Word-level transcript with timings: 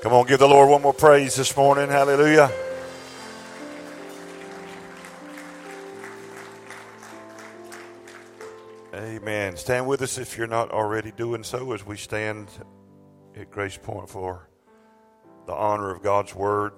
Come 0.00 0.12
on, 0.12 0.26
give 0.26 0.38
the 0.38 0.46
Lord 0.46 0.70
one 0.70 0.82
more 0.82 0.94
praise 0.94 1.34
this 1.34 1.56
morning. 1.56 1.88
Hallelujah. 1.88 2.52
Amen. 8.94 9.56
Stand 9.56 9.88
with 9.88 10.00
us 10.00 10.16
if 10.16 10.38
you're 10.38 10.46
not 10.46 10.70
already 10.70 11.10
doing 11.10 11.42
so 11.42 11.72
as 11.72 11.84
we 11.84 11.96
stand 11.96 12.48
at 13.34 13.50
GracePoint 13.50 14.08
for 14.08 14.48
the 15.46 15.52
honor 15.52 15.90
of 15.92 16.00
God's 16.00 16.32
Word. 16.32 16.74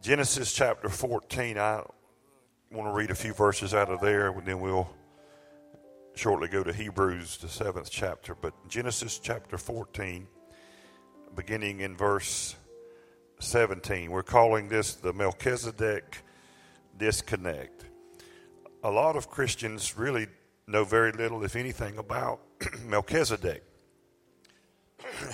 Genesis 0.00 0.52
chapter 0.52 0.88
14. 0.88 1.58
I 1.58 1.82
want 2.70 2.88
to 2.88 2.92
read 2.92 3.10
a 3.10 3.16
few 3.16 3.34
verses 3.34 3.74
out 3.74 3.90
of 3.90 4.00
there, 4.00 4.28
and 4.28 4.46
then 4.46 4.60
we'll 4.60 4.88
shortly 6.14 6.46
go 6.46 6.62
to 6.62 6.72
Hebrews, 6.72 7.38
the 7.38 7.48
seventh 7.48 7.90
chapter. 7.90 8.36
But 8.36 8.54
Genesis 8.68 9.18
chapter 9.18 9.58
14, 9.58 10.28
beginning 11.34 11.80
in 11.80 11.96
verse 11.96 12.56
17. 13.40 14.10
We're 14.10 14.22
calling 14.22 14.68
this 14.68 14.94
the 14.94 15.12
Melchizedek 15.12 16.22
disconnect. 16.96 17.84
A 18.82 18.90
lot 18.90 19.16
of 19.16 19.30
Christians 19.30 19.96
really 19.96 20.28
know 20.66 20.84
very 20.84 21.12
little, 21.12 21.44
if 21.44 21.56
anything, 21.56 21.98
about 21.98 22.40
Melchizedek, 22.84 23.62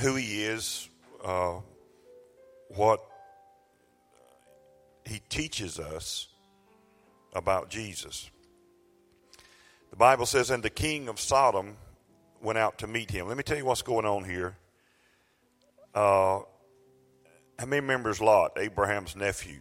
who 0.00 0.14
he 0.16 0.44
is, 0.44 0.88
uh, 1.24 1.60
what 2.68 3.00
he 5.04 5.20
teaches 5.28 5.78
us 5.78 6.28
about 7.34 7.68
Jesus. 7.68 8.30
The 9.90 9.96
Bible 9.96 10.26
says, 10.26 10.50
and 10.50 10.62
the 10.62 10.70
king 10.70 11.08
of 11.08 11.20
Sodom 11.20 11.76
went 12.40 12.58
out 12.58 12.78
to 12.78 12.86
meet 12.86 13.10
him. 13.10 13.28
Let 13.28 13.36
me 13.36 13.42
tell 13.42 13.56
you 13.56 13.64
what's 13.64 13.82
going 13.82 14.06
on 14.06 14.24
here. 14.24 14.56
Uh, 15.94 16.40
how 17.58 17.66
many 17.66 17.84
members 17.84 18.20
Lot, 18.20 18.52
Abraham's 18.56 19.14
nephew? 19.14 19.60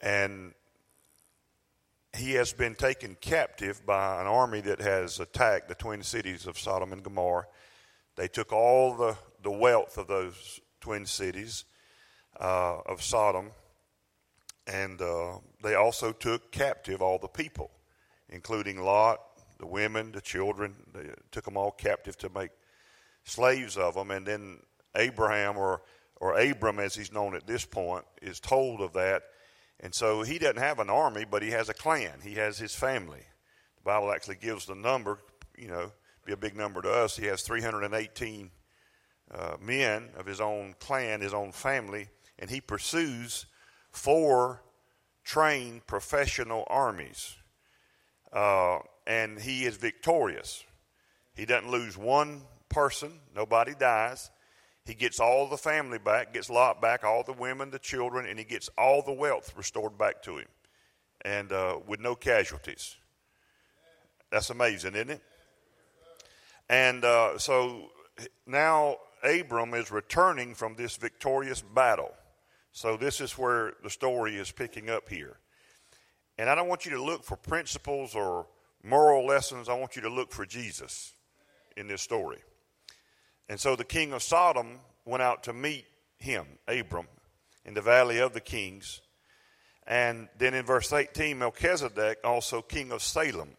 And 0.00 0.54
he 2.16 2.32
has 2.32 2.52
been 2.52 2.74
taken 2.74 3.16
captive 3.20 3.84
by 3.84 4.20
an 4.20 4.26
army 4.26 4.60
that 4.62 4.80
has 4.80 5.20
attacked 5.20 5.68
the 5.68 5.74
twin 5.74 6.02
cities 6.02 6.46
of 6.46 6.58
Sodom 6.58 6.92
and 6.92 7.02
Gomorrah. 7.02 7.46
They 8.16 8.28
took 8.28 8.52
all 8.52 8.94
the, 8.94 9.16
the 9.42 9.50
wealth 9.50 9.98
of 9.98 10.06
those 10.06 10.60
twin 10.80 11.04
cities 11.04 11.64
uh, 12.40 12.78
of 12.86 13.02
Sodom, 13.02 13.50
and 14.66 15.02
uh, 15.02 15.38
they 15.62 15.74
also 15.74 16.12
took 16.12 16.50
captive 16.50 17.02
all 17.02 17.18
the 17.18 17.28
people, 17.28 17.70
including 18.30 18.80
Lot, 18.80 19.20
the 19.58 19.66
women, 19.66 20.12
the 20.12 20.20
children. 20.22 20.76
They 20.94 21.10
took 21.30 21.44
them 21.44 21.58
all 21.58 21.72
captive 21.72 22.16
to 22.18 22.30
make 22.30 22.50
slaves 23.24 23.76
of 23.76 23.94
them. 23.94 24.10
And 24.10 24.26
then 24.26 24.60
Abraham, 24.96 25.56
or, 25.56 25.82
or 26.16 26.38
Abram 26.38 26.78
as 26.78 26.94
he's 26.94 27.12
known 27.12 27.34
at 27.34 27.46
this 27.46 27.64
point, 27.64 28.04
is 28.22 28.40
told 28.40 28.80
of 28.80 28.92
that 28.94 29.22
and 29.80 29.94
so 29.94 30.22
he 30.22 30.38
doesn't 30.38 30.58
have 30.58 30.78
an 30.78 30.90
army, 30.90 31.24
but 31.28 31.42
he 31.42 31.50
has 31.50 31.68
a 31.68 31.74
clan. 31.74 32.20
He 32.22 32.34
has 32.34 32.58
his 32.58 32.74
family. 32.74 33.22
The 33.76 33.82
Bible 33.84 34.12
actually 34.12 34.36
gives 34.36 34.66
the 34.66 34.74
number, 34.74 35.18
you 35.58 35.68
know, 35.68 35.92
be 36.24 36.32
a 36.32 36.36
big 36.36 36.56
number 36.56 36.80
to 36.82 36.90
us. 36.90 37.16
He 37.16 37.26
has 37.26 37.42
318 37.42 38.50
uh, 39.30 39.56
men 39.60 40.10
of 40.16 40.26
his 40.26 40.40
own 40.40 40.74
clan, 40.80 41.20
his 41.20 41.34
own 41.34 41.52
family, 41.52 42.08
and 42.38 42.48
he 42.48 42.60
pursues 42.60 43.46
four 43.90 44.62
trained 45.22 45.86
professional 45.86 46.64
armies. 46.68 47.36
Uh, 48.32 48.78
and 49.06 49.38
he 49.38 49.64
is 49.64 49.76
victorious. 49.76 50.64
He 51.34 51.44
doesn't 51.44 51.70
lose 51.70 51.98
one 51.98 52.42
person, 52.68 53.20
nobody 53.34 53.74
dies. 53.78 54.30
He 54.86 54.94
gets 54.94 55.18
all 55.18 55.48
the 55.48 55.56
family 55.56 55.98
back, 55.98 56.34
gets 56.34 56.50
Lot 56.50 56.82
back, 56.82 57.04
all 57.04 57.22
the 57.22 57.32
women, 57.32 57.70
the 57.70 57.78
children, 57.78 58.26
and 58.26 58.38
he 58.38 58.44
gets 58.44 58.68
all 58.76 59.02
the 59.02 59.12
wealth 59.12 59.54
restored 59.56 59.96
back 59.96 60.22
to 60.24 60.38
him, 60.38 60.46
and 61.24 61.52
uh, 61.52 61.78
with 61.86 62.00
no 62.00 62.14
casualties. 62.14 62.96
That's 64.30 64.50
amazing, 64.50 64.94
isn't 64.94 65.10
it? 65.10 65.22
And 66.68 67.04
uh, 67.04 67.38
so 67.38 67.90
now 68.46 68.96
Abram 69.22 69.72
is 69.74 69.90
returning 69.90 70.54
from 70.54 70.74
this 70.74 70.96
victorious 70.96 71.62
battle. 71.62 72.12
So 72.72 72.96
this 72.96 73.20
is 73.20 73.38
where 73.38 73.74
the 73.82 73.90
story 73.90 74.36
is 74.36 74.50
picking 74.50 74.90
up 74.90 75.08
here. 75.08 75.38
And 76.36 76.50
I 76.50 76.54
don't 76.54 76.68
want 76.68 76.84
you 76.84 76.90
to 76.92 77.02
look 77.02 77.22
for 77.22 77.36
principles 77.36 78.14
or 78.14 78.46
moral 78.82 79.24
lessons. 79.24 79.68
I 79.68 79.74
want 79.74 79.96
you 79.96 80.02
to 80.02 80.10
look 80.10 80.32
for 80.32 80.44
Jesus 80.44 81.14
in 81.76 81.86
this 81.86 82.02
story. 82.02 82.38
And 83.48 83.60
so 83.60 83.76
the 83.76 83.84
king 83.84 84.12
of 84.12 84.22
Sodom 84.22 84.78
went 85.04 85.22
out 85.22 85.44
to 85.44 85.52
meet 85.52 85.86
him, 86.18 86.46
Abram, 86.66 87.08
in 87.64 87.74
the 87.74 87.82
valley 87.82 88.18
of 88.18 88.32
the 88.32 88.40
kings. 88.40 89.00
And 89.86 90.28
then 90.38 90.54
in 90.54 90.64
verse 90.64 90.92
18, 90.92 91.38
Melchizedek, 91.38 92.18
also 92.24 92.62
king 92.62 92.90
of 92.90 93.02
Salem, 93.02 93.50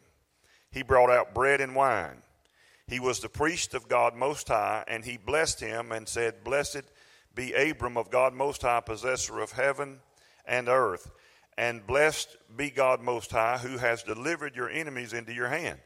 he 0.72 0.82
brought 0.82 1.12
out 1.12 1.34
bread 1.34 1.62
and 1.62 1.76
wine. 1.76 2.22
He 2.88 3.00
was 3.00 3.20
the 3.20 3.30
priest 3.30 3.74
of 3.74 3.88
God 3.88 4.16
Most 4.16 4.48
High, 4.48 4.84
and 4.88 5.04
he 5.04 5.18
blessed 5.18 5.60
him 5.60 5.92
and 5.92 6.08
said, 6.08 6.44
Blessed 6.44 6.84
be 7.34 7.54
Abram 7.54 7.98
of 7.98 8.12
God 8.12 8.34
Most 8.34 8.62
High, 8.62 8.80
possessor 8.80 9.40
of 9.40 9.52
heaven 9.52 10.00
and 10.46 10.68
earth. 10.68 11.12
And 11.58 11.86
blessed 11.88 12.36
be 12.56 12.70
God 12.70 13.02
Most 13.02 13.32
High, 13.32 13.58
who 13.58 13.78
has 13.78 14.04
delivered 14.04 14.56
your 14.56 14.70
enemies 14.70 15.14
into 15.14 15.34
your 15.34 15.48
hand. 15.48 15.80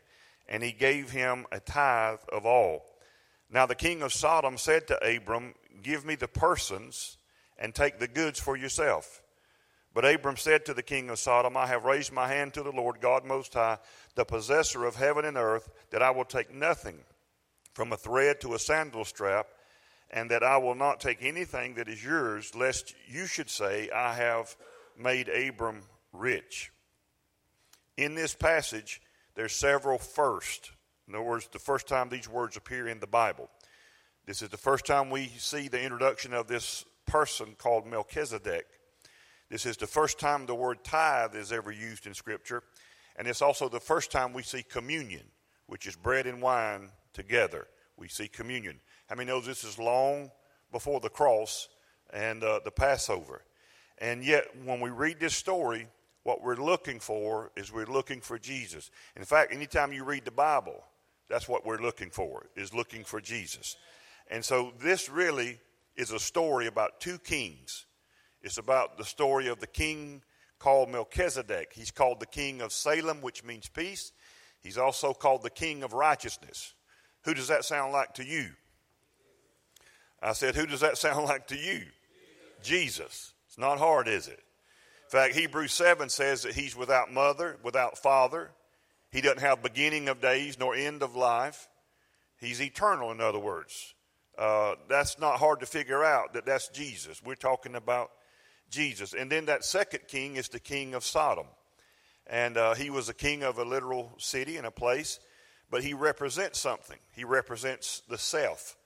And 0.47 0.63
he 0.63 0.71
gave 0.71 1.11
him 1.11 1.45
a 1.51 1.59
tithe 1.59 2.19
of 2.33 2.45
all. 2.45 2.88
Now 3.49 3.65
the 3.65 3.75
king 3.75 4.01
of 4.01 4.13
Sodom 4.13 4.57
said 4.57 4.87
to 4.87 5.15
Abram, 5.15 5.55
Give 5.81 6.05
me 6.05 6.15
the 6.15 6.27
persons 6.27 7.17
and 7.57 7.73
take 7.73 7.99
the 7.99 8.07
goods 8.07 8.39
for 8.39 8.55
yourself. 8.55 9.21
But 9.93 10.05
Abram 10.05 10.37
said 10.37 10.65
to 10.65 10.73
the 10.73 10.83
king 10.83 11.09
of 11.09 11.19
Sodom, 11.19 11.57
I 11.57 11.65
have 11.67 11.83
raised 11.83 12.11
my 12.11 12.27
hand 12.27 12.53
to 12.53 12.63
the 12.63 12.71
Lord 12.71 13.01
God 13.01 13.25
Most 13.25 13.53
High, 13.53 13.79
the 14.15 14.25
possessor 14.25 14.85
of 14.85 14.95
heaven 14.95 15.25
and 15.25 15.35
earth, 15.35 15.69
that 15.89 16.03
I 16.03 16.11
will 16.11 16.25
take 16.25 16.53
nothing 16.53 16.99
from 17.73 17.91
a 17.91 17.97
thread 17.97 18.39
to 18.41 18.53
a 18.53 18.59
sandal 18.59 19.03
strap, 19.03 19.47
and 20.11 20.29
that 20.31 20.43
I 20.43 20.57
will 20.57 20.75
not 20.75 20.99
take 20.99 21.19
anything 21.21 21.75
that 21.75 21.87
is 21.87 22.03
yours, 22.03 22.55
lest 22.55 22.93
you 23.07 23.25
should 23.25 23.49
say, 23.49 23.89
I 23.89 24.13
have 24.13 24.55
made 24.97 25.29
Abram 25.29 25.81
rich. 26.13 26.71
In 27.97 28.15
this 28.15 28.35
passage, 28.35 29.01
there's 29.35 29.53
several 29.53 29.97
first 29.97 30.71
in 31.09 31.15
other 31.15 31.23
words, 31.23 31.49
the 31.51 31.57
first 31.57 31.87
time 31.87 32.07
these 32.07 32.29
words 32.29 32.55
appear 32.55 32.87
in 32.87 32.99
the 32.99 33.07
Bible. 33.07 33.49
This 34.27 34.43
is 34.43 34.49
the 34.49 34.57
first 34.57 34.85
time 34.85 35.09
we 35.09 35.27
see 35.39 35.67
the 35.67 35.81
introduction 35.81 36.35
of 36.35 36.47
this 36.47 36.85
person 37.07 37.55
called 37.57 37.87
Melchizedek. 37.87 38.67
This 39.49 39.65
is 39.65 39.75
the 39.75 39.87
first 39.87 40.19
time 40.19 40.45
the 40.45 40.53
word 40.53 40.83
tithe 40.83 41.35
is 41.35 41.51
ever 41.51 41.71
used 41.71 42.05
in 42.05 42.13
Scripture. 42.13 42.61
And 43.15 43.27
it's 43.27 43.41
also 43.41 43.67
the 43.67 43.79
first 43.79 44.11
time 44.11 44.33
we 44.33 44.43
see 44.43 44.61
communion, 44.61 45.23
which 45.65 45.87
is 45.87 45.95
bread 45.95 46.27
and 46.27 46.43
wine 46.43 46.91
together. 47.11 47.67
We 47.97 48.07
see 48.07 48.27
communion. 48.27 48.79
How 49.07 49.15
many 49.15 49.27
knows 49.29 49.47
this 49.47 49.63
is 49.63 49.79
long 49.79 50.29
before 50.71 50.99
the 50.99 51.09
cross 51.09 51.69
and 52.13 52.43
uh, 52.43 52.59
the 52.63 52.71
Passover? 52.71 53.41
And 53.97 54.23
yet, 54.23 54.45
when 54.63 54.79
we 54.79 54.91
read 54.91 55.19
this 55.19 55.35
story, 55.35 55.87
what 56.21 56.43
we're 56.43 56.55
looking 56.55 56.99
for 56.99 57.51
is 57.57 57.73
we're 57.73 57.87
looking 57.87 58.21
for 58.21 58.37
Jesus. 58.37 58.91
In 59.15 59.23
fact, 59.23 59.51
anytime 59.51 59.91
you 59.91 60.03
read 60.03 60.25
the 60.25 60.31
Bible, 60.31 60.83
that's 61.29 61.47
what 61.47 61.65
we're 61.65 61.81
looking 61.81 62.09
for, 62.09 62.47
is 62.55 62.73
looking 62.73 63.03
for 63.03 63.21
Jesus. 63.21 63.77
And 64.29 64.43
so 64.43 64.73
this 64.79 65.09
really 65.09 65.59
is 65.95 66.11
a 66.11 66.19
story 66.19 66.67
about 66.67 66.99
two 66.99 67.19
kings. 67.19 67.85
It's 68.41 68.57
about 68.57 68.97
the 68.97 69.05
story 69.05 69.47
of 69.47 69.59
the 69.59 69.67
king 69.67 70.23
called 70.59 70.89
Melchizedek. 70.89 71.73
He's 71.73 71.91
called 71.91 72.19
the 72.19 72.25
king 72.25 72.61
of 72.61 72.71
Salem, 72.71 73.21
which 73.21 73.43
means 73.43 73.69
peace. 73.69 74.11
He's 74.61 74.77
also 74.77 75.13
called 75.13 75.43
the 75.43 75.49
king 75.49 75.83
of 75.83 75.93
righteousness. 75.93 76.73
Who 77.23 77.33
does 77.33 77.47
that 77.47 77.65
sound 77.65 77.93
like 77.93 78.13
to 78.15 78.25
you? 78.25 78.49
I 80.21 80.33
said, 80.33 80.55
Who 80.55 80.65
does 80.65 80.81
that 80.81 80.97
sound 80.97 81.25
like 81.25 81.47
to 81.47 81.55
you? 81.55 81.79
Jesus. 82.61 82.63
Jesus. 82.63 83.33
It's 83.47 83.57
not 83.57 83.79
hard, 83.79 84.07
is 84.07 84.27
it? 84.27 84.43
In 85.05 85.09
fact, 85.09 85.33
Hebrews 85.33 85.73
7 85.73 86.07
says 86.09 86.43
that 86.43 86.53
he's 86.53 86.75
without 86.75 87.11
mother, 87.11 87.57
without 87.63 87.97
father, 87.97 88.51
he 89.11 89.21
doesn't 89.21 89.41
have 89.41 89.63
beginning 89.63 90.07
of 90.07 90.21
days 90.21 90.59
nor 90.59 90.75
end 90.75 91.01
of 91.01 91.15
life. 91.15 91.67
He's 92.39 92.61
eternal, 92.61 93.11
in 93.11 93.21
other 93.21 93.39
words. 93.39 93.93
Uh, 94.37 94.75
that's 94.87 95.19
not 95.19 95.39
hard 95.39 95.59
to 95.59 95.65
figure 95.65 96.03
out 96.03 96.33
that 96.33 96.45
that's 96.45 96.69
Jesus. 96.69 97.21
We're 97.23 97.35
talking 97.35 97.75
about 97.75 98.11
Jesus. 98.69 99.13
And 99.13 99.31
then 99.31 99.45
that 99.45 99.65
second 99.65 100.01
king 100.07 100.37
is 100.37 100.47
the 100.47 100.59
king 100.59 100.93
of 100.93 101.03
Sodom. 101.03 101.47
And 102.27 102.57
uh, 102.57 102.75
he 102.75 102.89
was 102.89 103.09
a 103.09 103.13
king 103.13 103.43
of 103.43 103.57
a 103.57 103.65
literal 103.65 104.13
city 104.17 104.57
and 104.57 104.67
a 104.67 104.71
place, 104.71 105.19
but 105.69 105.83
he 105.83 105.93
represents 105.93 106.59
something. 106.59 106.99
He 107.15 107.23
represents 107.23 108.03
the 108.07 108.17
self, 108.17 108.77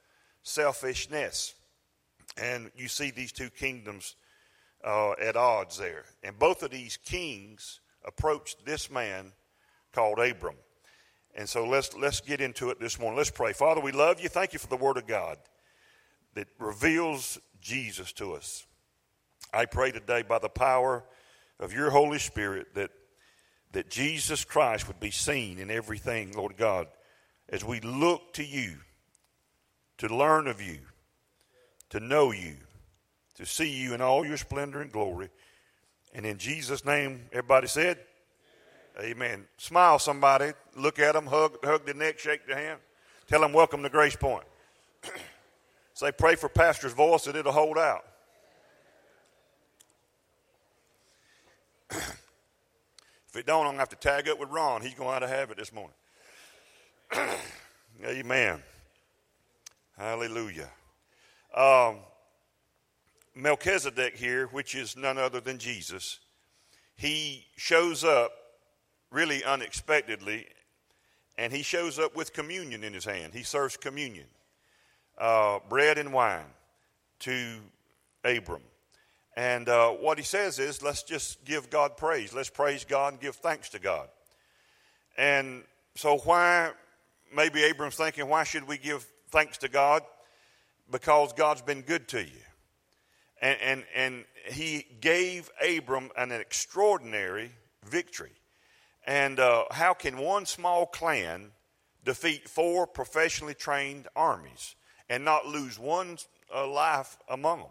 selfishness. 0.42 1.54
And 2.38 2.72
you 2.76 2.88
see 2.88 3.12
these 3.12 3.34
two 3.34 3.50
kingdoms 3.50 4.16
uh, 4.84 5.12
at 5.22 5.36
odds 5.36 5.78
there. 5.78 6.06
And 6.24 6.40
both 6.40 6.64
of 6.64 6.72
these 6.72 6.98
kings 6.98 7.82
approached 8.06 8.66
this 8.66 8.90
man 8.90 9.34
called 9.94 10.20
Abram. 10.20 10.56
And 11.36 11.48
so 11.48 11.66
let's 11.66 11.96
let's 11.96 12.22
get 12.22 12.42
into 12.42 12.70
it 12.70 12.80
this 12.80 13.00
morning. 13.00 13.18
Let's 13.18 13.32
pray. 13.32 13.54
Father, 13.54 13.82
we 13.82 13.92
love 13.92 14.22
you. 14.22 14.30
Thank 14.30 14.54
you 14.54 14.60
for 14.60 14.68
the 14.68 14.78
word 14.78 14.98
of 14.98 15.08
God. 15.08 15.38
that 16.36 16.48
reveals 16.60 17.40
Jesus 17.62 18.12
to 18.14 18.34
us. 18.34 18.66
I 19.54 19.66
pray 19.66 19.92
today 19.92 20.24
by 20.24 20.40
the 20.40 20.50
power 20.50 21.04
of 21.60 21.74
your 21.74 21.90
Holy 21.92 22.20
Spirit 22.20 22.74
that, 22.76 22.92
that 23.72 23.90
Jesus 23.90 24.44
Christ 24.44 24.88
would 24.88 25.00
be 25.00 25.12
seen 25.12 25.60
in 25.60 25.70
everything, 25.70 26.32
Lord 26.32 26.58
God, 26.58 26.88
as 27.50 27.64
we 27.64 27.80
look 27.82 28.34
to 28.34 28.44
you, 28.44 28.78
to 30.00 30.08
learn 30.08 30.48
of 30.48 30.62
you, 30.62 30.80
to 31.90 32.00
know 32.00 32.32
you, 32.32 32.56
to 33.36 33.46
see 33.46 33.70
you 33.70 33.94
in 33.94 34.02
all 34.02 34.26
your 34.26 34.38
splendor 34.38 34.82
and 34.82 34.92
glory. 34.92 35.30
And 36.14 36.26
in 36.26 36.38
Jesus' 36.38 36.86
name, 36.86 37.26
everybody 37.32 37.68
said, 37.68 38.00
Amen. 39.00 39.46
Smile 39.58 39.98
somebody, 39.98 40.52
look 40.76 41.00
at 41.00 41.14
them, 41.14 41.26
hug, 41.26 41.58
hug 41.64 41.86
the 41.86 41.94
neck, 41.94 42.20
shake 42.20 42.46
their 42.46 42.58
hand, 42.58 42.80
tell 43.28 43.42
them, 43.42 43.52
Welcome 43.52 43.82
to 43.84 43.90
GracePoint. 43.90 44.44
Say, 45.96 46.12
pray 46.12 46.36
for 46.36 46.50
Pastor's 46.50 46.94
voice 46.94 47.26
that 47.26 47.36
it'll 47.36 47.52
hold 47.52 47.78
out. 47.78 48.06
if 51.92 53.36
it 53.36 53.46
don't, 53.46 53.62
I'm 53.62 53.76
going 53.76 53.76
to 53.76 53.80
have 53.80 53.90
to 53.90 53.96
tag 53.96 54.28
up 54.28 54.40
with 54.40 54.50
Ron. 54.50 54.82
He's 54.82 54.96
going 54.96 55.22
to 55.22 55.28
have 55.28 55.52
it 55.52 55.58
this 55.58 55.72
morning. 55.72 55.96
Amen. 58.06 58.62
Hallelujah. 59.98 60.70
Um, 61.56 61.98
Melchizedek 63.36 64.16
here, 64.16 64.48
which 64.48 64.76
is 64.76 64.98
none 64.98 65.18
other 65.18 65.40
than 65.40 65.58
Jesus, 65.58 66.20
he 66.96 67.46
shows 67.56 68.04
up 68.04 68.32
really 69.14 69.44
unexpectedly, 69.44 70.48
and 71.38 71.54
he 71.54 71.62
shows 71.62 72.00
up 72.00 72.16
with 72.16 72.34
communion 72.34 72.84
in 72.84 72.94
his 72.94 73.06
hand. 73.06 73.34
He 73.34 73.44
serves 73.44 73.78
communion, 73.78 74.26
uh, 75.18 75.60
bread 75.70 75.98
and 75.98 76.12
wine, 76.12 76.46
to 77.20 77.58
Abram. 78.26 78.64
And 79.36 79.70
uh, 79.70 79.90
what 79.92 80.18
he 80.18 80.24
says 80.24 80.60
is, 80.60 80.82
let's 80.84 81.04
just 81.04 81.44
give 81.46 81.70
God 81.70 81.98
praise. 81.98 82.34
Let's 82.34 82.50
praise 82.50 82.86
God 82.86 83.14
and 83.14 83.22
give 83.22 83.36
thanks 83.36 83.70
to 83.70 83.80
God. 83.80 84.08
And 85.18 85.64
so, 85.96 86.18
why, 86.18 86.72
maybe 87.36 87.64
Abram's 87.64 87.96
thinking, 87.96 88.28
why 88.28 88.44
should 88.44 88.68
we 88.68 88.78
give 88.78 89.06
thanks 89.30 89.60
to 89.60 89.70
God? 89.70 90.04
Because 90.92 91.34
God's 91.34 91.62
been 91.62 91.82
good 91.82 92.08
to 92.10 92.22
you. 92.22 92.42
And, 93.42 93.58
and, 93.62 93.84
and 93.96 94.26
he 94.50 94.86
gave 95.02 95.50
Abram 95.66 96.10
an 96.18 96.32
extraordinary 96.32 97.52
victory. 97.86 98.32
And 99.06 99.40
uh, 99.40 99.66
how 99.72 99.94
can 99.94 100.18
one 100.18 100.46
small 100.46 100.86
clan 100.86 101.52
defeat 102.04 102.48
four 102.48 102.88
professionally 102.88 103.54
trained 103.54 104.08
armies 104.16 104.76
and 105.10 105.26
not 105.26 105.46
lose 105.46 105.78
one 105.78 106.18
uh, 106.54 106.68
life 106.68 107.18
among 107.30 107.60
them? 107.60 107.70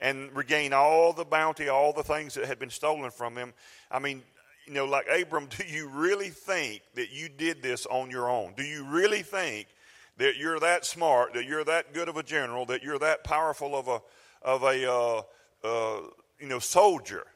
and 0.00 0.34
regain 0.34 0.72
all 0.72 1.12
the 1.12 1.24
bounty, 1.24 1.68
all 1.68 1.92
the 1.92 2.02
things 2.02 2.34
that 2.34 2.46
had 2.46 2.58
been 2.58 2.70
stolen 2.70 3.10
from 3.10 3.36
him. 3.36 3.52
I 3.90 3.98
mean, 3.98 4.22
you 4.66 4.72
know, 4.72 4.86
like 4.86 5.06
Abram, 5.08 5.46
do 5.56 5.64
you 5.64 5.88
really 5.88 6.30
think 6.30 6.82
that 6.94 7.10
you 7.12 7.28
did 7.28 7.62
this 7.62 7.86
on 7.86 8.10
your 8.10 8.28
own? 8.28 8.54
Do 8.56 8.62
you 8.62 8.84
really 8.84 9.22
think 9.22 9.68
that 10.16 10.36
you're 10.36 10.60
that 10.60 10.84
smart, 10.84 11.34
that 11.34 11.44
you're 11.44 11.64
that 11.64 11.94
good 11.94 12.08
of 12.08 12.16
a 12.16 12.22
general, 12.22 12.66
that 12.66 12.82
you're 12.82 12.98
that 12.98 13.24
powerful 13.24 13.76
of 13.76 13.88
a 13.88 14.00
of 14.42 14.62
a 14.62 14.90
uh, 14.90 15.22
uh, 15.64 16.00
you 16.38 16.46
know 16.46 16.58
soldier? 16.58 17.26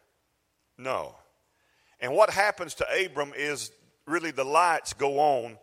No. 0.79 1.15
And 2.01 2.13
what 2.15 2.31
happens 2.31 2.75
to 2.75 2.87
Abram 3.05 3.33
is 3.37 3.71
really 4.07 4.31
the 4.31 4.45
lights 4.45 4.93
go 4.93 5.19
on, 5.19 5.59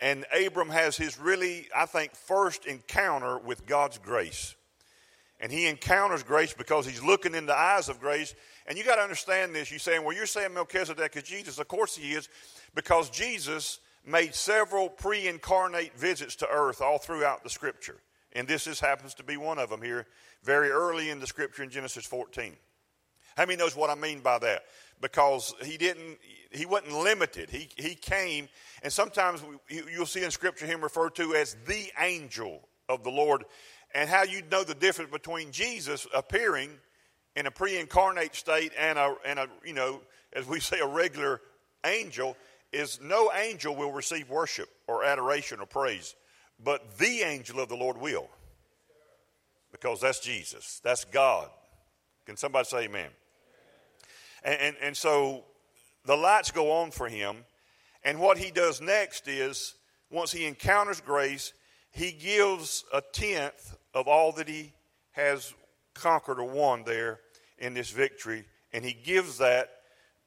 and 0.00 0.24
Abram 0.46 0.70
has 0.70 0.96
his 0.96 1.18
really, 1.18 1.68
I 1.74 1.86
think, 1.86 2.14
first 2.14 2.66
encounter 2.66 3.38
with 3.38 3.66
God's 3.66 3.98
grace 3.98 4.54
and 5.40 5.52
he 5.52 5.66
encounters 5.66 6.22
grace 6.22 6.54
because 6.54 6.86
he's 6.86 7.02
looking 7.02 7.34
in 7.34 7.46
the 7.46 7.56
eyes 7.56 7.88
of 7.88 8.00
grace. 8.00 8.34
And 8.66 8.78
you 8.78 8.84
got 8.84 8.96
to 8.96 9.02
understand 9.02 9.54
this. 9.54 9.70
You're 9.70 9.78
saying, 9.78 10.02
well, 10.02 10.16
you're 10.16 10.26
saying 10.26 10.54
Melchizedek 10.54 11.16
is 11.16 11.24
Jesus. 11.24 11.58
Of 11.58 11.68
course 11.68 11.96
he 11.96 12.12
is, 12.12 12.28
because 12.74 13.10
Jesus 13.10 13.80
made 14.04 14.34
several 14.34 14.88
pre 14.88 15.28
incarnate 15.28 15.96
visits 15.98 16.36
to 16.36 16.48
earth 16.48 16.80
all 16.80 16.98
throughout 16.98 17.42
the 17.42 17.50
scripture. 17.50 17.96
And 18.32 18.48
this 18.48 18.66
is, 18.66 18.80
happens 18.80 19.14
to 19.14 19.22
be 19.22 19.36
one 19.36 19.58
of 19.58 19.70
them 19.70 19.82
here, 19.82 20.06
very 20.42 20.70
early 20.70 21.10
in 21.10 21.20
the 21.20 21.26
scripture 21.26 21.62
in 21.62 21.70
Genesis 21.70 22.06
14. 22.06 22.54
How 23.36 23.44
many 23.44 23.56
knows 23.56 23.76
what 23.76 23.90
I 23.90 23.94
mean 23.94 24.20
by 24.20 24.38
that? 24.38 24.62
Because 25.00 25.54
he 25.62 25.76
didn't, 25.76 26.18
he 26.50 26.64
wasn't 26.64 26.92
limited. 26.92 27.50
He, 27.50 27.68
he 27.76 27.94
came, 27.94 28.48
and 28.82 28.92
sometimes 28.92 29.42
you'll 29.68 30.06
see 30.06 30.24
in 30.24 30.30
scripture 30.30 30.66
him 30.66 30.80
referred 30.80 31.14
to 31.16 31.34
as 31.34 31.56
the 31.66 31.92
angel 32.00 32.66
of 32.88 33.04
the 33.04 33.10
Lord. 33.10 33.44
And 33.94 34.08
how 34.08 34.24
you'd 34.24 34.50
know 34.50 34.64
the 34.64 34.74
difference 34.74 35.10
between 35.10 35.52
Jesus 35.52 36.06
appearing 36.14 36.70
in 37.36 37.46
a 37.46 37.50
pre-incarnate 37.50 38.34
state 38.34 38.72
and 38.78 38.98
a, 38.98 39.14
and 39.24 39.38
a 39.38 39.46
you 39.64 39.74
know 39.74 40.00
as 40.32 40.46
we 40.46 40.58
say 40.60 40.80
a 40.80 40.86
regular 40.86 41.40
angel 41.84 42.36
is 42.72 42.98
no 43.00 43.30
angel 43.32 43.76
will 43.76 43.92
receive 43.92 44.28
worship 44.28 44.68
or 44.88 45.04
adoration 45.04 45.60
or 45.60 45.66
praise 45.66 46.16
but 46.64 46.98
the 46.98 47.20
angel 47.20 47.60
of 47.60 47.68
the 47.68 47.76
lord 47.76 47.96
will 47.98 48.28
because 49.70 50.00
that's 50.00 50.20
jesus. 50.20 50.80
That's 50.82 51.04
god. 51.04 51.48
Can 52.24 52.36
somebody 52.36 52.64
say 52.64 52.84
amen 52.84 53.10
and, 54.46 54.58
and, 54.60 54.76
and 54.80 54.96
so 54.96 55.44
the 56.06 56.16
lights 56.16 56.50
go 56.50 56.72
on 56.72 56.90
for 56.90 57.08
him. 57.08 57.44
And 58.02 58.18
what 58.18 58.38
he 58.38 58.50
does 58.50 58.80
next 58.80 59.28
is 59.28 59.74
once 60.10 60.32
he 60.32 60.46
encounters 60.46 61.02
grace 61.02 61.52
he 61.96 62.12
gives 62.12 62.84
a 62.92 63.00
tenth 63.00 63.74
of 63.94 64.06
all 64.06 64.30
that 64.32 64.46
he 64.46 64.72
has 65.12 65.54
conquered 65.94 66.38
or 66.38 66.44
won 66.44 66.84
there 66.84 67.20
in 67.58 67.72
this 67.72 67.90
victory, 67.90 68.44
and 68.74 68.84
he 68.84 68.92
gives 68.92 69.38
that 69.38 69.70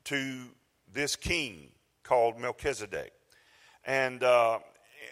to 0.06 0.45
this 0.92 1.15
king 1.15 1.69
called 2.01 2.39
Melchizedek. 2.39 3.13
And, 3.86 4.24
uh, 4.24 4.57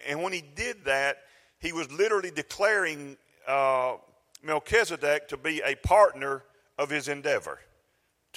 and 0.07 0.23
when 0.23 0.33
he 0.33 0.43
did 0.55 0.83
that, 0.85 1.17
he 1.59 1.73
was 1.73 1.91
literally 1.91 2.31
declaring 2.31 3.17
uh, 3.47 3.97
Melchizedek 4.41 5.27
to 5.27 5.37
be 5.37 5.61
a 5.63 5.75
partner 5.75 6.43
of 6.79 6.89
his 6.89 7.07
endeavor, 7.07 7.59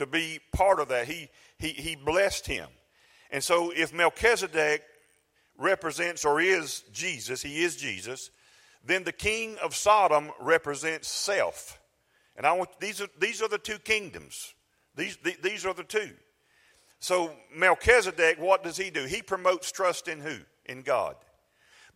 to 0.00 0.06
be 0.06 0.40
part 0.50 0.80
of 0.80 0.88
that. 0.88 1.06
He, 1.06 1.28
he, 1.58 1.68
he 1.68 1.94
blessed 1.94 2.46
him. 2.46 2.68
And 3.30 3.44
so, 3.44 3.70
if 3.70 3.92
Melchizedek 3.92 4.82
represents 5.58 6.24
or 6.24 6.40
is 6.40 6.84
Jesus, 6.90 7.42
he 7.42 7.62
is 7.62 7.76
Jesus, 7.76 8.30
then 8.82 9.04
the 9.04 9.12
king 9.12 9.58
of 9.62 9.76
Sodom 9.76 10.30
represents 10.40 11.06
self. 11.06 11.78
And 12.34 12.46
I 12.46 12.52
want 12.52 12.80
these 12.80 13.02
are 13.02 13.08
these 13.18 13.42
are 13.42 13.48
the 13.48 13.58
two 13.58 13.78
kingdoms. 13.78 14.54
These 14.96 15.18
these 15.42 15.66
are 15.66 15.74
the 15.74 15.84
two. 15.84 16.12
So 16.98 17.32
Melchizedek, 17.54 18.40
what 18.40 18.64
does 18.64 18.78
he 18.78 18.88
do? 18.88 19.04
He 19.04 19.20
promotes 19.20 19.70
trust 19.70 20.08
in 20.08 20.20
who? 20.20 20.38
In 20.64 20.80
God. 20.80 21.16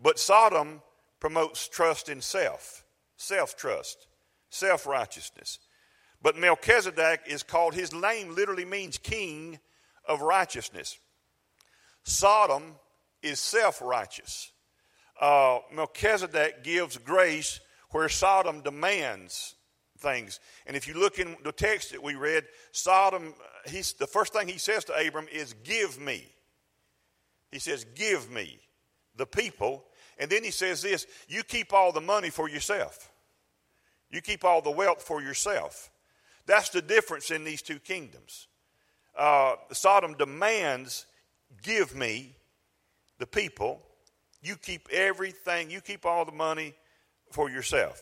But 0.00 0.18
Sodom 0.18 0.82
promotes 1.20 1.68
trust 1.68 2.10
in 2.10 2.20
self, 2.20 2.84
self 3.16 3.56
trust, 3.56 4.06
self 4.50 4.86
righteousness. 4.86 5.58
But 6.24 6.36
Melchizedek 6.36 7.20
is 7.28 7.44
called, 7.44 7.74
his 7.74 7.92
name 7.92 8.34
literally 8.34 8.64
means 8.64 8.98
king 8.98 9.60
of 10.08 10.22
righteousness. 10.22 10.98
Sodom 12.02 12.74
is 13.22 13.38
self 13.38 13.80
righteous 13.80 14.50
uh, 15.20 15.58
Melchizedek 15.72 16.64
gives 16.64 16.98
grace 16.98 17.60
where 17.90 18.08
Sodom 18.08 18.60
demands 18.62 19.54
things. 19.98 20.40
And 20.66 20.76
if 20.76 20.88
you 20.88 20.94
look 20.94 21.18
in 21.18 21.36
the 21.44 21.52
text 21.52 21.92
that 21.92 22.02
we 22.02 22.14
read, 22.14 22.44
Sodom, 22.72 23.34
he's, 23.66 23.92
the 23.92 24.06
first 24.06 24.32
thing 24.32 24.48
he 24.48 24.58
says 24.58 24.84
to 24.86 24.94
Abram 24.94 25.26
is, 25.32 25.54
Give 25.64 25.98
me. 26.00 26.24
He 27.52 27.58
says, 27.58 27.84
Give 27.94 28.30
me 28.30 28.58
the 29.16 29.26
people. 29.26 29.84
And 30.18 30.30
then 30.30 30.44
he 30.44 30.50
says 30.50 30.82
this 30.82 31.06
You 31.28 31.42
keep 31.42 31.72
all 31.72 31.92
the 31.92 32.00
money 32.00 32.30
for 32.30 32.48
yourself, 32.48 33.10
you 34.10 34.20
keep 34.20 34.44
all 34.44 34.60
the 34.60 34.70
wealth 34.70 35.02
for 35.02 35.22
yourself. 35.22 35.90
That's 36.46 36.70
the 36.70 36.82
difference 36.82 37.30
in 37.30 37.44
these 37.44 37.62
two 37.62 37.78
kingdoms. 37.78 38.48
Uh, 39.16 39.54
Sodom 39.72 40.14
demands, 40.14 41.06
Give 41.62 41.94
me 41.94 42.36
the 43.18 43.26
people. 43.26 43.80
You 44.42 44.56
keep 44.56 44.88
everything, 44.92 45.70
you 45.70 45.80
keep 45.80 46.04
all 46.04 46.24
the 46.24 46.32
money 46.32 46.74
for 47.30 47.48
yourself. 47.48 48.00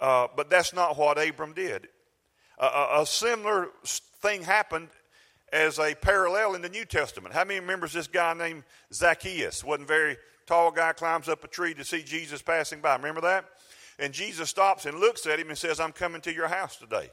Uh, 0.00 0.26
but 0.34 0.50
that's 0.50 0.72
not 0.72 0.98
what 0.98 1.18
Abram 1.18 1.52
did. 1.52 1.88
Uh, 2.58 2.98
a 3.00 3.06
similar 3.06 3.68
thing 4.20 4.42
happened 4.42 4.88
as 5.52 5.78
a 5.78 5.94
parallel 5.94 6.54
in 6.54 6.62
the 6.62 6.68
New 6.68 6.84
Testament. 6.84 7.34
How 7.34 7.44
many 7.44 7.60
remembers 7.60 7.92
this 7.92 8.06
guy 8.06 8.34
named 8.34 8.64
Zacchaeus? 8.92 9.62
Wasn't 9.62 9.86
very 9.86 10.16
tall 10.46 10.70
guy, 10.70 10.92
climbs 10.92 11.28
up 11.28 11.44
a 11.44 11.48
tree 11.48 11.74
to 11.74 11.84
see 11.84 12.02
Jesus 12.02 12.42
passing 12.42 12.80
by. 12.80 12.96
Remember 12.96 13.20
that? 13.20 13.44
And 13.98 14.12
Jesus 14.12 14.50
stops 14.50 14.86
and 14.86 14.98
looks 14.98 15.26
at 15.26 15.38
him 15.38 15.48
and 15.48 15.58
says, 15.58 15.78
I'm 15.78 15.92
coming 15.92 16.20
to 16.22 16.32
your 16.32 16.48
house 16.48 16.76
today. 16.76 17.10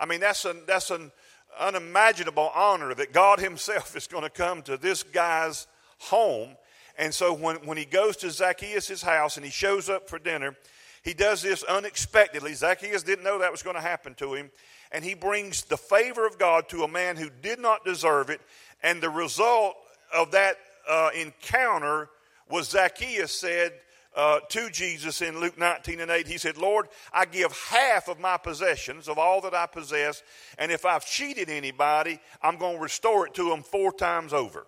I 0.00 0.06
mean, 0.06 0.20
that's 0.20 0.44
an, 0.44 0.62
that's 0.66 0.90
an 0.90 1.12
unimaginable 1.58 2.50
honor 2.54 2.94
that 2.94 3.12
God 3.12 3.38
Himself 3.40 3.96
is 3.96 4.06
going 4.06 4.24
to 4.24 4.30
come 4.30 4.62
to 4.62 4.76
this 4.76 5.02
guy's 5.02 5.66
home 5.98 6.56
and 7.00 7.14
so 7.14 7.32
when, 7.32 7.56
when 7.64 7.78
he 7.78 7.86
goes 7.86 8.18
to 8.18 8.30
Zacchaeus' 8.30 9.00
house 9.00 9.36
and 9.36 9.44
he 9.44 9.50
shows 9.50 9.88
up 9.88 10.06
for 10.06 10.18
dinner, 10.18 10.54
He 11.02 11.14
does 11.14 11.40
this 11.40 11.62
unexpectedly. 11.62 12.52
Zacchaeus 12.52 13.02
didn't 13.02 13.24
know 13.24 13.38
that 13.38 13.50
was 13.50 13.62
going 13.62 13.76
to 13.76 13.82
happen 13.82 14.14
to 14.16 14.34
him. 14.34 14.50
And 14.92 15.02
he 15.02 15.14
brings 15.14 15.62
the 15.62 15.78
favor 15.78 16.26
of 16.26 16.38
God 16.38 16.68
to 16.68 16.82
a 16.82 16.88
man 16.88 17.16
who 17.16 17.30
did 17.40 17.58
not 17.58 17.86
deserve 17.86 18.28
it. 18.28 18.42
And 18.82 19.00
the 19.00 19.08
result 19.08 19.76
of 20.12 20.32
that 20.32 20.56
uh, 20.88 21.08
encounter 21.16 22.10
was 22.50 22.68
Zacchaeus 22.68 23.32
said 23.32 23.72
uh, 24.16 24.40
to 24.48 24.70
Jesus 24.70 25.22
in 25.22 25.40
Luke 25.40 25.58
19 25.58 26.00
and 26.00 26.10
8, 26.10 26.26
he 26.26 26.38
said, 26.38 26.56
Lord, 26.56 26.88
I 27.12 27.24
give 27.26 27.52
half 27.52 28.08
of 28.08 28.18
my 28.18 28.36
possessions, 28.36 29.08
of 29.08 29.18
all 29.18 29.40
that 29.42 29.54
I 29.54 29.66
possess, 29.66 30.22
and 30.58 30.72
if 30.72 30.84
I've 30.84 31.06
cheated 31.06 31.48
anybody, 31.48 32.18
I'm 32.42 32.58
going 32.58 32.76
to 32.76 32.82
restore 32.82 33.26
it 33.26 33.34
to 33.34 33.48
them 33.48 33.62
four 33.62 33.92
times 33.92 34.32
over. 34.32 34.66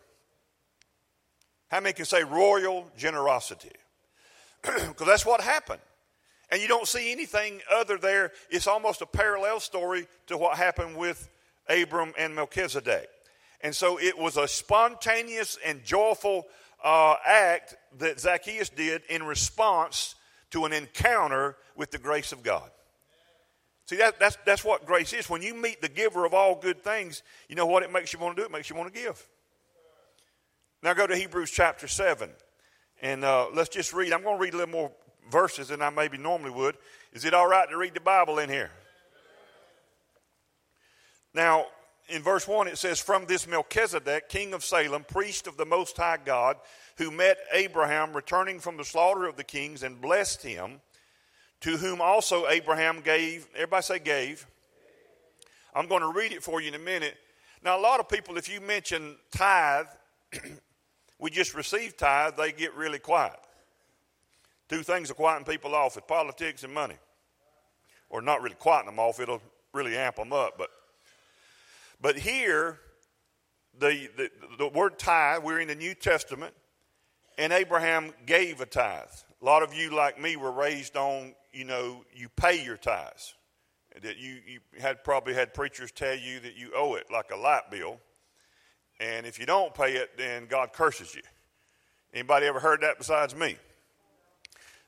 How 1.71 1.81
many 1.81 1.95
can 1.95 2.05
say 2.05 2.23
royal 2.23 2.91
generosity? 2.97 3.73
Because 4.63 5.07
that's 5.07 5.27
what 5.27 5.41
happened. 5.41 5.81
And 6.51 6.61
you 6.61 6.69
don't 6.69 6.87
see 6.87 7.11
anything 7.11 7.61
other 7.75 7.97
there. 7.97 8.31
It's 8.51 8.67
almost 8.67 9.01
a 9.01 9.07
parallel 9.07 9.59
story 9.59 10.07
to 10.27 10.37
what 10.37 10.59
happened 10.59 10.97
with 10.97 11.29
Abram 11.69 12.13
and 12.19 12.35
Melchizedek. 12.35 13.09
And 13.63 13.75
so 13.75 13.99
it 13.99 14.19
was 14.19 14.37
a 14.37 14.47
spontaneous 14.47 15.57
and 15.65 15.83
joyful 15.83 16.47
uh, 16.83 17.17
act 17.25 17.77
that 17.99 18.21
Zacchaeus 18.21 18.69
did 18.69 19.03
in 19.09 19.23
response 19.23 20.15
to 20.51 20.65
an 20.65 20.73
encounter 20.73 21.57
with 21.77 21.91
the 21.91 21.99
grace 21.99 22.33
of 22.33 22.43
God. 22.43 22.71
See, 23.87 23.97
that, 23.97 24.19
that's, 24.19 24.37
that's 24.47 24.65
what 24.65 24.87
grace 24.87 25.13
is. 25.13 25.29
When 25.29 25.43
you 25.43 25.55
meet 25.55 25.81
the 25.83 25.89
giver 25.89 26.25
of 26.25 26.35
all 26.35 26.55
good 26.55 26.83
things, 26.83 27.23
you 27.49 27.57
know 27.57 27.67
what 27.67 27.83
it 27.83 27.93
makes 27.93 28.13
you 28.13 28.19
want 28.19 28.37
to 28.37 28.43
do? 28.43 28.47
It 28.47 28.53
makes 28.53 28.71
you 28.71 28.77
want 28.77 28.93
to 28.93 29.01
give. 29.01 29.29
Now 30.83 30.95
go 30.95 31.07
to 31.07 31.17
Hebrews 31.17 31.51
chapter 31.51 31.87
7. 31.87 32.31
And 33.01 33.25
uh, 33.25 33.49
let's 33.53 33.69
just 33.69 33.93
read. 33.93 34.13
I'm 34.13 34.23
going 34.23 34.37
to 34.37 34.43
read 34.43 34.55
a 34.55 34.57
little 34.57 34.73
more 34.73 34.93
verses 35.31 35.69
than 35.69 35.83
I 35.83 35.91
maybe 35.91 36.19
normally 36.19 36.51
would. 36.51 36.77
Is 37.13 37.25
it 37.25 37.35
all 37.35 37.49
right 37.49 37.69
to 37.69 37.77
read 37.77 37.95
the 37.95 38.01
Bible 38.01 38.39
in 38.39 38.49
here? 38.49 38.71
Now, 41.35 41.67
in 42.13 42.23
verse 42.23 42.47
1, 42.47 42.69
it 42.69 42.79
says, 42.79 43.01
From 43.01 43.27
this 43.27 43.47
Melchizedek, 43.47 44.29
king 44.29 44.53
of 44.53 44.65
Salem, 44.65 45.05
priest 45.05 45.47
of 45.47 45.57
the 45.57 45.65
Most 45.65 45.97
High 45.97 46.19
God, 46.23 46.59
who 46.99 47.11
met 47.11 47.39
Abraham 47.53 48.13
returning 48.13 48.61
from 48.61 48.77
the 48.77 48.85
slaughter 48.85 49.27
of 49.27 49.37
the 49.37 49.45
kings 49.45 49.83
and 49.83 50.01
blessed 50.01 50.43
him, 50.43 50.81
to 51.63 51.77
whom 51.77 52.01
also 52.01 52.49
Abraham 52.49 53.01
gave, 53.01 53.49
everybody 53.55 53.83
say 53.83 53.99
gave. 53.99 54.47
I'm 55.75 55.89
going 55.89 56.03
to 56.03 56.13
read 56.13 56.33
it 56.33 56.43
for 56.43 56.61
you 56.61 56.69
in 56.69 56.75
a 56.75 56.79
minute. 56.79 57.17
Now, 57.65 57.79
a 57.79 57.81
lot 57.81 57.99
of 57.99 58.09
people, 58.09 58.37
if 58.37 58.49
you 58.49 58.61
mention 58.61 59.17
tithe, 59.31 59.87
we 61.19 61.31
just 61.31 61.55
received 61.55 61.99
tithe, 61.99 62.35
they 62.37 62.53
get 62.53 62.75
really 62.75 62.99
quiet. 62.99 63.39
Two 64.69 64.83
things 64.83 65.11
are 65.11 65.15
quieting 65.15 65.47
people 65.47 65.75
off 65.75 65.97
with 65.97 66.07
politics 66.07 66.65
and 66.65 66.75
money. 66.75 66.97
Or 68.11 68.21
not 68.21 68.43
really 68.43 68.57
quieting 68.57 68.87
them 68.87 68.99
off, 68.99 69.21
it'll 69.21 69.43
really 69.73 69.97
amp 69.97 70.17
them 70.17 70.33
up. 70.33 70.59
But, 70.59 70.69
but 72.03 72.19
here, 72.19 72.81
the, 73.79 74.09
the, 74.17 74.31
the 74.59 74.69
word 74.69 74.99
tithe, 74.99 75.45
we're 75.45 75.61
in 75.61 75.69
the 75.69 75.77
New 75.77 75.95
Testament, 75.95 76.53
and 77.39 77.53
Abraham 77.53 78.13
gave 78.27 78.61
a 78.61 78.67
tithe. 78.67 79.07
A 79.41 79.45
lot 79.45 79.63
of 79.63 79.73
you, 79.73 79.95
like 79.95 80.21
me, 80.21 80.37
were 80.37 80.51
raised 80.51 80.97
on, 80.97 81.35
you 81.53 81.65
know, 81.65 82.05
you 82.13 82.29
pay 82.29 82.63
your 82.63 82.77
tithes. 82.77 83.35
That 84.03 84.17
you, 84.17 84.39
you 84.47 84.61
had 84.81 85.05
probably 85.05 85.35
had 85.35 85.55
preachers 85.55 85.93
tell 85.93 86.17
you 86.17 86.41
that 86.41 86.57
you 86.57 86.73
owe 86.75 86.95
it 86.95 87.07
like 87.13 87.31
a 87.31 87.37
light 87.37 87.71
bill. 87.71 88.01
And 88.99 89.27
if 89.27 89.39
you 89.39 89.47
don't 89.47 89.75
pay 89.75 89.97
it, 89.97 90.17
then 90.17 90.47
God 90.47 90.73
curses 90.73 91.15
you. 91.15 91.23
Anybody 92.15 92.47
ever 92.47 92.59
heard 92.59 92.81
that 92.81 92.99
besides 92.99 93.35
me? 93.35 93.57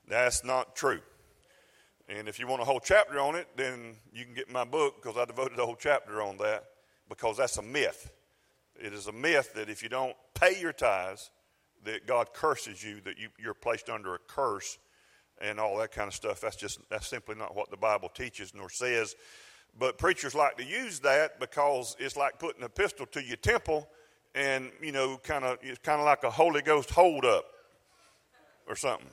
That's 0.07 0.43
not 0.43 0.75
true. 0.75 1.01
And 2.09 2.27
if 2.27 2.39
you 2.39 2.47
want 2.47 2.61
a 2.61 2.65
whole 2.65 2.79
chapter 2.79 3.19
on 3.19 3.35
it, 3.35 3.47
then 3.55 3.95
you 4.13 4.25
can 4.25 4.33
get 4.33 4.51
my 4.51 4.63
book 4.63 5.01
because 5.01 5.17
I 5.17 5.25
devoted 5.25 5.59
a 5.59 5.65
whole 5.65 5.77
chapter 5.77 6.21
on 6.21 6.37
that 6.37 6.65
because 7.09 7.37
that's 7.37 7.57
a 7.57 7.61
myth. 7.61 8.11
It 8.79 8.93
is 8.93 9.07
a 9.07 9.11
myth 9.11 9.53
that 9.55 9.69
if 9.69 9.81
you 9.83 9.89
don't 9.89 10.15
pay 10.33 10.59
your 10.59 10.73
tithes, 10.73 11.31
that 11.85 12.07
God 12.07 12.33
curses 12.33 12.83
you, 12.83 12.99
that 13.01 13.17
you, 13.17 13.29
you're 13.39 13.53
placed 13.53 13.89
under 13.89 14.15
a 14.15 14.19
curse 14.19 14.77
and 15.39 15.59
all 15.59 15.77
that 15.77 15.91
kind 15.91 16.07
of 16.07 16.13
stuff. 16.13 16.41
That's 16.41 16.55
just 16.55 16.79
that's 16.89 17.07
simply 17.07 17.35
not 17.35 17.55
what 17.55 17.69
the 17.69 17.77
Bible 17.77 18.09
teaches 18.09 18.53
nor 18.53 18.69
says. 18.69 19.15
But 19.77 19.97
preachers 19.97 20.33
like 20.35 20.57
to 20.57 20.65
use 20.65 20.99
that 21.01 21.39
because 21.39 21.95
it's 21.99 22.15
like 22.15 22.39
putting 22.39 22.63
a 22.63 22.69
pistol 22.69 23.05
to 23.07 23.21
your 23.21 23.37
temple, 23.37 23.87
and 24.33 24.71
you 24.81 24.91
know, 24.91 25.17
kind 25.17 25.43
of 25.45 25.57
it's 25.61 25.79
kind 25.79 25.99
of 25.99 26.05
like 26.05 26.23
a 26.23 26.29
Holy 26.29 26.61
Ghost 26.61 26.89
hold 26.89 27.25
up 27.25 27.45
or 28.67 28.75
something. 28.75 29.09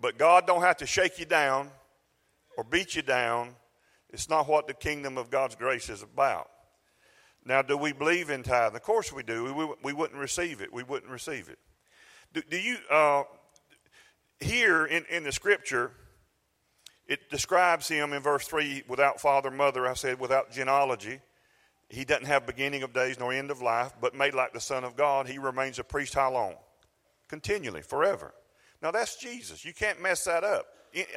But 0.00 0.18
God 0.18 0.46
don't 0.46 0.62
have 0.62 0.78
to 0.78 0.86
shake 0.86 1.18
you 1.18 1.26
down 1.26 1.70
or 2.56 2.64
beat 2.64 2.96
you 2.96 3.02
down. 3.02 3.54
It's 4.10 4.28
not 4.28 4.48
what 4.48 4.66
the 4.66 4.74
kingdom 4.74 5.16
of 5.16 5.30
God's 5.30 5.54
grace 5.54 5.88
is 5.88 6.02
about. 6.02 6.50
Now, 7.44 7.62
do 7.62 7.76
we 7.76 7.92
believe 7.92 8.30
in 8.30 8.42
tithe? 8.42 8.74
Of 8.74 8.82
course 8.82 9.12
we 9.12 9.22
do. 9.22 9.52
We, 9.52 9.74
we 9.82 9.92
wouldn't 9.92 10.20
receive 10.20 10.60
it. 10.60 10.72
We 10.72 10.82
wouldn't 10.82 11.10
receive 11.10 11.48
it. 11.48 11.58
Do, 12.32 12.42
do 12.48 12.58
you, 12.58 12.76
uh, 12.90 13.24
here 14.40 14.86
in, 14.86 15.04
in 15.10 15.24
the 15.24 15.32
scripture, 15.32 15.90
it 17.06 17.30
describes 17.30 17.88
him 17.88 18.12
in 18.12 18.22
verse 18.22 18.46
3 18.46 18.84
without 18.88 19.20
father, 19.20 19.50
mother, 19.50 19.86
I 19.86 19.94
said, 19.94 20.20
without 20.20 20.52
genealogy. 20.52 21.20
He 21.88 22.04
doesn't 22.04 22.26
have 22.26 22.46
beginning 22.46 22.84
of 22.84 22.92
days 22.92 23.18
nor 23.18 23.32
end 23.32 23.50
of 23.50 23.60
life, 23.60 23.92
but 24.00 24.14
made 24.14 24.34
like 24.34 24.52
the 24.52 24.60
Son 24.60 24.84
of 24.84 24.96
God, 24.96 25.28
he 25.28 25.38
remains 25.38 25.78
a 25.78 25.84
priest 25.84 26.14
how 26.14 26.32
long? 26.32 26.54
Continually, 27.28 27.82
forever. 27.82 28.32
Now, 28.80 28.92
that's 28.92 29.16
Jesus. 29.16 29.64
You 29.64 29.74
can't 29.74 30.00
mess 30.00 30.24
that 30.24 30.44
up. 30.44 30.66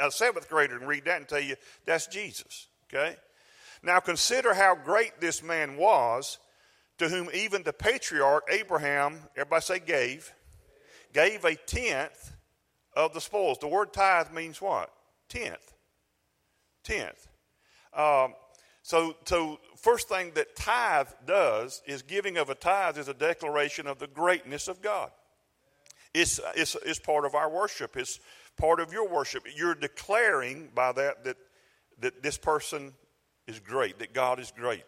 A 0.01 0.11
seventh 0.11 0.49
grader 0.49 0.77
can 0.77 0.87
read 0.87 1.05
that 1.05 1.17
and 1.17 1.27
tell 1.27 1.39
you 1.39 1.55
that's 1.85 2.07
Jesus. 2.07 2.67
Okay? 2.89 3.15
Now, 3.85 3.99
consider 3.99 4.55
how 4.55 4.73
great 4.73 5.21
this 5.21 5.43
man 5.43 5.77
was, 5.77 6.39
to 6.97 7.07
whom 7.07 7.29
even 7.33 7.61
the 7.61 7.71
patriarch 7.71 8.47
Abraham, 8.49 9.19
everybody 9.35 9.61
say 9.61 9.79
gave, 9.79 10.33
gave 11.13 11.45
a 11.45 11.53
tenth 11.53 12.33
of 12.95 13.13
the 13.13 13.21
spoils. 13.21 13.59
The 13.59 13.67
word 13.67 13.93
tithe 13.93 14.31
means 14.31 14.59
what? 14.59 14.91
Tenth. 15.29 15.73
Tenth. 16.83 17.27
Um, 17.93 18.33
so, 18.81 19.15
so 19.25 19.59
first 19.77 20.09
thing 20.09 20.31
that 20.33 20.55
tithe 20.55 21.09
does 21.27 21.83
is 21.85 22.01
giving 22.01 22.37
of 22.37 22.49
a 22.49 22.55
tithe 22.55 22.97
is 22.97 23.07
a 23.07 23.13
declaration 23.13 23.85
of 23.85 23.99
the 23.99 24.07
greatness 24.07 24.67
of 24.67 24.81
God. 24.81 25.11
It's, 26.11 26.39
it's, 26.55 26.75
it's 26.85 26.99
part 26.99 27.25
of 27.25 27.35
our 27.35 27.49
worship. 27.51 27.97
It's 27.97 28.19
part 28.57 28.79
of 28.79 28.91
your 28.91 29.07
worship. 29.07 29.43
You're 29.55 29.75
declaring 29.75 30.69
by 30.73 30.91
that 30.93 31.23
that, 31.25 31.37
that 31.99 32.23
this 32.23 32.37
person 32.37 32.93
is 33.47 33.59
great, 33.59 33.99
that 33.99 34.13
God 34.13 34.39
is 34.39 34.51
great. 34.55 34.83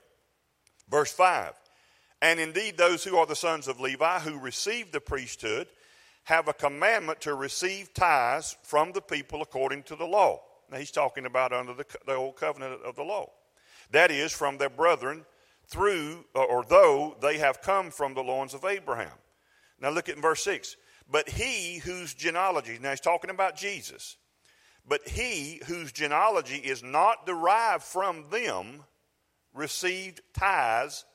Verse 0.89 1.11
5 1.11 1.53
And 2.21 2.39
indeed, 2.39 2.77
those 2.77 3.03
who 3.03 3.17
are 3.17 3.25
the 3.25 3.35
sons 3.35 3.67
of 3.67 3.79
Levi 3.79 4.19
who 4.19 4.39
receive 4.39 4.91
the 4.91 5.01
priesthood 5.01 5.67
have 6.23 6.47
a 6.47 6.53
commandment 6.53 7.21
to 7.21 7.33
receive 7.33 7.93
tithes 7.93 8.57
from 8.63 8.91
the 8.91 9.01
people 9.01 9.41
according 9.41 9.83
to 9.83 9.95
the 9.95 10.05
law. 10.05 10.41
Now, 10.69 10.77
he's 10.77 10.91
talking 10.91 11.25
about 11.25 11.53
under 11.53 11.73
the, 11.73 11.85
the 12.05 12.15
old 12.15 12.35
covenant 12.35 12.81
of 12.83 12.95
the 12.95 13.03
law. 13.03 13.31
That 13.91 14.11
is, 14.11 14.33
from 14.33 14.57
their 14.57 14.69
brethren 14.69 15.25
through, 15.67 16.25
or 16.33 16.63
though 16.67 17.15
they 17.21 17.37
have 17.37 17.61
come 17.61 17.91
from 17.91 18.13
the 18.13 18.23
loins 18.23 18.53
of 18.53 18.65
Abraham. 18.65 19.17
Now, 19.79 19.89
look 19.89 20.09
at 20.09 20.17
verse 20.17 20.43
6. 20.43 20.75
But 21.09 21.29
he 21.29 21.77
whose 21.77 22.13
genealogy, 22.13 22.77
now 22.81 22.89
he's 22.89 22.99
talking 22.99 23.29
about 23.29 23.55
Jesus, 23.55 24.17
but 24.88 25.08
he 25.08 25.62
whose 25.67 25.91
genealogy 25.91 26.58
is 26.58 26.82
not 26.82 27.25
derived 27.25 27.84
from 27.84 28.25
them 28.32 28.84
received 29.53 30.22
tithes 30.34 31.06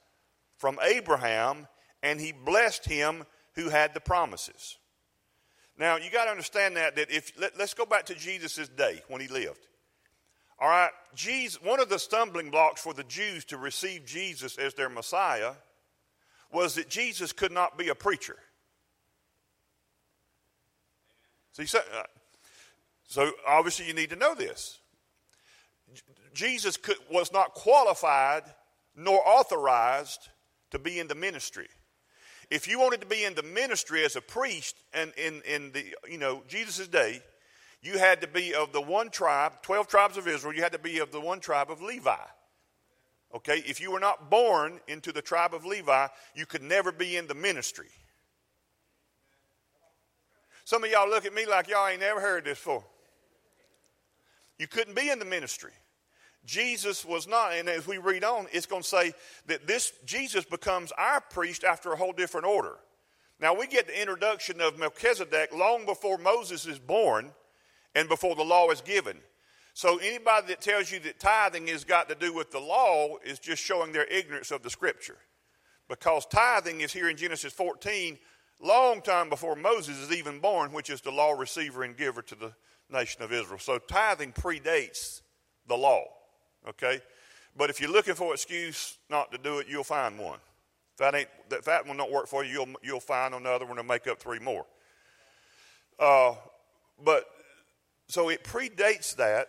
from 0.58 0.78
Abraham, 0.82 1.66
and 2.02 2.20
he 2.20 2.32
blessed 2.32 2.84
him 2.84 3.24
who 3.54 3.68
had 3.68 3.94
the 3.94 4.00
promises. 4.00 4.78
Now, 5.78 5.96
you 5.96 6.10
got 6.10 6.26
to 6.26 6.30
understand 6.30 6.76
that, 6.76 6.96
that 6.96 7.10
if, 7.10 7.32
let, 7.40 7.58
us 7.58 7.74
go 7.74 7.86
back 7.86 8.06
to 8.06 8.14
Jesus' 8.14 8.68
day 8.68 9.02
when 9.08 9.20
he 9.20 9.28
lived. 9.28 9.66
All 10.60 10.68
right, 10.68 10.90
Jesus, 11.14 11.60
one 11.62 11.80
of 11.80 11.88
the 11.88 11.98
stumbling 11.98 12.50
blocks 12.50 12.80
for 12.80 12.94
the 12.94 13.04
Jews 13.04 13.44
to 13.46 13.56
receive 13.56 14.04
Jesus 14.04 14.58
as 14.58 14.74
their 14.74 14.88
Messiah 14.88 15.54
was 16.52 16.74
that 16.74 16.88
Jesus 16.88 17.32
could 17.32 17.50
not 17.50 17.78
be 17.78 17.88
a 17.88 17.94
preacher. 17.94 18.36
See, 21.52 21.66
so, 21.66 21.80
uh, 21.98 22.02
so 23.12 23.30
obviously 23.46 23.86
you 23.86 23.92
need 23.92 24.08
to 24.08 24.16
know 24.16 24.34
this. 24.34 24.78
Jesus 26.32 26.78
could, 26.78 26.96
was 27.10 27.30
not 27.30 27.52
qualified 27.52 28.42
nor 28.96 29.20
authorized 29.28 30.30
to 30.70 30.78
be 30.78 30.98
in 30.98 31.08
the 31.08 31.14
ministry. 31.14 31.68
If 32.50 32.66
you 32.66 32.80
wanted 32.80 33.02
to 33.02 33.06
be 33.06 33.24
in 33.24 33.34
the 33.34 33.42
ministry 33.42 34.02
as 34.02 34.16
a 34.16 34.22
priest 34.22 34.76
and 34.94 35.12
in, 35.18 35.42
in 35.42 35.72
the, 35.72 35.94
you 36.10 36.16
know, 36.16 36.42
Jesus' 36.48 36.88
day, 36.88 37.20
you 37.82 37.98
had 37.98 38.22
to 38.22 38.26
be 38.26 38.54
of 38.54 38.72
the 38.72 38.80
one 38.80 39.10
tribe, 39.10 39.60
12 39.60 39.88
tribes 39.88 40.16
of 40.16 40.26
Israel, 40.26 40.54
you 40.54 40.62
had 40.62 40.72
to 40.72 40.78
be 40.78 40.98
of 41.00 41.12
the 41.12 41.20
one 41.20 41.40
tribe 41.40 41.70
of 41.70 41.82
Levi. 41.82 42.16
Okay? 43.34 43.58
If 43.66 43.78
you 43.78 43.92
were 43.92 44.00
not 44.00 44.30
born 44.30 44.80
into 44.88 45.12
the 45.12 45.20
tribe 45.20 45.52
of 45.52 45.66
Levi, 45.66 46.06
you 46.34 46.46
could 46.46 46.62
never 46.62 46.90
be 46.90 47.18
in 47.18 47.26
the 47.26 47.34
ministry. 47.34 47.90
Some 50.64 50.82
of 50.82 50.90
y'all 50.90 51.10
look 51.10 51.26
at 51.26 51.34
me 51.34 51.44
like 51.44 51.68
y'all 51.68 51.86
ain't 51.86 52.00
never 52.00 52.18
heard 52.18 52.46
this 52.46 52.56
before. 52.56 52.84
You 54.58 54.66
couldn't 54.66 54.94
be 54.94 55.10
in 55.10 55.18
the 55.18 55.24
ministry. 55.24 55.72
Jesus 56.44 57.04
was 57.04 57.28
not, 57.28 57.52
and 57.52 57.68
as 57.68 57.86
we 57.86 57.98
read 57.98 58.24
on, 58.24 58.46
it's 58.52 58.66
going 58.66 58.82
to 58.82 58.88
say 58.88 59.12
that 59.46 59.66
this 59.66 59.92
Jesus 60.04 60.44
becomes 60.44 60.92
our 60.98 61.20
priest 61.20 61.62
after 61.62 61.92
a 61.92 61.96
whole 61.96 62.12
different 62.12 62.46
order. 62.46 62.78
Now 63.40 63.54
we 63.54 63.66
get 63.66 63.86
the 63.86 64.00
introduction 64.00 64.60
of 64.60 64.78
Melchizedek 64.78 65.52
long 65.54 65.86
before 65.86 66.18
Moses 66.18 66.66
is 66.66 66.78
born 66.78 67.32
and 67.94 68.08
before 68.08 68.34
the 68.34 68.44
law 68.44 68.70
is 68.70 68.80
given. 68.80 69.18
So 69.74 69.98
anybody 69.98 70.48
that 70.48 70.60
tells 70.60 70.90
you 70.90 71.00
that 71.00 71.18
tithing 71.18 71.68
has 71.68 71.84
got 71.84 72.08
to 72.08 72.14
do 72.14 72.34
with 72.34 72.50
the 72.50 72.60
law 72.60 73.16
is 73.24 73.38
just 73.38 73.62
showing 73.62 73.92
their 73.92 74.04
ignorance 74.04 74.50
of 74.50 74.62
the 74.62 74.70
scripture. 74.70 75.16
Because 75.88 76.26
tithing 76.26 76.82
is 76.82 76.92
here 76.92 77.08
in 77.08 77.16
Genesis 77.16 77.52
14, 77.52 78.18
long 78.60 79.00
time 79.00 79.28
before 79.28 79.56
Moses 79.56 79.98
is 79.98 80.12
even 80.12 80.40
born, 80.40 80.72
which 80.72 80.90
is 80.90 81.00
the 81.00 81.10
law 81.10 81.32
receiver 81.32 81.84
and 81.84 81.96
giver 81.96 82.22
to 82.22 82.34
the 82.34 82.52
nation 82.92 83.22
of 83.22 83.32
Israel. 83.32 83.58
So 83.58 83.78
tithing 83.78 84.32
predates 84.32 85.22
the 85.66 85.76
law. 85.76 86.04
Okay? 86.68 87.00
But 87.56 87.70
if 87.70 87.80
you're 87.80 87.90
looking 87.90 88.14
for 88.14 88.28
an 88.28 88.34
excuse 88.34 88.96
not 89.10 89.32
to 89.32 89.38
do 89.38 89.58
it, 89.58 89.66
you'll 89.68 89.84
find 89.84 90.18
one. 90.18 90.38
If 90.92 90.98
that, 90.98 91.14
ain't, 91.14 91.28
if 91.50 91.64
that 91.64 91.86
one 91.86 91.96
don't 91.96 92.12
work 92.12 92.26
for 92.26 92.44
you, 92.44 92.52
you'll, 92.52 92.68
you'll 92.82 93.00
find 93.00 93.34
another 93.34 93.66
one 93.66 93.76
to 93.76 93.82
make 93.82 94.06
up 94.06 94.20
three 94.20 94.38
more. 94.38 94.66
Uh, 95.98 96.34
but 97.02 97.24
so 98.08 98.28
it 98.28 98.44
predates 98.44 99.16
that, 99.16 99.48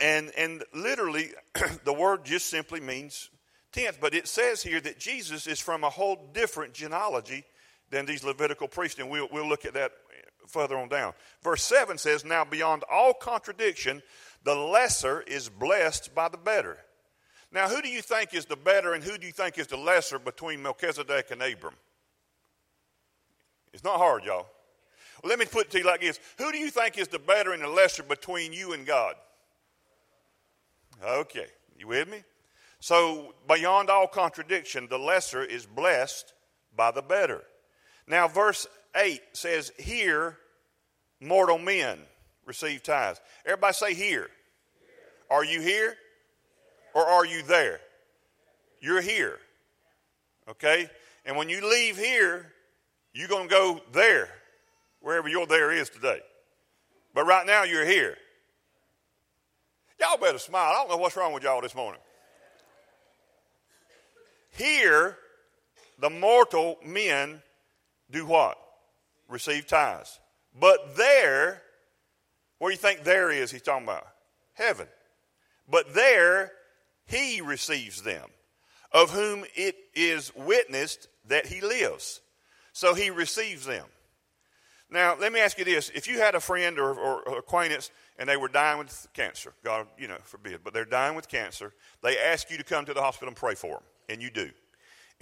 and, 0.00 0.30
and 0.36 0.62
literally, 0.74 1.30
the 1.84 1.92
word 1.92 2.24
just 2.24 2.48
simply 2.48 2.80
means 2.80 3.30
tenth. 3.72 3.98
But 4.00 4.14
it 4.14 4.28
says 4.28 4.62
here 4.62 4.80
that 4.80 4.98
Jesus 4.98 5.46
is 5.46 5.60
from 5.60 5.84
a 5.84 5.90
whole 5.90 6.30
different 6.32 6.74
genealogy 6.74 7.44
than 7.90 8.06
these 8.06 8.24
Levitical 8.24 8.68
priests, 8.68 8.98
and 8.98 9.10
we'll, 9.10 9.28
we'll 9.30 9.48
look 9.48 9.64
at 9.64 9.74
that 9.74 9.92
further 10.46 10.76
on 10.76 10.88
down. 10.88 11.12
Verse 11.42 11.62
7 11.62 11.98
says, 11.98 12.24
Now 12.24 12.44
beyond 12.44 12.84
all 12.90 13.14
contradiction, 13.14 14.02
the 14.44 14.54
lesser 14.54 15.20
is 15.22 15.48
blessed 15.48 16.14
by 16.14 16.28
the 16.28 16.36
better. 16.36 16.78
Now, 17.52 17.68
who 17.68 17.82
do 17.82 17.88
you 17.88 18.00
think 18.00 18.34
is 18.34 18.46
the 18.46 18.56
better 18.56 18.94
and 18.94 19.04
who 19.04 19.18
do 19.18 19.26
you 19.26 19.32
think 19.32 19.58
is 19.58 19.66
the 19.66 19.76
lesser 19.76 20.18
between 20.18 20.62
Melchizedek 20.62 21.30
and 21.30 21.42
Abram? 21.42 21.74
It's 23.72 23.84
not 23.84 23.98
hard, 23.98 24.24
y'all. 24.24 24.46
Well, 25.22 25.30
let 25.30 25.38
me 25.38 25.44
put 25.44 25.66
it 25.66 25.70
to 25.72 25.78
you 25.78 25.84
like 25.84 26.00
this 26.00 26.18
Who 26.38 26.50
do 26.50 26.58
you 26.58 26.70
think 26.70 26.98
is 26.98 27.08
the 27.08 27.18
better 27.18 27.52
and 27.52 27.62
the 27.62 27.68
lesser 27.68 28.02
between 28.02 28.52
you 28.52 28.72
and 28.72 28.86
God? 28.86 29.14
Okay, 31.04 31.46
you 31.76 31.88
with 31.88 32.08
me? 32.08 32.22
So, 32.80 33.34
beyond 33.48 33.90
all 33.90 34.08
contradiction, 34.08 34.88
the 34.88 34.98
lesser 34.98 35.44
is 35.44 35.66
blessed 35.66 36.32
by 36.74 36.90
the 36.90 37.02
better. 37.02 37.42
Now, 38.08 38.28
verse 38.28 38.66
8 38.94 39.20
says, 39.32 39.72
Here 39.78 40.38
mortal 41.20 41.58
men 41.58 41.98
receive 42.46 42.82
tithes. 42.82 43.20
Everybody 43.46 43.74
say, 43.74 43.94
Here. 43.94 44.28
Are 45.30 45.44
you 45.44 45.60
here? 45.60 45.96
Or 46.94 47.06
are 47.06 47.24
you 47.24 47.42
there? 47.42 47.80
You're 48.80 49.00
here. 49.00 49.38
Okay? 50.48 50.90
And 51.24 51.36
when 51.36 51.48
you 51.48 51.66
leave 51.66 51.96
here, 51.96 52.52
you're 53.14 53.28
going 53.28 53.48
to 53.48 53.54
go 53.54 53.80
there, 53.92 54.28
wherever 55.00 55.28
your 55.28 55.46
there 55.46 55.72
is 55.72 55.88
today. 55.88 56.20
But 57.14 57.26
right 57.26 57.46
now, 57.46 57.62
you're 57.62 57.86
here. 57.86 58.16
Y'all 60.00 60.18
better 60.18 60.38
smile. 60.38 60.70
I 60.70 60.74
don't 60.74 60.90
know 60.90 60.96
what's 60.96 61.16
wrong 61.16 61.32
with 61.32 61.42
y'all 61.42 61.60
this 61.60 61.74
morning. 61.74 62.00
Here, 64.50 65.16
the 65.98 66.10
mortal 66.10 66.78
men 66.84 67.40
do 68.10 68.26
what? 68.26 68.58
Receive 69.28 69.66
tithes. 69.66 70.20
But 70.58 70.96
there, 70.96 71.62
where 72.58 72.70
do 72.70 72.74
you 72.74 72.78
think 72.78 73.04
there 73.04 73.30
is 73.30 73.50
he's 73.50 73.62
talking 73.62 73.84
about? 73.84 74.06
Heaven. 74.54 74.86
But 75.68 75.94
there 75.94 76.52
he 77.06 77.40
receives 77.40 78.02
them, 78.02 78.28
of 78.92 79.10
whom 79.10 79.44
it 79.54 79.76
is 79.94 80.32
witnessed 80.36 81.08
that 81.28 81.46
he 81.46 81.60
lives. 81.60 82.20
So 82.72 82.94
he 82.94 83.10
receives 83.10 83.66
them. 83.66 83.86
Now, 84.90 85.16
let 85.18 85.32
me 85.32 85.40
ask 85.40 85.58
you 85.58 85.64
this. 85.64 85.90
If 85.94 86.06
you 86.06 86.18
had 86.18 86.34
a 86.34 86.40
friend 86.40 86.78
or, 86.78 86.92
or 86.94 87.38
acquaintance 87.38 87.90
and 88.18 88.28
they 88.28 88.36
were 88.36 88.48
dying 88.48 88.78
with 88.78 89.08
cancer, 89.14 89.54
God, 89.64 89.86
you 89.98 90.06
know, 90.06 90.18
forbid, 90.24 90.60
but 90.62 90.74
they're 90.74 90.84
dying 90.84 91.16
with 91.16 91.28
cancer, 91.28 91.72
they 92.02 92.18
ask 92.18 92.50
you 92.50 92.58
to 92.58 92.64
come 92.64 92.84
to 92.84 92.92
the 92.92 93.00
hospital 93.00 93.28
and 93.28 93.36
pray 93.36 93.54
for 93.54 93.70
them, 93.70 93.82
and 94.10 94.22
you 94.22 94.30
do. 94.30 94.50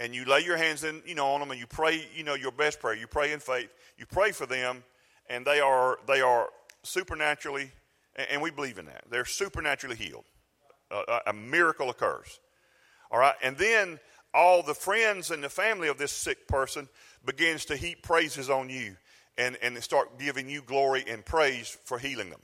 And 0.01 0.15
you 0.15 0.25
lay 0.25 0.39
your 0.39 0.57
hands 0.57 0.83
in, 0.83 1.03
you 1.05 1.13
know, 1.13 1.27
on 1.27 1.41
them 1.41 1.51
and 1.51 1.59
you 1.59 1.67
pray, 1.67 2.07
you 2.15 2.23
know, 2.23 2.33
your 2.33 2.51
best 2.51 2.79
prayer. 2.79 2.95
You 2.95 3.05
pray 3.05 3.33
in 3.33 3.39
faith. 3.39 3.69
You 3.99 4.07
pray 4.07 4.31
for 4.31 4.47
them, 4.47 4.83
and 5.29 5.45
they 5.45 5.59
are, 5.59 5.99
they 6.07 6.21
are 6.21 6.49
supernaturally, 6.81 7.69
and 8.15 8.41
we 8.41 8.49
believe 8.49 8.79
in 8.79 8.85
that. 8.87 9.03
They're 9.11 9.25
supernaturally 9.25 9.95
healed. 9.95 10.25
a 11.27 11.31
miracle 11.31 11.91
occurs. 11.91 12.39
All 13.11 13.19
right, 13.19 13.35
and 13.43 13.55
then 13.57 13.99
all 14.33 14.63
the 14.63 14.73
friends 14.73 15.29
and 15.29 15.43
the 15.43 15.49
family 15.49 15.87
of 15.87 15.99
this 15.99 16.11
sick 16.11 16.47
person 16.47 16.89
begins 17.23 17.65
to 17.65 17.75
heap 17.75 18.01
praises 18.01 18.49
on 18.49 18.71
you 18.71 18.95
and, 19.37 19.55
and 19.61 19.77
start 19.83 20.17
giving 20.17 20.49
you 20.49 20.63
glory 20.63 21.03
and 21.07 21.23
praise 21.23 21.77
for 21.83 21.99
healing 21.99 22.31
them. 22.31 22.41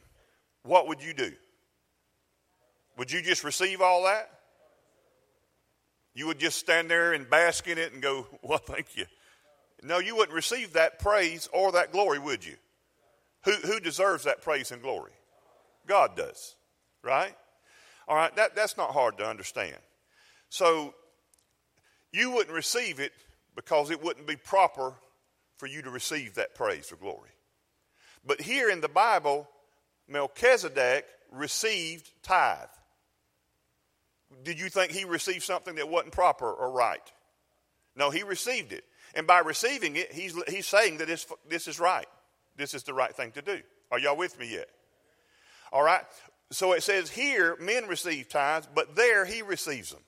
What 0.61 0.87
would 0.87 1.01
you 1.01 1.15
do? 1.15 1.31
Would 2.99 3.11
you 3.11 3.23
just 3.23 3.43
receive 3.43 3.81
all 3.81 4.03
that? 4.03 4.36
You 6.17 6.25
would 6.25 6.39
just 6.39 6.57
stand 6.57 6.89
there 6.89 7.13
and 7.13 7.29
bask 7.29 7.67
in 7.67 7.77
it 7.77 7.93
and 7.93 8.01
go, 8.01 8.25
Well, 8.41 8.57
thank 8.57 8.97
you. 8.97 9.05
No, 9.83 9.99
you 9.99 10.15
wouldn't 10.15 10.35
receive 10.35 10.73
that 10.73 10.97
praise 10.97 11.47
or 11.53 11.71
that 11.73 11.91
glory, 11.91 12.17
would 12.17 12.43
you? 12.43 12.55
Who, 13.43 13.51
who 13.51 13.79
deserves 13.79 14.23
that 14.23 14.41
praise 14.41 14.71
and 14.71 14.81
glory? 14.81 15.11
God 15.85 16.17
does, 16.17 16.55
right? 17.03 17.35
All 18.07 18.15
right, 18.15 18.35
that, 18.35 18.55
that's 18.55 18.77
not 18.77 18.93
hard 18.93 19.19
to 19.19 19.29
understand. 19.29 19.77
So 20.49 20.95
you 22.11 22.31
wouldn't 22.31 22.55
receive 22.55 22.99
it 22.99 23.11
because 23.55 23.91
it 23.91 24.03
wouldn't 24.03 24.25
be 24.25 24.37
proper 24.37 24.95
for 25.57 25.67
you 25.67 25.83
to 25.83 25.91
receive 25.91 26.33
that 26.33 26.55
praise 26.55 26.91
or 26.91 26.95
glory. 26.95 27.29
But 28.25 28.41
here 28.41 28.71
in 28.71 28.81
the 28.81 28.89
Bible, 28.89 29.47
Melchizedek 30.07 31.05
received 31.31 32.09
tithe. 32.23 32.69
Did 34.43 34.59
you 34.59 34.69
think 34.69 34.91
he 34.91 35.05
received 35.05 35.43
something 35.43 35.75
that 35.75 35.89
wasn't 35.89 36.13
proper 36.13 36.51
or 36.51 36.71
right? 36.71 37.11
No, 37.95 38.09
he 38.09 38.23
received 38.23 38.73
it. 38.73 38.83
And 39.15 39.25
by 39.25 39.39
receiving 39.39 39.95
it, 39.95 40.11
he's, 40.11 40.35
he's 40.47 40.67
saying 40.67 40.97
that 40.97 41.07
this, 41.07 41.25
this 41.49 41.67
is 41.67 41.79
right 41.79 42.07
this 42.57 42.73
is 42.73 42.83
the 42.83 42.93
right 42.93 43.15
thing 43.15 43.31
to 43.31 43.41
do. 43.41 43.61
Are 43.91 43.99
y'all 43.99 44.17
with 44.17 44.37
me 44.37 44.51
yet? 44.51 44.67
All 45.71 45.83
right. 45.83 46.01
So 46.51 46.73
it 46.73 46.83
says 46.83 47.09
here, 47.09 47.55
men 47.59 47.87
receive 47.87 48.27
tithes, 48.27 48.67
but 48.73 48.95
there 48.95 49.25
he 49.25 49.41
receives 49.41 49.91
them. 49.91 50.01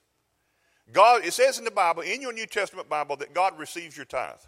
God, 0.92 1.24
it 1.24 1.34
says 1.34 1.60
in 1.60 1.66
the 1.66 1.72
Bible, 1.72 2.02
in 2.02 2.22
your 2.22 2.34
New 2.34 2.48
Testament 2.48 2.90
Bible, 2.90 3.16
that 3.18 3.34
God 3.36 3.60
receives 3.60 3.96
your 3.96 4.06
tithe. 4.06 4.40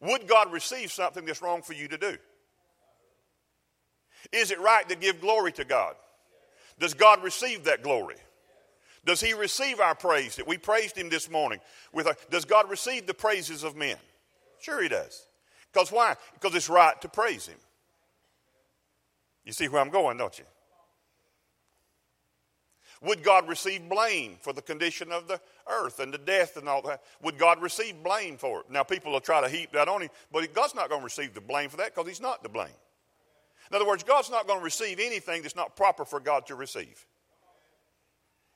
Would 0.00 0.28
God 0.28 0.52
receive 0.52 0.92
something 0.92 1.24
that's 1.24 1.40
wrong 1.40 1.62
for 1.62 1.72
you 1.72 1.88
to 1.88 1.96
do? 1.96 2.18
Is 4.32 4.50
it 4.50 4.60
right 4.60 4.86
to 4.88 4.96
give 4.96 5.20
glory 5.20 5.52
to 5.52 5.64
God? 5.64 5.94
Does 6.78 6.92
God 6.92 7.22
receive 7.22 7.64
that 7.64 7.82
glory? 7.82 8.16
Does 9.04 9.20
He 9.20 9.34
receive 9.34 9.80
our 9.80 9.94
praise 9.94 10.36
that 10.36 10.46
we 10.46 10.58
praised 10.58 10.96
Him 10.96 11.08
this 11.08 11.30
morning? 11.30 11.60
With 11.92 12.06
our, 12.06 12.16
does 12.30 12.44
God 12.44 12.70
receive 12.70 13.06
the 13.06 13.14
praises 13.14 13.62
of 13.64 13.76
men? 13.76 13.96
Sure, 14.60 14.82
He 14.82 14.88
does. 14.88 15.26
Because 15.72 15.92
why? 15.92 16.16
Because 16.34 16.54
it's 16.54 16.68
right 16.68 17.00
to 17.02 17.08
praise 17.08 17.46
Him. 17.46 17.58
You 19.44 19.52
see 19.52 19.68
where 19.68 19.80
I'm 19.80 19.90
going, 19.90 20.16
don't 20.16 20.38
you? 20.38 20.44
Would 23.02 23.22
God 23.22 23.46
receive 23.48 23.86
blame 23.88 24.36
for 24.40 24.54
the 24.54 24.62
condition 24.62 25.12
of 25.12 25.28
the 25.28 25.38
earth 25.70 26.00
and 26.00 26.12
the 26.12 26.18
death 26.18 26.56
and 26.56 26.66
all 26.66 26.80
that? 26.82 27.02
Would 27.22 27.36
God 27.36 27.60
receive 27.60 28.02
blame 28.02 28.38
for 28.38 28.60
it? 28.60 28.70
Now, 28.70 28.82
people 28.82 29.12
will 29.12 29.20
try 29.20 29.42
to 29.42 29.48
heap 29.48 29.72
that 29.72 29.88
on 29.88 30.00
him, 30.00 30.08
but 30.32 30.54
God's 30.54 30.74
not 30.74 30.88
going 30.88 31.02
to 31.02 31.04
receive 31.04 31.34
the 31.34 31.40
blame 31.42 31.68
for 31.68 31.76
that 31.76 31.94
because 31.94 32.08
he's 32.08 32.22
not 32.22 32.42
to 32.42 32.48
blame. 32.48 32.68
In 33.70 33.76
other 33.76 33.86
words, 33.86 34.02
God's 34.02 34.30
not 34.30 34.46
going 34.46 34.60
to 34.60 34.64
receive 34.64 34.98
anything 35.00 35.42
that's 35.42 35.56
not 35.56 35.76
proper 35.76 36.06
for 36.06 36.18
God 36.18 36.46
to 36.46 36.54
receive. 36.54 37.04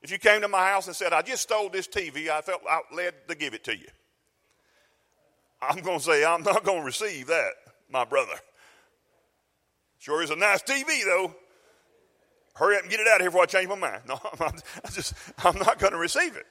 If 0.02 0.10
you 0.10 0.18
came 0.18 0.40
to 0.42 0.48
my 0.48 0.64
house 0.68 0.86
and 0.86 0.94
said, 0.94 1.12
I 1.12 1.22
just 1.22 1.42
stole 1.42 1.68
this 1.68 1.88
TV, 1.88 2.28
I 2.28 2.40
felt 2.40 2.62
led 2.94 3.14
to 3.28 3.34
give 3.34 3.54
it 3.54 3.64
to 3.64 3.76
you. 3.76 3.88
I'm 5.60 5.80
going 5.80 5.98
to 5.98 6.04
say, 6.04 6.24
I'm 6.24 6.42
not 6.42 6.64
going 6.64 6.80
to 6.80 6.84
receive 6.84 7.26
that, 7.26 7.52
my 7.90 8.04
brother. 8.04 8.34
Sure 9.98 10.22
is 10.22 10.30
a 10.30 10.36
nice 10.36 10.62
TV, 10.62 11.04
though. 11.04 11.34
Hurry 12.54 12.76
up 12.76 12.82
and 12.82 12.90
get 12.90 13.00
it 13.00 13.08
out 13.08 13.16
of 13.16 13.20
here 13.22 13.30
before 13.30 13.42
I 13.42 13.46
change 13.46 13.68
my 13.68 13.74
mind. 13.74 14.02
No, 14.08 14.20
I'm, 14.40 14.52
I 14.84 14.90
just, 14.90 15.14
I'm 15.44 15.58
not 15.58 15.78
going 15.78 15.92
to 15.92 15.98
receive 15.98 16.36
it. 16.36 16.46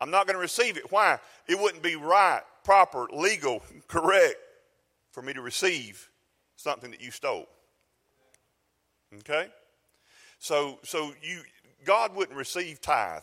I'm 0.00 0.10
not 0.10 0.26
going 0.26 0.34
to 0.34 0.40
receive 0.40 0.76
it. 0.76 0.90
Why? 0.90 1.18
It 1.46 1.58
wouldn't 1.58 1.82
be 1.82 1.94
right, 1.94 2.42
proper, 2.64 3.06
legal, 3.12 3.62
correct 3.86 4.36
for 5.12 5.22
me 5.22 5.32
to 5.32 5.42
receive 5.42 6.08
something 6.56 6.90
that 6.90 7.00
you 7.00 7.10
stole. 7.10 7.46
Okay? 9.18 9.48
So, 10.38 10.78
so 10.82 11.12
you, 11.22 11.42
God 11.84 12.14
wouldn't 12.14 12.36
receive 12.36 12.80
tithe 12.80 13.22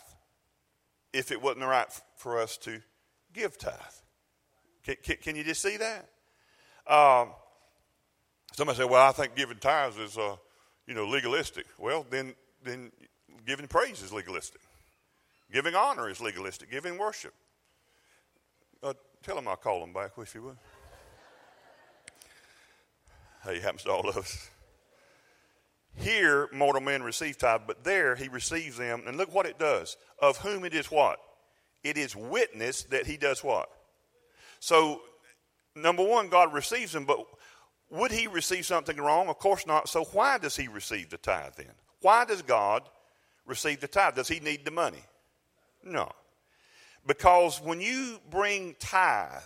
if 1.13 1.31
it 1.31 1.41
wasn't 1.41 1.65
right 1.65 1.87
for 2.15 2.39
us 2.39 2.57
to 2.57 2.81
give 3.33 3.57
tithe. 3.57 3.73
Can, 4.83 4.95
can, 5.03 5.17
can 5.17 5.35
you 5.35 5.43
just 5.43 5.61
see 5.61 5.77
that? 5.77 6.09
Um, 6.87 7.29
somebody 8.53 8.77
said, 8.77 8.89
well, 8.89 9.07
I 9.07 9.11
think 9.11 9.35
giving 9.35 9.57
tithes 9.57 9.97
is, 9.97 10.17
uh, 10.17 10.35
you 10.85 10.93
know, 10.93 11.05
legalistic. 11.05 11.65
Well, 11.77 12.05
then, 12.09 12.33
then 12.63 12.91
giving 13.45 13.67
praise 13.67 14.01
is 14.01 14.13
legalistic. 14.13 14.61
Giving 15.51 15.75
honor 15.75 16.09
is 16.09 16.19
legalistic. 16.19 16.71
Giving 16.71 16.97
worship. 16.97 17.33
Uh, 18.81 18.93
tell 19.23 19.35
them 19.35 19.47
I'll 19.47 19.55
call 19.55 19.81
them 19.81 19.93
back, 19.93 20.11
if 20.17 20.35
you 20.35 20.43
would. 20.43 20.57
hey, 23.43 23.59
happens 23.59 23.83
to 23.83 23.91
all 23.91 24.07
of 24.07 24.17
us. 24.17 24.49
Here, 25.97 26.47
mortal 26.53 26.81
men 26.81 27.01
receive 27.01 27.37
tithe, 27.37 27.61
but 27.65 27.83
there 27.83 28.15
he 28.15 28.27
receives 28.27 28.77
them. 28.77 29.03
And 29.07 29.17
look 29.17 29.33
what 29.33 29.47
it 29.47 29.57
does. 29.57 29.97
Of 30.21 30.37
whom 30.37 30.63
it 30.63 30.73
is 30.73 30.91
what? 30.91 31.19
It 31.83 31.97
is 31.97 32.15
witness 32.15 32.83
that 32.83 33.07
he 33.07 33.17
does 33.17 33.43
what? 33.43 33.69
So, 34.59 35.01
number 35.75 36.03
one, 36.03 36.29
God 36.29 36.53
receives 36.53 36.91
them, 36.91 37.05
but 37.05 37.19
would 37.89 38.11
he 38.11 38.27
receive 38.27 38.65
something 38.65 38.97
wrong? 38.97 39.27
Of 39.27 39.39
course 39.39 39.65
not. 39.65 39.89
So, 39.89 40.03
why 40.05 40.37
does 40.37 40.55
he 40.55 40.67
receive 40.67 41.09
the 41.09 41.17
tithe 41.17 41.53
then? 41.57 41.71
Why 42.01 42.25
does 42.25 42.41
God 42.41 42.83
receive 43.45 43.79
the 43.79 43.87
tithe? 43.87 44.15
Does 44.15 44.27
he 44.27 44.39
need 44.39 44.65
the 44.65 44.71
money? 44.71 45.03
No. 45.83 46.11
Because 47.05 47.61
when 47.61 47.81
you 47.81 48.19
bring 48.29 48.75
tithe 48.79 49.41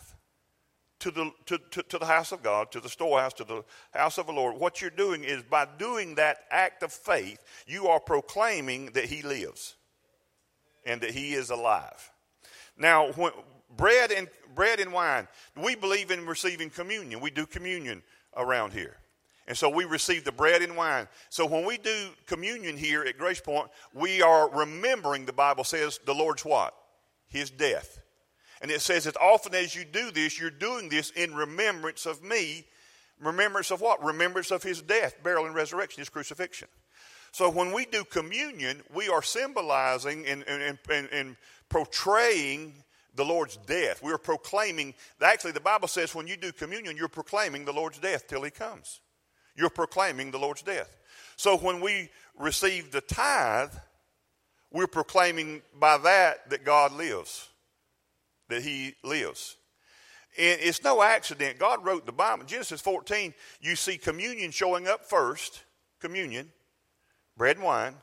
to 1.02 1.12
the, 1.12 1.32
to, 1.48 1.60
to, 1.72 1.84
to, 1.84 2.00
the 2.00 2.06
house 2.06 2.32
of 2.32 2.42
God, 2.42 2.72
to 2.72 2.80
the 2.80 2.90
storehouse, 2.90 3.34
to 3.34 3.44
the 3.44 3.64
house 3.94 4.18
of 4.18 4.28
the 4.28 4.34
Lord, 4.34 4.58
what 4.58 4.82
you're 4.82 4.90
doing 4.90 5.24
is 5.24 5.44
by 5.44 5.68
doing 5.78 6.16
that 6.16 6.46
act 6.50 6.84
of 6.84 6.92
faith, 6.92 7.44
you 7.68 7.88
are 7.88 8.00
proclaiming 8.00 8.88
that 8.94 9.06
He 9.06 9.22
lives 9.22 9.76
and 10.86 11.02
that 11.02 11.12
He 11.12 11.34
is 11.34 11.50
alive. 11.50 12.12
Now, 12.78 13.12
when, 13.12 13.32
bread 13.76 14.12
and 14.12 14.28
bread 14.56 14.80
and 14.80 14.92
wine, 14.92 15.28
we 15.62 15.76
believe 15.76 16.12
in 16.12 16.26
receiving 16.26 16.70
communion. 16.70 17.20
We 17.20 17.32
do 17.32 17.46
communion 17.46 18.04
around 18.36 18.74
here. 18.74 18.98
And 19.48 19.58
so 19.58 19.70
we 19.70 19.86
receive 19.86 20.24
the 20.24 20.32
bread 20.32 20.62
and 20.62 20.78
wine. 20.78 21.08
So 21.30 21.46
when 21.46 21.66
we 21.66 21.78
do 21.78 22.10
communion 22.26 22.78
here 22.78 23.04
at 23.04 23.18
GracePoint, 23.18 23.70
we 23.94 24.22
are 24.22 24.50
remembering, 24.50 25.26
the 25.26 25.34
Bible 25.34 25.64
says, 25.64 26.00
the 26.06 26.14
Lord's 26.14 26.46
what? 26.46 26.74
His 27.28 27.50
death. 27.50 28.00
And 28.62 28.70
it 28.70 28.82
says, 28.82 29.08
as 29.08 29.18
often 29.18 29.56
as 29.56 29.76
you 29.76 29.84
do 29.84 30.12
this, 30.12 30.40
you're 30.40 30.52
doing 30.52 30.88
this 30.88 31.10
in 31.12 31.34
remembrance 31.34 32.06
of 32.06 32.24
me. 32.24 32.66
Remembrance 33.20 33.72
of 33.72 33.82
what? 33.82 34.04
Remembrance 34.04 34.52
of 34.52 34.64
his 34.64 34.82
death, 34.82 35.16
burial, 35.24 35.46
and 35.46 35.56
resurrection, 35.56 36.02
his 36.02 36.10
crucifixion. 36.10 36.68
So 37.32 37.50
when 37.50 37.72
we 37.72 37.86
do 37.86 38.04
communion, 38.04 38.82
we 38.94 39.10
are 39.10 39.24
symbolizing 39.24 40.26
and, 40.28 40.44
and, 40.48 40.78
and, 40.90 41.10
and 41.12 41.38
portraying 41.70 42.74
the 43.16 43.26
Lord's 43.26 43.58
death. 43.58 44.04
We 44.04 44.12
are 44.12 44.18
proclaiming, 44.18 44.94
actually, 45.22 45.52
the 45.52 45.60
Bible 45.60 45.88
says 45.88 46.14
when 46.14 46.28
you 46.28 46.38
do 46.38 46.52
communion, 46.52 46.98
you're 46.98 47.08
proclaiming 47.08 47.66
the 47.66 47.74
Lord's 47.74 48.00
death 48.00 48.28
till 48.28 48.44
he 48.44 48.52
comes. 48.52 49.00
You're 49.56 49.70
proclaiming 49.70 50.32
the 50.32 50.40
Lord's 50.40 50.62
death. 50.62 50.96
So 51.36 51.58
when 51.58 51.82
we 51.82 52.10
receive 52.38 52.92
the 52.92 53.02
tithe, 53.02 53.74
we're 54.72 54.88
proclaiming 54.88 55.62
by 55.78 55.98
that 56.00 56.50
that 56.50 56.64
God 56.64 56.94
lives, 56.94 57.50
that 58.52 58.62
he 58.62 58.96
lives. 59.04 59.58
And 60.38 60.60
it's 60.62 60.84
no 60.84 61.02
accident. 61.02 61.60
God 61.60 61.84
wrote 61.84 62.06
the 62.06 62.12
Bible. 62.12 62.46
Genesis 62.46 62.80
14, 62.80 63.34
you 63.60 63.76
see 63.76 63.98
communion 63.98 64.52
showing 64.52 64.88
up 64.88 65.04
first, 65.04 65.64
communion, 66.00 66.52
bread 67.36 67.58
and 67.58 67.66
wine. 67.66 67.96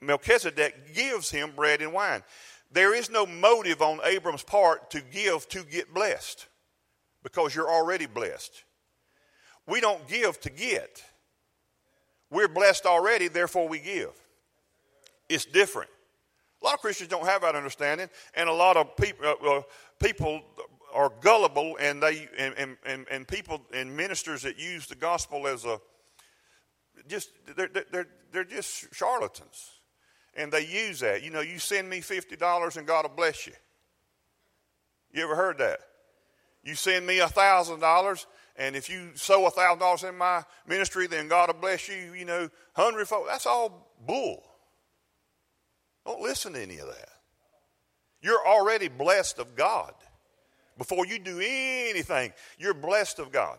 Melchizedek 0.00 0.94
gives 0.94 1.30
him 1.30 1.52
bread 1.56 1.82
and 1.82 1.92
wine. 1.92 2.22
There 2.70 2.94
is 2.94 3.10
no 3.10 3.26
motive 3.26 3.82
on 3.82 4.00
Abram's 4.04 4.42
part 4.42 4.90
to 4.90 5.00
give 5.00 5.48
to 5.50 5.64
get 5.64 5.94
blessed 5.94 6.46
because 7.22 7.54
you're 7.54 7.70
already 7.70 8.06
blessed. 8.06 8.64
We 9.66 9.80
don't 9.80 10.06
give 10.06 10.40
to 10.42 10.50
get. 10.50 11.02
We're 12.30 12.48
blessed 12.48 12.86
already, 12.86 13.28
therefore 13.28 13.68
we 13.68 13.78
give. 13.78 14.12
It's 15.28 15.44
different. 15.44 15.90
A 16.64 16.66
lot 16.66 16.74
of 16.74 16.80
Christians 16.80 17.10
don't 17.10 17.26
have 17.26 17.42
that 17.42 17.54
understanding, 17.54 18.08
and 18.34 18.48
a 18.48 18.52
lot 18.52 18.78
of 18.78 18.96
people, 18.96 19.26
uh, 19.26 19.58
uh, 19.58 19.62
people 20.02 20.40
are 20.94 21.12
gullible, 21.20 21.76
and 21.78 22.02
they 22.02 22.26
and, 22.38 22.76
and, 22.86 23.06
and 23.10 23.28
people 23.28 23.60
and 23.74 23.94
ministers 23.94 24.42
that 24.42 24.58
use 24.58 24.86
the 24.86 24.94
gospel 24.94 25.46
as 25.46 25.66
a 25.66 25.78
just 27.06 27.30
they're, 27.56 27.68
they're, 27.90 28.06
they're 28.32 28.44
just 28.44 28.94
charlatans 28.94 29.72
and 30.36 30.52
they 30.52 30.66
use 30.66 31.00
that. 31.00 31.22
You 31.22 31.30
know, 31.30 31.40
you 31.40 31.58
send 31.58 31.88
me 31.88 32.00
$50 32.00 32.76
and 32.76 32.86
God 32.86 33.04
will 33.04 33.16
bless 33.16 33.46
you. 33.46 33.52
You 35.12 35.22
ever 35.22 35.36
heard 35.36 35.58
that? 35.58 35.80
You 36.62 36.74
send 36.74 37.06
me 37.06 37.20
a 37.20 37.26
$1,000 37.26 38.26
and 38.56 38.76
if 38.76 38.88
you 38.88 39.10
sow 39.14 39.46
a 39.46 39.50
$1,000 39.50 40.08
in 40.08 40.16
my 40.16 40.44
ministry, 40.66 41.06
then 41.06 41.28
God 41.28 41.52
will 41.52 41.60
bless 41.60 41.88
you, 41.88 42.14
you 42.14 42.24
know, 42.24 42.48
hundredfold. 42.74 43.26
That's 43.28 43.46
all 43.46 43.90
bull. 44.06 44.44
Don't 46.04 46.20
listen 46.20 46.52
to 46.52 46.62
any 46.62 46.78
of 46.78 46.88
that. 46.88 47.08
You're 48.20 48.46
already 48.46 48.88
blessed 48.88 49.38
of 49.38 49.54
God. 49.54 49.92
Before 50.76 51.06
you 51.06 51.18
do 51.18 51.40
anything, 51.42 52.32
you're 52.58 52.74
blessed 52.74 53.18
of 53.18 53.30
God. 53.30 53.58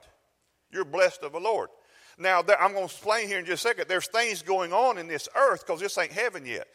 You're 0.72 0.86
blessed 0.86 1.24
of 1.24 1.32
the 1.32 1.40
Lord. 1.40 1.70
Now, 2.18 2.40
I'm 2.40 2.74
going 2.74 2.88
to 2.88 2.94
explain 2.94 3.28
here 3.28 3.40
in 3.40 3.46
just 3.46 3.66
a 3.66 3.70
second. 3.70 3.86
There's 3.88 4.08
things 4.08 4.42
going 4.42 4.74
on 4.74 4.98
in 4.98 5.08
this 5.08 5.28
earth 5.36 5.66
because 5.66 5.82
this 5.82 5.98
ain't 5.98 6.12
heaven 6.12 6.46
yet. 6.46 6.68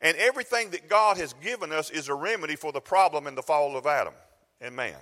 And 0.00 0.16
everything 0.16 0.70
that 0.70 0.88
God 0.88 1.16
has 1.16 1.34
given 1.34 1.72
us 1.72 1.90
is 1.90 2.08
a 2.08 2.14
remedy 2.14 2.56
for 2.56 2.72
the 2.72 2.80
problem 2.80 3.26
in 3.26 3.34
the 3.34 3.42
fall 3.42 3.76
of 3.76 3.86
Adam 3.86 4.14
and 4.60 4.74
man. 4.74 4.96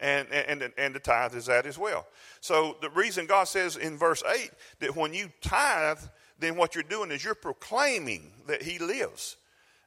And, 0.00 0.28
and, 0.32 0.72
and 0.78 0.94
the 0.94 1.00
tithe 1.00 1.34
is 1.34 1.46
that 1.46 1.66
as 1.66 1.76
well. 1.76 2.06
So 2.40 2.76
the 2.80 2.90
reason 2.90 3.26
God 3.26 3.44
says 3.44 3.76
in 3.76 3.98
verse 3.98 4.22
8 4.24 4.50
that 4.80 4.96
when 4.96 5.12
you 5.12 5.30
tithe, 5.40 5.98
then 6.38 6.56
what 6.56 6.74
you're 6.74 6.84
doing 6.84 7.10
is 7.10 7.24
you're 7.24 7.34
proclaiming 7.34 8.30
that 8.46 8.62
he 8.62 8.78
lives. 8.78 9.36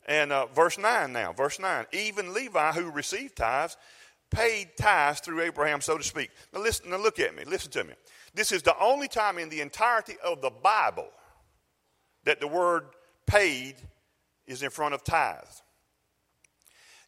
And 0.05 0.31
uh, 0.31 0.47
verse 0.47 0.77
9 0.77 1.13
now, 1.13 1.31
verse 1.31 1.59
9, 1.59 1.85
even 1.91 2.33
Levi 2.33 2.71
who 2.73 2.91
received 2.91 3.35
tithes 3.35 3.77
paid 4.29 4.69
tithes 4.77 5.19
through 5.19 5.41
Abraham, 5.41 5.81
so 5.81 5.97
to 5.97 6.03
speak. 6.03 6.31
Now 6.53 6.61
listen, 6.61 6.89
now 6.89 6.97
look 6.97 7.19
at 7.19 7.35
me, 7.35 7.43
listen 7.45 7.71
to 7.71 7.83
me. 7.83 7.93
This 8.33 8.51
is 8.51 8.63
the 8.63 8.77
only 8.79 9.07
time 9.07 9.37
in 9.37 9.49
the 9.49 9.61
entirety 9.61 10.15
of 10.23 10.41
the 10.41 10.49
Bible 10.49 11.09
that 12.23 12.39
the 12.39 12.47
word 12.47 12.85
paid 13.27 13.75
is 14.47 14.63
in 14.63 14.69
front 14.69 14.93
of 14.93 15.03
tithe. 15.03 15.43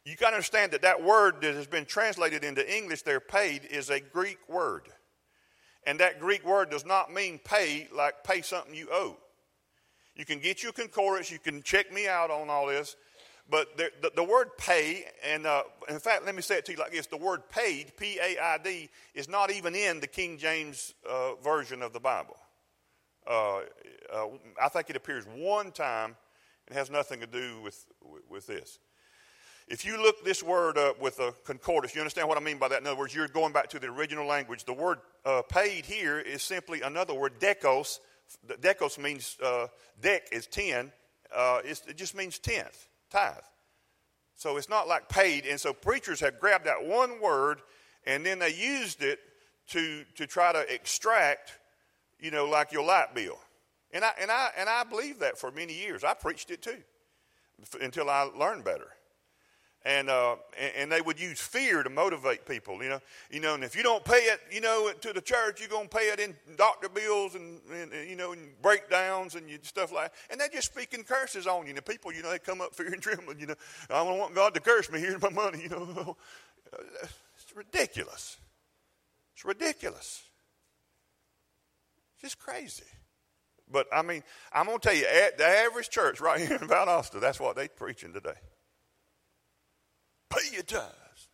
You 0.04 0.16
got 0.16 0.30
to 0.30 0.36
understand 0.36 0.72
that 0.72 0.82
that 0.82 1.02
word 1.02 1.40
that 1.40 1.54
has 1.54 1.66
been 1.66 1.86
translated 1.86 2.44
into 2.44 2.76
English 2.76 3.02
there, 3.02 3.20
paid, 3.20 3.64
is 3.64 3.88
a 3.88 4.00
Greek 4.00 4.38
word. 4.48 4.88
And 5.86 5.98
that 6.00 6.20
Greek 6.20 6.44
word 6.44 6.70
does 6.70 6.84
not 6.84 7.12
mean 7.12 7.40
pay 7.42 7.88
like 7.94 8.22
pay 8.22 8.42
something 8.42 8.74
you 8.74 8.88
owe. 8.92 9.16
You 10.16 10.24
can 10.24 10.38
get 10.38 10.62
your 10.62 10.72
concordance, 10.72 11.30
you 11.30 11.38
can 11.38 11.62
check 11.62 11.92
me 11.92 12.06
out 12.06 12.30
on 12.30 12.48
all 12.48 12.66
this, 12.66 12.96
but 13.50 13.76
the, 13.76 13.90
the, 14.00 14.12
the 14.16 14.24
word 14.24 14.56
pay, 14.56 15.04
and 15.24 15.44
uh, 15.44 15.64
in 15.88 15.98
fact, 15.98 16.24
let 16.24 16.34
me 16.34 16.40
say 16.40 16.58
it 16.58 16.64
to 16.66 16.72
you 16.72 16.78
like 16.78 16.92
this 16.92 17.06
the 17.06 17.16
word 17.16 17.48
paid, 17.50 17.96
P 17.96 18.18
A 18.18 18.38
I 18.40 18.58
D, 18.58 18.88
is 19.14 19.28
not 19.28 19.50
even 19.50 19.74
in 19.74 20.00
the 20.00 20.06
King 20.06 20.38
James 20.38 20.94
uh, 21.08 21.34
Version 21.42 21.82
of 21.82 21.92
the 21.92 22.00
Bible. 22.00 22.36
Uh, 23.28 23.58
uh 24.12 24.26
I 24.62 24.68
think 24.68 24.88
it 24.90 24.96
appears 24.96 25.24
one 25.26 25.72
time. 25.72 26.16
It 26.68 26.74
has 26.74 26.90
nothing 26.90 27.20
to 27.20 27.26
do 27.26 27.60
with, 27.62 27.84
with 28.30 28.46
this. 28.46 28.78
If 29.66 29.84
you 29.84 30.00
look 30.00 30.24
this 30.24 30.42
word 30.42 30.78
up 30.78 31.00
with 31.00 31.18
a 31.20 31.34
concordance, 31.44 31.94
you 31.94 32.00
understand 32.00 32.28
what 32.28 32.38
I 32.38 32.40
mean 32.40 32.58
by 32.58 32.68
that? 32.68 32.80
In 32.80 32.86
other 32.86 32.98
words, 32.98 33.14
you're 33.14 33.28
going 33.28 33.52
back 33.52 33.68
to 33.70 33.78
the 33.78 33.88
original 33.88 34.26
language. 34.26 34.64
The 34.64 34.74
word 34.74 34.98
uh, 35.24 35.42
paid 35.42 35.86
here 35.86 36.18
is 36.18 36.42
simply 36.42 36.82
another 36.82 37.14
word, 37.14 37.40
dekos. 37.40 37.98
Dekos 38.46 38.98
means, 38.98 39.36
uh, 39.42 39.66
dek 40.00 40.20
is 40.32 40.46
ten. 40.46 40.92
it 41.34 41.96
just 41.96 42.14
means 42.14 42.38
tenth 42.38 42.88
tithe. 43.10 43.34
So 44.36 44.56
it's 44.56 44.68
not 44.68 44.88
like 44.88 45.08
paid. 45.08 45.46
And 45.46 45.60
so 45.60 45.72
preachers 45.72 46.20
have 46.20 46.40
grabbed 46.40 46.66
that 46.66 46.84
one 46.84 47.20
word 47.20 47.60
and 48.06 48.26
then 48.26 48.38
they 48.38 48.52
used 48.54 49.02
it 49.02 49.18
to, 49.68 50.04
to 50.16 50.26
try 50.26 50.52
to 50.52 50.72
extract, 50.72 51.58
you 52.20 52.30
know, 52.30 52.46
like 52.46 52.72
your 52.72 52.84
light 52.84 53.14
bill. 53.14 53.38
And 53.92 54.04
I, 54.04 54.10
and, 54.20 54.30
I, 54.30 54.50
and 54.58 54.68
I 54.68 54.84
believed 54.84 55.20
that 55.20 55.38
for 55.38 55.50
many 55.50 55.72
years. 55.72 56.04
I 56.04 56.14
preached 56.14 56.50
it 56.50 56.62
too 56.62 56.78
until 57.80 58.10
I 58.10 58.22
learned 58.22 58.64
better 58.64 58.88
and, 59.84 60.08
uh, 60.08 60.36
and 60.78 60.90
they 60.90 61.02
would 61.02 61.20
use 61.20 61.40
fear 61.40 61.82
to 61.82 61.90
motivate 61.90 62.46
people, 62.46 62.82
you 62.82 62.88
know. 62.88 63.00
You 63.30 63.40
know, 63.40 63.54
and 63.54 63.62
if 63.62 63.76
you 63.76 63.82
don't 63.82 64.02
pay 64.02 64.24
it, 64.24 64.40
you 64.50 64.62
know, 64.62 64.90
to 64.98 65.12
the 65.12 65.20
church, 65.20 65.60
you're 65.60 65.68
gonna 65.68 65.88
pay 65.88 66.08
it 66.08 66.20
in 66.20 66.34
doctor 66.56 66.88
bills 66.88 67.34
and, 67.34 67.60
and 67.70 68.08
you 68.08 68.16
know, 68.16 68.32
and 68.32 68.50
breakdowns 68.62 69.34
and 69.34 69.46
stuff 69.62 69.92
like. 69.92 70.10
that. 70.12 70.14
And 70.30 70.40
they're 70.40 70.48
just 70.48 70.72
speaking 70.72 71.04
curses 71.04 71.46
on 71.46 71.64
you. 71.64 71.68
And 71.68 71.78
the 71.78 71.82
people, 71.82 72.12
you 72.12 72.22
know, 72.22 72.30
they 72.30 72.38
come 72.38 72.62
up 72.62 72.74
fear 72.74 72.92
and 72.92 73.02
trembling. 73.02 73.38
You 73.38 73.48
know, 73.48 73.54
I 73.90 74.04
don't 74.04 74.18
want 74.18 74.34
God 74.34 74.54
to 74.54 74.60
curse 74.60 74.90
me. 74.90 75.00
Here's 75.04 75.20
my 75.20 75.30
money. 75.30 75.62
You 75.64 75.68
know, 75.68 76.16
it's 77.02 77.54
ridiculous. 77.54 78.38
It's 79.34 79.44
ridiculous. 79.44 80.22
It's 82.14 82.22
just 82.22 82.38
crazy. 82.38 82.84
But 83.70 83.86
I 83.92 84.00
mean, 84.00 84.22
I'm 84.50 84.66
gonna 84.66 84.78
tell 84.78 84.94
you, 84.94 85.06
at 85.06 85.36
the 85.36 85.46
average 85.46 85.90
church 85.90 86.20
right 86.20 86.40
here 86.40 86.56
in 86.56 86.68
Valdosta, 86.68 87.20
that's 87.20 87.40
what 87.40 87.56
they're 87.56 87.68
preaching 87.68 88.14
today 88.14 88.34
pay 90.36 90.54
your 90.54 90.62
tithes. 90.62 91.28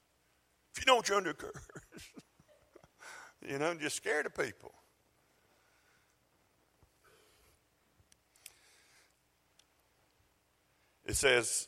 If 0.74 0.80
you 0.80 0.84
don't, 0.86 1.08
you're 1.08 1.18
under 1.18 1.32
curse. 1.32 1.52
you 3.48 3.58
know, 3.58 3.74
just 3.74 3.96
scared 3.96 4.26
of 4.26 4.34
people. 4.34 4.72
It 11.04 11.16
says, 11.16 11.66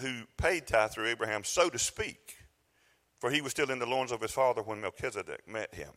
who 0.00 0.22
paid 0.36 0.66
tithe 0.66 0.92
through 0.92 1.08
Abraham, 1.08 1.44
so 1.44 1.68
to 1.68 1.78
speak, 1.78 2.36
for 3.18 3.30
he 3.30 3.40
was 3.40 3.52
still 3.52 3.70
in 3.70 3.78
the 3.78 3.86
loins 3.86 4.12
of 4.12 4.20
his 4.20 4.32
father 4.32 4.62
when 4.62 4.80
Melchizedek 4.80 5.46
met 5.46 5.74
him. 5.74 5.90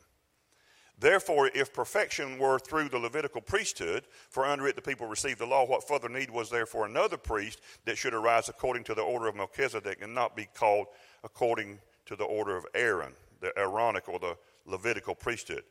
Therefore, 0.99 1.51
if 1.53 1.73
perfection 1.73 2.39
were 2.39 2.57
through 2.57 2.89
the 2.89 2.97
Levitical 2.97 3.41
priesthood, 3.41 4.05
for 4.29 4.45
under 4.45 4.67
it 4.67 4.75
the 4.75 4.81
people 4.81 5.07
received 5.07 5.39
the 5.39 5.45
law, 5.45 5.65
what 5.65 5.87
further 5.87 6.09
need 6.09 6.31
was 6.31 6.49
there 6.49 6.65
for 6.65 6.85
another 6.85 7.17
priest 7.17 7.61
that 7.85 7.97
should 7.97 8.15
arise 8.15 8.49
according 8.49 8.83
to 8.85 8.95
the 8.95 9.03
order 9.03 9.27
of 9.27 9.35
Melchizedek 9.35 10.01
and 10.01 10.15
not 10.15 10.35
be 10.35 10.47
called 10.55 10.87
according 11.23 11.79
to 12.07 12.15
the 12.15 12.23
order 12.23 12.57
of 12.57 12.65
Aaron, 12.73 13.13
the 13.41 13.57
Aaronic 13.59 14.09
or 14.09 14.17
the 14.17 14.37
Levitical 14.65 15.13
priesthood? 15.13 15.63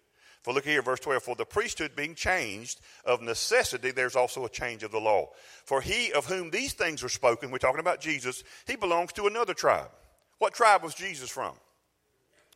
For 0.42 0.54
look 0.54 0.64
here, 0.64 0.80
verse 0.80 1.00
12. 1.00 1.24
For 1.24 1.34
the 1.34 1.44
priesthood 1.44 1.96
being 1.96 2.14
changed, 2.14 2.80
of 3.04 3.20
necessity, 3.20 3.90
there's 3.90 4.14
also 4.14 4.44
a 4.44 4.48
change 4.48 4.84
of 4.84 4.92
the 4.92 5.00
law. 5.00 5.30
For 5.64 5.80
he 5.80 6.12
of 6.12 6.26
whom 6.26 6.50
these 6.50 6.72
things 6.72 7.02
are 7.02 7.08
spoken, 7.08 7.50
we're 7.50 7.58
talking 7.58 7.80
about 7.80 8.00
Jesus, 8.00 8.44
he 8.64 8.76
belongs 8.76 9.12
to 9.14 9.26
another 9.26 9.54
tribe. 9.54 9.90
What 10.38 10.54
tribe 10.54 10.84
was 10.84 10.94
Jesus 10.94 11.30
from? 11.30 11.54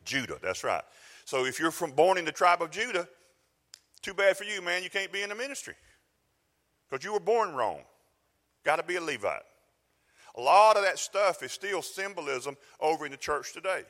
Judah, 0.05 0.39
that's 0.41 0.63
right. 0.63 0.85
So 1.25 1.45
if 1.45 1.59
you're 1.59 1.71
from 1.71 1.93
born 1.93 2.19
in 2.19 2.25
the 2.25 2.33
tribe 2.33 2.63
of 2.63 2.71
Judah, 2.71 3.09
too 4.03 4.15
bad 4.15 4.37
for 4.37 4.45
you, 4.45 4.63
man. 4.63 4.83
You 4.83 4.91
can't 4.91 5.13
be 5.13 5.23
in 5.23 5.29
the 5.29 5.35
ministry 5.35 5.75
because 6.89 7.05
you 7.05 7.13
were 7.13 7.21
born 7.21 7.55
wrong. 7.55 7.81
Got 8.65 8.77
to 8.77 8.83
be 8.83 8.97
a 8.97 9.01
Levite. 9.01 9.43
A 10.37 10.41
lot 10.41 10.77
of 10.77 10.85
that 10.85 10.99
stuff 10.99 11.43
is 11.43 11.53
still 11.53 11.83
symbolism 11.83 12.57
over 12.79 13.05
in 13.05 13.13
the 13.13 13.19
church 13.19 13.53
today, 13.53 13.83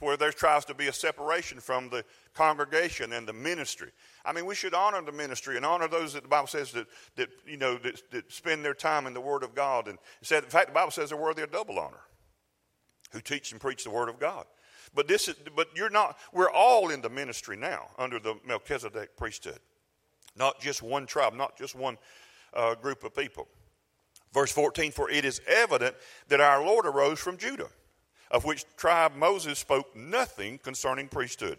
where 0.00 0.16
there 0.16 0.30
tries 0.30 0.64
to 0.66 0.74
be 0.74 0.88
a 0.88 0.92
separation 0.92 1.60
from 1.60 1.88
the 1.88 2.04
congregation 2.34 3.12
and 3.12 3.26
the 3.26 3.32
ministry. 3.32 3.90
I 4.24 4.32
mean, 4.32 4.44
we 4.44 4.54
should 4.54 4.74
honor 4.74 5.00
the 5.02 5.12
ministry 5.12 5.56
and 5.56 5.64
honor 5.64 5.88
those 5.88 6.12
that 6.12 6.22
the 6.22 6.28
Bible 6.28 6.48
says 6.48 6.72
that, 6.72 6.86
that 7.16 7.30
you 7.46 7.56
know 7.56 7.78
that, 7.78 8.02
that 8.10 8.30
spend 8.30 8.64
their 8.64 8.74
time 8.74 9.06
in 9.06 9.14
the 9.14 9.20
Word 9.20 9.42
of 9.42 9.54
God. 9.54 9.88
And 9.88 9.98
said, 10.20 10.44
in 10.44 10.50
fact, 10.50 10.68
the 10.68 10.74
Bible 10.74 10.90
says 10.90 11.08
they're 11.08 11.18
worthy 11.18 11.42
of 11.42 11.50
double 11.50 11.78
honor, 11.78 12.02
who 13.12 13.20
teach 13.20 13.52
and 13.52 13.60
preach 13.60 13.82
the 13.84 13.90
Word 13.90 14.08
of 14.08 14.20
God. 14.20 14.44
But 14.94 15.08
this 15.08 15.28
is, 15.28 15.36
but 15.54 15.68
you're 15.74 15.90
not. 15.90 16.18
We're 16.32 16.50
all 16.50 16.90
in 16.90 17.00
the 17.00 17.10
ministry 17.10 17.56
now 17.56 17.88
under 17.98 18.18
the 18.18 18.36
Melchizedek 18.46 19.16
priesthood, 19.16 19.58
not 20.36 20.60
just 20.60 20.82
one 20.82 21.06
tribe, 21.06 21.34
not 21.34 21.56
just 21.56 21.74
one 21.74 21.98
uh, 22.54 22.74
group 22.74 23.04
of 23.04 23.14
people. 23.14 23.48
Verse 24.32 24.52
14: 24.52 24.92
For 24.92 25.10
it 25.10 25.24
is 25.24 25.40
evident 25.46 25.96
that 26.28 26.40
our 26.40 26.64
Lord 26.64 26.86
arose 26.86 27.18
from 27.18 27.36
Judah, 27.36 27.68
of 28.30 28.44
which 28.44 28.64
tribe 28.76 29.14
Moses 29.16 29.58
spoke 29.58 29.94
nothing 29.96 30.58
concerning 30.58 31.08
priesthood. 31.08 31.58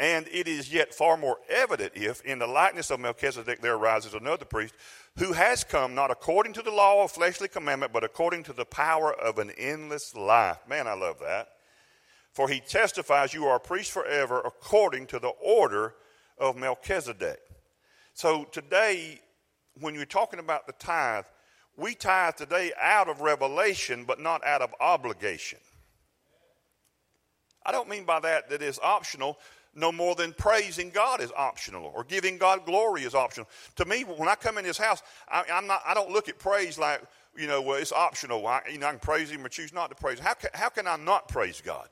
And 0.00 0.26
it 0.32 0.48
is 0.48 0.72
yet 0.72 0.94
far 0.94 1.18
more 1.18 1.36
evident 1.50 1.92
if, 1.94 2.22
in 2.22 2.38
the 2.38 2.46
likeness 2.46 2.90
of 2.90 3.00
Melchizedek, 3.00 3.60
there 3.60 3.74
arises 3.74 4.14
another 4.14 4.46
priest 4.46 4.74
who 5.18 5.34
has 5.34 5.62
come 5.62 5.94
not 5.94 6.10
according 6.10 6.54
to 6.54 6.62
the 6.62 6.70
law 6.70 7.04
of 7.04 7.10
fleshly 7.10 7.48
commandment, 7.48 7.92
but 7.92 8.02
according 8.02 8.44
to 8.44 8.54
the 8.54 8.64
power 8.64 9.12
of 9.12 9.38
an 9.38 9.50
endless 9.58 10.16
life. 10.16 10.56
Man, 10.66 10.86
I 10.86 10.94
love 10.94 11.18
that. 11.20 11.50
For 12.40 12.48
he 12.48 12.60
testifies, 12.60 13.34
You 13.34 13.44
are 13.48 13.56
a 13.56 13.60
priest 13.60 13.90
forever 13.90 14.40
according 14.42 15.08
to 15.08 15.18
the 15.18 15.28
order 15.28 15.92
of 16.38 16.56
Melchizedek. 16.56 17.38
So 18.14 18.44
today, 18.44 19.20
when 19.78 19.94
you're 19.94 20.06
talking 20.06 20.40
about 20.40 20.66
the 20.66 20.72
tithe, 20.72 21.26
we 21.76 21.94
tithe 21.94 22.36
today 22.36 22.72
out 22.80 23.10
of 23.10 23.20
revelation, 23.20 24.06
but 24.06 24.20
not 24.20 24.42
out 24.42 24.62
of 24.62 24.74
obligation. 24.80 25.58
I 27.66 27.72
don't 27.72 27.90
mean 27.90 28.04
by 28.04 28.20
that 28.20 28.48
that 28.48 28.62
it's 28.62 28.78
optional 28.82 29.38
no 29.74 29.92
more 29.92 30.14
than 30.14 30.32
praising 30.32 30.88
God 30.88 31.20
is 31.20 31.30
optional 31.36 31.92
or 31.94 32.04
giving 32.04 32.38
God 32.38 32.64
glory 32.64 33.02
is 33.02 33.14
optional. 33.14 33.50
To 33.76 33.84
me, 33.84 34.04
when 34.04 34.30
I 34.30 34.34
come 34.34 34.56
in 34.56 34.64
His 34.64 34.78
house, 34.78 35.02
I, 35.28 35.44
am 35.50 35.66
not. 35.66 35.82
I 35.86 35.92
don't 35.92 36.10
look 36.10 36.30
at 36.30 36.38
praise 36.38 36.78
like 36.78 37.02
you 37.36 37.46
know, 37.46 37.60
well, 37.60 37.76
it's 37.76 37.92
optional. 37.92 38.46
I, 38.46 38.62
you 38.72 38.78
know, 38.78 38.86
I 38.86 38.92
can 38.92 38.98
praise 38.98 39.30
Him 39.30 39.44
or 39.44 39.50
choose 39.50 39.74
not 39.74 39.90
to 39.90 39.94
praise. 39.94 40.18
Him. 40.18 40.24
How 40.24 40.32
can, 40.32 40.50
how 40.54 40.70
can 40.70 40.86
I 40.86 40.96
not 40.96 41.28
praise 41.28 41.60
God? 41.60 41.90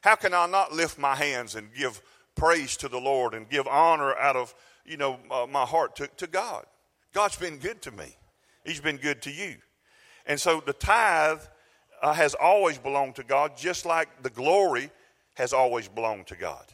How 0.00 0.14
can 0.14 0.34
I 0.34 0.46
not 0.46 0.72
lift 0.72 0.98
my 0.98 1.14
hands 1.14 1.54
and 1.54 1.72
give 1.74 2.00
praise 2.34 2.76
to 2.78 2.88
the 2.88 3.00
Lord 3.00 3.34
and 3.34 3.48
give 3.48 3.66
honor 3.66 4.14
out 4.16 4.36
of, 4.36 4.54
you 4.84 4.96
know, 4.96 5.18
uh, 5.30 5.46
my 5.50 5.64
heart 5.64 5.96
to, 5.96 6.08
to 6.16 6.26
God? 6.26 6.64
God's 7.12 7.36
been 7.36 7.58
good 7.58 7.82
to 7.82 7.90
me. 7.90 8.16
He's 8.64 8.80
been 8.80 8.96
good 8.96 9.22
to 9.22 9.30
you. 9.30 9.56
And 10.26 10.40
so 10.40 10.62
the 10.64 10.72
tithe 10.72 11.40
uh, 12.02 12.12
has 12.12 12.34
always 12.34 12.78
belonged 12.78 13.16
to 13.16 13.24
God, 13.24 13.56
just 13.56 13.84
like 13.84 14.22
the 14.22 14.30
glory 14.30 14.90
has 15.34 15.52
always 15.52 15.88
belonged 15.88 16.26
to 16.28 16.36
God. 16.36 16.64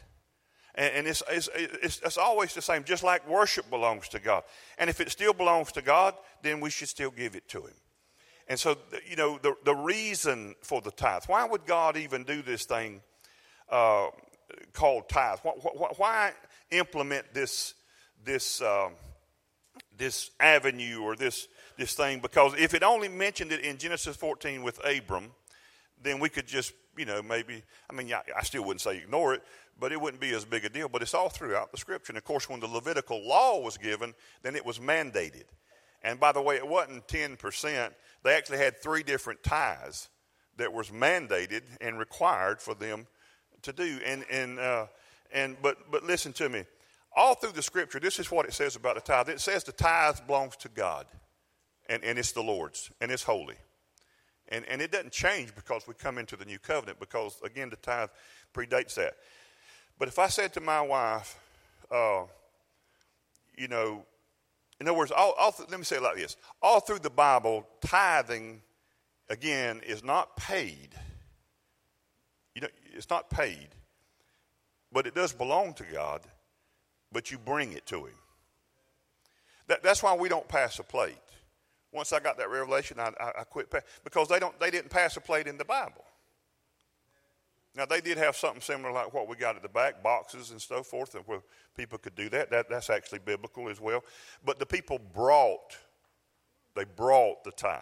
And, 0.75 0.93
and 0.95 1.07
it's, 1.07 1.23
it's, 1.29 1.49
it's, 1.55 2.01
it's 2.03 2.17
always 2.17 2.53
the 2.53 2.61
same, 2.61 2.83
just 2.83 3.03
like 3.03 3.27
worship 3.27 3.69
belongs 3.69 4.07
to 4.09 4.19
God. 4.19 4.43
And 4.77 4.89
if 4.89 5.01
it 5.01 5.11
still 5.11 5.33
belongs 5.33 5.71
to 5.73 5.81
God, 5.81 6.13
then 6.43 6.59
we 6.59 6.69
should 6.69 6.89
still 6.89 7.11
give 7.11 7.35
it 7.35 7.47
to 7.49 7.61
Him. 7.61 7.73
And 8.47 8.57
so, 8.57 8.77
you 9.09 9.17
know, 9.17 9.37
the, 9.41 9.55
the 9.65 9.75
reason 9.75 10.55
for 10.61 10.79
the 10.81 10.91
tithe, 10.91 11.23
why 11.27 11.45
would 11.45 11.65
God 11.65 11.97
even 11.97 12.23
do 12.23 12.41
this 12.41 12.63
thing 12.63 13.01
uh, 13.69 14.07
called 14.73 15.09
tithe. 15.09 15.39
Why, 15.43 15.53
why, 15.97 16.31
implement 16.71 17.33
this 17.33 17.73
this 18.23 18.61
um, 18.61 18.93
this 19.97 20.31
avenue 20.39 21.01
or 21.01 21.15
this 21.15 21.47
this 21.77 21.93
thing? 21.93 22.19
Because 22.19 22.53
if 22.57 22.73
it 22.73 22.83
only 22.83 23.07
mentioned 23.07 23.51
it 23.51 23.61
in 23.61 23.77
Genesis 23.77 24.15
14 24.15 24.63
with 24.63 24.79
Abram, 24.85 25.31
then 26.01 26.19
we 26.19 26.29
could 26.29 26.47
just 26.47 26.73
you 26.97 27.05
know 27.05 27.21
maybe 27.21 27.63
I 27.89 27.93
mean 27.93 28.11
I, 28.13 28.21
I 28.37 28.43
still 28.43 28.63
wouldn't 28.63 28.81
say 28.81 28.97
ignore 28.97 29.33
it, 29.33 29.43
but 29.79 29.91
it 29.91 29.99
wouldn't 29.99 30.21
be 30.21 30.31
as 30.33 30.45
big 30.45 30.65
a 30.65 30.69
deal. 30.69 30.89
But 30.89 31.01
it's 31.01 31.13
all 31.13 31.29
throughout 31.29 31.71
the 31.71 31.77
Scripture. 31.77 32.11
And 32.11 32.17
of 32.17 32.23
course, 32.23 32.49
when 32.49 32.59
the 32.59 32.67
Levitical 32.67 33.25
law 33.27 33.61
was 33.61 33.77
given, 33.77 34.13
then 34.43 34.55
it 34.55 34.65
was 34.65 34.79
mandated. 34.79 35.45
And 36.03 36.19
by 36.19 36.31
the 36.31 36.41
way, 36.41 36.55
it 36.55 36.67
wasn't 36.67 37.07
10%. 37.07 37.91
They 38.23 38.33
actually 38.35 38.59
had 38.59 38.77
three 38.77 39.03
different 39.03 39.43
tithes 39.43 40.09
that 40.57 40.71
was 40.71 40.89
mandated 40.89 41.63
and 41.81 41.97
required 41.97 42.61
for 42.61 42.73
them 42.73 43.07
to 43.63 43.73
do. 43.73 43.99
And, 44.05 44.25
and, 44.31 44.59
uh, 44.59 44.87
and, 45.31 45.57
but, 45.61 45.91
but 45.91 46.03
listen 46.03 46.33
to 46.33 46.49
me. 46.49 46.63
All 47.15 47.35
through 47.35 47.53
the 47.53 47.61
scripture, 47.61 47.99
this 47.99 48.19
is 48.19 48.29
what 48.29 48.45
it 48.45 48.53
says 48.53 48.75
about 48.75 48.95
the 48.95 49.01
tithe. 49.01 49.29
It 49.29 49.41
says 49.41 49.63
the 49.63 49.71
tithe 49.71 50.19
belongs 50.27 50.55
to 50.57 50.69
God, 50.69 51.07
and, 51.89 52.03
and 52.03 52.19
it's 52.19 52.31
the 52.31 52.43
Lord's, 52.43 52.91
and 53.01 53.11
it's 53.11 53.23
holy. 53.23 53.55
And, 54.49 54.65
and 54.65 54.81
it 54.81 54.91
doesn't 54.91 55.11
change 55.11 55.55
because 55.55 55.87
we 55.87 55.93
come 55.95 56.17
into 56.17 56.35
the 56.35 56.45
new 56.45 56.59
covenant, 56.59 56.99
because, 56.99 57.39
again, 57.43 57.69
the 57.69 57.75
tithe 57.75 58.09
predates 58.53 58.93
that. 58.95 59.15
But 59.97 60.07
if 60.07 60.19
I 60.19 60.27
said 60.27 60.53
to 60.53 60.61
my 60.61 60.81
wife, 60.81 61.39
uh, 61.91 62.23
you 63.57 63.67
know, 63.67 64.05
in 64.79 64.87
other 64.87 64.97
words, 64.97 65.11
all, 65.11 65.33
all 65.39 65.51
th- 65.51 65.69
let 65.69 65.79
me 65.79 65.85
say 65.85 65.95
it 65.95 66.03
like 66.03 66.17
this 66.17 66.37
all 66.61 66.79
through 66.79 66.99
the 66.99 67.09
Bible, 67.09 67.67
tithing, 67.81 68.61
again, 69.29 69.81
is 69.85 70.03
not 70.03 70.37
paid 70.37 70.89
it's 72.97 73.09
not 73.09 73.29
paid, 73.29 73.69
but 74.91 75.07
it 75.07 75.15
does 75.15 75.31
belong 75.31 75.73
to 75.75 75.83
God, 75.91 76.21
but 77.11 77.31
you 77.31 77.37
bring 77.37 77.73
it 77.73 77.85
to 77.87 78.05
Him. 78.05 78.15
That, 79.67 79.83
that's 79.83 80.01
why 80.01 80.15
we 80.15 80.29
don't 80.29 80.47
pass 80.47 80.79
a 80.79 80.83
plate. 80.83 81.15
Once 81.91 82.11
I 82.11 82.19
got 82.19 82.37
that 82.37 82.49
revelation, 82.49 82.99
I, 82.99 83.11
I, 83.19 83.31
I 83.39 83.43
quit 83.43 83.69
pa- 83.69 83.79
because 84.03 84.27
they 84.27 84.39
don't 84.39 84.59
they 84.59 84.71
didn't 84.71 84.89
pass 84.89 85.15
a 85.17 85.21
plate 85.21 85.47
in 85.47 85.57
the 85.57 85.65
Bible. 85.65 86.03
Now 87.75 87.85
they 87.85 88.01
did 88.01 88.17
have 88.17 88.35
something 88.35 88.61
similar 88.61 88.91
like 88.91 89.13
what 89.13 89.27
we 89.27 89.35
got 89.35 89.55
at 89.55 89.61
the 89.61 89.69
back, 89.69 90.01
boxes 90.01 90.51
and 90.51 90.61
so 90.61 90.83
forth, 90.83 91.15
where 91.25 91.41
people 91.75 91.97
could 91.99 92.15
do 92.15 92.27
that. 92.29 92.49
that 92.49 92.69
that's 92.69 92.89
actually 92.89 93.19
biblical 93.19 93.69
as 93.69 93.79
well. 93.79 94.03
But 94.43 94.57
the 94.57 94.65
people 94.65 94.99
brought, 95.13 95.77
they 96.75 96.83
brought 96.83 97.43
the 97.43 97.51
tithe. 97.51 97.81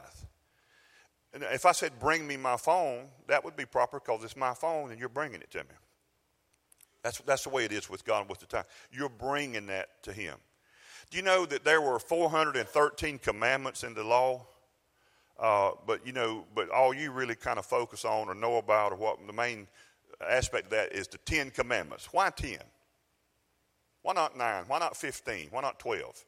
And 1.35 1.43
if 1.51 1.65
I 1.65 1.73
said, 1.73 1.99
bring 1.99 2.25
me 2.25 2.37
my 2.37 2.55
phone, 2.55 3.07
that 3.27 3.43
would 3.43 3.57
be 3.57 3.65
proper 3.65 3.99
because 3.99 4.23
it's 4.23 4.37
my 4.37 4.53
phone 4.53 4.91
and 4.91 4.99
you're 4.99 5.09
bringing 5.09 5.41
it 5.41 5.51
to 5.51 5.59
me. 5.59 5.75
That's, 7.03 7.19
that's 7.19 7.43
the 7.43 7.49
way 7.49 7.65
it 7.65 7.73
is 7.73 7.89
with 7.89 8.05
God 8.05 8.29
with 8.29 8.39
the 8.39 8.45
time. 8.45 8.63
You're 8.89 9.09
bringing 9.09 9.67
that 9.67 10.01
to 10.03 10.13
Him. 10.13 10.37
Do 11.11 11.17
you 11.17 11.23
know 11.23 11.45
that 11.45 11.65
there 11.65 11.81
were 11.81 11.99
413 11.99 13.19
commandments 13.19 13.83
in 13.83 13.93
the 13.93 14.03
law? 14.03 14.47
Uh, 15.37 15.71
but 15.85 16.07
you 16.07 16.13
know, 16.13 16.45
but 16.55 16.69
all 16.69 16.93
you 16.93 17.11
really 17.11 17.35
kind 17.35 17.59
of 17.59 17.65
focus 17.65 18.05
on 18.05 18.29
or 18.29 18.33
know 18.33 18.55
about, 18.55 18.93
or 18.93 18.95
what 18.95 19.17
the 19.27 19.33
main 19.33 19.67
aspect 20.25 20.65
of 20.65 20.71
that 20.71 20.93
is 20.93 21.09
the 21.09 21.17
Ten 21.19 21.51
Commandments. 21.51 22.07
Why 22.13 22.29
ten? 22.29 22.59
Why 24.01 24.13
not 24.13 24.37
nine? 24.37 24.63
Why 24.67 24.79
not 24.79 24.95
fifteen? 24.95 25.49
Why 25.51 25.61
not 25.61 25.77
twelve? 25.77 26.23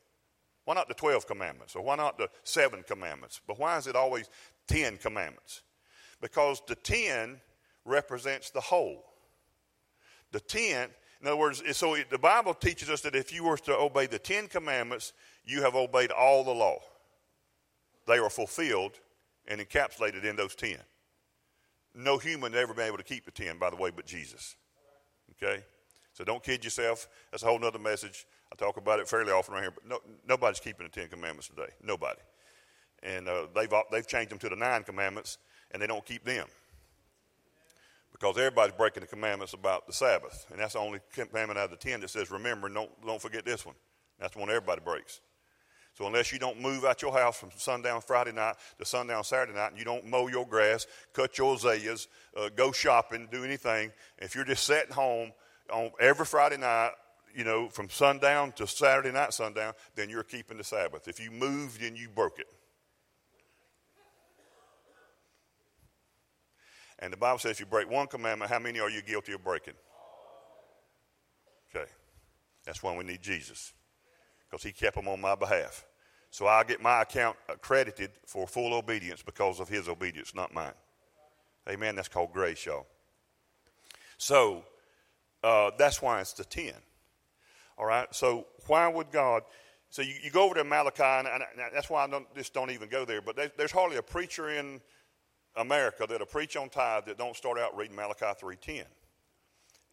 Why 0.65 0.74
not 0.74 0.89
the 0.89 0.93
twelve 0.93 1.26
commandments? 1.26 1.74
Or 1.76 1.84
why 1.84 1.96
not 1.96 2.17
the 2.17 2.30
seven 2.43 2.84
commandments? 2.84 3.39
But 3.48 3.58
why 3.58 3.78
is 3.78 3.88
it 3.88 3.96
always 3.96 4.30
Ten 4.67 4.97
Commandments 4.97 5.62
because 6.21 6.62
the 6.67 6.75
ten 6.75 7.39
represents 7.86 8.49
the 8.49 8.62
whole. 8.62 9.03
The 10.32 10.39
ten, 10.39 10.89
in 11.21 11.27
other 11.27 11.38
words, 11.38 11.63
so 11.77 11.95
the 12.10 12.17
Bible 12.17 12.53
teaches 12.53 12.89
us 12.89 13.01
that 13.01 13.15
if 13.15 13.34
you 13.34 13.43
were 13.43 13.58
to 13.58 13.75
obey 13.75 14.08
the 14.08 14.19
Ten 14.19 14.47
Commandments, 14.47 15.13
you 15.45 15.62
have 15.62 15.75
obeyed 15.75 16.12
all 16.12 16.43
the 16.43 16.51
law. 16.51 16.80
They 18.06 18.17
are 18.17 18.30
fulfilled 18.30 18.93
and 19.47 19.62
encapsulated 19.62 20.23
in 20.23 20.36
those 20.36 20.56
ten. 20.56 20.77
No 21.95 22.17
human 22.17 22.53
ever 22.53 22.73
been 22.73 22.88
able 22.88 22.97
to 22.97 23.03
keep 23.03 23.25
the 23.25 23.32
ten, 23.32 23.58
by 23.58 23.69
the 23.69 23.75
way, 23.75 23.89
but 23.89 24.06
Jesus. 24.06 24.56
Okay? 25.32 25.63
So 26.13 26.23
don't 26.23 26.43
kid 26.43 26.63
yourself. 26.63 27.08
That's 27.32 27.43
a 27.43 27.45
whole 27.45 27.63
other 27.63 27.80
message. 27.80 28.25
I 28.51 28.56
talk 28.56 28.77
about 28.77 28.99
it 28.99 29.08
fairly 29.08 29.32
often 29.32 29.53
around 29.53 29.63
here, 29.63 29.71
but 29.71 29.88
no, 29.88 29.99
nobody's 30.27 30.60
keeping 30.60 30.88
the 30.88 30.91
Ten 30.91 31.10
Commandments 31.10 31.47
today. 31.47 31.69
Nobody. 31.84 32.19
And 33.04 33.28
uh, 33.28 33.48
they've 33.56 33.72
they've 33.92 34.08
changed 34.08 34.32
them 34.32 34.40
to 34.40 34.50
the 34.50 34.56
nine 34.56 34.84
commandments, 34.84 35.38
and 35.72 35.82
they 35.82 35.88
don't 35.88 36.06
keep 36.06 36.24
them 36.24 36.48
because 38.12 38.38
everybody's 38.38 38.76
breaking 38.76 39.02
the 39.02 39.08
commandments 39.08 39.54
about 39.54 39.86
the 39.86 39.94
Sabbath, 39.94 40.46
and 40.52 40.60
that's 40.60 40.74
the 40.74 40.80
only 40.80 41.00
commandment 41.14 41.60
out 41.60 41.66
of 41.66 41.72
the 41.72 41.78
ten 41.78 42.02
that 42.02 42.10
says, 42.10 42.32
"Remember, 42.32 42.70
don't 42.70 42.90
don't 43.06 43.22
forget 43.22 43.46
this 43.46 43.66
one." 43.66 43.76
That's 44.20 44.34
the 44.34 44.40
one 44.40 44.50
everybody 44.50 44.82
breaks. 44.82 45.22
So 45.98 46.06
unless 46.06 46.32
you 46.32 46.38
don't 46.38 46.62
move 46.62 46.86
out 46.86 47.02
your 47.02 47.12
house 47.12 47.40
from 47.40 47.50
sundown 47.56 48.02
Friday 48.02 48.32
night 48.32 48.56
to 48.78 48.86
sundown 48.86 49.24
Saturday 49.24 49.58
night, 49.58 49.70
and 49.70 49.80
you 49.80 49.86
don't 49.86 50.06
mow 50.06 50.28
your 50.28 50.46
grass, 50.46 50.86
cut 51.12 51.38
your 51.40 51.56
azaleas, 51.56 52.08
uh, 52.36 52.50
go 52.56 52.72
shopping, 52.72 53.28
do 53.32 53.44
anything, 53.44 53.92
if 54.20 54.36
you're 54.36 54.46
just 54.46 54.64
sitting 54.64 54.94
home 54.94 55.32
on 55.72 55.92
every 56.00 56.26
Friday 56.26 56.58
night, 56.58 56.92
you 57.36 57.44
know, 57.44 57.68
from 57.70 57.90
sundown 57.90 58.52
to 58.54 58.68
Saturday 58.68 59.12
night 59.12 59.34
sundown, 59.34 59.74
then 59.96 60.08
you're 60.08 60.24
keeping 60.24 60.58
the 60.58 60.64
Sabbath. 60.64 61.08
If 61.08 61.20
you 61.20 61.32
moved, 61.32 61.82
then 61.82 61.96
you 61.96 62.10
broke 62.10 62.40
it. 62.40 62.48
And 67.00 67.14
the 67.14 67.18
Bible 67.18 67.40
says 67.40 67.52
if 67.52 67.60
you 67.60 67.66
break 67.66 67.90
one 67.90 68.08
commandment, 68.08 68.52
how 68.52 68.60
many 68.60 68.80
are 68.80 68.90
you 68.90 69.02
guilty 69.02 69.34
of 69.34 69.44
breaking? 69.44 69.76
Okay. 71.76 71.90
That's 72.66 72.82
why 72.84 72.96
we 72.96 73.04
need 73.04 73.22
Jesus, 73.22 73.74
because 74.50 74.64
he 74.64 74.72
kept 74.72 74.96
them 74.96 75.08
on 75.08 75.22
my 75.22 75.36
behalf. 75.36 75.86
So 76.32 76.48
I 76.48 76.64
get 76.64 76.82
my 76.82 77.04
account 77.04 77.38
accredited 77.48 78.12
for 78.26 78.48
full 78.48 78.74
obedience 78.74 79.22
because 79.22 79.60
of 79.60 79.70
his 79.70 79.88
obedience, 79.88 80.36
not 80.36 80.54
mine. 80.54 80.74
Amen. 81.70 81.96
That's 81.96 82.08
called 82.08 82.34
grace, 82.34 82.66
y'all. 82.66 82.86
So 84.18 84.64
uh, 85.44 85.72
that's 85.78 86.02
why 86.02 86.20
it's 86.22 86.34
the 86.34 86.44
10. 86.44 86.74
All 87.78 87.86
right. 87.86 88.14
So 88.14 88.48
why 88.68 88.88
would 88.88 89.12
God? 89.12 89.44
So 89.90 90.02
you, 90.02 90.16
you 90.22 90.32
go 90.32 90.44
over 90.44 90.56
to 90.56 90.64
Malachi, 90.64 91.04
and, 91.04 91.28
and 91.28 91.44
that's 91.74 91.90
why 91.90 92.04
I 92.04 92.08
don't, 92.08 92.28
just 92.36 92.54
don't 92.54 92.72
even 92.72 92.90
go 92.90 93.06
there. 93.06 93.22
But 93.22 93.54
there's 93.58 93.72
hardly 93.72 93.98
a 93.98 94.02
preacher 94.02 94.50
in 94.50 94.82
America 95.58 96.06
that'll 96.08 96.28
preach 96.28 96.56
on 96.56 96.70
tithe 96.70 97.06
that 97.06 97.17
don't 97.17 97.36
start 97.36 97.60
out 97.60 97.76
reading 97.76 97.96
Malachi 97.96 98.26
3.10. 98.26 98.84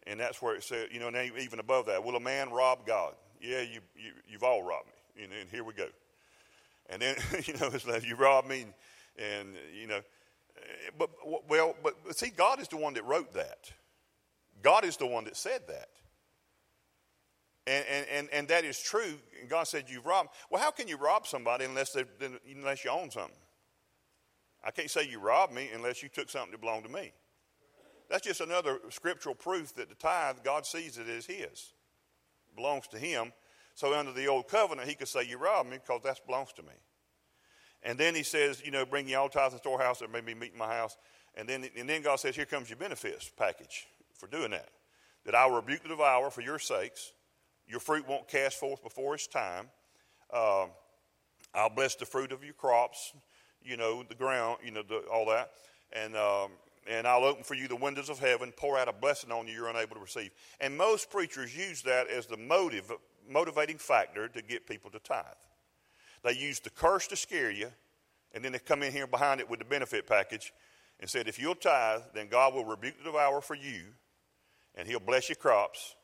And 0.07 0.19
that's 0.19 0.41
where 0.41 0.55
it 0.55 0.63
says, 0.63 0.89
you 0.91 0.99
know, 0.99 1.07
and 1.07 1.37
even 1.39 1.59
above 1.59 1.87
that, 1.87 2.03
will 2.03 2.15
a 2.15 2.19
man 2.19 2.51
rob 2.51 2.85
God? 2.85 3.15
Yeah, 3.41 3.61
you, 3.61 3.79
you, 3.95 4.11
you've 4.27 4.43
all 4.43 4.63
robbed 4.63 4.87
me. 4.87 5.23
And, 5.23 5.33
and 5.33 5.49
here 5.49 5.63
we 5.63 5.73
go. 5.73 5.87
And 6.89 7.01
then, 7.01 7.15
you 7.45 7.53
know, 7.53 7.69
it's 7.73 7.87
like 7.87 8.05
you 8.05 8.15
robbed 8.15 8.47
me, 8.47 8.61
and, 8.61 8.73
and, 9.17 9.55
you 9.73 9.87
know, 9.87 9.97
eh, 9.97 10.91
but, 10.97 11.09
well, 11.49 11.75
but 11.83 11.95
see, 12.15 12.29
God 12.29 12.59
is 12.59 12.67
the 12.67 12.77
one 12.77 12.93
that 12.93 13.05
wrote 13.05 13.33
that. 13.33 13.71
God 14.61 14.85
is 14.85 14.97
the 14.97 15.07
one 15.07 15.25
that 15.25 15.35
said 15.35 15.61
that. 15.67 15.89
And, 17.67 17.85
and, 17.89 18.05
and, 18.11 18.29
and 18.31 18.47
that 18.49 18.63
is 18.63 18.79
true. 18.79 19.15
God 19.49 19.63
said, 19.63 19.85
You've 19.87 20.05
robbed. 20.05 20.29
Well, 20.51 20.61
how 20.61 20.69
can 20.69 20.87
you 20.87 20.97
rob 20.97 21.25
somebody 21.25 21.65
unless, 21.65 21.97
unless 22.47 22.85
you 22.85 22.91
own 22.91 23.09
something? 23.09 23.35
I 24.65 24.71
can't 24.71 24.89
say 24.89 25.07
you 25.07 25.19
robbed 25.19 25.53
me 25.53 25.69
unless 25.73 26.01
you 26.01 26.09
took 26.09 26.29
something 26.29 26.51
that 26.51 26.59
belonged 26.59 26.85
to 26.85 26.91
me. 26.91 27.13
That's 28.09 28.25
just 28.25 28.41
another 28.41 28.79
scriptural 28.89 29.35
proof 29.35 29.75
that 29.75 29.89
the 29.89 29.95
tithe, 29.95 30.37
God 30.43 30.65
sees 30.65 30.97
it 30.97 31.07
as 31.07 31.25
His, 31.25 31.73
belongs 32.55 32.87
to 32.87 32.97
Him. 32.97 33.31
So 33.75 33.93
under 33.93 34.11
the 34.11 34.27
old 34.27 34.47
covenant, 34.47 34.87
He 34.87 34.95
could 34.95 35.07
say, 35.07 35.23
You 35.23 35.37
robbed 35.37 35.69
me 35.69 35.77
because 35.77 36.01
that 36.03 36.25
belongs 36.25 36.51
to 36.53 36.63
me. 36.63 36.73
And 37.83 37.97
then 37.97 38.15
He 38.15 38.23
says, 38.23 38.61
You 38.65 38.71
know, 38.71 38.85
bring 38.85 39.07
your 39.07 39.21
all 39.21 39.29
tithes 39.29 39.53
the 39.53 39.59
storehouse 39.59 39.99
that 39.99 40.11
may 40.11 40.21
be 40.21 40.33
meet 40.33 40.53
in 40.53 40.57
my 40.59 40.73
house. 40.75 40.97
And 41.35 41.47
then, 41.47 41.67
and 41.77 41.87
then 41.87 42.01
God 42.01 42.19
says, 42.19 42.35
Here 42.35 42.45
comes 42.45 42.69
your 42.69 42.77
benefits 42.77 43.31
package 43.37 43.87
for 44.13 44.27
doing 44.27 44.51
that. 44.51 44.69
That 45.25 45.35
I 45.35 45.45
will 45.45 45.57
rebuke 45.57 45.83
the 45.83 45.89
devourer 45.89 46.31
for 46.31 46.41
your 46.41 46.59
sakes. 46.59 47.11
Your 47.67 47.79
fruit 47.79 48.07
won't 48.07 48.27
cast 48.27 48.59
forth 48.59 48.83
before 48.83 49.15
its 49.15 49.27
time. 49.27 49.69
Uh, 50.31 50.67
I'll 51.53 51.69
bless 51.69 51.95
the 51.95 52.05
fruit 52.05 52.31
of 52.31 52.43
your 52.43 52.53
crops 52.53 53.13
you 53.65 53.77
know, 53.77 54.03
the 54.03 54.15
ground, 54.15 54.59
you 54.63 54.71
know, 54.71 54.83
the, 54.87 54.99
all 55.11 55.25
that. 55.25 55.51
And, 55.91 56.15
um, 56.15 56.51
and 56.87 57.07
I'll 57.07 57.23
open 57.23 57.43
for 57.43 57.55
you 57.55 57.67
the 57.67 57.75
windows 57.75 58.09
of 58.09 58.19
heaven, 58.19 58.53
pour 58.55 58.77
out 58.77 58.87
a 58.87 58.93
blessing 58.93 59.31
on 59.31 59.47
you 59.47 59.53
you're 59.53 59.69
unable 59.69 59.95
to 59.95 60.01
receive. 60.01 60.31
And 60.59 60.77
most 60.77 61.09
preachers 61.09 61.55
use 61.55 61.81
that 61.83 62.07
as 62.09 62.27
the 62.27 62.37
motive, 62.37 62.91
motivating 63.29 63.77
factor 63.77 64.27
to 64.27 64.41
get 64.41 64.67
people 64.67 64.91
to 64.91 64.99
tithe. 64.99 65.25
They 66.23 66.33
use 66.33 66.59
the 66.59 66.69
curse 66.69 67.07
to 67.07 67.15
scare 67.15 67.51
you, 67.51 67.71
and 68.33 68.43
then 68.43 68.51
they 68.51 68.59
come 68.59 68.83
in 68.83 68.91
here 68.91 69.07
behind 69.07 69.39
it 69.39 69.49
with 69.49 69.59
the 69.59 69.65
benefit 69.65 70.07
package 70.07 70.53
and 70.99 71.09
said, 71.09 71.27
if 71.27 71.39
you'll 71.39 71.55
tithe, 71.55 72.01
then 72.13 72.27
God 72.27 72.53
will 72.53 72.65
rebuke 72.65 72.97
the 72.97 73.05
devourer 73.05 73.41
for 73.41 73.55
you, 73.55 73.83
and 74.75 74.87
he'll 74.87 74.99
bless 74.99 75.29
your 75.29 75.35
crops, 75.35 75.95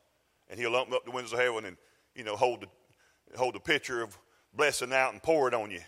and 0.50 0.60
he'll 0.60 0.76
open 0.76 0.94
up 0.94 1.06
the 1.06 1.12
windows 1.12 1.34
of 1.34 1.40
heaven 1.40 1.66
and, 1.66 1.78
you 2.16 2.24
know, 2.24 2.36
hold 2.36 2.62
the, 2.62 3.38
hold 3.38 3.56
the 3.56 3.60
pitcher 3.60 4.02
of 4.02 4.18
blessing 4.54 4.94
out 4.94 5.14
and 5.14 5.24
pour 5.24 5.48
it 5.48 5.54
on 5.54 5.72
you 5.72 5.80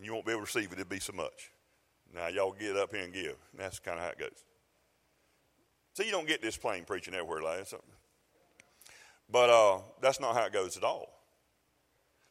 and 0.00 0.06
you 0.06 0.14
won't 0.14 0.24
be 0.24 0.32
able 0.32 0.46
to 0.46 0.46
receive 0.46 0.72
it. 0.72 0.78
It'll 0.78 0.88
be 0.88 0.98
so 0.98 1.12
much. 1.12 1.52
Now, 2.14 2.28
y'all 2.28 2.56
get 2.58 2.74
up 2.74 2.90
here 2.90 3.04
and 3.04 3.12
give. 3.12 3.36
And 3.52 3.58
that's 3.58 3.78
kind 3.78 3.98
of 3.98 4.04
how 4.06 4.10
it 4.12 4.18
goes. 4.18 4.46
So 5.92 6.02
you 6.02 6.10
don't 6.10 6.26
get 6.26 6.40
this 6.40 6.56
plain 6.56 6.84
preaching 6.84 7.12
everywhere 7.12 7.42
like 7.42 7.68
that. 7.68 7.80
But 9.30 9.50
uh, 9.50 9.80
that's 10.00 10.18
not 10.18 10.34
how 10.34 10.46
it 10.46 10.54
goes 10.54 10.78
at 10.78 10.84
all. 10.84 11.10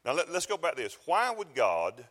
Now, 0.04 0.14
let, 0.14 0.30
us 0.30 0.48
go 0.48 0.58
back 0.58 0.78
to 0.78 0.82
this. 0.82 0.98
Why 1.06 1.30
would 1.30 1.54
God, 1.54 2.04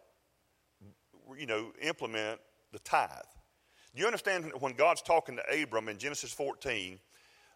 you 1.37 1.47
know, 1.47 1.73
implement 1.83 2.39
the 2.73 2.79
tithe? 2.79 3.11
Do 3.97 4.01
you 4.01 4.07
understand 4.07 4.53
when 4.61 4.75
God's 4.75 5.03
talking 5.03 5.39
to 5.39 5.63
Abram 5.63 5.89
in 5.89 5.99
Genesis 5.99 6.33
14, 6.33 7.01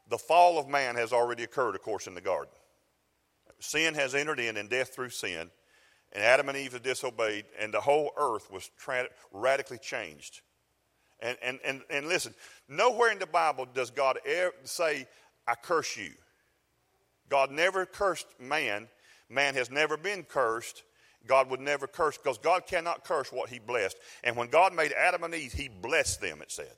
the 0.08 0.18
fall 0.18 0.58
of 0.58 0.68
man 0.68 0.96
has 0.96 1.12
already 1.12 1.44
occurred, 1.44 1.76
of 1.76 1.82
course, 1.82 2.08
in 2.08 2.16
the 2.16 2.20
garden. 2.20 2.52
Sin 3.60 3.94
has 3.94 4.16
entered 4.16 4.40
in, 4.40 4.56
and 4.56 4.68
death 4.68 4.92
through 4.92 5.10
sin 5.10 5.52
and 6.12 6.22
Adam 6.22 6.48
and 6.48 6.58
Eve 6.58 6.74
had 6.74 6.82
disobeyed, 6.82 7.46
and 7.58 7.72
the 7.72 7.80
whole 7.80 8.12
earth 8.16 8.50
was 8.50 8.70
tra- 8.78 9.08
radically 9.32 9.78
changed. 9.78 10.42
And, 11.20 11.38
and, 11.42 11.60
and, 11.64 11.82
and 11.88 12.08
listen, 12.08 12.34
nowhere 12.68 13.10
in 13.12 13.18
the 13.18 13.26
Bible 13.26 13.66
does 13.72 13.90
God 13.90 14.18
ever 14.26 14.52
say, 14.64 15.06
I 15.46 15.54
curse 15.54 15.96
you. 15.96 16.10
God 17.28 17.50
never 17.50 17.86
cursed 17.86 18.26
man. 18.38 18.88
Man 19.30 19.54
has 19.54 19.70
never 19.70 19.96
been 19.96 20.24
cursed. 20.24 20.82
God 21.26 21.48
would 21.50 21.60
never 21.60 21.86
curse 21.86 22.18
because 22.18 22.38
God 22.38 22.66
cannot 22.66 23.04
curse 23.04 23.32
what 23.32 23.48
he 23.48 23.58
blessed. 23.58 23.96
And 24.24 24.36
when 24.36 24.48
God 24.48 24.74
made 24.74 24.92
Adam 24.92 25.22
and 25.22 25.34
Eve, 25.34 25.52
he 25.52 25.68
blessed 25.68 26.20
them, 26.20 26.42
it 26.42 26.50
said. 26.50 26.74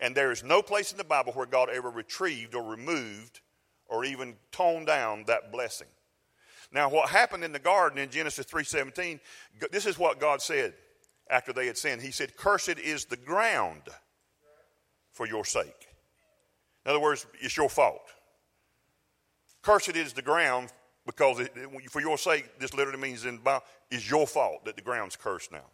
And 0.00 0.14
there 0.14 0.32
is 0.32 0.42
no 0.42 0.62
place 0.62 0.92
in 0.92 0.98
the 0.98 1.04
Bible 1.04 1.32
where 1.32 1.46
God 1.46 1.68
ever 1.68 1.90
retrieved 1.90 2.54
or 2.54 2.62
removed 2.62 3.40
or 3.86 4.04
even 4.04 4.36
toned 4.52 4.86
down 4.86 5.24
that 5.26 5.52
blessing. 5.52 5.88
Now, 6.74 6.88
what 6.88 7.08
happened 7.08 7.44
in 7.44 7.52
the 7.52 7.60
garden 7.60 7.98
in 7.98 8.10
Genesis 8.10 8.44
3:17, 8.46 9.20
this 9.70 9.86
is 9.86 9.96
what 9.96 10.18
God 10.18 10.42
said 10.42 10.74
after 11.30 11.52
they 11.52 11.68
had 11.68 11.78
sinned. 11.78 12.02
He 12.02 12.10
said, 12.10 12.36
"Cursed 12.36 12.80
is 12.80 13.04
the 13.04 13.16
ground 13.16 13.88
for 15.12 15.24
your 15.24 15.44
sake." 15.44 15.88
In 16.84 16.90
other 16.90 17.00
words, 17.00 17.26
it's 17.40 17.56
your 17.56 17.70
fault. 17.70 18.12
Cursed 19.62 19.96
is 19.96 20.12
the 20.12 20.20
ground 20.20 20.72
because 21.06 21.38
it, 21.38 21.52
for 21.90 22.00
your 22.00 22.18
sake, 22.18 22.58
this 22.58 22.74
literally 22.74 23.00
means 23.00 23.24
in 23.24 23.38
Bible, 23.38 23.64
is 23.90 24.10
your 24.10 24.26
fault 24.26 24.64
that 24.64 24.74
the 24.74 24.82
ground's 24.82 25.16
cursed 25.16 25.52
now. 25.52 25.70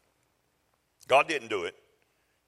God 1.09 1.27
didn't 1.27 1.49
do 1.49 1.65
it. 1.65 1.75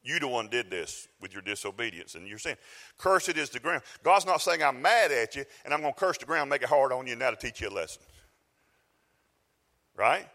You 0.03 0.19
the 0.19 0.29
one 0.29 0.49
did 0.49 0.71
this 0.71 1.09
with 1.21 1.33
your 1.33 1.43
disobedience. 1.43 2.17
And 2.17 2.29
you're 2.29 2.39
saying, 2.39 2.59
cursed 2.99 3.31
is 3.31 3.51
the 3.51 3.61
ground. 3.61 3.83
God's 4.03 4.27
not 4.27 4.43
saying 4.43 4.63
I'm 4.63 4.83
mad 4.83 5.11
at 5.11 5.37
you 5.37 5.45
and 5.65 5.73
I'm 5.73 5.81
going 5.81 5.95
to 5.95 5.99
curse 5.99 6.19
the 6.19 6.27
ground, 6.27 6.51
make 6.51 6.63
it 6.63 6.69
hard 6.69 6.93
on 6.93 7.07
you, 7.07 7.13
and 7.13 7.21
now 7.21 7.31
to 7.31 7.37
teach 7.37 7.61
you 7.61 7.69
a 7.69 7.71
lesson. 7.71 8.03
Right? 9.97 10.27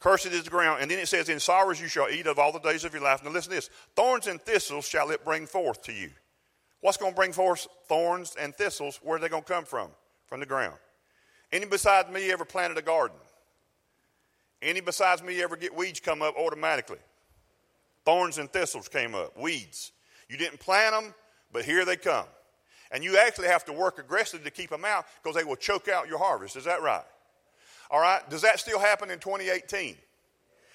Cursed 0.00 0.26
is 0.26 0.44
the 0.44 0.50
ground. 0.50 0.80
And 0.80 0.90
then 0.90 0.98
it 0.98 1.08
says, 1.08 1.28
In 1.28 1.40
sorrows 1.40 1.80
you 1.80 1.88
shall 1.88 2.08
eat 2.08 2.26
of 2.26 2.38
all 2.38 2.52
the 2.52 2.60
days 2.60 2.84
of 2.84 2.92
your 2.92 3.02
life. 3.02 3.24
Now 3.24 3.30
listen 3.30 3.50
to 3.50 3.56
this 3.56 3.70
thorns 3.96 4.26
and 4.26 4.40
thistles 4.40 4.86
shall 4.86 5.10
it 5.10 5.24
bring 5.24 5.46
forth 5.46 5.82
to 5.84 5.92
you. 5.92 6.10
What's 6.80 6.96
going 6.96 7.12
to 7.12 7.16
bring 7.16 7.32
forth 7.32 7.66
thorns 7.88 8.36
and 8.38 8.54
thistles? 8.54 9.00
Where 9.02 9.16
are 9.16 9.20
they 9.20 9.28
going 9.28 9.42
to 9.42 9.52
come 9.52 9.64
from? 9.64 9.90
From 10.26 10.40
the 10.40 10.46
ground. 10.46 10.76
Any 11.50 11.66
besides 11.66 12.10
me 12.10 12.30
ever 12.30 12.44
planted 12.44 12.78
a 12.78 12.82
garden? 12.82 13.16
Any 14.60 14.80
besides 14.80 15.22
me 15.22 15.42
ever 15.42 15.56
get 15.56 15.74
weeds 15.74 16.00
come 16.00 16.22
up 16.22 16.36
automatically? 16.36 16.98
Thorns 18.04 18.38
and 18.38 18.50
thistles 18.50 18.88
came 18.88 19.14
up, 19.14 19.36
weeds. 19.36 19.92
You 20.28 20.36
didn't 20.36 20.60
plant 20.60 20.94
them, 20.94 21.14
but 21.52 21.64
here 21.64 21.84
they 21.84 21.96
come. 21.96 22.26
And 22.90 23.02
you 23.02 23.18
actually 23.18 23.48
have 23.48 23.64
to 23.66 23.72
work 23.72 23.98
aggressively 23.98 24.44
to 24.44 24.50
keep 24.50 24.70
them 24.70 24.84
out 24.84 25.06
because 25.22 25.36
they 25.36 25.44
will 25.44 25.56
choke 25.56 25.88
out 25.88 26.08
your 26.08 26.18
harvest. 26.18 26.56
Is 26.56 26.64
that 26.64 26.82
right? 26.82 27.04
All 27.90 28.00
right, 28.00 28.28
does 28.28 28.42
that 28.42 28.60
still 28.60 28.78
happen 28.78 29.10
in 29.10 29.18
2018? 29.18 29.96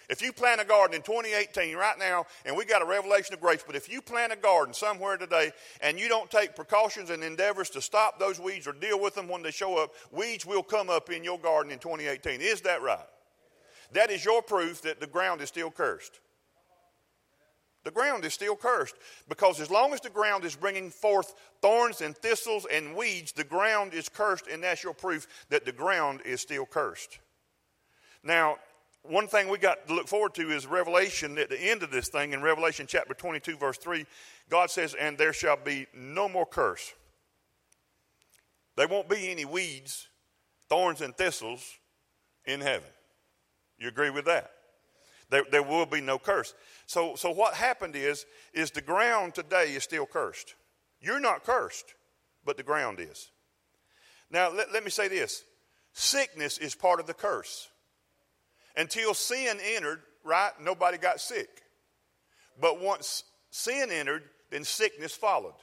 If 0.09 0.21
you 0.21 0.33
plant 0.33 0.59
a 0.59 0.65
garden 0.65 0.95
in 0.95 1.01
2018 1.01 1.75
right 1.75 1.97
now, 1.97 2.25
and 2.45 2.55
we 2.55 2.65
got 2.65 2.81
a 2.81 2.85
revelation 2.85 3.33
of 3.33 3.39
grace, 3.39 3.63
but 3.65 3.75
if 3.75 3.89
you 3.89 4.01
plant 4.01 4.33
a 4.33 4.35
garden 4.35 4.73
somewhere 4.73 5.17
today 5.17 5.51
and 5.81 5.99
you 5.99 6.09
don't 6.09 6.29
take 6.29 6.55
precautions 6.55 7.09
and 7.09 7.23
endeavors 7.23 7.69
to 7.71 7.81
stop 7.81 8.19
those 8.19 8.39
weeds 8.39 8.67
or 8.67 8.73
deal 8.73 8.99
with 8.99 9.15
them 9.15 9.27
when 9.27 9.41
they 9.41 9.51
show 9.51 9.77
up, 9.77 9.93
weeds 10.11 10.45
will 10.45 10.63
come 10.63 10.89
up 10.89 11.09
in 11.09 11.23
your 11.23 11.39
garden 11.39 11.71
in 11.71 11.79
2018. 11.79 12.41
Is 12.41 12.61
that 12.61 12.81
right? 12.81 13.05
That 13.93 14.11
is 14.11 14.25
your 14.25 14.41
proof 14.41 14.81
that 14.81 14.99
the 14.99 15.07
ground 15.07 15.41
is 15.41 15.49
still 15.49 15.71
cursed. 15.71 16.19
The 17.83 17.91
ground 17.91 18.23
is 18.23 18.33
still 18.33 18.55
cursed 18.55 18.95
because 19.27 19.59
as 19.59 19.69
long 19.69 19.93
as 19.93 19.99
the 19.99 20.09
ground 20.09 20.45
is 20.45 20.55
bringing 20.55 20.89
forth 20.89 21.33
thorns 21.61 22.01
and 22.01 22.15
thistles 22.15 22.65
and 22.71 22.95
weeds, 22.95 23.33
the 23.33 23.43
ground 23.43 23.93
is 23.93 24.07
cursed, 24.07 24.47
and 24.47 24.63
that's 24.63 24.83
your 24.83 24.93
proof 24.93 25.27
that 25.49 25.65
the 25.65 25.71
ground 25.71 26.21
is 26.25 26.39
still 26.41 26.65
cursed. 26.65 27.19
Now, 28.23 28.57
one 29.03 29.27
thing 29.27 29.49
we 29.49 29.57
got 29.57 29.85
to 29.87 29.93
look 29.93 30.07
forward 30.07 30.33
to 30.35 30.49
is 30.51 30.65
Revelation 30.65 31.37
at 31.37 31.49
the 31.49 31.59
end 31.59 31.83
of 31.83 31.91
this 31.91 32.07
thing 32.07 32.31
in 32.31 32.41
Revelation 32.41 32.87
chapter 32.87 33.13
22, 33.13 33.57
verse 33.57 33.77
3. 33.77 34.05
God 34.49 34.71
says, 34.71 34.93
And 34.93 35.17
there 35.17 35.33
shall 35.33 35.57
be 35.57 35.87
no 35.93 36.29
more 36.29 36.45
curse. 36.45 36.93
There 38.77 38.87
won't 38.87 39.09
be 39.09 39.29
any 39.29 39.43
weeds, 39.43 40.07
thorns, 40.69 41.01
and 41.01 41.15
thistles 41.15 41.77
in 42.45 42.61
heaven. 42.61 42.87
You 43.77 43.89
agree 43.89 44.09
with 44.09 44.25
that? 44.25 44.51
There, 45.29 45.43
there 45.51 45.63
will 45.63 45.85
be 45.85 45.99
no 45.99 46.17
curse. 46.17 46.53
So, 46.93 47.15
so 47.15 47.31
what 47.31 47.55
happened 47.55 47.95
is, 47.95 48.27
is 48.53 48.69
the 48.69 48.79
ground 48.79 49.33
today 49.33 49.73
is 49.73 49.83
still 49.83 50.05
cursed. 50.05 50.53
You're 51.01 51.19
not 51.19 51.43
cursed, 51.43 51.95
but 52.45 52.55
the 52.55 52.61
ground 52.61 52.99
is. 52.99 53.31
Now, 54.29 54.51
let, 54.51 54.71
let 54.71 54.83
me 54.83 54.91
say 54.91 55.07
this 55.07 55.43
sickness 55.93 56.59
is 56.59 56.75
part 56.75 56.99
of 56.99 57.07
the 57.07 57.15
curse. 57.15 57.67
Until 58.77 59.15
sin 59.15 59.57
entered, 59.73 60.03
right, 60.23 60.51
nobody 60.61 60.99
got 60.99 61.19
sick. 61.19 61.63
But 62.61 62.79
once 62.79 63.23
sin 63.49 63.89
entered, 63.89 64.25
then 64.51 64.63
sickness 64.63 65.15
followed. 65.15 65.55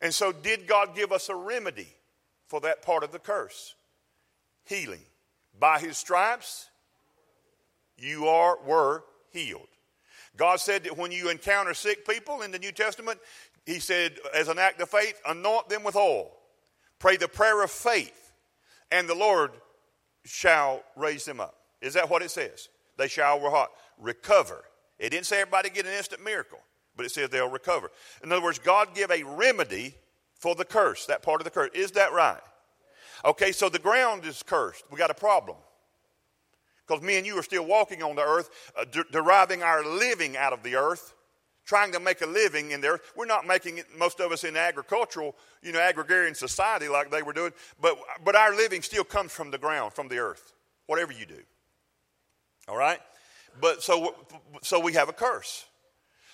And 0.00 0.12
so, 0.12 0.32
did 0.32 0.66
God 0.66 0.96
give 0.96 1.12
us 1.12 1.28
a 1.28 1.36
remedy 1.36 1.94
for 2.48 2.60
that 2.62 2.82
part 2.82 3.04
of 3.04 3.12
the 3.12 3.20
curse? 3.20 3.76
Healing. 4.64 5.02
By 5.60 5.78
his 5.78 5.96
stripes, 5.96 6.70
you 7.98 8.26
are, 8.26 8.58
were 8.64 9.04
healed. 9.30 9.68
God 10.36 10.60
said 10.60 10.84
that 10.84 10.98
when 10.98 11.12
you 11.12 11.30
encounter 11.30 11.74
sick 11.74 12.06
people 12.06 12.42
in 12.42 12.50
the 12.50 12.58
New 12.58 12.72
Testament, 12.72 13.18
He 13.64 13.80
said, 13.80 14.18
as 14.34 14.48
an 14.48 14.58
act 14.58 14.80
of 14.80 14.88
faith, 14.88 15.20
anoint 15.26 15.68
them 15.68 15.82
with 15.82 15.96
oil. 15.96 16.30
Pray 16.98 17.16
the 17.16 17.28
prayer 17.28 17.62
of 17.62 17.70
faith, 17.70 18.32
and 18.90 19.08
the 19.08 19.14
Lord 19.14 19.52
shall 20.24 20.82
raise 20.94 21.24
them 21.24 21.40
up. 21.40 21.54
Is 21.80 21.94
that 21.94 22.08
what 22.08 22.22
it 22.22 22.30
says? 22.30 22.68
They 22.96 23.08
shall 23.08 23.68
recover. 23.98 24.64
It 24.98 25.10
didn't 25.10 25.26
say 25.26 25.40
everybody 25.40 25.70
get 25.70 25.86
an 25.86 25.92
instant 25.92 26.24
miracle, 26.24 26.58
but 26.96 27.04
it 27.04 27.10
says 27.10 27.28
they'll 27.28 27.50
recover. 27.50 27.90
In 28.22 28.32
other 28.32 28.42
words, 28.42 28.58
God 28.58 28.94
give 28.94 29.10
a 29.10 29.22
remedy 29.22 29.94
for 30.34 30.54
the 30.54 30.64
curse, 30.64 31.06
that 31.06 31.22
part 31.22 31.40
of 31.40 31.44
the 31.44 31.50
curse. 31.50 31.70
Is 31.74 31.92
that 31.92 32.12
right? 32.12 32.40
Okay, 33.24 33.52
so 33.52 33.68
the 33.68 33.78
ground 33.78 34.24
is 34.24 34.42
cursed. 34.42 34.84
We 34.90 34.98
got 34.98 35.10
a 35.10 35.14
problem. 35.14 35.56
Because 36.86 37.02
me 37.02 37.16
and 37.16 37.26
you 37.26 37.38
are 37.38 37.42
still 37.42 37.64
walking 37.64 38.02
on 38.02 38.16
the 38.16 38.22
earth, 38.22 38.50
uh, 38.78 38.84
de- 38.84 39.04
deriving 39.10 39.62
our 39.62 39.84
living 39.84 40.36
out 40.36 40.52
of 40.52 40.62
the 40.62 40.76
earth, 40.76 41.14
trying 41.64 41.92
to 41.92 42.00
make 42.00 42.20
a 42.22 42.26
living 42.26 42.70
in 42.70 42.80
the 42.80 42.88
earth. 42.88 43.12
We're 43.16 43.26
not 43.26 43.46
making 43.46 43.78
it, 43.78 43.86
most 43.98 44.20
of 44.20 44.30
us, 44.30 44.44
in 44.44 44.56
agricultural, 44.56 45.34
you 45.62 45.72
know, 45.72 45.86
agrarian 45.86 46.34
society 46.34 46.88
like 46.88 47.10
they 47.10 47.22
were 47.22 47.32
doing, 47.32 47.52
but, 47.80 47.98
but 48.24 48.36
our 48.36 48.54
living 48.54 48.82
still 48.82 49.04
comes 49.04 49.32
from 49.32 49.50
the 49.50 49.58
ground, 49.58 49.92
from 49.92 50.08
the 50.08 50.18
earth, 50.18 50.52
whatever 50.86 51.12
you 51.12 51.26
do. 51.26 51.40
All 52.68 52.76
right? 52.76 53.00
But 53.60 53.82
so, 53.82 54.14
so 54.62 54.78
we 54.78 54.92
have 54.92 55.08
a 55.08 55.12
curse. 55.12 55.66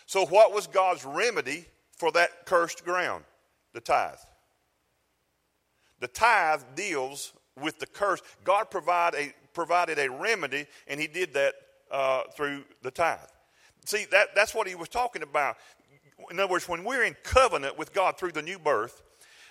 So, 0.06 0.26
what 0.26 0.52
was 0.52 0.66
God's 0.66 1.04
remedy 1.04 1.66
for 1.96 2.12
that 2.12 2.44
cursed 2.44 2.84
ground? 2.84 3.24
The 3.72 3.80
tithe. 3.80 4.16
The 6.00 6.08
tithe 6.08 6.62
deals 6.74 7.32
with 7.60 7.78
the 7.78 7.86
curse. 7.86 8.20
God 8.44 8.70
provide 8.70 9.14
a, 9.14 9.32
provided 9.54 9.98
a 9.98 10.10
remedy, 10.10 10.66
and 10.86 11.00
He 11.00 11.06
did 11.06 11.34
that 11.34 11.54
uh, 11.90 12.22
through 12.34 12.64
the 12.82 12.90
tithe. 12.90 13.18
See, 13.84 14.06
that, 14.10 14.34
that's 14.34 14.54
what 14.54 14.66
He 14.66 14.74
was 14.74 14.88
talking 14.88 15.22
about. 15.22 15.56
In 16.30 16.38
other 16.38 16.50
words, 16.50 16.68
when 16.68 16.84
we're 16.84 17.04
in 17.04 17.16
covenant 17.22 17.76
with 17.76 17.92
God 17.92 18.16
through 18.16 18.32
the 18.32 18.42
new 18.42 18.58
birth, 18.58 19.02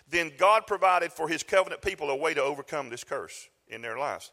then 0.10 0.32
God 0.38 0.68
provided 0.68 1.12
for 1.12 1.28
His 1.28 1.44
covenant 1.44 1.82
people 1.82 2.10
a 2.10 2.16
way 2.16 2.34
to 2.34 2.42
overcome 2.42 2.90
this 2.90 3.04
curse 3.04 3.48
in 3.68 3.82
their 3.82 3.98
lives. 3.98 4.32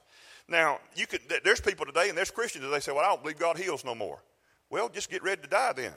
Now, 0.49 0.79
you 0.97 1.07
could, 1.07 1.21
there's 1.45 1.61
people 1.61 1.85
today, 1.85 2.09
and 2.09 2.17
there's 2.17 2.31
Christians 2.31 2.65
that 2.65 2.71
they 2.71 2.81
say, 2.81 2.93
"Well, 2.93 3.05
I 3.05 3.09
don't 3.09 3.23
believe 3.23 3.39
God 3.39 3.59
heals 3.59 3.85
no 3.85 3.95
more." 3.95 4.19
Well, 4.71 4.89
just 4.89 5.11
get 5.11 5.23
ready 5.23 5.43
to 5.43 5.49
die 5.49 5.73
then. 5.75 5.93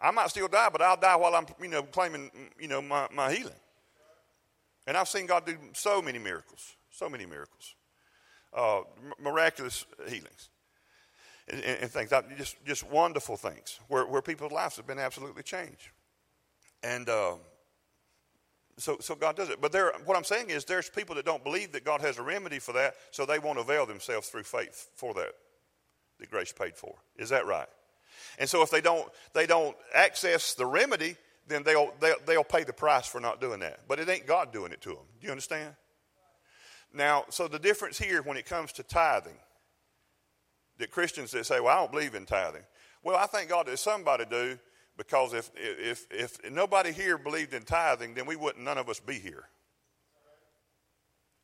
I 0.00 0.10
might 0.10 0.30
still 0.30 0.48
die, 0.48 0.68
but 0.70 0.82
I'll 0.82 0.96
die 0.96 1.14
while 1.14 1.34
I'm, 1.34 1.46
you 1.60 1.68
know, 1.68 1.84
claiming, 1.84 2.30
you 2.58 2.66
know, 2.66 2.82
my, 2.82 3.06
my 3.14 3.32
healing. 3.32 3.52
And 4.86 4.96
I've 4.96 5.08
seen 5.08 5.26
God 5.26 5.46
do 5.46 5.56
so 5.74 6.02
many 6.02 6.18
miracles, 6.18 6.74
so 6.90 7.08
many 7.08 7.24
miracles, 7.24 7.76
uh, 8.54 8.82
miraculous 9.20 9.86
healings 10.08 10.50
and, 11.48 11.62
and, 11.62 11.90
things, 11.90 12.10
just, 12.36 12.64
just 12.64 12.88
wonderful 12.90 13.36
things 13.36 13.80
where, 13.88 14.06
where 14.06 14.22
people's 14.22 14.52
lives 14.52 14.76
have 14.76 14.86
been 14.86 14.98
absolutely 14.98 15.42
changed. 15.42 15.90
And 16.82 17.08
uh, 17.08 17.34
so, 18.78 18.98
so 19.00 19.14
God 19.14 19.36
does 19.36 19.50
it. 19.50 19.60
But 19.60 19.72
there, 19.72 19.92
what 20.04 20.16
I'm 20.16 20.24
saying 20.24 20.50
is 20.50 20.64
there's 20.64 20.88
people 20.88 21.14
that 21.16 21.24
don't 21.24 21.44
believe 21.44 21.72
that 21.72 21.84
God 21.84 22.00
has 22.00 22.18
a 22.18 22.22
remedy 22.22 22.58
for 22.58 22.72
that, 22.72 22.94
so 23.10 23.26
they 23.26 23.38
won't 23.38 23.58
avail 23.58 23.86
themselves 23.86 24.28
through 24.28 24.44
faith 24.44 24.88
for 24.94 25.14
that 25.14 25.32
that 26.22 26.30
grace 26.30 26.52
paid 26.52 26.76
for. 26.76 26.94
Is 27.16 27.28
that 27.30 27.46
right? 27.46 27.68
And 28.38 28.48
so 28.48 28.62
if 28.62 28.70
they 28.70 28.80
don't, 28.80 29.06
they 29.34 29.46
don't 29.46 29.76
access 29.94 30.54
the 30.54 30.66
remedy, 30.66 31.16
then 31.48 31.62
they'll, 31.64 31.92
they'll, 32.00 32.16
they'll 32.26 32.44
pay 32.44 32.64
the 32.64 32.72
price 32.72 33.06
for 33.06 33.20
not 33.20 33.40
doing 33.40 33.60
that. 33.60 33.80
But 33.88 33.98
it 33.98 34.08
ain't 34.08 34.26
God 34.26 34.52
doing 34.52 34.72
it 34.72 34.80
to 34.82 34.90
them. 34.90 35.04
Do 35.20 35.26
you 35.26 35.30
understand? 35.30 35.74
Now, 36.94 37.24
so 37.30 37.48
the 37.48 37.58
difference 37.58 37.98
here 37.98 38.22
when 38.22 38.36
it 38.36 38.46
comes 38.46 38.72
to 38.72 38.82
tithing, 38.82 39.36
that 40.78 40.90
Christians 40.90 41.30
that 41.32 41.46
say, 41.46 41.60
well, 41.60 41.76
I 41.76 41.80
don't 41.80 41.92
believe 41.92 42.14
in 42.14 42.26
tithing. 42.26 42.64
Well, 43.02 43.16
I 43.16 43.26
thank 43.26 43.48
God 43.48 43.66
that 43.66 43.78
somebody 43.78 44.24
do 44.24 44.58
because 44.96 45.32
if, 45.32 45.50
if, 45.56 46.06
if 46.10 46.50
nobody 46.50 46.92
here 46.92 47.18
believed 47.18 47.54
in 47.54 47.62
tithing, 47.62 48.14
then 48.14 48.26
we 48.26 48.36
wouldn't, 48.36 48.64
none 48.64 48.78
of 48.78 48.88
us 48.88 49.00
be 49.00 49.14
here. 49.14 49.48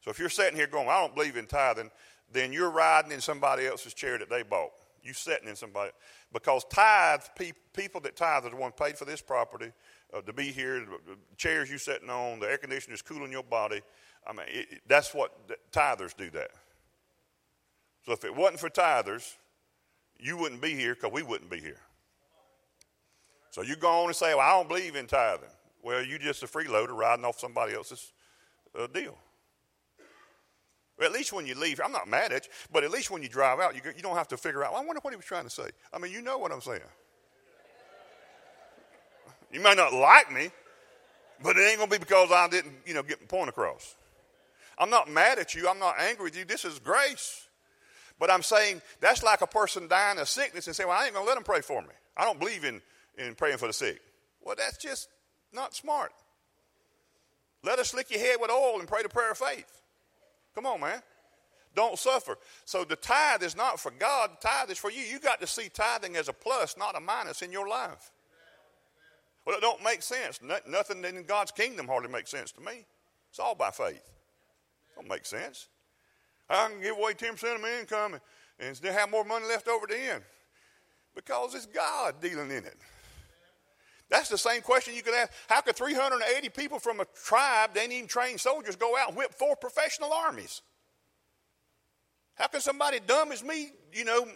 So 0.04 0.10
if 0.10 0.18
you're 0.18 0.28
sitting 0.28 0.56
here 0.56 0.66
going, 0.66 0.88
I 0.88 1.00
don't 1.00 1.14
believe 1.14 1.36
in 1.36 1.46
tithing, 1.46 1.90
then 2.32 2.52
you're 2.52 2.70
riding 2.70 3.12
in 3.12 3.20
somebody 3.20 3.66
else's 3.66 3.94
chair 3.94 4.18
that 4.18 4.30
they 4.30 4.42
bought. 4.42 4.70
You're 5.02 5.14
sitting 5.14 5.48
in 5.48 5.56
somebody 5.56 5.92
because 6.32 6.64
tithe 6.64 7.22
pe- 7.36 7.52
people 7.72 8.00
that 8.02 8.16
tithe 8.16 8.44
are 8.44 8.50
the 8.50 8.56
ones 8.56 8.74
paid 8.78 8.98
for 8.98 9.04
this 9.04 9.22
property 9.22 9.72
uh, 10.12 10.20
to 10.22 10.32
be 10.32 10.52
here. 10.52 10.80
The 10.80 11.16
chairs 11.36 11.70
you're 11.70 11.78
sitting 11.78 12.10
on, 12.10 12.40
the 12.40 12.50
air 12.50 12.58
conditioner 12.58 12.94
is 12.94 13.02
cooling 13.02 13.32
your 13.32 13.42
body. 13.42 13.80
I 14.28 14.32
mean, 14.32 14.46
it, 14.48 14.82
that's 14.86 15.14
what 15.14 15.32
tithers 15.72 16.16
do. 16.16 16.30
That. 16.30 16.50
So 18.04 18.12
if 18.12 18.24
it 18.24 18.34
wasn't 18.34 18.60
for 18.60 18.68
tithers, 18.68 19.36
you 20.18 20.36
wouldn't 20.36 20.60
be 20.60 20.74
here 20.74 20.94
because 20.94 21.12
we 21.12 21.22
wouldn't 21.22 21.50
be 21.50 21.60
here. 21.60 21.80
So 23.50 23.62
you 23.62 23.76
go 23.76 24.02
on 24.02 24.06
and 24.06 24.16
say, 24.16 24.34
"Well, 24.34 24.46
I 24.46 24.50
don't 24.50 24.68
believe 24.68 24.96
in 24.96 25.06
tithing." 25.06 25.48
Well, 25.82 26.02
you're 26.02 26.18
just 26.18 26.42
a 26.42 26.46
freeloader 26.46 26.94
riding 26.96 27.24
off 27.24 27.38
somebody 27.38 27.74
else's 27.74 28.12
uh, 28.78 28.86
deal. 28.88 29.16
At 31.00 31.12
least 31.12 31.32
when 31.32 31.46
you 31.46 31.54
leave, 31.54 31.80
I'm 31.82 31.92
not 31.92 32.08
mad 32.08 32.32
at 32.32 32.46
you, 32.46 32.52
but 32.72 32.82
at 32.82 32.90
least 32.90 33.10
when 33.10 33.22
you 33.22 33.28
drive 33.28 33.60
out, 33.60 33.76
you, 33.76 33.80
you 33.96 34.02
don't 34.02 34.16
have 34.16 34.26
to 34.28 34.36
figure 34.36 34.64
out, 34.64 34.72
well, 34.72 34.82
I 34.82 34.84
wonder 34.84 35.00
what 35.00 35.12
he 35.12 35.16
was 35.16 35.24
trying 35.24 35.44
to 35.44 35.50
say. 35.50 35.68
I 35.92 35.98
mean, 35.98 36.12
you 36.12 36.20
know 36.20 36.38
what 36.38 36.50
I'm 36.50 36.60
saying. 36.60 36.80
You 39.52 39.60
may 39.60 39.74
not 39.74 39.94
like 39.94 40.32
me, 40.32 40.50
but 41.42 41.56
it 41.56 41.60
ain't 41.60 41.78
going 41.78 41.88
to 41.88 41.96
be 41.96 42.00
because 42.00 42.30
I 42.32 42.48
didn't, 42.48 42.74
you 42.84 42.94
know, 42.94 43.02
get 43.02 43.20
my 43.20 43.26
point 43.26 43.48
across. 43.48 43.94
I'm 44.78 44.90
not 44.90 45.10
mad 45.10 45.38
at 45.38 45.54
you. 45.54 45.68
I'm 45.68 45.78
not 45.78 45.96
angry 46.00 46.24
with 46.24 46.36
you. 46.36 46.44
This 46.44 46.64
is 46.64 46.78
grace. 46.78 47.46
But 48.18 48.30
I'm 48.30 48.42
saying 48.42 48.82
that's 49.00 49.22
like 49.22 49.42
a 49.42 49.46
person 49.46 49.88
dying 49.88 50.18
of 50.18 50.28
sickness 50.28 50.66
and 50.66 50.74
saying, 50.74 50.88
well, 50.88 50.98
I 50.98 51.04
ain't 51.04 51.14
going 51.14 51.24
to 51.24 51.28
let 51.28 51.34
them 51.34 51.44
pray 51.44 51.60
for 51.60 51.82
me. 51.82 51.94
I 52.16 52.24
don't 52.24 52.38
believe 52.38 52.64
in, 52.64 52.80
in 53.16 53.34
praying 53.34 53.58
for 53.58 53.66
the 53.66 53.72
sick. 53.72 54.00
Well, 54.42 54.56
that's 54.56 54.76
just 54.76 55.08
not 55.52 55.74
smart. 55.74 56.12
Let 57.64 57.78
us 57.78 57.90
slick 57.90 58.10
your 58.10 58.20
head 58.20 58.36
with 58.40 58.50
oil 58.50 58.78
and 58.78 58.88
pray 58.88 59.02
the 59.02 59.08
prayer 59.08 59.32
of 59.32 59.38
faith. 59.38 59.82
Come 60.54 60.66
on, 60.66 60.80
man. 60.80 61.02
Don't 61.74 61.98
suffer. 61.98 62.36
So 62.64 62.84
the 62.84 62.96
tithe 62.96 63.42
is 63.42 63.56
not 63.56 63.78
for 63.78 63.92
God, 63.92 64.30
the 64.32 64.48
tithe 64.48 64.70
is 64.70 64.78
for 64.78 64.90
you. 64.90 65.02
You 65.02 65.20
got 65.20 65.40
to 65.40 65.46
see 65.46 65.68
tithing 65.68 66.16
as 66.16 66.28
a 66.28 66.32
plus, 66.32 66.76
not 66.76 66.96
a 66.96 67.00
minus 67.00 67.42
in 67.42 67.52
your 67.52 67.68
life. 67.68 68.10
Well, 69.44 69.56
it 69.56 69.60
don't 69.60 69.82
make 69.82 70.02
sense. 70.02 70.40
nothing 70.66 71.04
in 71.04 71.22
God's 71.24 71.52
kingdom 71.52 71.86
hardly 71.86 72.10
makes 72.10 72.30
sense 72.30 72.52
to 72.52 72.60
me. 72.60 72.84
It's 73.30 73.38
all 73.38 73.54
by 73.54 73.70
faith. 73.70 74.02
Don't 74.98 75.08
make 75.08 75.24
sense. 75.24 75.68
I 76.50 76.68
can 76.68 76.80
give 76.82 76.96
away 76.98 77.12
10% 77.12 77.54
of 77.54 77.60
my 77.60 77.78
income 77.80 78.14
and, 78.14 78.22
and 78.58 78.76
still 78.76 78.92
have 78.92 79.10
more 79.10 79.24
money 79.24 79.46
left 79.46 79.68
over 79.68 79.84
at 79.84 79.90
the 79.90 79.98
end. 79.98 80.24
Because 81.14 81.54
it's 81.54 81.66
God 81.66 82.20
dealing 82.20 82.50
in 82.50 82.64
it. 82.64 82.76
That's 84.10 84.28
the 84.28 84.38
same 84.38 84.62
question 84.62 84.94
you 84.94 85.02
could 85.02 85.14
ask. 85.14 85.30
How 85.48 85.60
could 85.60 85.76
380 85.76 86.48
people 86.48 86.78
from 86.78 87.00
a 87.00 87.06
tribe, 87.24 87.74
they 87.74 87.82
ain't 87.82 87.92
even 87.92 88.08
trained 88.08 88.40
soldiers, 88.40 88.74
go 88.74 88.96
out 88.96 89.08
and 89.08 89.16
whip 89.16 89.34
four 89.34 89.54
professional 89.54 90.12
armies? 90.12 90.62
How 92.34 92.46
can 92.48 92.60
somebody 92.60 92.98
dumb 93.06 93.30
as 93.30 93.44
me, 93.44 93.70
you 93.92 94.04
know, 94.04 94.26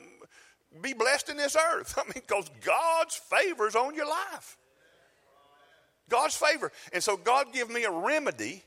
be 0.80 0.92
blessed 0.92 1.30
in 1.30 1.38
this 1.38 1.56
earth? 1.56 1.94
I 1.98 2.04
mean, 2.04 2.12
because 2.14 2.50
God's 2.64 3.16
favor 3.16 3.66
is 3.66 3.74
on 3.74 3.94
your 3.94 4.08
life. 4.08 4.58
God's 6.08 6.36
favor. 6.36 6.70
And 6.92 7.02
so 7.02 7.16
God 7.16 7.52
give 7.52 7.70
me 7.70 7.84
a 7.84 7.90
remedy 7.90 8.62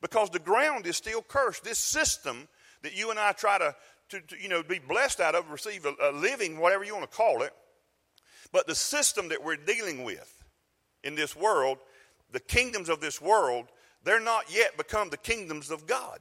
because 0.00 0.30
the 0.30 0.38
ground 0.38 0.86
is 0.86 0.96
still 0.96 1.22
cursed. 1.22 1.64
This 1.64 1.78
system 1.78 2.48
that 2.82 2.96
you 2.96 3.10
and 3.10 3.18
I 3.18 3.32
try 3.32 3.58
to, 3.58 3.74
to, 4.10 4.20
to 4.20 4.40
you 4.40 4.48
know, 4.48 4.62
be 4.62 4.78
blessed 4.78 5.20
out 5.20 5.34
of, 5.34 5.50
receive 5.50 5.84
a, 5.86 5.94
a 6.10 6.12
living, 6.12 6.58
whatever 6.58 6.84
you 6.84 6.94
want 6.94 7.10
to 7.10 7.16
call 7.16 7.42
it. 7.42 7.52
But 8.52 8.66
the 8.66 8.74
system 8.74 9.28
that 9.28 9.42
we're 9.42 9.56
dealing 9.56 10.04
with 10.04 10.44
in 11.04 11.14
this 11.14 11.36
world, 11.36 11.78
the 12.32 12.40
kingdoms 12.40 12.88
of 12.88 13.00
this 13.00 13.20
world, 13.20 13.66
they're 14.04 14.20
not 14.20 14.54
yet 14.54 14.76
become 14.76 15.10
the 15.10 15.16
kingdoms 15.16 15.70
of 15.70 15.86
God. 15.86 16.20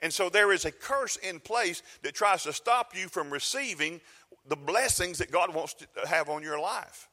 And 0.00 0.12
so 0.12 0.28
there 0.28 0.52
is 0.52 0.64
a 0.64 0.72
curse 0.72 1.16
in 1.16 1.40
place 1.40 1.82
that 2.02 2.14
tries 2.14 2.42
to 2.42 2.52
stop 2.52 2.96
you 2.96 3.08
from 3.08 3.30
receiving 3.30 4.00
the 4.46 4.56
blessings 4.56 5.18
that 5.18 5.30
God 5.30 5.54
wants 5.54 5.74
to 5.74 5.86
have 6.06 6.28
on 6.28 6.42
your 6.42 6.60
life. 6.60 7.08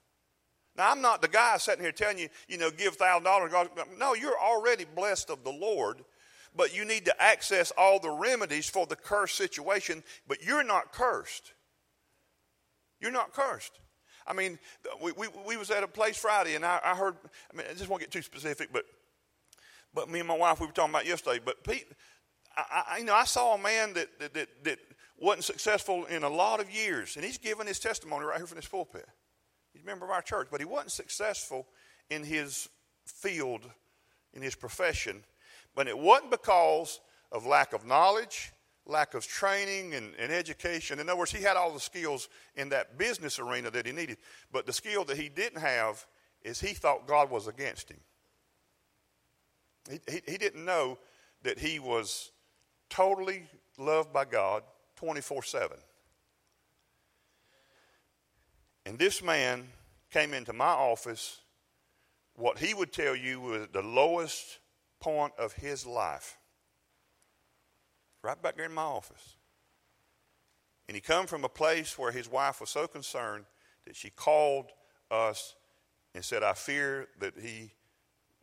Now, 0.78 0.89
I'm 0.91 1.01
not 1.01 1.22
the 1.22 1.28
guy 1.28 1.57
sitting 1.57 1.84
here 1.84 1.91
telling 1.91 2.17
you, 2.17 2.30
you 2.47 2.57
know, 2.57 2.72
give 2.72 2.97
$1,000. 2.97 3.97
No, 3.97 4.13
you're 4.13 4.39
already 4.39 4.86
blessed 4.86 5.30
of 5.30 5.43
the 5.43 5.51
Lord, 5.51 6.03
but 6.55 6.76
you 6.76 6.86
need 6.86 7.05
to 7.05 7.22
access 7.22 7.72
all 7.78 7.99
the 7.99 8.09
remedies 8.09 8.69
for 8.69 8.86
the 8.86 8.95
cursed 8.95 9.36
situation, 9.36 10.03
but 10.28 10.43
you're 10.43 10.63
not 10.63 10.93
cursed. 10.93 11.53
You're 12.99 13.11
not 13.11 13.34
cursed. 13.34 13.80
I 14.26 14.34
mean, 14.34 14.59
we, 15.01 15.11
we, 15.13 15.28
we 15.45 15.57
was 15.57 15.72
at 15.72 15.84
a 15.84 15.88
place 15.88 16.17
Friday, 16.17 16.55
and 16.55 16.63
I, 16.63 16.80
I 16.84 16.95
heard, 16.95 17.15
I 17.51 17.57
mean, 17.57 17.67
I 17.69 17.74
just 17.74 17.89
won't 17.89 18.01
get 18.01 18.11
too 18.11 18.22
specific, 18.22 18.69
but, 18.72 18.86
but 19.93 20.09
me 20.09 20.19
and 20.19 20.28
my 20.28 20.38
wife, 20.38 20.59
we 20.59 20.67
were 20.67 20.74
talking 20.74 20.91
about 20.91 21.05
yesterday, 21.05 21.39
but 21.43 21.63
Pete, 21.63 21.88
I, 22.55 22.84
I, 22.91 22.97
you 22.99 23.05
know, 23.05 23.15
I 23.15 23.26
saw 23.26 23.55
a 23.55 23.57
man 23.57 23.93
that, 23.93 24.19
that, 24.19 24.34
that, 24.36 24.49
that 24.63 24.80
wasn't 25.17 25.45
successful 25.45 26.05
in 26.05 26.24
a 26.24 26.30
lot 26.30 26.59
of 26.59 26.72
years, 26.72 27.15
and 27.15 27.26
he's 27.26 27.38
giving 27.38 27.67
his 27.67 27.80
testimony 27.80 28.26
right 28.26 28.38
here 28.38 28.47
from 28.47 28.57
this 28.57 28.67
pulpit. 28.67 29.07
He's 29.74 29.84
a 29.84 29.86
member 29.86 30.05
of 30.05 30.11
our 30.11 30.22
church, 30.22 30.47
but 30.51 30.59
he 30.59 30.65
wasn't 30.65 30.91
successful 30.91 31.67
in 32.09 32.24
his 32.24 32.69
field, 33.05 33.69
in 34.34 34.41
his 34.41 34.55
profession. 34.55 35.24
But 35.76 35.88
it 35.88 35.97
wasn't 35.97 36.32
because 36.32 36.99
of 37.32 37.45
lack 37.45 37.74
of 37.74 37.86
knowledge, 37.86 38.51
lack 38.86 39.13
of 39.13 39.26
training 39.26 39.93
and, 39.93 40.13
and, 40.19 40.32
education. 40.32 40.99
In 40.99 41.07
other 41.07 41.19
words, 41.19 41.32
he 41.32 41.41
had 41.41 41.55
all 41.55 41.72
the 41.72 41.80
skills 41.80 42.28
in 42.55 42.69
that 42.69 42.97
business 42.97 43.39
arena 43.39 43.72
that 43.72 43.86
he 43.86 43.91
needed. 43.91 44.17
But 44.51 44.65
the 44.65 44.74
skill 44.74 45.05
that 45.05 45.17
he 45.17 45.30
didn't 45.30 45.61
have 45.61 46.05
is 46.41 46.59
he 46.59 46.74
thought 46.74 47.07
God 47.07 47.30
was 47.30 47.47
against 47.47 47.89
him. 47.89 47.99
He, 49.89 49.99
he, 50.11 50.22
he 50.32 50.38
didn't 50.38 50.65
know 50.65 50.97
that 51.43 51.59
he 51.59 51.80
was 51.80 52.32
totally 52.89 53.43
loved 53.78 54.11
by 54.11 54.26
God 54.26 54.63
24 54.97 55.43
7. 55.43 55.78
And 58.91 58.99
this 58.99 59.23
man 59.23 59.69
came 60.11 60.33
into 60.33 60.51
my 60.51 60.65
office. 60.65 61.39
What 62.35 62.57
he 62.57 62.73
would 62.73 62.91
tell 62.91 63.15
you 63.15 63.39
was 63.39 63.69
the 63.71 63.81
lowest 63.81 64.59
point 64.99 65.31
of 65.39 65.53
his 65.53 65.85
life. 65.85 66.37
Right 68.21 68.41
back 68.41 68.57
there 68.57 68.65
in 68.65 68.73
my 68.73 68.81
office. 68.81 69.37
And 70.89 70.95
he 70.95 70.99
come 70.99 71.25
from 71.25 71.45
a 71.45 71.49
place 71.49 71.97
where 71.97 72.11
his 72.11 72.29
wife 72.29 72.59
was 72.59 72.69
so 72.69 72.85
concerned 72.85 73.45
that 73.85 73.95
she 73.95 74.09
called 74.09 74.65
us 75.09 75.55
and 76.13 76.25
said, 76.25 76.43
I 76.43 76.51
fear 76.51 77.07
that 77.19 77.35
he 77.41 77.71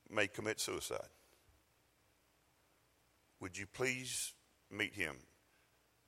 may 0.08 0.28
commit 0.28 0.60
suicide. 0.60 1.10
Would 3.40 3.58
you 3.58 3.66
please 3.66 4.32
meet 4.70 4.94
him? 4.94 5.16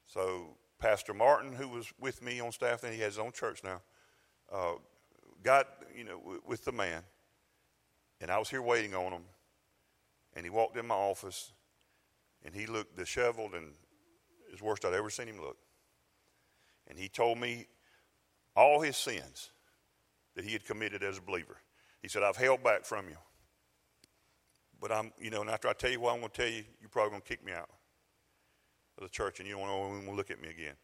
So, 0.06 0.56
Pastor 0.78 1.12
Martin, 1.12 1.52
who 1.52 1.68
was 1.68 1.92
with 2.00 2.22
me 2.22 2.40
on 2.40 2.52
staff, 2.52 2.84
and 2.84 2.94
he 2.94 3.00
has 3.00 3.16
his 3.16 3.18
own 3.18 3.32
church 3.32 3.62
now, 3.62 3.82
uh, 4.52 4.74
got, 5.42 5.68
you 5.96 6.04
know, 6.04 6.18
w- 6.18 6.42
with 6.46 6.64
the 6.64 6.72
man. 6.72 7.02
And 8.20 8.30
I 8.30 8.38
was 8.38 8.50
here 8.50 8.62
waiting 8.62 8.94
on 8.94 9.12
him. 9.12 9.22
And 10.34 10.44
he 10.44 10.50
walked 10.50 10.76
in 10.76 10.86
my 10.86 10.94
office, 10.94 11.52
and 12.44 12.54
he 12.54 12.66
looked 12.66 12.96
disheveled 12.96 13.54
and 13.54 13.72
as 14.52 14.62
worst 14.62 14.84
I'd 14.84 14.94
ever 14.94 15.10
seen 15.10 15.26
him 15.26 15.40
look. 15.40 15.56
And 16.86 16.98
he 16.98 17.08
told 17.08 17.38
me 17.38 17.66
all 18.54 18.80
his 18.80 18.96
sins 18.96 19.50
that 20.34 20.44
he 20.44 20.52
had 20.52 20.64
committed 20.64 21.02
as 21.02 21.18
a 21.18 21.22
believer. 21.22 21.56
He 22.02 22.08
said, 22.08 22.22
I've 22.22 22.36
held 22.36 22.62
back 22.62 22.84
from 22.84 23.08
you. 23.08 23.16
But 24.80 24.92
I'm, 24.92 25.12
you 25.20 25.30
know, 25.30 25.42
and 25.42 25.50
after 25.50 25.68
I 25.68 25.72
tell 25.72 25.90
you 25.90 26.00
what 26.00 26.14
I'm 26.14 26.20
going 26.20 26.30
to 26.30 26.36
tell 26.36 26.50
you, 26.50 26.64
you're 26.80 26.88
probably 26.88 27.10
going 27.10 27.22
to 27.22 27.28
kick 27.28 27.44
me 27.44 27.52
out 27.52 27.68
of 28.96 29.02
the 29.02 29.08
church 29.08 29.38
and 29.38 29.48
you 29.48 29.56
don't 29.56 29.62
want 29.62 30.04
to 30.04 30.12
look 30.12 30.30
at 30.30 30.40
me 30.40 30.48
again. 30.48 30.74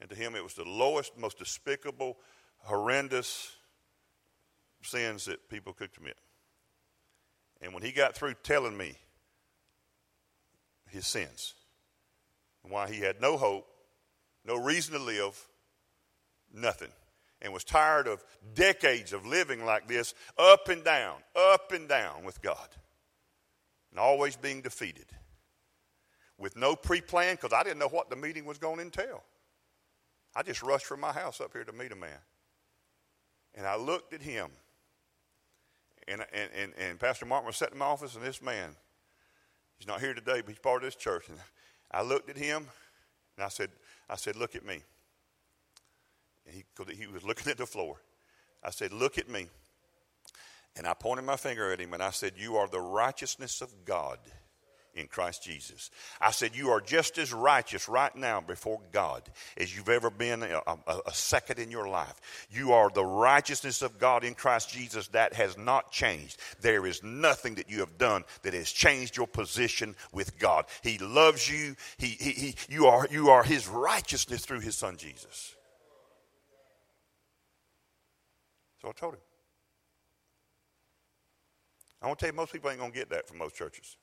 And 0.00 0.08
to 0.10 0.16
him, 0.16 0.34
it 0.34 0.42
was 0.42 0.54
the 0.54 0.64
lowest, 0.64 1.18
most 1.18 1.38
despicable, 1.38 2.18
horrendous 2.66 3.52
sins 4.82 5.26
that 5.26 5.48
people 5.48 5.72
could 5.72 5.92
commit. 5.92 6.16
And 7.60 7.72
when 7.72 7.82
he 7.82 7.92
got 7.92 8.14
through 8.14 8.34
telling 8.42 8.76
me 8.76 8.96
his 10.90 11.06
sins, 11.06 11.54
why 12.62 12.88
he 12.90 13.00
had 13.00 13.20
no 13.20 13.36
hope, 13.36 13.66
no 14.44 14.56
reason 14.56 14.94
to 14.94 15.00
live, 15.00 15.40
nothing, 16.52 16.90
and 17.40 17.52
was 17.52 17.64
tired 17.64 18.08
of 18.08 18.24
decades 18.54 19.12
of 19.12 19.26
living 19.26 19.64
like 19.64 19.86
this, 19.86 20.14
up 20.36 20.68
and 20.68 20.84
down, 20.84 21.16
up 21.36 21.72
and 21.72 21.88
down 21.88 22.24
with 22.24 22.42
God, 22.42 22.68
and 23.90 24.00
always 24.00 24.36
being 24.36 24.60
defeated, 24.60 25.06
with 26.38 26.56
no 26.56 26.74
pre 26.74 27.00
plan, 27.00 27.36
because 27.36 27.52
I 27.52 27.62
didn't 27.62 27.78
know 27.78 27.88
what 27.88 28.10
the 28.10 28.16
meeting 28.16 28.44
was 28.44 28.58
going 28.58 28.76
to 28.76 28.82
entail. 28.82 29.22
I 30.34 30.42
just 30.42 30.62
rushed 30.62 30.86
from 30.86 31.00
my 31.00 31.12
house 31.12 31.40
up 31.40 31.52
here 31.52 31.64
to 31.64 31.72
meet 31.72 31.92
a 31.92 31.96
man. 31.96 32.18
And 33.56 33.66
I 33.66 33.76
looked 33.76 34.12
at 34.12 34.22
him. 34.22 34.48
And, 36.08 36.24
and, 36.32 36.50
and, 36.54 36.72
and 36.78 37.00
Pastor 37.00 37.26
Martin 37.26 37.46
was 37.46 37.56
sitting 37.56 37.74
in 37.74 37.78
my 37.78 37.86
office, 37.86 38.14
and 38.14 38.24
this 38.24 38.40
man, 38.40 38.76
he's 39.78 39.88
not 39.88 40.00
here 40.00 40.14
today, 40.14 40.40
but 40.40 40.50
he's 40.50 40.58
part 40.58 40.82
of 40.82 40.86
this 40.86 40.94
church. 40.94 41.28
And 41.28 41.38
I 41.90 42.02
looked 42.02 42.30
at 42.30 42.36
him, 42.36 42.68
and 43.36 43.44
I 43.44 43.48
said, 43.48 43.70
I 44.08 44.16
said, 44.16 44.36
look 44.36 44.54
at 44.54 44.64
me. 44.64 44.82
And 46.46 46.54
he, 46.54 46.94
he 46.94 47.06
was 47.06 47.24
looking 47.24 47.50
at 47.50 47.58
the 47.58 47.66
floor. 47.66 47.96
I 48.62 48.70
said, 48.70 48.92
look 48.92 49.18
at 49.18 49.28
me. 49.28 49.48
And 50.76 50.86
I 50.86 50.94
pointed 50.94 51.24
my 51.24 51.36
finger 51.36 51.72
at 51.72 51.80
him, 51.80 51.94
and 51.94 52.02
I 52.02 52.10
said, 52.10 52.34
you 52.36 52.56
are 52.56 52.68
the 52.68 52.80
righteousness 52.80 53.62
of 53.62 53.84
God 53.84 54.18
in 54.96 55.06
Christ 55.06 55.42
Jesus. 55.42 55.90
I 56.20 56.30
said, 56.30 56.56
You 56.56 56.70
are 56.70 56.80
just 56.80 57.18
as 57.18 57.32
righteous 57.32 57.88
right 57.88 58.14
now 58.16 58.40
before 58.40 58.80
God 58.92 59.22
as 59.56 59.76
you've 59.76 59.88
ever 59.88 60.10
been 60.10 60.42
a, 60.42 60.60
a, 60.66 61.00
a, 61.06 61.14
second 61.14 61.58
in 61.58 61.70
your 61.70 61.86
life. 61.86 62.20
You 62.50 62.72
are 62.72 62.90
the 62.90 63.04
righteousness 63.04 63.82
of 63.82 63.98
God 63.98 64.24
in 64.24 64.34
Christ 64.34 64.70
Jesus. 64.70 65.08
That 65.08 65.34
has 65.34 65.56
not 65.56 65.92
changed. 65.92 66.40
There 66.60 66.86
is 66.86 67.02
nothing 67.02 67.56
that 67.56 67.70
you 67.70 67.80
have 67.80 67.98
done 67.98 68.24
that 68.42 68.54
has 68.54 68.72
changed 68.72 69.16
your 69.16 69.26
position 69.26 69.94
with 70.12 70.38
God. 70.38 70.64
He 70.82 70.98
loves 70.98 71.48
you. 71.48 71.76
He, 71.98 72.08
he, 72.08 72.30
he, 72.30 72.54
you, 72.68 72.86
are, 72.86 73.06
you 73.10 73.30
are 73.30 73.44
His 73.44 73.68
righteousness 73.68 74.44
through 74.44 74.60
His 74.60 74.76
Son 74.76 74.96
Jesus. 74.96 75.54
So 78.80 78.88
I 78.88 78.92
told 78.92 79.14
him. 79.14 79.20
I 82.02 82.06
want 82.06 82.18
to 82.18 82.26
tell 82.26 82.32
you, 82.32 82.36
most 82.36 82.52
people 82.52 82.70
ain't 82.70 82.78
going 82.78 82.92
to 82.92 82.96
get 82.96 83.10
that 83.10 83.26
from 83.26 83.38
most 83.38 83.56
churches. 83.56 83.96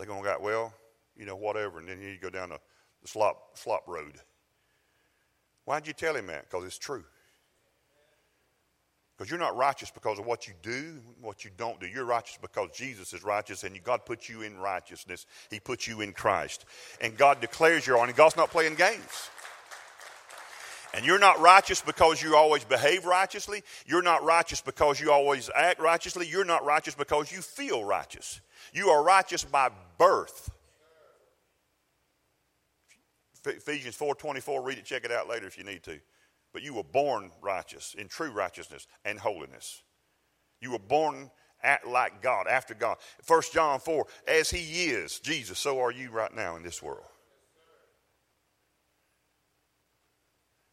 They're 0.00 0.08
to 0.08 0.22
go, 0.22 0.38
well, 0.40 0.72
you 1.14 1.26
know, 1.26 1.36
whatever, 1.36 1.78
and 1.78 1.88
then 1.88 2.00
you 2.00 2.16
go 2.20 2.30
down 2.30 2.48
the, 2.48 2.58
slop, 3.04 3.58
slop 3.58 3.86
road. 3.86 4.14
Why'd 5.66 5.86
you 5.86 5.92
tell 5.92 6.16
him 6.16 6.26
that? 6.28 6.48
Because 6.48 6.64
it's 6.64 6.78
true. 6.78 7.04
Because 9.16 9.30
you're 9.30 9.38
not 9.38 9.54
righteous 9.54 9.90
because 9.90 10.18
of 10.18 10.24
what 10.24 10.48
you 10.48 10.54
do, 10.62 11.00
what 11.20 11.44
you 11.44 11.50
don't 11.54 11.78
do. 11.78 11.86
You're 11.86 12.06
righteous 12.06 12.38
because 12.40 12.70
Jesus 12.72 13.12
is 13.12 13.22
righteous 13.22 13.62
and 13.62 13.78
God 13.84 14.06
puts 14.06 14.30
you 14.30 14.40
in 14.40 14.56
righteousness. 14.56 15.26
He 15.50 15.60
puts 15.60 15.86
you 15.86 16.00
in 16.00 16.14
Christ. 16.14 16.64
And 17.02 17.18
God 17.18 17.42
declares 17.42 17.86
you're 17.86 17.98
on, 17.98 18.08
and 18.08 18.16
God's 18.16 18.38
not 18.38 18.50
playing 18.50 18.76
games. 18.76 19.30
And 20.94 21.04
you're 21.04 21.18
not 21.18 21.38
righteous 21.40 21.82
because 21.82 22.22
you 22.22 22.34
always 22.34 22.64
behave 22.64 23.04
righteously. 23.04 23.62
You're 23.84 24.00
not 24.00 24.24
righteous 24.24 24.62
because 24.62 24.98
you 24.98 25.12
always 25.12 25.50
act 25.54 25.78
righteously. 25.78 26.26
You're 26.26 26.46
not 26.46 26.64
righteous 26.64 26.94
because 26.94 27.30
you 27.30 27.42
feel 27.42 27.84
righteous. 27.84 28.40
You 28.72 28.88
are 28.88 29.02
righteous 29.02 29.44
by 29.44 29.68
birth. 30.00 30.50
Ephesians 33.44 33.96
4:24 33.96 34.64
read 34.64 34.78
it 34.78 34.84
check 34.86 35.04
it 35.04 35.12
out 35.12 35.28
later 35.28 35.46
if 35.46 35.58
you 35.58 35.64
need 35.64 35.82
to. 35.84 36.00
But 36.52 36.62
you 36.62 36.74
were 36.74 36.82
born 36.82 37.30
righteous 37.40 37.94
in 37.94 38.08
true 38.08 38.30
righteousness 38.30 38.86
and 39.04 39.18
holiness. 39.18 39.82
You 40.60 40.72
were 40.72 40.78
born 40.78 41.30
at, 41.62 41.86
like 41.86 42.22
God, 42.22 42.46
after 42.48 42.74
God. 42.74 42.96
1 43.26 43.42
John 43.52 43.78
4, 43.78 44.06
as 44.26 44.50
he 44.50 44.86
is, 44.86 45.20
Jesus, 45.20 45.58
so 45.58 45.78
are 45.80 45.92
you 45.92 46.10
right 46.10 46.34
now 46.34 46.56
in 46.56 46.62
this 46.62 46.82
world. 46.82 47.04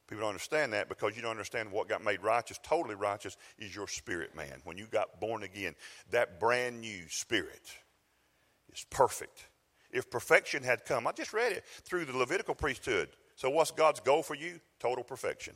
People 0.07 0.21
don't 0.21 0.29
understand 0.29 0.71
that 0.71 0.87
because 0.87 1.15
you 1.17 1.21
don't 1.21 1.31
understand 1.31 1.69
what 1.69 1.89
got 1.89 2.03
made 2.03 2.23
righteous, 2.23 2.59
totally 2.63 2.95
righteous, 2.95 3.35
is 3.59 3.75
your 3.75 3.87
spirit, 3.87 4.35
man. 4.35 4.61
When 4.63 4.77
you 4.77 4.85
got 4.85 5.19
born 5.19 5.43
again, 5.43 5.75
that 6.11 6.39
brand 6.39 6.79
new 6.79 7.03
spirit 7.09 7.77
is 8.77 8.85
perfect. 8.89 9.45
If 9.91 10.09
perfection 10.09 10.63
had 10.63 10.85
come, 10.85 11.07
I 11.07 11.11
just 11.11 11.33
read 11.33 11.53
it 11.53 11.65
through 11.83 12.05
the 12.05 12.17
Levitical 12.17 12.55
priesthood. 12.55 13.09
So, 13.35 13.49
what's 13.49 13.71
God's 13.71 13.99
goal 13.99 14.23
for 14.23 14.35
you? 14.35 14.59
Total 14.79 15.03
perfection. 15.03 15.55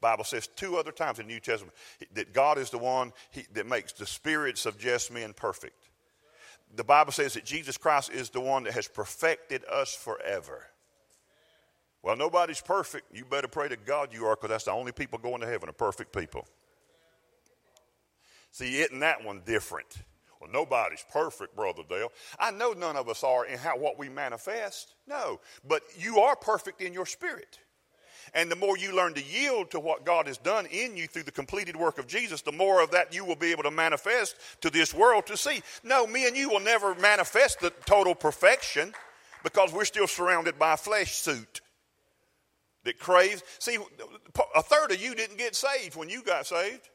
Bible 0.00 0.24
says 0.24 0.46
two 0.46 0.76
other 0.76 0.92
times 0.92 1.18
in 1.18 1.26
the 1.26 1.32
New 1.32 1.40
Testament 1.40 1.74
that 2.14 2.32
God 2.32 2.58
is 2.58 2.70
the 2.70 2.78
one 2.78 3.12
he, 3.30 3.44
that 3.52 3.66
makes 3.66 3.92
the 3.92 4.06
spirits 4.06 4.64
of 4.66 4.78
just 4.78 5.12
men 5.12 5.32
perfect. 5.34 5.90
The 6.74 6.84
Bible 6.84 7.12
says 7.12 7.34
that 7.34 7.44
Jesus 7.44 7.76
Christ 7.76 8.10
is 8.10 8.30
the 8.30 8.40
one 8.40 8.64
that 8.64 8.72
has 8.74 8.88
perfected 8.88 9.64
us 9.70 9.94
forever. 9.94 10.66
Well, 12.02 12.16
nobody's 12.16 12.62
perfect. 12.62 13.14
You 13.14 13.24
better 13.24 13.48
pray 13.48 13.68
to 13.68 13.76
God 13.76 14.10
you 14.12 14.24
are 14.26 14.36
because 14.36 14.50
that's 14.50 14.64
the 14.64 14.72
only 14.72 14.92
people 14.92 15.18
going 15.18 15.40
to 15.42 15.46
heaven 15.46 15.68
are 15.68 15.72
perfect 15.72 16.16
people. 16.16 16.46
See, 18.52 18.80
isn't 18.80 19.00
that 19.00 19.22
one 19.24 19.42
different? 19.44 19.98
Well, 20.40 20.50
nobody's 20.50 21.04
perfect, 21.12 21.54
Brother 21.54 21.82
Dale. 21.88 22.10
I 22.38 22.50
know 22.50 22.72
none 22.72 22.96
of 22.96 23.08
us 23.08 23.22
are 23.22 23.44
in 23.44 23.58
how 23.58 23.76
what 23.76 23.98
we 23.98 24.08
manifest. 24.08 24.94
No. 25.06 25.40
But 25.66 25.82
you 25.98 26.20
are 26.20 26.34
perfect 26.34 26.80
in 26.80 26.94
your 26.94 27.06
spirit. 27.06 27.58
And 28.32 28.50
the 28.50 28.56
more 28.56 28.78
you 28.78 28.94
learn 28.94 29.14
to 29.14 29.22
yield 29.22 29.72
to 29.72 29.80
what 29.80 30.04
God 30.04 30.26
has 30.28 30.38
done 30.38 30.66
in 30.66 30.96
you 30.96 31.06
through 31.06 31.24
the 31.24 31.32
completed 31.32 31.76
work 31.76 31.98
of 31.98 32.06
Jesus, 32.06 32.42
the 32.42 32.52
more 32.52 32.82
of 32.82 32.92
that 32.92 33.14
you 33.14 33.24
will 33.24 33.36
be 33.36 33.50
able 33.50 33.64
to 33.64 33.70
manifest 33.70 34.36
to 34.62 34.70
this 34.70 34.94
world 34.94 35.26
to 35.26 35.36
see. 35.36 35.62
No, 35.82 36.06
me 36.06 36.26
and 36.26 36.36
you 36.36 36.48
will 36.48 36.60
never 36.60 36.94
manifest 36.94 37.60
the 37.60 37.70
total 37.86 38.14
perfection 38.14 38.94
because 39.42 39.72
we're 39.72 39.84
still 39.84 40.06
surrounded 40.06 40.58
by 40.58 40.74
a 40.74 40.76
flesh 40.76 41.16
suit 41.16 41.60
that 42.84 42.98
craves. 42.98 43.42
See, 43.58 43.78
a 44.54 44.62
third 44.62 44.92
of 44.92 45.02
you 45.02 45.14
didn't 45.14 45.38
get 45.38 45.54
saved 45.54 45.96
when 45.96 46.08
you 46.08 46.22
got 46.22 46.46
saved. 46.46 46.88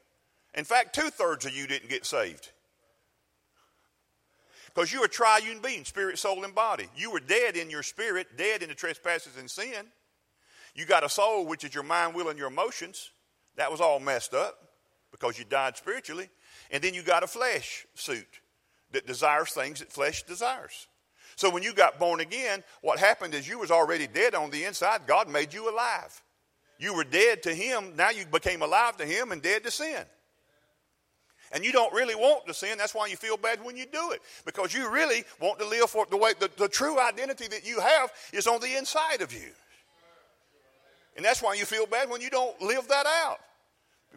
In 0.54 0.64
fact, 0.64 0.94
two 0.94 1.10
thirds 1.10 1.44
of 1.44 1.54
you 1.54 1.66
didn't 1.66 1.90
get 1.90 2.06
saved. 2.06 2.50
Because 4.76 4.92
you're 4.92 5.06
a 5.06 5.08
triune 5.08 5.60
being, 5.60 5.86
spirit, 5.86 6.18
soul, 6.18 6.44
and 6.44 6.54
body. 6.54 6.86
You 6.94 7.10
were 7.10 7.20
dead 7.20 7.56
in 7.56 7.70
your 7.70 7.82
spirit, 7.82 8.36
dead 8.36 8.62
in 8.62 8.68
the 8.68 8.74
trespasses 8.74 9.38
and 9.38 9.50
sin. 9.50 9.86
You 10.74 10.84
got 10.84 11.02
a 11.02 11.08
soul, 11.08 11.46
which 11.46 11.64
is 11.64 11.74
your 11.74 11.82
mind, 11.82 12.14
will, 12.14 12.28
and 12.28 12.38
your 12.38 12.48
emotions. 12.48 13.10
That 13.56 13.72
was 13.72 13.80
all 13.80 13.98
messed 14.00 14.34
up 14.34 14.58
because 15.12 15.38
you 15.38 15.46
died 15.46 15.78
spiritually. 15.78 16.28
And 16.70 16.84
then 16.84 16.92
you 16.92 17.02
got 17.02 17.22
a 17.22 17.26
flesh 17.26 17.86
suit 17.94 18.28
that 18.92 19.06
desires 19.06 19.52
things 19.52 19.78
that 19.78 19.90
flesh 19.90 20.24
desires. 20.24 20.88
So 21.36 21.48
when 21.48 21.62
you 21.62 21.72
got 21.72 21.98
born 21.98 22.20
again, 22.20 22.62
what 22.82 22.98
happened 22.98 23.32
is 23.32 23.48
you 23.48 23.58
was 23.58 23.70
already 23.70 24.06
dead 24.06 24.34
on 24.34 24.50
the 24.50 24.64
inside. 24.64 25.06
God 25.06 25.26
made 25.26 25.54
you 25.54 25.70
alive. 25.70 26.22
You 26.78 26.92
were 26.92 27.04
dead 27.04 27.42
to 27.44 27.54
him. 27.54 27.96
Now 27.96 28.10
you 28.10 28.26
became 28.26 28.60
alive 28.60 28.98
to 28.98 29.06
him 29.06 29.32
and 29.32 29.40
dead 29.40 29.64
to 29.64 29.70
sin. 29.70 30.04
And 31.56 31.64
you 31.64 31.72
don't 31.72 31.90
really 31.94 32.14
want 32.14 32.46
to 32.48 32.52
sin. 32.52 32.76
That's 32.76 32.94
why 32.94 33.06
you 33.06 33.16
feel 33.16 33.38
bad 33.38 33.64
when 33.64 33.78
you 33.78 33.86
do 33.86 34.10
it. 34.10 34.20
Because 34.44 34.74
you 34.74 34.90
really 34.90 35.24
want 35.40 35.58
to 35.58 35.66
live 35.66 35.88
for 35.88 36.04
the 36.04 36.16
way 36.18 36.34
the, 36.38 36.50
the 36.58 36.68
true 36.68 37.00
identity 37.00 37.48
that 37.48 37.66
you 37.66 37.80
have 37.80 38.12
is 38.34 38.46
on 38.46 38.60
the 38.60 38.76
inside 38.76 39.22
of 39.22 39.32
you. 39.32 39.48
And 41.16 41.24
that's 41.24 41.42
why 41.42 41.54
you 41.54 41.64
feel 41.64 41.86
bad 41.86 42.10
when 42.10 42.20
you 42.20 42.28
don't 42.28 42.60
live 42.60 42.86
that 42.88 43.06
out. 43.06 43.38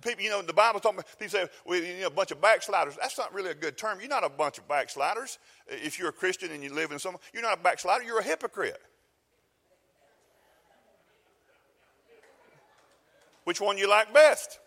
People, 0.01 0.21
you 0.21 0.29
know, 0.29 0.41
the 0.41 0.51
Bible 0.51 0.81
talking 0.81 0.99
about, 0.99 1.17
people 1.17 1.29
say, 1.29 1.47
well, 1.65 1.81
you 1.81 2.01
know, 2.01 2.07
a 2.07 2.09
bunch 2.09 2.31
of 2.31 2.41
backsliders. 2.41 2.97
That's 2.99 3.17
not 3.17 3.33
really 3.33 3.51
a 3.51 3.55
good 3.55 3.77
term. 3.77 4.01
You're 4.01 4.09
not 4.09 4.25
a 4.25 4.29
bunch 4.29 4.57
of 4.57 4.67
backsliders. 4.67 5.39
If 5.65 5.97
you're 5.97 6.09
a 6.09 6.11
Christian 6.11 6.51
and 6.51 6.61
you 6.61 6.73
live 6.73 6.91
in 6.91 6.99
some, 6.99 7.15
you're 7.33 7.41
not 7.41 7.57
a 7.57 7.61
backslider, 7.61 8.03
you're 8.03 8.19
a 8.19 8.23
hypocrite. 8.23 8.81
Which 13.45 13.61
one 13.61 13.77
you 13.77 13.89
like 13.89 14.13
best? 14.13 14.59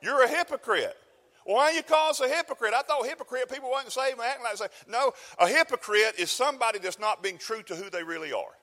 You're 0.00 0.22
a 0.22 0.28
hypocrite. 0.28 0.96
Why 1.44 1.70
you 1.72 1.82
call 1.82 2.10
us 2.10 2.20
a 2.20 2.28
hypocrite? 2.28 2.72
I 2.74 2.82
thought 2.82 3.06
hypocrite 3.06 3.50
people 3.50 3.70
wasn't 3.70 3.92
saved 3.92 4.18
and 4.18 4.22
acting 4.22 4.44
like 4.44 4.56
say. 4.56 4.66
No, 4.88 5.12
a 5.38 5.46
hypocrite 5.46 6.14
is 6.18 6.30
somebody 6.30 6.78
that's 6.78 6.98
not 6.98 7.22
being 7.22 7.38
true 7.38 7.62
to 7.64 7.76
who 7.76 7.90
they 7.90 8.02
really 8.02 8.32
are. 8.32 8.56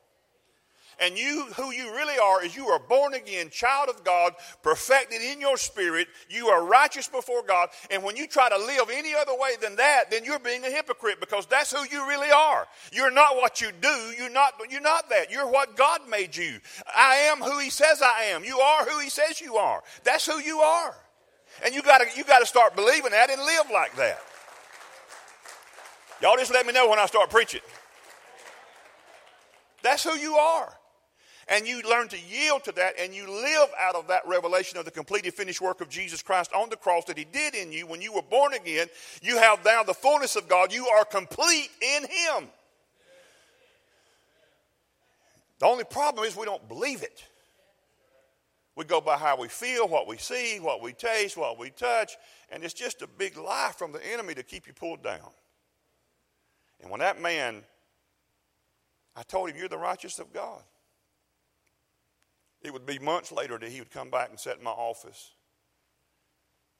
And 0.99 1.17
you, 1.17 1.47
who 1.55 1.71
you 1.71 1.91
really 1.95 2.17
are, 2.19 2.45
is 2.45 2.55
you 2.55 2.67
are 2.67 2.79
born 2.79 3.15
again, 3.15 3.49
child 3.49 3.89
of 3.89 4.03
God, 4.03 4.33
perfected 4.61 5.21
in 5.21 5.41
your 5.41 5.57
spirit. 5.57 6.07
You 6.29 6.49
are 6.49 6.63
righteous 6.63 7.07
before 7.07 7.43
God. 7.43 7.69
And 7.89 8.03
when 8.03 8.15
you 8.15 8.27
try 8.27 8.49
to 8.49 8.57
live 8.57 8.89
any 8.91 9.15
other 9.15 9.33
way 9.33 9.51
than 9.59 9.77
that, 9.77 10.11
then 10.11 10.23
you're 10.23 10.37
being 10.37 10.63
a 10.63 10.69
hypocrite 10.69 11.19
because 11.19 11.47
that's 11.47 11.71
who 11.71 11.83
you 11.91 12.07
really 12.07 12.29
are. 12.29 12.67
You're 12.91 13.11
not 13.11 13.35
what 13.35 13.61
you 13.61 13.71
do. 13.81 14.13
You're 14.15 14.29
not, 14.29 14.53
you're 14.69 14.79
not 14.79 15.09
that. 15.09 15.31
You're 15.31 15.49
what 15.49 15.75
God 15.75 16.01
made 16.07 16.35
you. 16.35 16.59
I 16.95 17.15
am 17.31 17.39
who 17.39 17.57
He 17.57 17.71
says 17.71 18.03
I 18.03 18.25
am. 18.25 18.43
You 18.43 18.59
are 18.59 18.85
who 18.85 18.99
He 18.99 19.09
says 19.09 19.41
you 19.41 19.55
are. 19.55 19.81
That's 20.03 20.27
who 20.27 20.37
you 20.39 20.59
are. 20.59 20.95
And 21.63 21.75
you 21.75 21.81
gotta, 21.81 22.05
you 22.15 22.23
gotta 22.23 22.45
start 22.45 22.75
believing 22.75 23.11
that 23.11 23.29
and 23.29 23.41
live 23.41 23.65
like 23.71 23.95
that. 23.95 24.19
Y'all 26.21 26.37
just 26.37 26.53
let 26.53 26.65
me 26.65 26.73
know 26.73 26.89
when 26.89 26.99
I 26.99 27.05
start 27.05 27.29
preaching. 27.29 27.61
That's 29.83 30.03
who 30.03 30.13
you 30.13 30.35
are 30.35 30.73
and 31.51 31.67
you 31.67 31.81
learn 31.81 32.07
to 32.07 32.17
yield 32.17 32.63
to 32.63 32.71
that 32.71 32.93
and 32.99 33.13
you 33.13 33.29
live 33.29 33.69
out 33.79 33.95
of 33.95 34.07
that 34.07 34.25
revelation 34.25 34.77
of 34.77 34.85
the 34.85 34.91
completed 34.91 35.33
finished 35.33 35.61
work 35.61 35.81
of 35.81 35.89
Jesus 35.89 36.21
Christ 36.21 36.51
on 36.53 36.69
the 36.69 36.77
cross 36.77 37.05
that 37.05 37.17
he 37.17 37.25
did 37.25 37.55
in 37.55 37.71
you 37.71 37.85
when 37.85 38.01
you 38.01 38.13
were 38.13 38.21
born 38.21 38.53
again, 38.53 38.87
you 39.21 39.37
have 39.37 39.63
now 39.65 39.83
the 39.83 39.93
fullness 39.93 40.35
of 40.35 40.47
God. 40.47 40.71
You 40.71 40.87
are 40.87 41.03
complete 41.03 41.69
in 41.81 42.03
him. 42.03 42.49
The 45.59 45.65
only 45.65 45.83
problem 45.83 46.25
is 46.25 46.35
we 46.35 46.45
don't 46.45 46.65
believe 46.67 47.03
it. 47.03 47.23
We 48.75 48.85
go 48.85 49.01
by 49.01 49.17
how 49.17 49.37
we 49.37 49.49
feel, 49.49 49.87
what 49.87 50.07
we 50.07 50.17
see, 50.17 50.59
what 50.59 50.81
we 50.81 50.93
taste, 50.93 51.35
what 51.35 51.59
we 51.59 51.71
touch, 51.71 52.15
and 52.49 52.63
it's 52.63 52.73
just 52.73 53.01
a 53.01 53.07
big 53.07 53.37
lie 53.37 53.71
from 53.77 53.91
the 53.91 54.05
enemy 54.05 54.33
to 54.35 54.43
keep 54.43 54.65
you 54.65 54.73
pulled 54.73 55.03
down. 55.03 55.29
And 56.81 56.89
when 56.89 57.01
that 57.01 57.21
man, 57.21 57.63
I 59.15 59.23
told 59.23 59.49
him, 59.49 59.57
You're 59.57 59.67
the 59.67 59.77
righteous 59.77 60.19
of 60.19 60.31
God. 60.31 60.61
It 62.61 62.71
would 62.71 62.85
be 62.85 62.99
months 62.99 63.31
later 63.31 63.57
that 63.57 63.69
he 63.69 63.79
would 63.79 63.91
come 63.91 64.09
back 64.09 64.29
and 64.29 64.39
sit 64.39 64.57
in 64.57 64.63
my 64.63 64.71
office. 64.71 65.31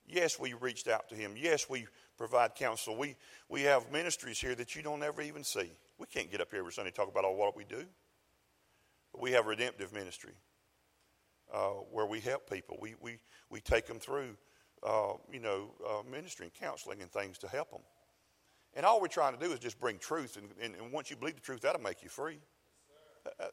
Yes, 0.07 0.39
we 0.39 0.53
reached 0.53 0.87
out 0.87 1.09
to 1.09 1.15
him. 1.15 1.33
Yes, 1.35 1.69
we 1.69 1.87
provide 2.17 2.55
counsel. 2.55 2.95
We, 2.95 3.15
we 3.49 3.63
have 3.63 3.91
ministries 3.91 4.39
here 4.39 4.55
that 4.55 4.75
you 4.75 4.83
don't 4.83 5.01
ever 5.03 5.21
even 5.21 5.43
see. 5.43 5.71
We 5.97 6.05
can't 6.05 6.29
get 6.29 6.39
up 6.39 6.51
here 6.51 6.59
every 6.59 6.71
Sunday 6.71 6.89
and 6.89 6.95
talk 6.95 7.09
about 7.09 7.25
all 7.25 7.35
what 7.35 7.55
we 7.55 7.63
do. 7.63 7.83
But 9.11 9.21
we 9.21 9.31
have 9.31 9.45
redemptive 9.45 9.91
ministry 9.91 10.33
uh, 11.53 11.69
where 11.91 12.05
we 12.05 12.19
help 12.19 12.49
people. 12.49 12.77
We, 12.81 12.95
we, 12.99 13.17
we 13.49 13.59
take 13.59 13.85
them 13.85 13.99
through, 13.99 14.37
uh, 14.83 15.13
you 15.31 15.39
know, 15.39 15.71
uh, 15.87 16.01
ministry 16.09 16.45
and 16.45 16.53
counseling 16.53 17.01
and 17.01 17.11
things 17.11 17.37
to 17.39 17.47
help 17.47 17.71
them. 17.71 17.81
And 18.73 18.85
all 18.85 19.01
we're 19.01 19.07
trying 19.07 19.37
to 19.37 19.39
do 19.39 19.51
is 19.51 19.59
just 19.59 19.79
bring 19.79 19.97
truth. 19.97 20.37
And, 20.37 20.49
and, 20.61 20.81
and 20.81 20.91
once 20.91 21.09
you 21.09 21.17
believe 21.17 21.35
the 21.35 21.41
truth, 21.41 21.61
that'll 21.61 21.81
make 21.81 22.03
you 22.03 22.09
free. 22.09 22.39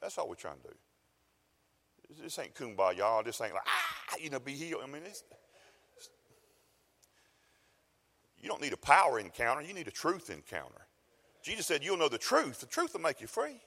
That's 0.01 0.17
all 0.17 0.29
we're 0.29 0.35
trying 0.35 0.59
to 0.63 0.69
do. 0.69 2.23
This 2.23 2.39
ain't 2.39 2.55
kumbaya. 2.55 3.25
This 3.25 3.41
ain't 3.41 3.53
like, 3.53 3.63
ah, 3.67 4.17
you 4.21 4.31
know, 4.31 4.39
be 4.39 4.53
healed. 4.53 4.83
I 4.83 4.87
mean, 4.87 5.03
it's, 5.05 5.25
you 8.41 8.49
don't 8.49 8.63
need 8.63 8.73
a 8.73 8.79
power 8.79 9.19
encounter. 9.19 9.63
You 9.63 9.75
need 9.75 9.89
a 9.89 9.93
truth 9.93 10.31
encounter. 10.31 10.87
Jesus 11.43 11.67
said, 11.67 11.85
You'll 11.85 11.97
know 11.97 12.09
the 12.09 12.19
truth. 12.19 12.61
The 12.61 12.67
truth 12.67 12.95
will 12.95 13.01
make 13.01 13.21
you 13.21 13.27
free. 13.27 13.61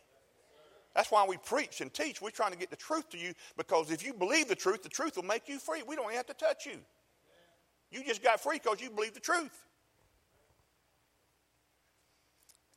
That's 0.94 1.12
why 1.12 1.26
we 1.26 1.38
preach 1.38 1.82
and 1.82 1.94
teach. 1.94 2.22
We're 2.22 2.32
trying 2.32 2.52
to 2.52 2.58
get 2.58 2.70
the 2.70 2.76
truth 2.76 3.10
to 3.12 3.18
you 3.18 3.34
because 3.58 3.92
if 3.92 4.06
you 4.06 4.14
believe 4.14 4.48
the 4.48 4.56
truth, 4.56 4.84
the 4.84 4.89
truth 4.89 5.16
will 5.16 5.24
make 5.24 5.48
you 5.48 5.58
free. 5.58 5.84
We 5.88 5.96
don't 5.96 6.14
have 6.14 6.26
to 6.28 6.34
touch 6.34 6.66
you. 6.66 6.80
You 7.92 8.04
just 8.04 8.24
got 8.24 8.39
free 8.39 8.60
because 8.62 8.82
you 8.82 8.89
believe 8.89 9.14
the 9.14 9.20
truth. 9.20 9.66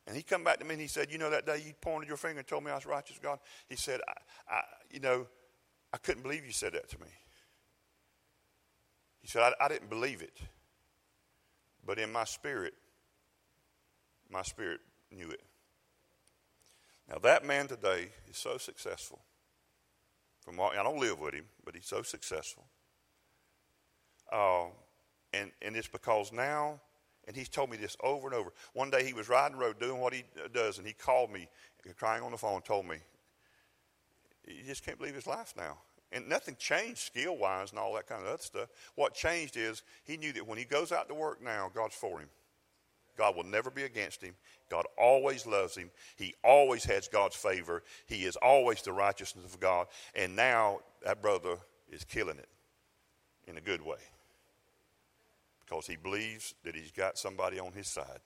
And 0.07 0.15
he 0.15 0.21
come 0.21 0.43
back 0.43 0.59
to 0.59 0.65
me 0.65 0.73
and 0.73 0.81
he 0.81 0.87
said, 0.87 1.11
You 1.11 1.17
know, 1.17 1.29
that 1.29 1.45
day 1.45 1.63
you 1.65 1.73
pointed 1.81 2.07
your 2.07 2.17
finger 2.17 2.39
and 2.39 2.47
told 2.47 2.63
me 2.63 2.71
I 2.71 2.75
was 2.75 2.85
righteous, 2.85 3.19
God? 3.21 3.39
He 3.67 3.75
said, 3.75 4.01
I, 4.07 4.55
I, 4.55 4.61
You 4.91 4.99
know, 4.99 5.27
I 5.93 5.97
couldn't 5.97 6.23
believe 6.23 6.45
you 6.45 6.51
said 6.51 6.73
that 6.73 6.89
to 6.89 6.99
me. 6.99 7.07
He 9.21 9.27
said, 9.27 9.41
I, 9.41 9.65
I 9.65 9.67
didn't 9.67 9.89
believe 9.89 10.21
it. 10.21 10.37
But 11.85 11.97
in 11.97 12.11
my 12.11 12.23
spirit, 12.23 12.73
my 14.29 14.43
spirit 14.43 14.79
knew 15.11 15.29
it. 15.29 15.41
Now, 17.09 17.17
that 17.19 17.45
man 17.45 17.67
today 17.67 18.09
is 18.29 18.37
so 18.37 18.57
successful. 18.57 19.19
From 20.41 20.59
all, 20.59 20.71
I 20.71 20.83
don't 20.83 20.99
live 20.99 21.19
with 21.19 21.33
him, 21.33 21.45
but 21.63 21.75
he's 21.75 21.85
so 21.85 22.01
successful. 22.01 22.65
Uh, 24.31 24.65
and, 25.33 25.51
and 25.61 25.75
it's 25.75 25.87
because 25.87 26.31
now, 26.31 26.79
and 27.27 27.35
he's 27.35 27.49
told 27.49 27.69
me 27.69 27.77
this 27.77 27.97
over 28.03 28.27
and 28.27 28.35
over. 28.35 28.51
One 28.73 28.89
day 28.89 29.03
he 29.03 29.13
was 29.13 29.29
riding 29.29 29.57
the 29.57 29.63
road 29.63 29.79
doing 29.79 29.99
what 29.99 30.13
he 30.13 30.23
does, 30.53 30.77
and 30.77 30.85
he 30.85 30.93
called 30.93 31.31
me, 31.31 31.47
crying 31.97 32.23
on 32.23 32.31
the 32.31 32.37
phone, 32.37 32.61
told 32.61 32.87
me, 32.87 32.97
you 34.47 34.63
just 34.65 34.85
can't 34.85 34.97
believe 34.97 35.15
his 35.15 35.27
life 35.27 35.53
now. 35.57 35.77
And 36.11 36.29
nothing 36.29 36.55
changed 36.57 36.99
skill 36.99 37.37
wise 37.37 37.71
and 37.71 37.79
all 37.79 37.93
that 37.95 38.07
kind 38.07 38.21
of 38.21 38.27
other 38.27 38.41
stuff. 38.41 38.69
What 38.93 39.13
changed 39.13 39.57
is 39.57 39.83
he 40.03 40.17
knew 40.17 40.31
that 40.33 40.47
when 40.47 40.57
he 40.57 40.63
goes 40.63 40.91
out 40.91 41.07
to 41.09 41.15
work 41.15 41.41
now, 41.43 41.69
God's 41.73 41.95
for 41.95 42.19
him. 42.19 42.29
God 43.17 43.35
will 43.35 43.43
never 43.43 43.69
be 43.69 43.83
against 43.83 44.21
him. 44.21 44.33
God 44.69 44.85
always 44.97 45.45
loves 45.45 45.75
him. 45.75 45.91
He 46.15 46.33
always 46.43 46.83
has 46.85 47.07
God's 47.07 47.35
favor. 47.35 47.83
He 48.07 48.25
is 48.25 48.35
always 48.35 48.81
the 48.81 48.93
righteousness 48.93 49.53
of 49.53 49.59
God. 49.59 49.87
And 50.15 50.35
now 50.35 50.79
that 51.03 51.21
brother 51.21 51.57
is 51.89 52.03
killing 52.03 52.37
it 52.37 52.49
in 53.47 53.57
a 53.57 53.61
good 53.61 53.81
way 53.81 53.99
because 55.65 55.87
he 55.87 55.95
believes 55.95 56.53
that 56.63 56.75
he's 56.75 56.91
got 56.91 57.17
somebody 57.17 57.59
on 57.59 57.71
his 57.71 57.87
side, 57.87 58.19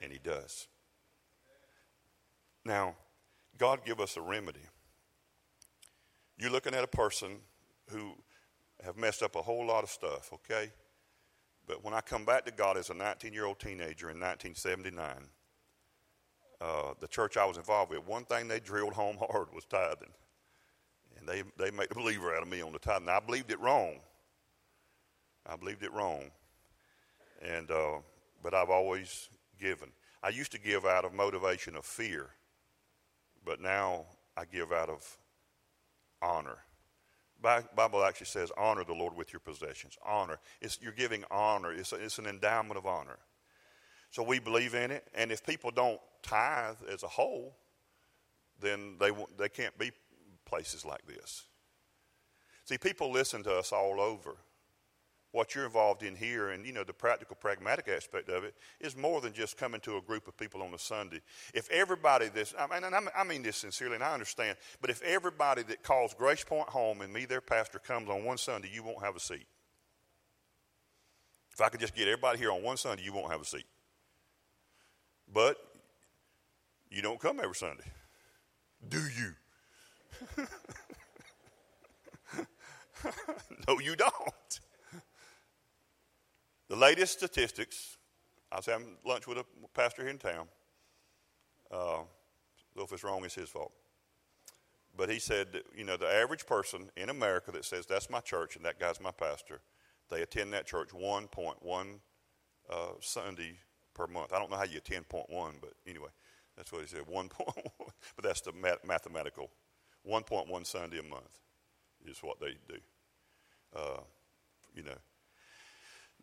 and 0.00 0.10
he 0.12 0.18
does. 0.18 0.66
Now, 2.64 2.96
God 3.56 3.80
give 3.84 4.00
us 4.00 4.16
a 4.16 4.20
remedy. 4.20 4.60
You're 6.38 6.50
looking 6.50 6.74
at 6.74 6.82
a 6.82 6.88
person 6.88 7.36
who 7.90 8.12
have 8.84 8.96
messed 8.96 9.22
up 9.22 9.36
a 9.36 9.42
whole 9.42 9.66
lot 9.66 9.84
of 9.84 9.90
stuff, 9.90 10.32
okay? 10.32 10.72
But 11.66 11.84
when 11.84 11.94
I 11.94 12.00
come 12.00 12.24
back 12.24 12.44
to 12.46 12.52
God 12.52 12.76
as 12.76 12.90
a 12.90 12.94
19 12.94 13.32
year 13.32 13.46
old 13.46 13.58
teenager 13.58 14.10
in 14.10 14.18
1979, 14.18 15.28
uh, 16.60 16.94
the 17.00 17.08
church 17.08 17.36
I 17.36 17.44
was 17.44 17.56
involved 17.56 17.90
with, 17.90 18.06
one 18.06 18.24
thing 18.24 18.48
they 18.48 18.60
drilled 18.60 18.92
home 18.92 19.16
hard 19.30 19.48
was 19.54 19.64
tithing. 19.64 20.12
And 21.18 21.28
they, 21.28 21.42
they 21.56 21.70
made 21.70 21.90
a 21.90 21.94
believer 21.94 22.34
out 22.34 22.42
of 22.42 22.48
me 22.48 22.62
on 22.62 22.72
the 22.72 22.78
tithing. 22.78 23.08
I 23.08 23.20
believed 23.20 23.50
it 23.50 23.60
wrong. 23.60 24.00
I 25.46 25.56
believed 25.56 25.82
it 25.82 25.92
wrong. 25.92 26.30
And, 27.40 27.70
uh, 27.70 27.98
but 28.42 28.54
I've 28.54 28.70
always 28.70 29.28
given. 29.60 29.88
I 30.22 30.28
used 30.28 30.52
to 30.52 30.60
give 30.60 30.84
out 30.84 31.04
of 31.04 31.12
motivation 31.12 31.76
of 31.76 31.84
fear, 31.84 32.30
but 33.44 33.60
now 33.60 34.04
I 34.36 34.44
give 34.44 34.72
out 34.72 34.88
of 34.88 35.18
honor. 36.20 36.58
Bible 37.42 38.04
actually 38.04 38.26
says, 38.26 38.50
honor 38.56 38.84
the 38.84 38.94
Lord 38.94 39.16
with 39.16 39.32
your 39.32 39.40
possessions. 39.40 39.98
Honor. 40.06 40.38
It's, 40.60 40.78
you're 40.80 40.92
giving 40.92 41.24
honor. 41.30 41.72
It's, 41.72 41.92
a, 41.92 41.96
it's 41.96 42.18
an 42.18 42.26
endowment 42.26 42.78
of 42.78 42.86
honor. 42.86 43.18
So 44.10 44.22
we 44.22 44.38
believe 44.38 44.74
in 44.74 44.90
it. 44.90 45.08
And 45.14 45.32
if 45.32 45.44
people 45.44 45.70
don't 45.70 46.00
tithe 46.22 46.76
as 46.90 47.02
a 47.02 47.08
whole, 47.08 47.56
then 48.60 48.96
they, 49.00 49.10
they 49.36 49.48
can't 49.48 49.76
be 49.78 49.90
places 50.44 50.84
like 50.84 51.04
this. 51.06 51.44
See, 52.64 52.78
people 52.78 53.10
listen 53.10 53.42
to 53.42 53.54
us 53.54 53.72
all 53.72 54.00
over 54.00 54.36
what 55.32 55.54
you're 55.54 55.64
involved 55.64 56.02
in 56.02 56.14
here 56.14 56.50
and 56.50 56.64
you 56.64 56.72
know 56.72 56.84
the 56.84 56.92
practical 56.92 57.34
pragmatic 57.36 57.88
aspect 57.88 58.28
of 58.28 58.44
it 58.44 58.54
is 58.80 58.96
more 58.96 59.20
than 59.20 59.32
just 59.32 59.56
coming 59.56 59.80
to 59.80 59.96
a 59.96 60.00
group 60.02 60.28
of 60.28 60.36
people 60.36 60.62
on 60.62 60.72
a 60.72 60.78
sunday. 60.78 61.20
If 61.54 61.68
everybody 61.70 62.28
this 62.28 62.54
i 62.58 62.66
mean 62.72 62.84
and 62.84 63.08
i 63.16 63.24
mean 63.24 63.42
this 63.42 63.56
sincerely 63.56 63.96
and 63.96 64.04
i 64.04 64.12
understand 64.12 64.56
but 64.80 64.90
if 64.90 65.02
everybody 65.02 65.62
that 65.64 65.82
calls 65.82 66.14
GracePoint 66.14 66.68
home 66.68 67.00
and 67.00 67.12
me 67.12 67.24
their 67.24 67.40
pastor 67.40 67.78
comes 67.78 68.08
on 68.08 68.24
one 68.24 68.38
sunday 68.38 68.70
you 68.72 68.82
won't 68.82 69.02
have 69.02 69.16
a 69.16 69.20
seat. 69.20 69.46
If 71.52 71.60
i 71.60 71.68
could 71.68 71.80
just 71.80 71.94
get 71.94 72.08
everybody 72.08 72.38
here 72.38 72.52
on 72.52 72.62
one 72.62 72.76
sunday 72.76 73.02
you 73.02 73.12
won't 73.12 73.32
have 73.32 73.40
a 73.40 73.46
seat. 73.46 73.66
But 75.32 75.56
you 76.90 77.00
don't 77.00 77.18
come 77.18 77.40
every 77.40 77.56
sunday. 77.56 77.90
Do 78.86 78.98
you? 78.98 79.32
No 83.68 83.78
you 83.80 83.96
don't 83.96 84.60
the 86.72 86.78
latest 86.78 87.12
statistics, 87.12 87.98
I 88.50 88.56
was 88.56 88.64
having 88.64 88.96
lunch 89.04 89.26
with 89.26 89.36
a 89.36 89.44
pastor 89.74 90.00
here 90.00 90.10
in 90.10 90.16
town. 90.16 90.48
Uh, 91.70 91.98
so 92.74 92.82
if 92.82 92.90
it's 92.92 93.04
wrong, 93.04 93.22
it's 93.26 93.34
his 93.34 93.50
fault. 93.50 93.72
But 94.96 95.10
he 95.10 95.18
said, 95.18 95.52
that, 95.52 95.64
you 95.76 95.84
know, 95.84 95.98
the 95.98 96.10
average 96.10 96.46
person 96.46 96.88
in 96.96 97.10
America 97.10 97.52
that 97.52 97.66
says, 97.66 97.84
that's 97.84 98.08
my 98.08 98.20
church 98.20 98.56
and 98.56 98.64
that 98.64 98.80
guy's 98.80 99.02
my 99.02 99.10
pastor, 99.10 99.60
they 100.08 100.22
attend 100.22 100.54
that 100.54 100.64
church 100.64 100.88
1.1 100.98 101.86
uh, 102.70 102.76
Sunday 103.00 103.58
per 103.92 104.06
month. 104.06 104.32
I 104.32 104.38
don't 104.38 104.50
know 104.50 104.56
how 104.56 104.64
you 104.64 104.78
attend 104.78 105.06
0.1, 105.10 105.52
but 105.60 105.74
anyway, 105.86 106.08
that's 106.56 106.72
what 106.72 106.80
he 106.80 106.88
said, 106.88 107.02
1.1. 107.02 107.28
but 108.16 108.24
that's 108.24 108.40
the 108.40 108.52
math- 108.54 108.82
mathematical. 108.82 109.50
1.1 110.08 110.66
Sunday 110.66 111.00
a 111.00 111.02
month 111.02 111.38
is 112.06 112.20
what 112.22 112.40
they 112.40 112.56
do. 112.66 112.80
Uh, 113.76 114.00
you 114.74 114.84
know, 114.84 114.96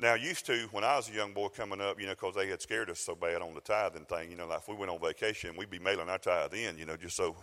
now, 0.01 0.13
used 0.13 0.45
to, 0.45 0.69
when 0.71 0.85
I 0.85 0.95
was 0.95 1.09
a 1.09 1.13
young 1.13 1.33
boy 1.33 1.49
coming 1.49 1.81
up, 1.81 1.99
you 1.99 2.07
know, 2.07 2.13
because 2.13 2.33
they 2.33 2.47
had 2.47 2.61
scared 2.61 2.89
us 2.89 2.99
so 2.99 3.15
bad 3.15 3.41
on 3.41 3.53
the 3.53 3.59
tithing 3.59 4.05
thing, 4.05 4.31
you 4.31 4.37
know, 4.37 4.47
like 4.47 4.59
if 4.59 4.67
we 4.69 4.75
went 4.75 4.89
on 4.89 4.99
vacation, 4.99 5.57
we'd 5.57 5.69
be 5.69 5.77
mailing 5.77 6.07
our 6.07 6.17
tithe 6.17 6.53
in, 6.53 6.77
you 6.77 6.85
know, 6.85 6.95
just 6.95 7.17
so. 7.17 7.35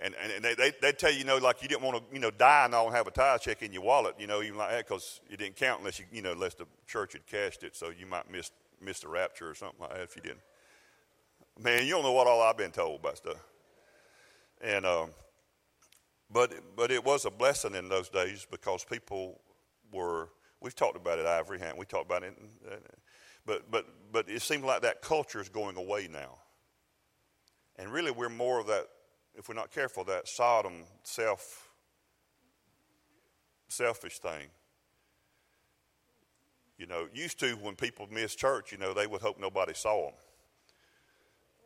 And, 0.00 0.14
and 0.20 0.44
they, 0.44 0.54
they, 0.54 0.72
they'd 0.82 0.98
tell 0.98 1.12
you, 1.12 1.20
you 1.20 1.24
know, 1.24 1.36
like 1.36 1.62
you 1.62 1.68
didn't 1.68 1.82
want 1.82 1.96
to, 1.96 2.14
you 2.14 2.20
know, 2.20 2.32
die 2.32 2.64
and 2.64 2.74
all 2.74 2.90
have 2.90 3.06
a 3.06 3.12
tithe 3.12 3.40
check 3.40 3.62
in 3.62 3.72
your 3.72 3.82
wallet, 3.82 4.16
you 4.18 4.26
know, 4.26 4.42
even 4.42 4.58
like 4.58 4.70
that, 4.70 4.88
because 4.88 5.20
it 5.30 5.38
didn't 5.38 5.54
count 5.54 5.78
unless 5.78 6.00
you, 6.00 6.06
you 6.10 6.22
know, 6.22 6.32
unless 6.32 6.54
the 6.54 6.66
church 6.88 7.12
had 7.12 7.24
cashed 7.24 7.62
it, 7.62 7.76
so 7.76 7.90
you 7.96 8.04
might 8.04 8.28
miss, 8.30 8.50
miss 8.80 9.00
the 9.00 9.08
rapture 9.08 9.48
or 9.48 9.54
something 9.54 9.80
like 9.80 9.94
that 9.94 10.02
if 10.02 10.16
you 10.16 10.22
didn't. 10.22 10.40
Man, 11.58 11.84
you 11.84 11.92
don't 11.92 12.02
know 12.02 12.12
what 12.12 12.26
all 12.26 12.42
I've 12.42 12.58
been 12.58 12.72
told 12.72 13.00
about 13.00 13.16
stuff. 13.16 13.42
And, 14.60 14.84
um, 14.84 15.10
but, 16.32 16.52
but 16.74 16.90
it 16.90 17.04
was 17.04 17.24
a 17.24 17.30
blessing 17.30 17.76
in 17.76 17.88
those 17.88 18.08
days 18.08 18.44
because 18.50 18.84
people 18.84 19.40
were 19.92 20.30
We've 20.66 20.74
talked 20.74 20.96
about 20.96 21.20
it, 21.20 21.26
Ivory, 21.26 21.60
haven't 21.60 21.78
we? 21.78 21.86
talked 21.86 22.06
about 22.06 22.24
it. 22.24 22.36
But, 23.46 23.70
but, 23.70 23.86
but 24.10 24.28
it 24.28 24.42
seems 24.42 24.64
like 24.64 24.82
that 24.82 25.00
culture 25.00 25.40
is 25.40 25.48
going 25.48 25.76
away 25.76 26.08
now. 26.12 26.38
And 27.76 27.92
really, 27.92 28.10
we're 28.10 28.28
more 28.28 28.58
of 28.58 28.66
that, 28.66 28.86
if 29.36 29.48
we're 29.48 29.54
not 29.54 29.70
careful, 29.70 30.02
that 30.06 30.26
Sodom 30.26 30.82
self, 31.04 31.68
selfish 33.68 34.18
thing. 34.18 34.48
You 36.78 36.88
know, 36.88 37.06
used 37.14 37.38
to 37.38 37.52
when 37.62 37.76
people 37.76 38.08
missed 38.10 38.36
church, 38.36 38.72
you 38.72 38.78
know, 38.78 38.92
they 38.92 39.06
would 39.06 39.20
hope 39.20 39.38
nobody 39.38 39.72
saw 39.72 40.06
them. 40.06 40.14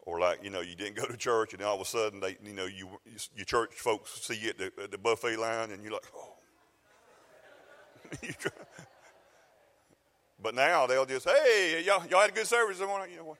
Or 0.02 0.20
like, 0.20 0.44
you 0.44 0.50
know, 0.50 0.60
you 0.60 0.76
didn't 0.76 0.96
go 0.96 1.06
to 1.06 1.16
church 1.16 1.54
and 1.54 1.62
all 1.62 1.76
of 1.76 1.80
a 1.80 1.86
sudden 1.86 2.20
they, 2.20 2.36
you 2.44 2.52
know, 2.52 2.66
you, 2.66 2.86
your 3.34 3.46
church 3.46 3.72
folks 3.72 4.20
see 4.20 4.36
you 4.36 4.50
at 4.50 4.58
the, 4.58 4.72
at 4.82 4.90
the 4.90 4.98
buffet 4.98 5.38
line 5.38 5.70
and 5.70 5.82
you're 5.82 5.92
like, 5.92 6.06
oh, 6.14 6.34
but 10.42 10.54
now 10.54 10.86
they'll 10.86 11.06
just, 11.06 11.28
hey, 11.28 11.82
y'all, 11.86 12.06
y'all 12.06 12.20
had 12.20 12.30
a 12.30 12.34
good 12.34 12.46
service. 12.46 12.78
You 12.78 12.86
know, 12.86 13.36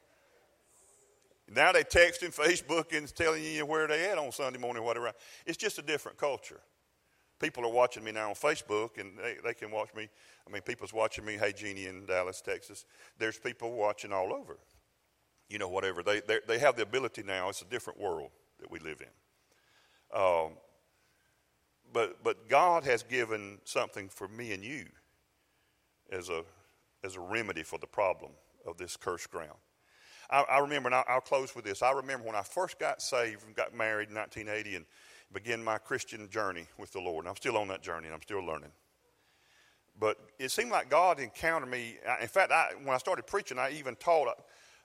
now 1.52 1.72
they 1.72 1.82
text 1.82 2.22
and 2.22 2.32
Facebook 2.32 2.96
and 2.96 3.12
telling 3.14 3.42
you 3.42 3.66
where 3.66 3.88
they 3.88 4.08
at 4.08 4.18
on 4.18 4.30
Sunday 4.32 4.58
morning, 4.58 4.84
whatever. 4.84 5.12
It's 5.46 5.56
just 5.56 5.78
a 5.78 5.82
different 5.82 6.16
culture. 6.16 6.60
People 7.40 7.64
are 7.64 7.72
watching 7.72 8.04
me 8.04 8.12
now 8.12 8.28
on 8.28 8.34
Facebook, 8.34 8.98
and 8.98 9.16
they, 9.18 9.36
they 9.42 9.54
can 9.54 9.70
watch 9.70 9.88
me. 9.96 10.08
I 10.46 10.52
mean, 10.52 10.62
people's 10.62 10.92
watching 10.92 11.24
me. 11.24 11.38
Hey, 11.38 11.52
Jeannie 11.52 11.86
in 11.86 12.04
Dallas, 12.04 12.40
Texas. 12.40 12.84
There's 13.18 13.38
people 13.38 13.72
watching 13.72 14.12
all 14.12 14.32
over. 14.32 14.58
You 15.48 15.58
know, 15.58 15.68
whatever. 15.68 16.02
They, 16.02 16.20
they, 16.20 16.40
they 16.46 16.58
have 16.58 16.76
the 16.76 16.82
ability 16.82 17.22
now. 17.22 17.48
It's 17.48 17.62
a 17.62 17.64
different 17.64 17.98
world 17.98 18.30
that 18.60 18.70
we 18.70 18.78
live 18.78 19.00
in. 19.00 20.20
Um, 20.20 20.52
but, 21.92 22.22
but 22.22 22.48
God 22.48 22.84
has 22.84 23.02
given 23.02 23.58
something 23.64 24.08
for 24.08 24.28
me 24.28 24.52
and 24.52 24.64
you 24.64 24.86
as 26.10 26.28
a, 26.28 26.44
as 27.04 27.16
a 27.16 27.20
remedy 27.20 27.62
for 27.62 27.78
the 27.78 27.86
problem 27.86 28.32
of 28.66 28.76
this 28.76 28.96
cursed 28.96 29.30
ground. 29.30 29.58
I, 30.30 30.42
I 30.42 30.58
remember, 30.60 30.88
and 30.88 30.94
I'll, 30.94 31.04
I'll, 31.08 31.20
close 31.20 31.54
with 31.54 31.64
this. 31.64 31.82
I 31.82 31.92
remember 31.92 32.26
when 32.26 32.36
I 32.36 32.42
first 32.42 32.78
got 32.78 33.02
saved 33.02 33.44
and 33.46 33.54
got 33.54 33.74
married 33.74 34.10
in 34.10 34.14
1980 34.14 34.76
and 34.76 34.86
began 35.32 35.62
my 35.62 35.78
Christian 35.78 36.28
journey 36.30 36.66
with 36.78 36.92
the 36.92 37.00
Lord. 37.00 37.24
And 37.24 37.28
I'm 37.28 37.36
still 37.36 37.56
on 37.56 37.68
that 37.68 37.82
journey 37.82 38.06
and 38.06 38.14
I'm 38.14 38.22
still 38.22 38.44
learning. 38.44 38.70
But 39.98 40.18
it 40.38 40.50
seemed 40.50 40.70
like 40.70 40.88
God 40.88 41.20
encountered 41.20 41.68
me. 41.68 41.98
In 42.20 42.28
fact, 42.28 42.52
I, 42.52 42.70
when 42.84 42.94
I 42.94 42.98
started 42.98 43.26
preaching, 43.26 43.58
I 43.58 43.70
even 43.72 43.96
taught, 43.96 44.28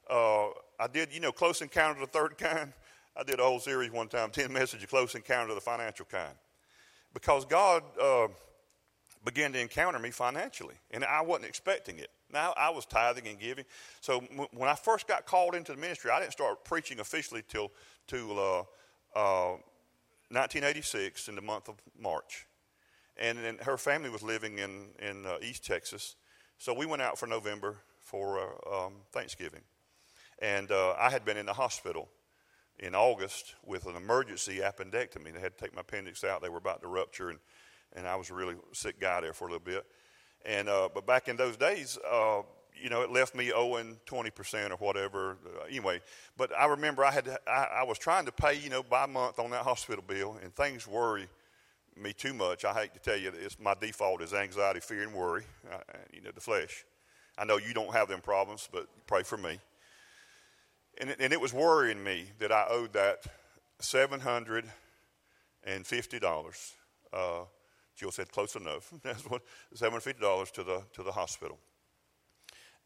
uh, 0.09 0.47
I 0.79 0.87
did, 0.91 1.13
you 1.13 1.19
know, 1.19 1.31
Close 1.31 1.61
Encounter 1.61 2.01
of 2.01 2.11
the 2.11 2.17
Third 2.19 2.37
Kind. 2.37 2.73
I 3.15 3.23
did 3.23 3.39
a 3.39 3.43
whole 3.43 3.59
series 3.59 3.91
one 3.91 4.09
time, 4.09 4.29
10 4.31 4.51
messages, 4.51 4.89
Close 4.89 5.15
Encounter 5.15 5.49
of 5.49 5.55
the 5.55 5.61
Financial 5.61 6.05
Kind 6.05 6.33
because 7.15 7.45
God 7.45 7.81
uh, 7.99 8.27
began 9.23 9.53
to 9.53 9.59
encounter 9.59 9.97
me 9.97 10.11
financially, 10.11 10.75
and 10.91 11.03
I 11.03 11.21
wasn't 11.21 11.47
expecting 11.47 11.97
it. 11.97 12.11
Now, 12.31 12.53
I 12.57 12.69
was 12.69 12.85
tithing 12.85 13.27
and 13.27 13.39
giving. 13.39 13.63
So 14.01 14.19
m- 14.19 14.47
when 14.51 14.69
I 14.69 14.75
first 14.75 15.07
got 15.07 15.25
called 15.25 15.55
into 15.55 15.71
the 15.71 15.79
ministry, 15.79 16.11
I 16.11 16.19
didn't 16.19 16.33
start 16.33 16.65
preaching 16.65 16.99
officially 16.99 17.43
till, 17.47 17.71
till 18.05 18.37
uh, 18.37 18.59
uh, 19.17 19.55
1986 20.29 21.29
in 21.29 21.35
the 21.35 21.41
month 21.41 21.69
of 21.69 21.75
March. 21.97 22.45
And 23.17 23.39
her 23.61 23.77
family 23.77 24.09
was 24.09 24.21
living 24.21 24.59
in, 24.59 24.87
in 24.99 25.25
uh, 25.25 25.37
East 25.41 25.65
Texas. 25.65 26.17
So 26.57 26.73
we 26.73 26.85
went 26.85 27.01
out 27.01 27.17
for 27.17 27.27
November 27.27 27.77
for 28.01 28.39
uh, 28.39 28.85
um, 28.87 28.93
Thanksgiving. 29.13 29.61
And 30.39 30.69
uh, 30.69 30.95
I 30.99 31.09
had 31.09 31.23
been 31.23 31.37
in 31.37 31.45
the 31.45 31.53
hospital 31.53 32.09
in 32.79 32.93
August 32.95 33.55
with 33.65 33.85
an 33.85 33.95
emergency 33.95 34.59
appendectomy. 34.59 35.33
They 35.33 35.39
had 35.39 35.57
to 35.57 35.63
take 35.63 35.73
my 35.73 35.81
appendix 35.81 36.23
out. 36.23 36.41
They 36.41 36.49
were 36.49 36.57
about 36.57 36.81
to 36.81 36.87
rupture, 36.87 37.29
and, 37.29 37.39
and 37.95 38.07
I 38.07 38.15
was 38.15 38.29
a 38.29 38.33
really 38.33 38.55
sick 38.73 38.99
guy 38.99 39.21
there 39.21 39.33
for 39.33 39.45
a 39.45 39.51
little 39.51 39.65
bit. 39.65 39.85
And 40.45 40.69
uh, 40.69 40.89
but 40.93 41.05
back 41.05 41.27
in 41.27 41.37
those 41.37 41.57
days, 41.57 41.97
uh, 42.11 42.41
you 42.79 42.89
know, 42.89 43.01
it 43.01 43.11
left 43.11 43.33
me 43.33 43.51
owing 43.53 43.97
twenty 44.05 44.29
percent 44.29 44.71
or 44.71 44.77
whatever. 44.77 45.37
Uh, 45.45 45.63
anyway, 45.69 46.01
but 46.37 46.51
I 46.57 46.65
remember 46.65 47.05
I 47.05 47.11
had 47.11 47.25
to, 47.25 47.39
I, 47.49 47.79
I 47.79 47.83
was 47.83 47.97
trying 47.97 48.25
to 48.25 48.31
pay, 48.31 48.55
you 48.55 48.69
know, 48.69 48.83
by 48.83 49.05
month 49.05 49.39
on 49.39 49.49
that 49.51 49.63
hospital 49.63 50.03
bill, 50.05 50.37
and 50.43 50.53
things 50.53 50.87
worry 50.87 51.27
me 51.97 52.11
too 52.11 52.33
much. 52.33 52.65
I 52.65 52.73
hate 52.73 52.93
to 52.93 52.99
tell 52.99 53.17
you, 53.17 53.31
it's 53.33 53.57
my 53.59 53.73
default 53.73 54.21
is 54.21 54.33
anxiety, 54.33 54.81
fear, 54.81 55.03
and 55.03 55.13
worry. 55.13 55.43
Uh, 55.71 55.77
you 56.13 56.21
know, 56.21 56.31
the 56.35 56.41
flesh. 56.41 56.85
I 57.37 57.45
know 57.45 57.57
you 57.57 57.73
don't 57.73 57.93
have 57.93 58.07
them 58.07 58.21
problems, 58.21 58.69
but 58.71 58.87
pray 59.07 59.23
for 59.23 59.37
me. 59.37 59.59
And 60.99 61.09
it, 61.09 61.17
and 61.19 61.33
it 61.33 61.41
was 61.41 61.53
worrying 61.53 62.03
me 62.03 62.25
that 62.39 62.51
I 62.51 62.67
owed 62.69 62.93
that 62.93 63.25
$750. 63.81 64.65
Uh, 67.13 67.45
Jill 67.95 68.11
said, 68.11 68.31
close 68.31 68.55
enough. 68.55 68.91
That's 69.03 69.23
what 69.23 69.41
$750 69.75 70.51
to 70.53 70.63
the, 70.63 70.83
to 70.93 71.03
the 71.03 71.11
hospital. 71.11 71.59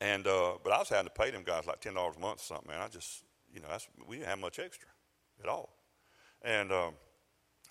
And, 0.01 0.25
uh, 0.27 0.53
but 0.63 0.71
I 0.71 0.79
was 0.79 0.89
having 0.89 1.05
to 1.05 1.13
pay 1.13 1.29
them 1.31 1.43
guys 1.43 1.65
like 1.67 1.81
$10 1.81 1.91
a 1.91 2.19
month 2.19 2.39
or 2.39 2.43
something, 2.43 2.69
man. 2.69 2.81
I 2.81 2.87
just, 2.87 3.23
you 3.53 3.59
know, 3.59 3.67
we 4.07 4.17
didn't 4.17 4.29
have 4.29 4.39
much 4.39 4.59
extra 4.59 4.87
at 5.43 5.49
all. 5.49 5.69
And 6.41 6.71
um, 6.71 6.93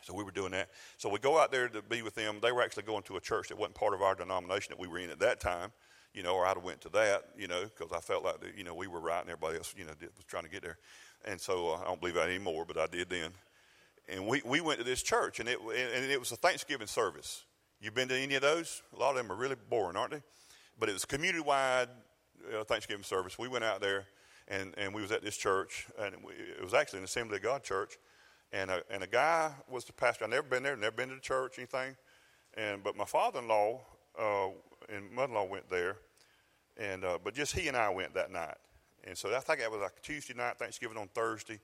so 0.03 0.15
we 0.15 0.23
were 0.25 0.31
doing 0.31 0.53
that. 0.53 0.69
So 0.99 1.09
we 1.09 1.19
go 1.19 1.39
out 1.39 1.51
there 1.51 1.69
to 1.69 1.83
be 1.83 2.03
with 2.03 2.15
them. 2.15 2.39
They 2.43 2.53
were 2.53 2.63
actually 2.63 2.83
going 2.83 3.03
to 3.05 3.17
a 3.17 3.21
church 3.21 3.49
that 3.49 3.59
wasn't 3.59 3.77
part 3.77 3.95
of 3.95 4.03
our 4.03 4.15
denomination 4.15 4.71
that 4.71 4.79
we 4.79 4.89
were 4.89 4.99
in 4.99 5.11
at 5.11 5.21
that 5.21 5.41
time 5.41 5.73
you 6.15 6.23
know, 6.23 6.35
or 6.35 6.47
I'd 6.47 6.57
have 6.57 6.65
went 6.65 6.81
to 6.83 6.89
that, 6.91 7.25
you 7.37 7.47
know, 7.47 7.65
because 7.65 7.93
I 7.93 8.01
felt 8.01 8.25
like, 8.25 8.37
you 8.57 8.65
know, 8.65 8.75
we 8.75 8.87
were 8.87 9.01
right 9.01 9.21
and 9.21 9.31
everybody 9.31 9.59
else, 9.59 9.75
you 9.77 9.85
know, 9.85 9.93
did, 9.99 10.11
was 10.17 10.25
trying 10.27 10.45
to 10.45 10.51
get 10.51 10.63
there. 10.63 10.79
And 11.25 11.41
so 11.41 11.73
uh, 11.73 11.81
I 11.83 11.85
don't 11.85 12.01
believe 12.01 12.15
that 12.15 12.29
anymore, 12.29 12.65
but 12.67 12.79
I 12.79 12.87
did 12.87 13.09
then. 13.09 13.31
And 14.09 14.27
we, 14.27 14.41
we 14.45 14.61
went 14.61 14.79
to 14.79 14.85
this 14.85 15.03
church, 15.03 15.39
and 15.39 15.49
it, 15.49 15.59
and 15.61 16.11
it 16.11 16.19
was 16.19 16.33
a 16.33 16.37
Thanksgiving 16.37 16.87
service. 16.87 17.45
You've 17.81 17.95
been 17.95 18.09
to 18.09 18.17
any 18.17 18.35
of 18.37 18.43
those? 18.43 18.83
A 18.97 18.99
lot 18.99 19.11
of 19.11 19.17
them 19.17 19.31
are 19.31 19.37
really 19.37 19.57
boring, 19.69 19.97
aren't 19.97 20.13
they? 20.13 20.23
But 20.79 20.89
it 20.89 20.93
was 20.93 21.05
community 21.05 21.43
wide 21.43 21.89
uh, 22.55 22.65
Thanksgiving 22.65 23.05
service. 23.05 23.39
We 23.39 23.49
went 23.49 23.65
out 23.65 23.81
there, 23.81 24.07
and, 24.49 24.75
and 24.79 24.95
we 24.95 25.03
was 25.03 25.13
at 25.13 25.23
this 25.23 25.37
church, 25.37 25.87
and 26.01 26.17
we, 26.25 26.33
it 26.33 26.63
was 26.63 26.73
actually 26.73 27.01
an 27.01 27.05
Assembly 27.05 27.37
of 27.37 27.43
God 27.43 27.63
church. 27.63 27.99
And 28.51 28.71
a, 28.71 28.83
and 28.91 29.03
a 29.03 29.07
guy 29.07 29.53
was 29.69 29.85
the 29.85 29.93
pastor. 29.93 30.25
I'd 30.25 30.31
never 30.31 30.49
been 30.49 30.63
there, 30.63 30.75
never 30.75 30.97
been 30.97 31.11
to 31.11 31.17
the 31.17 31.21
church, 31.21 31.59
anything. 31.59 31.97
And 32.55 32.83
but 32.83 32.97
my 32.97 33.05
father-in-law 33.05 33.81
uh, 34.19 34.49
and 34.89 35.11
mother-in-law 35.13 35.45
went 35.45 35.69
there, 35.69 35.97
and 36.77 37.05
uh, 37.05 37.19
but 37.23 37.35
just 37.35 37.57
he 37.57 37.69
and 37.69 37.77
I 37.77 37.89
went 37.91 38.15
that 38.15 38.31
night. 38.31 38.57
And 39.05 39.17
so 39.17 39.35
I 39.35 39.41
think 39.41 39.61
that 39.61 39.71
was 39.71 39.81
like 39.81 40.03
Tuesday 40.03 40.35
night, 40.35 40.59
Thanksgiving 40.59 40.97
on 40.97 41.09
Thursday, 41.15 41.61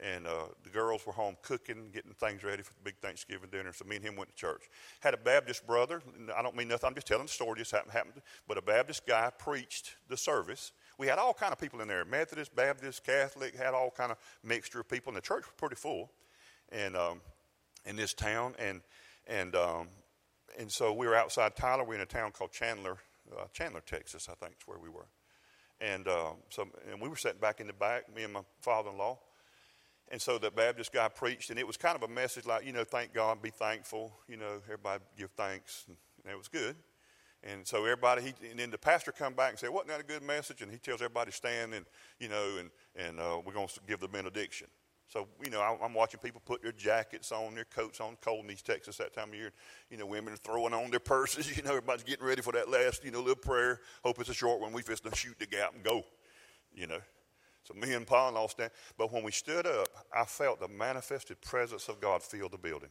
and 0.00 0.26
uh, 0.26 0.46
the 0.62 0.70
girls 0.70 1.06
were 1.06 1.12
home 1.12 1.36
cooking, 1.42 1.90
getting 1.92 2.12
things 2.12 2.44
ready 2.44 2.62
for 2.62 2.72
the 2.74 2.80
big 2.84 2.96
Thanksgiving 2.98 3.48
dinner. 3.50 3.72
So 3.72 3.84
me 3.84 3.96
and 3.96 4.04
him 4.04 4.16
went 4.16 4.30
to 4.30 4.36
church. 4.36 4.62
Had 5.00 5.14
a 5.14 5.18
Baptist 5.18 5.66
brother. 5.66 6.02
I 6.36 6.42
don't 6.42 6.54
mean 6.54 6.68
nothing. 6.68 6.86
I'm 6.88 6.94
just 6.94 7.06
telling 7.06 7.26
the 7.26 7.32
story. 7.32 7.58
Just 7.58 7.72
happened, 7.72 7.92
happened. 7.92 8.22
But 8.46 8.58
a 8.58 8.62
Baptist 8.62 9.06
guy 9.06 9.30
preached 9.38 9.96
the 10.08 10.16
service. 10.16 10.72
We 10.98 11.06
had 11.06 11.18
all 11.18 11.34
kind 11.34 11.52
of 11.52 11.58
people 11.58 11.80
in 11.80 11.88
there: 11.88 12.04
Methodist, 12.04 12.54
Baptist, 12.54 13.04
Catholic. 13.04 13.56
Had 13.56 13.74
all 13.74 13.90
kind 13.90 14.12
of 14.12 14.18
mixture 14.42 14.80
of 14.80 14.88
people, 14.88 15.10
and 15.10 15.16
the 15.16 15.22
church 15.22 15.44
was 15.44 15.54
pretty 15.56 15.76
full. 15.76 16.10
And 16.70 16.96
um, 16.96 17.20
in 17.84 17.96
this 17.96 18.12
town, 18.12 18.54
and 18.58 18.82
and 19.26 19.54
um, 19.56 19.88
and 20.58 20.70
so 20.70 20.92
we 20.92 21.06
were 21.06 21.14
outside 21.14 21.56
Tyler. 21.56 21.84
We 21.84 21.88
were 21.88 21.94
in 21.96 22.00
a 22.00 22.06
town 22.06 22.32
called 22.32 22.52
Chandler, 22.52 22.98
uh, 23.32 23.44
Chandler, 23.52 23.82
Texas, 23.84 24.28
I 24.30 24.34
think 24.34 24.56
is 24.58 24.66
where 24.66 24.78
we 24.78 24.88
were. 24.88 25.06
And 25.80 26.08
uh, 26.08 26.30
so, 26.48 26.66
and 26.90 27.00
we 27.00 27.08
were 27.08 27.16
sitting 27.16 27.40
back 27.40 27.60
in 27.60 27.66
the 27.66 27.72
back, 27.72 28.14
me 28.14 28.24
and 28.24 28.32
my 28.32 28.40
father-in-law. 28.62 29.18
And 30.08 30.22
so 30.22 30.38
the 30.38 30.50
Baptist 30.50 30.92
guy 30.92 31.08
preached, 31.08 31.50
and 31.50 31.58
it 31.58 31.66
was 31.66 31.76
kind 31.76 31.96
of 31.96 32.02
a 32.02 32.12
message 32.12 32.46
like, 32.46 32.64
you 32.64 32.72
know, 32.72 32.84
thank 32.84 33.12
God, 33.12 33.42
be 33.42 33.50
thankful, 33.50 34.12
you 34.28 34.36
know, 34.36 34.60
everybody 34.64 35.02
give 35.18 35.30
thanks, 35.32 35.84
and, 35.88 35.96
it 36.28 36.36
was 36.36 36.48
good. 36.48 36.74
And 37.44 37.64
so 37.64 37.84
everybody, 37.84 38.22
he, 38.22 38.50
and 38.50 38.58
then 38.58 38.70
the 38.72 38.78
pastor 38.78 39.12
come 39.12 39.34
back 39.34 39.50
and 39.50 39.58
said, 39.58 39.70
wasn't 39.70 39.90
that 39.90 40.00
a 40.00 40.04
good 40.04 40.22
message? 40.22 40.62
And 40.62 40.72
he 40.72 40.78
tells 40.78 41.00
everybody 41.00 41.30
stand 41.30 41.74
and, 41.74 41.86
you 42.18 42.28
know, 42.28 42.56
and, 42.58 42.70
and 42.96 43.20
uh, 43.20 43.40
we're 43.44 43.52
going 43.52 43.68
to 43.68 43.80
give 43.86 44.00
the 44.00 44.08
benediction. 44.08 44.66
So, 45.08 45.28
you 45.44 45.50
know, 45.50 45.60
I'm 45.60 45.94
watching 45.94 46.18
people 46.18 46.42
put 46.44 46.62
their 46.62 46.72
jackets 46.72 47.30
on, 47.30 47.54
their 47.54 47.64
coats 47.64 48.00
on, 48.00 48.16
cold 48.20 48.44
in 48.44 48.50
East 48.50 48.66
Texas 48.66 48.96
that 48.96 49.14
time 49.14 49.28
of 49.28 49.34
year. 49.36 49.52
You 49.88 49.98
know, 49.98 50.06
women 50.06 50.34
are 50.34 50.38
throwing 50.38 50.74
on 50.74 50.90
their 50.90 51.00
purses. 51.00 51.46
You 51.56 51.62
know, 51.62 51.70
everybody's 51.70 52.02
getting 52.02 52.26
ready 52.26 52.42
for 52.42 52.52
that 52.52 52.68
last, 52.68 53.04
you 53.04 53.12
know, 53.12 53.20
little 53.20 53.36
prayer. 53.36 53.80
Hope 54.04 54.18
it's 54.20 54.28
a 54.30 54.34
short 54.34 54.60
one. 54.60 54.72
We 54.72 54.82
just 54.82 55.04
to 55.04 55.14
shoot 55.14 55.38
the 55.38 55.46
gap 55.46 55.74
and 55.74 55.82
go, 55.84 56.02
you 56.74 56.86
know. 56.88 56.98
So 57.62 57.74
me 57.74 57.94
and 57.94 58.06
Paul 58.06 58.36
all 58.36 58.48
stand. 58.48 58.70
But 58.98 59.12
when 59.12 59.22
we 59.22 59.32
stood 59.32 59.66
up, 59.66 59.88
I 60.14 60.24
felt 60.24 60.60
the 60.60 60.68
manifested 60.68 61.40
presence 61.40 61.88
of 61.88 62.00
God 62.00 62.22
fill 62.22 62.48
the 62.48 62.58
building. 62.58 62.90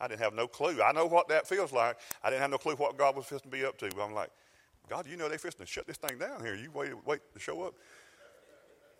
I 0.00 0.08
didn't 0.08 0.20
have 0.20 0.34
no 0.34 0.46
clue. 0.46 0.82
I 0.82 0.92
know 0.92 1.06
what 1.06 1.28
that 1.28 1.46
feels 1.46 1.72
like. 1.72 1.96
I 2.22 2.30
didn't 2.30 2.42
have 2.42 2.50
no 2.50 2.58
clue 2.58 2.74
what 2.76 2.96
God 2.96 3.16
was 3.16 3.26
fixing 3.26 3.50
to 3.50 3.56
be 3.56 3.64
up 3.64 3.78
to. 3.78 3.88
But 3.88 4.02
I'm 4.02 4.14
like, 4.14 4.30
God, 4.88 5.06
you 5.06 5.16
know 5.16 5.28
they're 5.28 5.38
fixing 5.38 5.64
to 5.64 5.70
shut 5.70 5.86
this 5.86 5.96
thing 5.96 6.18
down 6.18 6.44
here. 6.44 6.54
You 6.54 6.70
wait, 6.72 6.92
wait 7.06 7.20
to 7.32 7.38
show 7.38 7.62
up. 7.62 7.74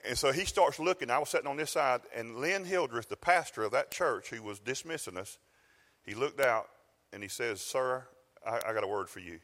And 0.06 0.18
so 0.18 0.32
he 0.32 0.44
starts 0.44 0.78
looking. 0.78 1.10
I 1.10 1.18
was 1.18 1.30
sitting 1.30 1.46
on 1.46 1.56
this 1.56 1.70
side, 1.70 2.02
and 2.14 2.36
Lynn 2.36 2.64
Hildreth, 2.64 3.08
the 3.08 3.16
pastor 3.16 3.62
of 3.62 3.72
that 3.72 3.90
church 3.90 4.28
who 4.28 4.42
was 4.42 4.58
dismissing 4.58 5.16
us, 5.16 5.38
he 6.02 6.14
looked 6.14 6.40
out 6.40 6.68
and 7.12 7.22
he 7.22 7.28
says, 7.28 7.60
Sir, 7.60 8.06
I, 8.46 8.60
I 8.66 8.74
got 8.74 8.84
a 8.84 8.88
word 8.88 9.08
for 9.08 9.20
you. 9.20 9.40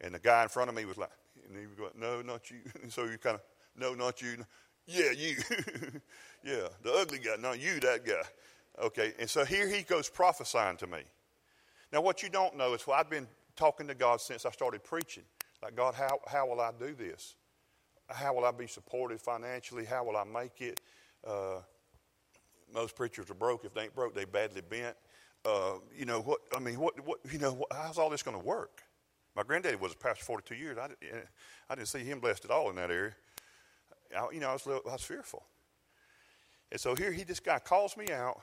And 0.00 0.14
the 0.14 0.18
guy 0.18 0.42
in 0.42 0.48
front 0.48 0.68
of 0.70 0.76
me 0.76 0.84
was 0.84 0.98
like, 0.98 1.10
and 1.48 1.56
he 1.56 1.66
was 1.66 1.76
going, 1.76 1.92
No, 1.96 2.22
not 2.22 2.50
you. 2.50 2.58
And 2.82 2.92
so 2.92 3.04
you 3.04 3.18
kind 3.18 3.36
of, 3.36 3.42
No, 3.76 3.94
not 3.94 4.20
you. 4.22 4.36
Yeah, 4.86 5.12
you. 5.12 5.36
yeah, 6.44 6.68
the 6.82 6.92
ugly 6.92 7.18
guy. 7.18 7.36
Not 7.40 7.58
you, 7.58 7.80
that 7.80 8.04
guy. 8.04 8.20
Okay, 8.82 9.14
and 9.18 9.30
so 9.30 9.42
here 9.42 9.66
he 9.66 9.80
goes 9.80 10.10
prophesying 10.10 10.76
to 10.76 10.86
me. 10.86 10.98
Now, 11.90 12.02
what 12.02 12.22
you 12.22 12.28
don't 12.28 12.54
know 12.54 12.74
is 12.74 12.86
well, 12.86 12.98
I've 13.00 13.08
been 13.08 13.26
talking 13.56 13.86
to 13.88 13.94
God 13.94 14.20
since 14.20 14.44
I 14.44 14.50
started 14.50 14.84
preaching. 14.84 15.22
Like, 15.62 15.74
God, 15.74 15.94
how, 15.94 16.18
how 16.26 16.46
will 16.46 16.60
I 16.60 16.70
do 16.78 16.94
this? 16.94 17.36
How 18.08 18.34
will 18.34 18.44
I 18.44 18.50
be 18.50 18.66
supported 18.66 19.20
financially? 19.20 19.84
How 19.84 20.04
will 20.04 20.16
I 20.16 20.24
make 20.24 20.60
it? 20.60 20.80
Uh, 21.26 21.60
most 22.72 22.96
preachers 22.96 23.30
are 23.30 23.34
broke. 23.34 23.64
If 23.64 23.74
they 23.74 23.82
ain't 23.82 23.94
broke, 23.94 24.14
they 24.14 24.24
badly 24.24 24.62
bent. 24.62 24.96
Uh, 25.44 25.74
you 25.96 26.04
know 26.04 26.20
what? 26.20 26.40
I 26.54 26.60
mean, 26.60 26.78
what? 26.78 26.98
What? 27.06 27.20
You 27.30 27.38
know, 27.38 27.64
how's 27.72 27.98
all 27.98 28.10
this 28.10 28.22
going 28.22 28.38
to 28.38 28.44
work? 28.44 28.82
My 29.36 29.42
granddaddy 29.42 29.76
was 29.76 29.92
a 29.92 29.96
pastor 29.96 30.24
42 30.24 30.54
years. 30.54 30.78
I, 30.78 30.88
I 31.68 31.74
didn't 31.74 31.88
see 31.88 32.00
him 32.00 32.20
blessed 32.20 32.44
at 32.44 32.50
all 32.50 32.70
in 32.70 32.76
that 32.76 32.90
area. 32.90 33.14
I, 34.16 34.28
you 34.32 34.40
know, 34.40 34.50
I 34.50 34.52
was, 34.52 34.66
little, 34.66 34.82
I 34.88 34.92
was 34.92 35.02
fearful. 35.02 35.44
And 36.70 36.80
so 36.80 36.94
here, 36.94 37.12
he 37.12 37.24
this 37.24 37.40
guy 37.40 37.58
calls 37.58 37.96
me 37.96 38.10
out, 38.10 38.40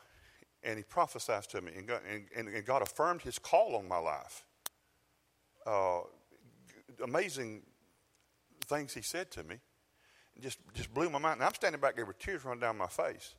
and 0.63 0.77
he 0.77 0.83
prophesies 0.83 1.47
to 1.47 1.61
me, 1.61 1.71
and 1.77 1.87
God, 1.87 2.01
and, 2.35 2.47
and 2.47 2.65
God 2.65 2.81
affirmed 2.81 3.21
His 3.21 3.39
call 3.39 3.75
on 3.75 3.87
my 3.87 3.97
life. 3.97 4.45
Uh, 5.65 6.01
amazing 7.03 7.61
things 8.75 8.93
he 8.93 9.01
said 9.01 9.31
to 9.31 9.43
me 9.43 9.57
just, 10.39 10.59
just 10.73 10.93
blew 10.93 11.09
my 11.09 11.19
mind. 11.19 11.35
And 11.35 11.43
I'm 11.43 11.53
standing 11.53 11.81
back 11.81 11.95
there 11.95 12.05
with 12.05 12.19
tears 12.19 12.45
running 12.45 12.61
down 12.61 12.77
my 12.77 12.87
face. 12.87 13.35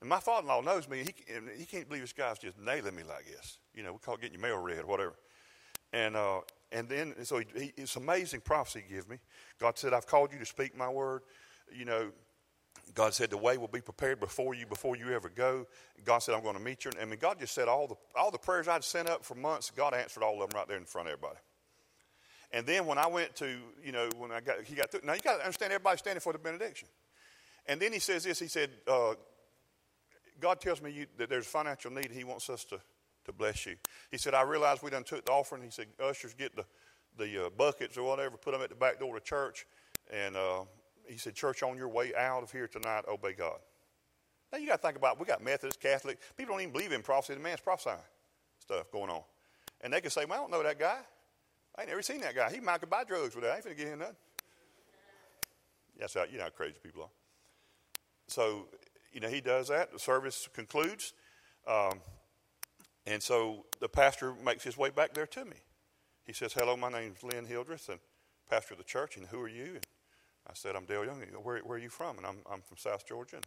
And 0.00 0.08
my 0.08 0.20
father 0.20 0.42
in 0.42 0.48
law 0.48 0.60
knows 0.60 0.88
me. 0.88 0.98
He, 0.98 1.14
he 1.58 1.64
can't 1.64 1.88
believe 1.88 2.02
this 2.02 2.12
guy's 2.12 2.38
just 2.38 2.58
nailing 2.58 2.94
me 2.94 3.02
like 3.02 3.26
this. 3.26 3.58
You 3.74 3.82
know, 3.82 3.92
we 3.92 3.98
call 3.98 4.14
it 4.14 4.20
getting 4.20 4.38
your 4.38 4.42
mail 4.42 4.58
read 4.58 4.78
or 4.78 4.86
whatever. 4.86 5.14
And, 5.92 6.16
uh, 6.16 6.40
and 6.70 6.88
then, 6.88 7.14
so 7.24 7.38
he, 7.38 7.46
he, 7.56 7.72
it's 7.76 7.96
amazing 7.96 8.42
prophecy 8.42 8.84
he 8.86 8.94
gave 8.94 9.08
me. 9.08 9.16
God 9.58 9.78
said, 9.78 9.92
I've 9.92 10.06
called 10.06 10.32
you 10.32 10.38
to 10.38 10.46
speak 10.46 10.76
my 10.76 10.88
word. 10.88 11.22
You 11.74 11.84
know, 11.84 12.12
God 12.94 13.14
said 13.14 13.30
the 13.30 13.36
way 13.36 13.58
will 13.58 13.68
be 13.68 13.80
prepared 13.80 14.20
before 14.20 14.54
you 14.54 14.66
before 14.66 14.96
you 14.96 15.10
ever 15.10 15.28
go. 15.28 15.66
God 16.04 16.18
said 16.18 16.34
I'm 16.34 16.42
going 16.42 16.56
to 16.56 16.62
meet 16.62 16.84
you. 16.84 16.90
I 17.00 17.04
mean, 17.04 17.18
God 17.18 17.38
just 17.38 17.54
said 17.54 17.68
all 17.68 17.86
the 17.86 17.96
all 18.18 18.30
the 18.30 18.38
prayers 18.38 18.68
I'd 18.68 18.84
sent 18.84 19.08
up 19.08 19.24
for 19.24 19.34
months. 19.34 19.70
God 19.70 19.92
answered 19.92 20.22
all 20.22 20.42
of 20.42 20.48
them 20.48 20.56
right 20.56 20.66
there 20.66 20.78
in 20.78 20.84
front 20.84 21.08
of 21.08 21.12
everybody. 21.12 21.38
And 22.50 22.66
then 22.66 22.86
when 22.86 22.98
I 22.98 23.06
went 23.06 23.36
to, 23.36 23.58
you 23.84 23.92
know, 23.92 24.08
when 24.16 24.32
I 24.32 24.40
got, 24.40 24.62
he 24.62 24.74
got 24.74 24.90
through, 24.90 25.02
now 25.04 25.12
you 25.12 25.20
got 25.20 25.36
to 25.36 25.42
understand 25.42 25.72
everybody's 25.72 25.98
standing 26.00 26.20
for 26.20 26.32
the 26.32 26.38
benediction. 26.38 26.88
And 27.66 27.78
then 27.78 27.92
he 27.92 27.98
says 27.98 28.24
this, 28.24 28.38
he 28.38 28.48
said, 28.48 28.70
uh, 28.86 29.14
God 30.40 30.60
tells 30.60 30.80
me 30.80 30.90
you, 30.90 31.06
that 31.18 31.28
there's 31.28 31.46
financial 31.46 31.90
need. 31.90 32.10
He 32.10 32.24
wants 32.24 32.48
us 32.48 32.64
to, 32.66 32.80
to 33.26 33.32
bless 33.32 33.66
you. 33.66 33.76
He 34.10 34.16
said, 34.16 34.32
I 34.32 34.42
realize 34.42 34.82
we 34.82 34.90
done 34.90 35.04
took 35.04 35.26
the 35.26 35.32
offering. 35.32 35.62
He 35.62 35.70
said, 35.70 35.86
ushers 36.02 36.32
get 36.32 36.56
the, 36.56 36.64
the 37.18 37.46
uh, 37.46 37.50
buckets 37.50 37.98
or 37.98 38.04
whatever, 38.04 38.38
put 38.38 38.52
them 38.52 38.62
at 38.62 38.70
the 38.70 38.76
back 38.76 38.98
door 38.98 39.16
of 39.16 39.24
church. 39.24 39.66
And 40.10 40.36
uh, 40.36 40.64
he 41.06 41.18
said, 41.18 41.34
church, 41.34 41.62
on 41.62 41.76
your 41.76 41.88
way 41.88 42.14
out 42.16 42.42
of 42.42 42.50
here 42.50 42.68
tonight, 42.68 43.04
obey 43.08 43.34
God. 43.34 43.58
Now 44.50 44.58
you 44.58 44.66
got 44.66 44.80
to 44.80 44.86
think 44.86 44.96
about, 44.96 45.20
we 45.20 45.26
got 45.26 45.44
Methodist, 45.44 45.80
Catholic. 45.80 46.18
People 46.36 46.54
don't 46.54 46.62
even 46.62 46.72
believe 46.72 46.92
in 46.92 47.02
prophecy. 47.02 47.34
The 47.34 47.40
man's 47.40 47.60
prophesying 47.60 47.98
stuff 48.58 48.90
going 48.90 49.10
on. 49.10 49.22
And 49.82 49.92
they 49.92 50.00
can 50.00 50.10
say, 50.10 50.24
well, 50.24 50.38
I 50.38 50.40
don't 50.40 50.50
know 50.50 50.62
that 50.62 50.78
guy. 50.78 51.00
I 51.78 51.82
ain't 51.82 51.90
never 51.90 52.02
seen 52.02 52.20
that 52.22 52.34
guy. 52.34 52.50
He 52.50 52.58
might 52.58 52.80
could 52.80 52.90
buy 52.90 53.04
drugs 53.04 53.36
with 53.36 53.44
that. 53.44 53.52
I 53.52 53.56
ain't 53.56 53.64
finna 53.64 53.76
get 53.76 53.86
him 53.86 54.00
nothing. 54.00 54.16
That's 55.96 56.14
how, 56.14 56.24
you 56.24 56.38
know 56.38 56.44
how 56.44 56.50
crazy 56.50 56.76
people 56.82 57.02
are. 57.02 57.10
So, 58.26 58.66
you 59.12 59.20
know, 59.20 59.28
he 59.28 59.40
does 59.40 59.68
that. 59.68 59.92
The 59.92 59.98
service 60.00 60.48
concludes. 60.52 61.12
Um, 61.68 62.00
and 63.06 63.22
so 63.22 63.66
the 63.78 63.88
pastor 63.88 64.34
makes 64.44 64.64
his 64.64 64.76
way 64.76 64.90
back 64.90 65.14
there 65.14 65.26
to 65.28 65.44
me. 65.44 65.56
He 66.26 66.32
says, 66.32 66.52
Hello, 66.52 66.76
my 66.76 66.90
name's 66.90 67.22
Lynn 67.22 67.46
Hildreth, 67.46 67.88
and 67.88 68.00
pastor 68.50 68.74
of 68.74 68.78
the 68.78 68.84
church, 68.84 69.16
and 69.16 69.26
who 69.26 69.40
are 69.40 69.48
you? 69.48 69.74
And 69.74 69.86
I 70.48 70.54
said, 70.54 70.74
I'm 70.74 70.84
Dale 70.84 71.04
Young. 71.04 71.20
Where, 71.42 71.60
where 71.60 71.78
are 71.78 71.80
you 71.80 71.90
from? 71.90 72.18
And 72.18 72.26
I'm, 72.26 72.38
I'm 72.50 72.60
from 72.60 72.76
South 72.76 73.06
Georgia. 73.06 73.36
And 73.36 73.46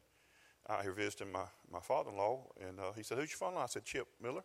out 0.70 0.84
here 0.84 0.94
visiting 0.94 1.32
my, 1.34 1.44
my 1.70 1.80
father 1.80 2.12
in 2.12 2.18
law. 2.18 2.48
And 2.66 2.80
uh, 2.80 2.94
he 2.96 3.04
said, 3.04 3.18
Who's 3.18 3.32
your 3.32 3.38
father 3.38 3.52
in 3.52 3.58
law? 3.58 3.64
I 3.64 3.68
said, 3.68 3.84
Chip 3.84 4.08
Miller. 4.22 4.44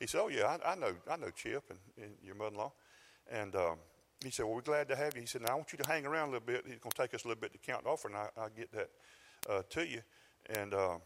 He 0.00 0.08
said, 0.08 0.22
Oh, 0.22 0.28
yeah, 0.28 0.58
I, 0.64 0.72
I 0.72 0.74
know, 0.74 0.92
I 1.08 1.16
know 1.16 1.30
Chip 1.30 1.64
and, 1.70 1.78
and 2.02 2.14
your 2.22 2.34
mother 2.34 2.50
in 2.50 2.56
law. 2.56 2.72
And 3.30 3.54
um, 3.56 3.76
he 4.24 4.30
said, 4.30 4.46
Well, 4.46 4.54
we're 4.54 4.62
glad 4.62 4.88
to 4.88 4.96
have 4.96 5.14
you. 5.14 5.20
He 5.20 5.26
said, 5.26 5.42
Now 5.42 5.52
I 5.52 5.54
want 5.54 5.72
you 5.72 5.78
to 5.78 5.88
hang 5.88 6.06
around 6.06 6.28
a 6.28 6.32
little 6.32 6.46
bit. 6.46 6.64
He's 6.66 6.78
going 6.78 6.90
to 6.90 6.96
take 6.96 7.14
us 7.14 7.24
a 7.24 7.28
little 7.28 7.40
bit 7.40 7.52
to 7.52 7.58
count 7.58 7.86
offer, 7.86 8.08
and 8.08 8.16
I, 8.16 8.28
will 8.36 8.50
get 8.56 8.72
that 8.72 8.90
uh, 9.48 9.62
to 9.70 9.86
you. 9.86 10.00
And 10.50 10.74
uh, 10.74 10.96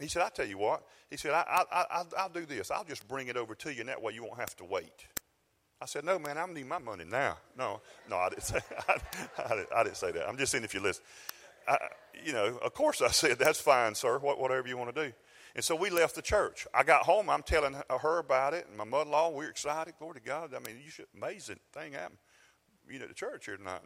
he 0.00 0.08
said, 0.08 0.22
I'll 0.22 0.30
tell 0.30 0.46
you 0.46 0.58
what. 0.58 0.84
He 1.10 1.16
said, 1.16 1.32
I, 1.32 1.64
I, 1.70 1.84
I, 1.90 2.04
I'll 2.18 2.28
do 2.28 2.46
this. 2.46 2.70
I'll 2.70 2.84
just 2.84 3.06
bring 3.08 3.28
it 3.28 3.36
over 3.36 3.54
to 3.54 3.72
you, 3.72 3.80
and 3.80 3.88
that 3.88 4.00
way 4.00 4.14
you 4.14 4.22
won't 4.22 4.38
have 4.38 4.56
to 4.56 4.64
wait. 4.64 5.06
I 5.80 5.86
said, 5.86 6.04
No, 6.04 6.18
man, 6.18 6.38
I 6.38 6.46
need 6.46 6.66
my 6.66 6.78
money 6.78 7.04
now. 7.04 7.38
No, 7.58 7.80
no, 8.08 8.16
I 8.16 8.28
didn't 8.30 8.42
say, 8.44 8.60
I, 8.88 8.96
I, 9.44 9.48
didn't, 9.56 9.68
I 9.74 9.82
didn't 9.84 9.96
say 9.96 10.12
that. 10.12 10.28
I'm 10.28 10.38
just 10.38 10.52
saying 10.52 10.64
if 10.64 10.74
you 10.74 10.80
listen. 10.80 11.02
I, 11.68 11.76
you 12.24 12.32
know, 12.32 12.58
of 12.58 12.74
course 12.74 13.02
I 13.02 13.10
said, 13.10 13.38
That's 13.38 13.60
fine, 13.60 13.94
sir, 13.94 14.18
whatever 14.18 14.68
you 14.68 14.76
want 14.76 14.94
to 14.94 15.08
do. 15.08 15.12
And 15.54 15.64
so 15.64 15.76
we 15.76 15.90
left 15.90 16.14
the 16.14 16.22
church. 16.22 16.66
I 16.72 16.82
got 16.82 17.02
home. 17.02 17.28
I'm 17.28 17.42
telling 17.42 17.76
her 17.90 18.18
about 18.18 18.54
it, 18.54 18.66
and 18.68 18.76
my 18.76 18.84
mother-in-law. 18.84 19.30
We're 19.30 19.50
excited. 19.50 19.94
Glory 19.98 20.14
to 20.14 20.20
God. 20.20 20.54
I 20.54 20.58
mean, 20.60 20.80
you 20.82 20.90
should 20.90 21.06
amazing 21.16 21.58
thing 21.72 21.92
happened. 21.92 22.18
You 22.90 22.98
know, 22.98 23.06
the 23.06 23.14
church 23.14 23.46
here 23.46 23.56
tonight, 23.56 23.80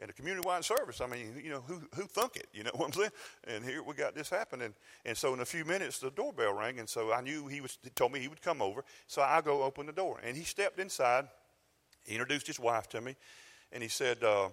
and 0.00 0.10
a 0.10 0.12
community-wide 0.12 0.64
service. 0.64 1.00
I 1.00 1.06
mean, 1.06 1.40
you 1.42 1.50
know, 1.50 1.60
who 1.60 1.82
who 1.94 2.02
thunk 2.04 2.36
it? 2.36 2.48
You 2.52 2.64
know 2.64 2.70
what 2.74 2.86
I'm 2.86 2.92
saying? 2.92 3.10
And 3.46 3.64
here 3.64 3.82
we 3.82 3.94
got 3.94 4.14
this 4.14 4.30
happening. 4.30 4.74
And 5.04 5.16
so 5.16 5.34
in 5.34 5.40
a 5.40 5.44
few 5.44 5.64
minutes, 5.64 5.98
the 5.98 6.10
doorbell 6.10 6.54
rang, 6.54 6.78
and 6.78 6.88
so 6.88 7.12
I 7.12 7.20
knew 7.20 7.46
he 7.46 7.60
was. 7.60 7.78
He 7.82 7.90
told 7.90 8.12
me 8.12 8.20
he 8.20 8.28
would 8.28 8.42
come 8.42 8.62
over. 8.62 8.82
So 9.06 9.22
I 9.22 9.42
go 9.42 9.62
open 9.62 9.86
the 9.86 9.92
door, 9.92 10.20
and 10.24 10.36
he 10.36 10.44
stepped 10.44 10.78
inside. 10.78 11.26
He 12.04 12.14
introduced 12.14 12.46
his 12.46 12.60
wife 12.60 12.88
to 12.90 13.00
me, 13.00 13.16
and 13.72 13.82
he 13.82 13.88
said, 13.88 14.22
uh, 14.22 14.48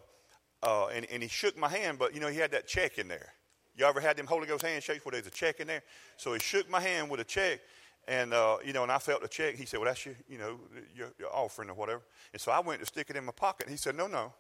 uh, 0.64 0.88
and, 0.88 1.06
and 1.12 1.22
he 1.22 1.30
shook 1.30 1.58
my 1.58 1.70
hand, 1.70 2.00
but 2.00 2.14
you 2.14 2.20
know, 2.20 2.28
he 2.28 2.38
had 2.38 2.52
that 2.52 2.68
check 2.68 2.98
in 2.98 3.08
there. 3.08 3.34
You 3.76 3.86
ever 3.86 4.00
had 4.00 4.18
them 4.18 4.28
Holy 4.28 4.48
Ghost 4.48 4.64
handshakes 4.64 5.04
where 5.06 5.14
there's 5.14 5.28
a 5.28 5.32
check 5.32 5.60
in 5.60 5.68
there? 5.68 5.84
So 6.18 6.34
he 6.34 6.40
shook 6.40 6.70
my 6.70 6.80
hand 6.80 7.10
with 7.10 7.20
a 7.20 7.24
check, 7.24 7.60
and 8.08 8.34
uh, 8.34 8.58
you 8.64 8.74
know, 8.74 8.84
and 8.84 8.92
I 8.92 9.00
felt 9.00 9.22
the 9.22 9.28
check. 9.28 9.56
He 9.56 9.66
said, 9.66 9.80
"Well, 9.80 9.88
that's 9.88 10.06
your, 10.06 10.16
you 10.30 10.38
know, 10.38 10.60
your, 10.96 11.12
your 11.18 11.34
offering 11.34 11.70
or 11.70 11.74
whatever." 11.74 12.02
And 12.32 12.42
so 12.42 12.52
I 12.52 12.60
went 12.60 12.80
to 12.82 12.86
stick 12.86 13.10
it 13.10 13.16
in 13.16 13.26
my 13.26 13.32
pocket. 13.32 13.70
He 13.70 13.78
said, 13.78 13.96
"No, 13.96 14.08
no." 14.08 14.34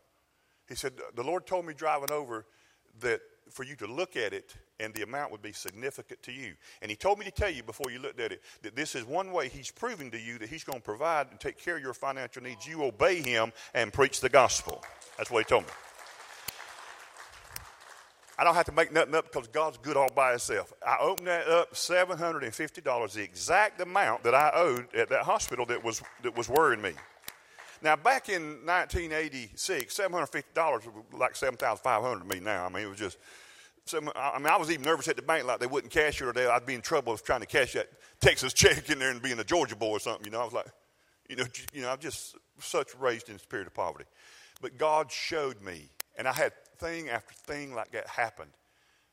He 0.68 0.76
said, 0.76 0.94
The 1.16 1.24
Lord 1.24 1.46
told 1.46 1.66
me 1.66 1.74
driving 1.74 2.12
over 2.12 2.46
that 3.02 3.22
for 3.50 3.64
you 3.64 3.76
to 3.76 3.88
look 3.88 4.16
at 4.16 4.34
it 4.34 4.56
and 4.80 4.94
the 4.94 5.04
amount 5.04 5.32
would 5.32 5.42
be 5.42 5.52
significant 5.52 6.24
to 6.24 6.32
you. 6.32 6.54
And 6.82 6.90
he 6.90 6.96
told 6.96 7.20
me 7.20 7.26
to 7.26 7.32
tell 7.32 7.50
you 7.50 7.64
before 7.64 7.92
you 7.92 8.00
looked 8.00 8.20
at 8.20 8.32
it 8.32 8.42
that 8.62 8.76
this 8.76 8.96
is 8.96 9.06
one 9.06 9.32
way 9.32 9.50
he's 9.50 9.72
proving 9.72 10.10
to 10.12 10.20
you 10.20 10.38
that 10.40 10.50
he's 10.50 10.64
going 10.64 10.80
to 10.80 10.84
provide 10.84 11.28
and 11.32 11.40
take 11.40 11.58
care 11.58 11.76
of 11.76 11.84
your 11.84 11.94
financial 11.94 12.42
needs. 12.42 12.66
You 12.66 12.84
obey 12.84 13.22
him 13.22 13.52
and 13.74 13.92
preach 13.92 14.22
the 14.22 14.30
gospel. 14.30 14.84
That's 15.18 15.30
what 15.30 15.46
he 15.46 15.50
told 15.50 15.64
me. 15.64 15.70
I 18.38 18.44
don't 18.44 18.56
have 18.56 18.66
to 18.66 18.72
make 18.72 18.92
nothing 18.92 19.14
up 19.14 19.32
because 19.32 19.48
God's 19.48 19.78
good 19.78 19.96
all 19.96 20.10
by 20.16 20.32
himself. 20.32 20.74
I 20.86 20.98
opened 21.00 21.28
that 21.28 21.48
up, 21.48 21.74
$750, 21.74 23.14
the 23.14 23.22
exact 23.22 23.80
amount 23.80 24.24
that 24.24 24.34
I 24.34 24.52
owed 24.56 24.88
at 24.96 25.10
that 25.10 25.24
hospital 25.24 25.66
that 25.68 25.84
was, 25.84 26.02
that 26.24 26.36
was 26.36 26.50
worrying 26.50 26.82
me. 26.82 26.94
Now, 27.84 27.96
back 27.96 28.30
in 28.30 28.66
1986, 28.66 29.96
$750 29.96 30.46
was 30.56 31.04
like 31.12 31.36
7500 31.36 32.20
to 32.22 32.36
me 32.36 32.40
now. 32.40 32.66
I 32.66 32.70
mean, 32.70 32.86
it 32.86 32.90
was 32.90 32.98
just, 32.98 33.18
I 33.94 34.00
mean, 34.00 34.48
I 34.48 34.58
was 34.58 34.72
even 34.72 34.86
nervous 34.86 35.10
at 35.10 35.18
the 35.18 35.22
bank 35.22 35.46
like 35.46 35.60
they 35.60 35.68
wouldn't 35.68 35.92
cash 35.92 36.22
it 36.22 36.26
or 36.26 36.34
they, 36.34 36.48
I'd 36.48 36.66
be 36.66 36.76
in 36.76 36.82
trouble 36.82 37.18
trying 37.18 37.42
to 37.42 37.46
cash 37.46 37.74
that 37.74 37.90
Texas 38.22 38.54
check 38.54 38.90
in 38.90 39.00
there 39.00 39.12
and 39.12 39.22
being 39.22 39.38
a 39.38 39.44
Georgia 39.44 39.76
boy 39.76 39.92
or 39.92 40.00
something. 40.00 40.26
You 40.26 40.32
know, 40.32 40.42
I 40.42 40.46
was 40.46 40.54
like, 40.54 40.68
you 41.30 41.36
know, 41.36 41.46
you 41.74 41.82
know, 41.82 41.90
I'm 41.90 42.00
just 42.00 42.36
such 42.60 42.96
raised 42.96 43.28
in 43.28 43.36
the 43.36 43.40
spirit 43.40 43.68
of 43.68 43.74
poverty. 43.74 44.06
But 44.62 44.78
God 44.78 45.12
showed 45.12 45.62
me, 45.62 45.90
and 46.18 46.28
I 46.28 46.32
had 46.32 46.54
thing 46.80 47.10
after 47.10 47.34
thing 47.34 47.74
like 47.74 47.92
that 47.92 48.08
happened. 48.08 48.52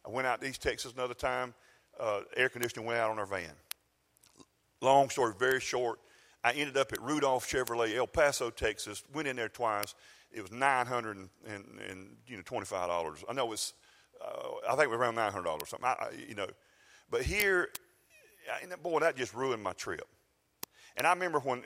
I 0.07 0.11
went 0.11 0.27
out 0.27 0.41
to 0.41 0.49
East 0.49 0.63
Texas 0.63 0.93
another 0.93 1.15
time. 1.15 1.55
Uh, 1.99 2.21
air 2.37 2.49
conditioning 2.49 2.87
went 2.87 2.99
out 2.99 3.11
on 3.11 3.19
our 3.19 3.27
van. 3.27 3.53
Long 4.81 5.11
story, 5.11 5.35
very 5.39 5.61
short. 5.61 5.99
I 6.43 6.53
ended 6.53 6.77
up 6.77 6.93
at 6.93 7.03
Rudolph 7.03 7.47
Chevrolet, 7.47 7.95
El 7.95 8.07
Paso, 8.07 8.51
Texas. 8.51 9.03
Went 9.13 9.29
in 9.29 9.37
there 9.37 9.51
twice. 9.51 9.95
It 10.33 10.41
was 10.41 10.53
nine 10.53 10.87
hundred 10.87 11.17
and, 11.17 11.29
and, 11.47 11.65
and 11.89 12.17
you 12.27 12.37
know 12.37 12.43
twenty 12.45 12.65
five 12.65 12.89
dollars. 12.89 13.23
I 13.29 13.35
know 13.35 13.53
it's 13.53 13.75
uh, 14.25 14.49
I 14.67 14.71
think 14.71 14.85
it 14.85 14.91
was 14.91 14.99
around 14.99 15.17
nine 15.17 15.33
hundred 15.33 15.45
dollars 15.45 15.65
or 15.65 15.67
something. 15.67 15.89
I, 15.89 16.09
you 16.29 16.35
know, 16.35 16.47
but 17.11 17.23
here, 17.23 17.69
boy, 18.83 19.01
that 19.01 19.17
just 19.17 19.35
ruined 19.35 19.63
my 19.63 19.73
trip. 19.73 20.07
And 20.97 21.07
I 21.07 21.13
remember 21.13 21.41
when 21.41 21.63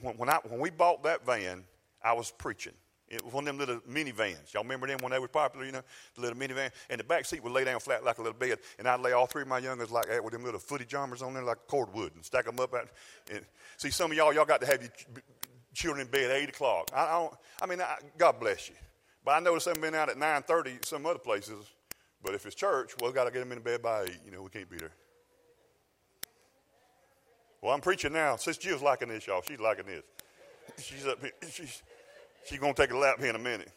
when 0.00 0.16
when, 0.16 0.28
I, 0.28 0.38
when 0.46 0.60
we 0.60 0.70
bought 0.70 1.02
that 1.04 1.24
van, 1.24 1.64
I 2.02 2.12
was 2.12 2.30
preaching. 2.30 2.74
It 3.10 3.24
was 3.24 3.32
one 3.32 3.46
of 3.46 3.46
them 3.46 3.58
little 3.58 3.80
minivans. 3.88 4.52
Y'all 4.52 4.62
remember 4.62 4.86
them 4.86 4.98
when 5.00 5.12
they 5.12 5.18
were 5.18 5.28
popular, 5.28 5.64
you 5.64 5.72
know, 5.72 5.82
the 6.14 6.20
little 6.20 6.36
minivan? 6.36 6.70
And 6.90 7.00
the 7.00 7.04
back 7.04 7.24
seat 7.24 7.42
would 7.42 7.52
lay 7.52 7.64
down 7.64 7.80
flat 7.80 8.04
like 8.04 8.18
a 8.18 8.22
little 8.22 8.38
bed. 8.38 8.58
And 8.78 8.86
I'd 8.86 9.00
lay 9.00 9.12
all 9.12 9.26
three 9.26 9.42
of 9.42 9.48
my 9.48 9.58
youngers 9.58 9.90
like 9.90 10.08
that 10.08 10.22
with 10.22 10.32
them 10.32 10.44
little 10.44 10.60
footy 10.60 10.84
jumpers 10.84 11.22
on 11.22 11.32
there 11.32 11.42
like 11.42 11.58
cordwood 11.68 12.14
and 12.14 12.24
stack 12.24 12.44
them 12.44 12.60
up. 12.60 12.74
At, 12.74 12.88
and 13.32 13.44
see, 13.78 13.90
some 13.90 14.10
of 14.10 14.16
y'all, 14.16 14.34
y'all 14.34 14.44
got 14.44 14.60
to 14.60 14.66
have 14.66 14.82
your 14.82 14.92
children 15.74 16.06
in 16.06 16.10
bed 16.10 16.30
at 16.30 16.36
8 16.36 16.48
o'clock. 16.50 16.90
I, 16.94 17.04
I, 17.04 17.12
don't, 17.12 17.34
I 17.62 17.66
mean, 17.66 17.80
I, 17.80 17.96
God 18.18 18.38
bless 18.38 18.68
you. 18.68 18.74
But 19.24 19.32
I 19.32 19.40
noticed 19.40 19.66
them 19.66 19.80
been 19.80 19.94
out 19.94 20.10
at 20.10 20.16
9.30 20.16 20.84
some 20.84 21.06
other 21.06 21.18
places. 21.18 21.64
But 22.22 22.34
if 22.34 22.44
it's 22.46 22.54
church, 22.54 22.92
well, 23.00 23.10
we 23.10 23.14
got 23.14 23.24
to 23.24 23.30
get 23.30 23.40
them 23.40 23.52
in 23.52 23.60
bed 23.60 23.82
by 23.82 24.02
8. 24.02 24.10
You 24.26 24.32
know, 24.32 24.42
we 24.42 24.50
can't 24.50 24.68
be 24.68 24.76
there. 24.76 24.92
Well, 27.62 27.74
I'm 27.74 27.80
preaching 27.80 28.12
now. 28.12 28.36
Sister 28.36 28.68
Jill's 28.68 28.82
liking 28.82 29.08
this, 29.08 29.26
y'all. 29.26 29.42
She's 29.42 29.58
liking 29.58 29.86
this. 29.86 30.02
She's 30.78 31.06
up 31.06 31.20
here. 31.20 31.32
She's, 31.50 31.82
She's 32.44 32.58
going 32.58 32.74
to 32.74 32.82
take 32.82 32.92
a 32.92 32.96
lap 32.96 33.18
here 33.18 33.30
in 33.30 33.36
a 33.36 33.40
minute. 33.40 33.70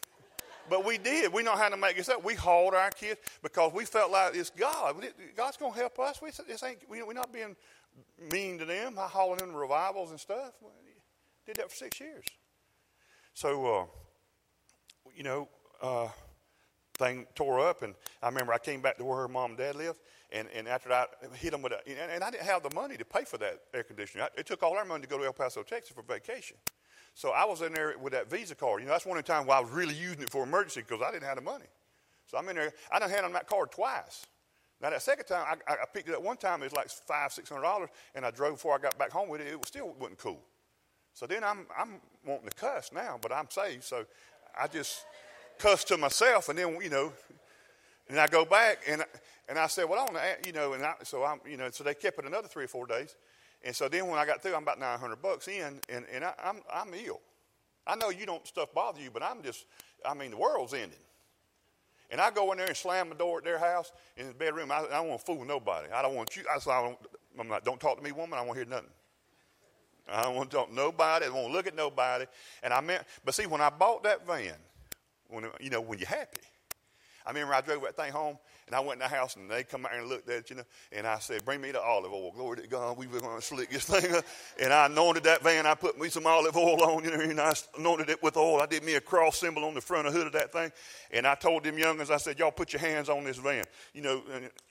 But 0.70 0.84
we 0.84 0.96
did. 0.96 1.32
We 1.32 1.42
know 1.42 1.56
how 1.56 1.68
to 1.68 1.76
make 1.76 1.96
this 1.96 2.08
up. 2.08 2.24
We 2.24 2.34
hauled 2.34 2.74
our 2.74 2.90
kids 2.90 3.20
because 3.42 3.72
we 3.72 3.84
felt 3.84 4.10
like 4.10 4.34
it's 4.34 4.50
God. 4.50 5.04
God's 5.36 5.56
going 5.56 5.72
to 5.72 5.78
help 5.78 5.98
us. 5.98 6.22
We, 6.22 6.30
this 6.46 6.62
ain't, 6.62 6.78
we're 6.88 7.12
not 7.12 7.32
being 7.32 7.56
mean 8.30 8.58
to 8.58 8.64
them. 8.64 8.98
I 8.98 9.06
hauling 9.06 9.38
them 9.38 9.50
to 9.50 9.56
revivals 9.56 10.10
and 10.10 10.20
stuff. 10.20 10.52
We 10.62 10.68
Did 11.46 11.56
that 11.56 11.70
for 11.70 11.76
six 11.76 12.00
years. 12.00 12.24
So, 13.34 13.66
uh, 13.66 13.84
you 15.16 15.24
know, 15.24 15.48
uh, 15.82 16.08
thing 16.94 17.26
tore 17.34 17.60
up, 17.60 17.82
and 17.82 17.94
I 18.22 18.28
remember 18.28 18.52
I 18.52 18.58
came 18.58 18.80
back 18.80 18.98
to 18.98 19.04
where 19.04 19.18
her 19.18 19.28
mom 19.28 19.52
and 19.52 19.58
dad 19.58 19.76
lived, 19.76 19.98
and, 20.30 20.48
and 20.54 20.68
after 20.68 20.92
I 20.92 21.06
hit 21.34 21.50
them 21.50 21.62
with 21.62 21.72
a, 21.72 21.88
and, 21.88 22.10
and 22.10 22.24
I 22.24 22.30
didn't 22.30 22.44
have 22.44 22.62
the 22.62 22.74
money 22.74 22.96
to 22.96 23.04
pay 23.04 23.24
for 23.24 23.38
that 23.38 23.60
air 23.74 23.82
conditioner. 23.82 24.28
it 24.36 24.46
took 24.46 24.62
all 24.62 24.76
our 24.76 24.84
money 24.84 25.02
to 25.02 25.08
go 25.08 25.18
to 25.18 25.24
El 25.24 25.32
Paso, 25.32 25.62
Texas 25.62 25.94
for 25.94 26.02
vacation. 26.02 26.56
So 27.14 27.30
I 27.30 27.44
was 27.44 27.60
in 27.62 27.74
there 27.74 27.94
with 28.00 28.12
that 28.12 28.30
Visa 28.30 28.54
card. 28.54 28.80
You 28.80 28.86
know, 28.86 28.92
that's 28.92 29.06
one 29.06 29.18
of 29.18 29.24
the 29.24 29.32
times 29.32 29.46
where 29.46 29.56
I 29.56 29.60
was 29.60 29.70
really 29.70 29.94
using 29.94 30.22
it 30.22 30.30
for 30.30 30.42
emergency 30.42 30.82
because 30.86 31.02
I 31.02 31.10
didn't 31.10 31.24
have 31.24 31.36
the 31.36 31.42
money. 31.42 31.66
So 32.26 32.38
I'm 32.38 32.48
in 32.48 32.56
there. 32.56 32.72
I 32.90 32.98
done 32.98 33.10
had 33.10 33.24
on 33.24 33.32
that 33.34 33.46
card 33.46 33.70
twice. 33.70 34.24
Now 34.80 34.90
that 34.90 35.02
second 35.02 35.26
time, 35.26 35.58
I, 35.68 35.72
I 35.74 35.84
picked 35.92 36.08
it 36.08 36.14
up 36.14 36.22
one 36.22 36.36
time. 36.36 36.60
It 36.62 36.64
was 36.64 36.72
like 36.72 36.90
five, 36.90 37.32
six 37.32 37.48
hundred 37.48 37.62
dollars, 37.62 37.90
and 38.14 38.24
I 38.24 38.30
drove 38.30 38.54
before 38.54 38.74
I 38.74 38.78
got 38.78 38.98
back 38.98 39.10
home 39.10 39.28
with 39.28 39.40
it. 39.40 39.46
It 39.46 39.58
was 39.58 39.68
still 39.68 39.94
wasn't 39.98 40.18
cool. 40.18 40.40
So 41.14 41.26
then 41.26 41.44
I'm 41.44 41.66
I'm 41.78 42.00
wanting 42.26 42.48
to 42.48 42.56
cuss 42.56 42.90
now, 42.92 43.18
but 43.20 43.32
I'm 43.32 43.48
saved, 43.50 43.84
so 43.84 44.06
I 44.58 44.66
just 44.66 45.04
cuss 45.58 45.84
to 45.84 45.98
myself, 45.98 46.48
and 46.48 46.58
then 46.58 46.78
you 46.82 46.90
know, 46.90 47.12
and 48.08 48.18
I 48.18 48.26
go 48.26 48.44
back 48.44 48.78
and 48.88 49.04
and 49.48 49.58
I 49.58 49.66
said, 49.66 49.88
well, 49.88 50.00
I 50.00 50.04
want 50.04 50.16
to, 50.16 50.48
you 50.48 50.52
know, 50.52 50.72
and 50.72 50.82
I, 50.82 50.94
so 51.02 51.24
I'm, 51.24 51.40
you 51.46 51.56
know, 51.56 51.68
so 51.70 51.84
they 51.84 51.94
kept 51.94 52.18
it 52.18 52.24
another 52.24 52.48
three 52.48 52.64
or 52.64 52.68
four 52.68 52.86
days. 52.86 53.16
And 53.64 53.74
so 53.74 53.88
then 53.88 54.08
when 54.08 54.18
I 54.18 54.26
got 54.26 54.42
through, 54.42 54.54
I'm 54.54 54.62
about 54.62 54.80
900 54.80 55.22
bucks 55.22 55.48
in, 55.48 55.80
and, 55.88 56.04
and 56.12 56.24
I, 56.24 56.34
am 56.42 56.56
I'm, 56.72 56.88
I'm 56.88 56.94
ill. 56.94 57.20
I 57.86 57.96
know 57.96 58.10
you 58.10 58.26
don't 58.26 58.46
stuff 58.46 58.72
bother 58.74 59.00
you, 59.00 59.10
but 59.10 59.22
I'm 59.22 59.42
just, 59.42 59.66
I 60.04 60.14
mean, 60.14 60.30
the 60.30 60.36
world's 60.36 60.74
ending. 60.74 60.98
And 62.10 62.20
I 62.20 62.30
go 62.30 62.52
in 62.52 62.58
there 62.58 62.66
and 62.66 62.76
slam 62.76 63.08
the 63.08 63.14
door 63.14 63.38
at 63.38 63.44
their 63.44 63.58
house 63.58 63.90
in 64.16 64.28
the 64.28 64.34
bedroom. 64.34 64.70
I, 64.70 64.80
I 64.80 64.88
don't 64.90 65.08
want 65.08 65.20
to 65.20 65.26
fool 65.26 65.44
nobody. 65.44 65.90
I 65.90 66.02
don't 66.02 66.14
want 66.14 66.36
you. 66.36 66.42
I, 66.48 66.56
I 66.56 66.82
don't, 66.82 66.98
I'm 67.38 67.48
like, 67.48 67.64
don't 67.64 67.80
talk 67.80 67.96
to 67.96 68.04
me, 68.04 68.12
woman. 68.12 68.38
I 68.38 68.46
to 68.46 68.52
hear 68.52 68.64
nothing. 68.64 68.90
I 70.08 70.22
don't 70.24 70.34
want 70.34 70.50
to 70.50 70.56
talk 70.56 70.68
to 70.68 70.74
nobody. 70.74 71.26
I 71.26 71.28
want 71.30 71.52
look 71.52 71.66
at 71.66 71.74
nobody. 71.74 72.26
And 72.62 72.72
I 72.72 72.80
meant, 72.80 73.04
but 73.24 73.34
see, 73.34 73.46
when 73.46 73.60
I 73.60 73.70
bought 73.70 74.02
that 74.04 74.26
van, 74.26 74.52
when 75.28 75.46
you 75.60 75.70
know, 75.70 75.80
when 75.80 75.98
you're 75.98 76.08
happy, 76.08 76.42
I 77.24 77.30
remember 77.30 77.54
I 77.54 77.60
drove 77.62 77.82
that 77.82 77.96
thing 77.96 78.12
home 78.12 78.36
and 78.66 78.76
I 78.76 78.80
went 78.80 78.94
in 78.94 78.98
the 79.00 79.14
house 79.14 79.36
and 79.36 79.50
they 79.50 79.64
come 79.64 79.84
out 79.84 79.94
and 79.94 80.08
looked 80.08 80.28
at 80.30 80.48
you 80.50 80.56
know, 80.56 80.62
and 80.92 81.06
I 81.06 81.18
said, 81.18 81.44
Bring 81.44 81.60
me 81.60 81.72
the 81.72 81.82
olive 81.82 82.12
oil. 82.12 82.32
Glory 82.34 82.58
to 82.58 82.68
God. 82.68 82.96
We 82.96 83.06
were 83.06 83.20
going 83.20 83.36
to 83.36 83.42
slick 83.42 83.70
this 83.70 83.84
thing 83.88 84.14
up. 84.14 84.24
And 84.60 84.72
I 84.72 84.86
anointed 84.86 85.24
that 85.24 85.42
van. 85.42 85.66
I 85.66 85.74
put 85.74 85.98
me 85.98 86.08
some 86.08 86.26
olive 86.26 86.56
oil 86.56 86.82
on, 86.82 87.04
you 87.04 87.10
know, 87.10 87.20
and 87.20 87.40
I 87.40 87.52
anointed 87.76 88.08
it 88.10 88.22
with 88.22 88.36
oil. 88.36 88.60
I 88.60 88.66
did 88.66 88.84
me 88.84 88.94
a 88.94 89.00
cross 89.00 89.38
symbol 89.38 89.64
on 89.64 89.74
the 89.74 89.80
front 89.80 90.06
of 90.06 90.12
the 90.12 90.18
hood 90.18 90.28
of 90.28 90.32
that 90.34 90.52
thing. 90.52 90.70
And 91.10 91.26
I 91.26 91.34
told 91.34 91.64
them 91.64 91.76
youngins, 91.76 92.10
I 92.10 92.16
said, 92.16 92.38
Y'all 92.38 92.50
put 92.50 92.72
your 92.72 92.80
hands 92.80 93.08
on 93.08 93.24
this 93.24 93.36
van. 93.36 93.64
You 93.94 94.02
know, 94.02 94.22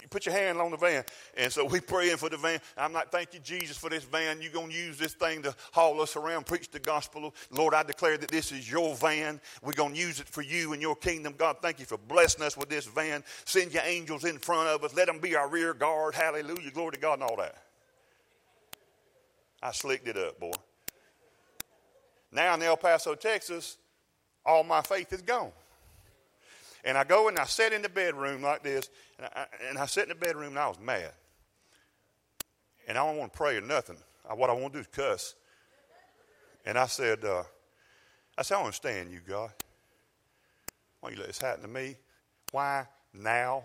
you 0.02 0.08
put 0.10 0.26
your 0.26 0.36
hand 0.36 0.60
on 0.60 0.72
the 0.72 0.78
van. 0.78 1.04
And 1.38 1.52
so 1.52 1.66
we 1.66 1.80
praying 1.82 2.18
for 2.18 2.30
the 2.30 2.38
van. 2.38 2.60
I'm 2.78 2.94
like, 2.94 3.12
Thank 3.12 3.34
you, 3.34 3.40
Jesus, 3.40 3.78
for 3.78 3.90
this 3.90 4.04
van. 4.04 4.42
You're 4.42 4.52
going 4.52 4.70
to 4.70 4.76
use 4.76 4.98
this 4.98 5.14
thing 5.14 5.42
to 5.44 5.56
haul 5.72 6.02
us 6.02 6.16
around, 6.16 6.46
preach 6.46 6.72
the 6.72 6.80
gospel. 6.80 7.34
Lord, 7.52 7.74
I 7.74 7.84
declare 7.84 8.18
that 8.18 8.32
this 8.32 8.52
is 8.52 8.72
your 8.72 8.96
van. 8.96 9.42
We're 9.62 9.74
going 9.74 9.94
to 9.94 10.00
use 10.00 10.20
it 10.20 10.28
for 10.28 10.42
you 10.42 10.74
and 10.74 10.82
your 10.82 10.96
kingdom. 10.96 11.36
God, 11.38 11.58
thank 11.62 11.80
you 11.80 11.86
for 11.86 11.98
blessing 11.98 12.44
us 12.44 12.58
with 12.58 12.70
this 12.70 12.86
van. 12.86 13.24
Send 13.46 13.72
angels 13.86 14.26
in 14.26 14.38
front 14.38 14.70
of 14.70 14.84
us. 14.84 14.94
Let 14.96 15.08
them 15.08 15.20
be 15.20 15.36
our 15.36 15.48
rear 15.48 15.74
guard. 15.74 16.16
Hallelujah. 16.16 16.72
Glory 16.72 16.92
to 16.94 17.00
God 17.00 17.14
and 17.16 17.24
all 17.24 17.38
that. 17.38 17.56
I 19.62 19.72
slicked 19.72 20.08
it 20.08 20.18
up, 20.18 20.40
boy. 20.40 20.52
Now 22.32 22.56
in 22.56 22.62
El 22.64 22.78
Paso, 22.78 23.16
Texas, 23.16 23.78
all 24.46 24.64
my 24.64 24.82
faith 24.82 25.14
is 25.14 25.22
gone. 25.22 25.52
And 26.84 26.98
I 26.98 27.04
go 27.04 27.28
and 27.28 27.38
I 27.38 27.46
sit 27.46 27.74
in 27.74 27.82
the 27.82 27.90
bedroom 27.90 28.42
like 28.42 28.64
this, 28.64 28.90
and 29.18 29.28
I, 29.28 29.46
and 29.70 29.78
I 29.78 29.86
sit 29.86 30.04
in 30.04 30.10
the 30.10 30.16
bedroom 30.16 30.50
and 30.50 30.60
I 30.60 30.68
was 30.68 30.80
mad. 30.80 31.12
And 32.88 32.98
I 32.98 33.06
don't 33.06 33.18
want 33.18 33.34
to 33.34 33.38
pray 33.38 33.58
or 33.58 33.62
nothing. 33.62 33.98
I, 34.28 34.34
what 34.34 34.50
I 34.50 34.54
want 34.54 34.74
to 34.74 34.80
do 34.80 34.82
is 34.82 34.88
cuss. 34.88 35.36
And 36.66 36.78
I 36.78 36.88
said, 36.88 37.24
uh, 37.24 37.44
I 38.38 38.42
said, 38.42 38.56
I 38.56 38.58
don't 38.60 38.66
understand 38.66 39.12
you, 39.12 39.20
God. 39.28 39.52
Why 41.00 41.10
don't 41.10 41.18
you 41.18 41.20
let 41.20 41.28
this 41.28 41.40
happen 41.40 41.62
to 41.64 41.68
me? 41.68 41.98
Why 42.52 42.88
now? 43.14 43.64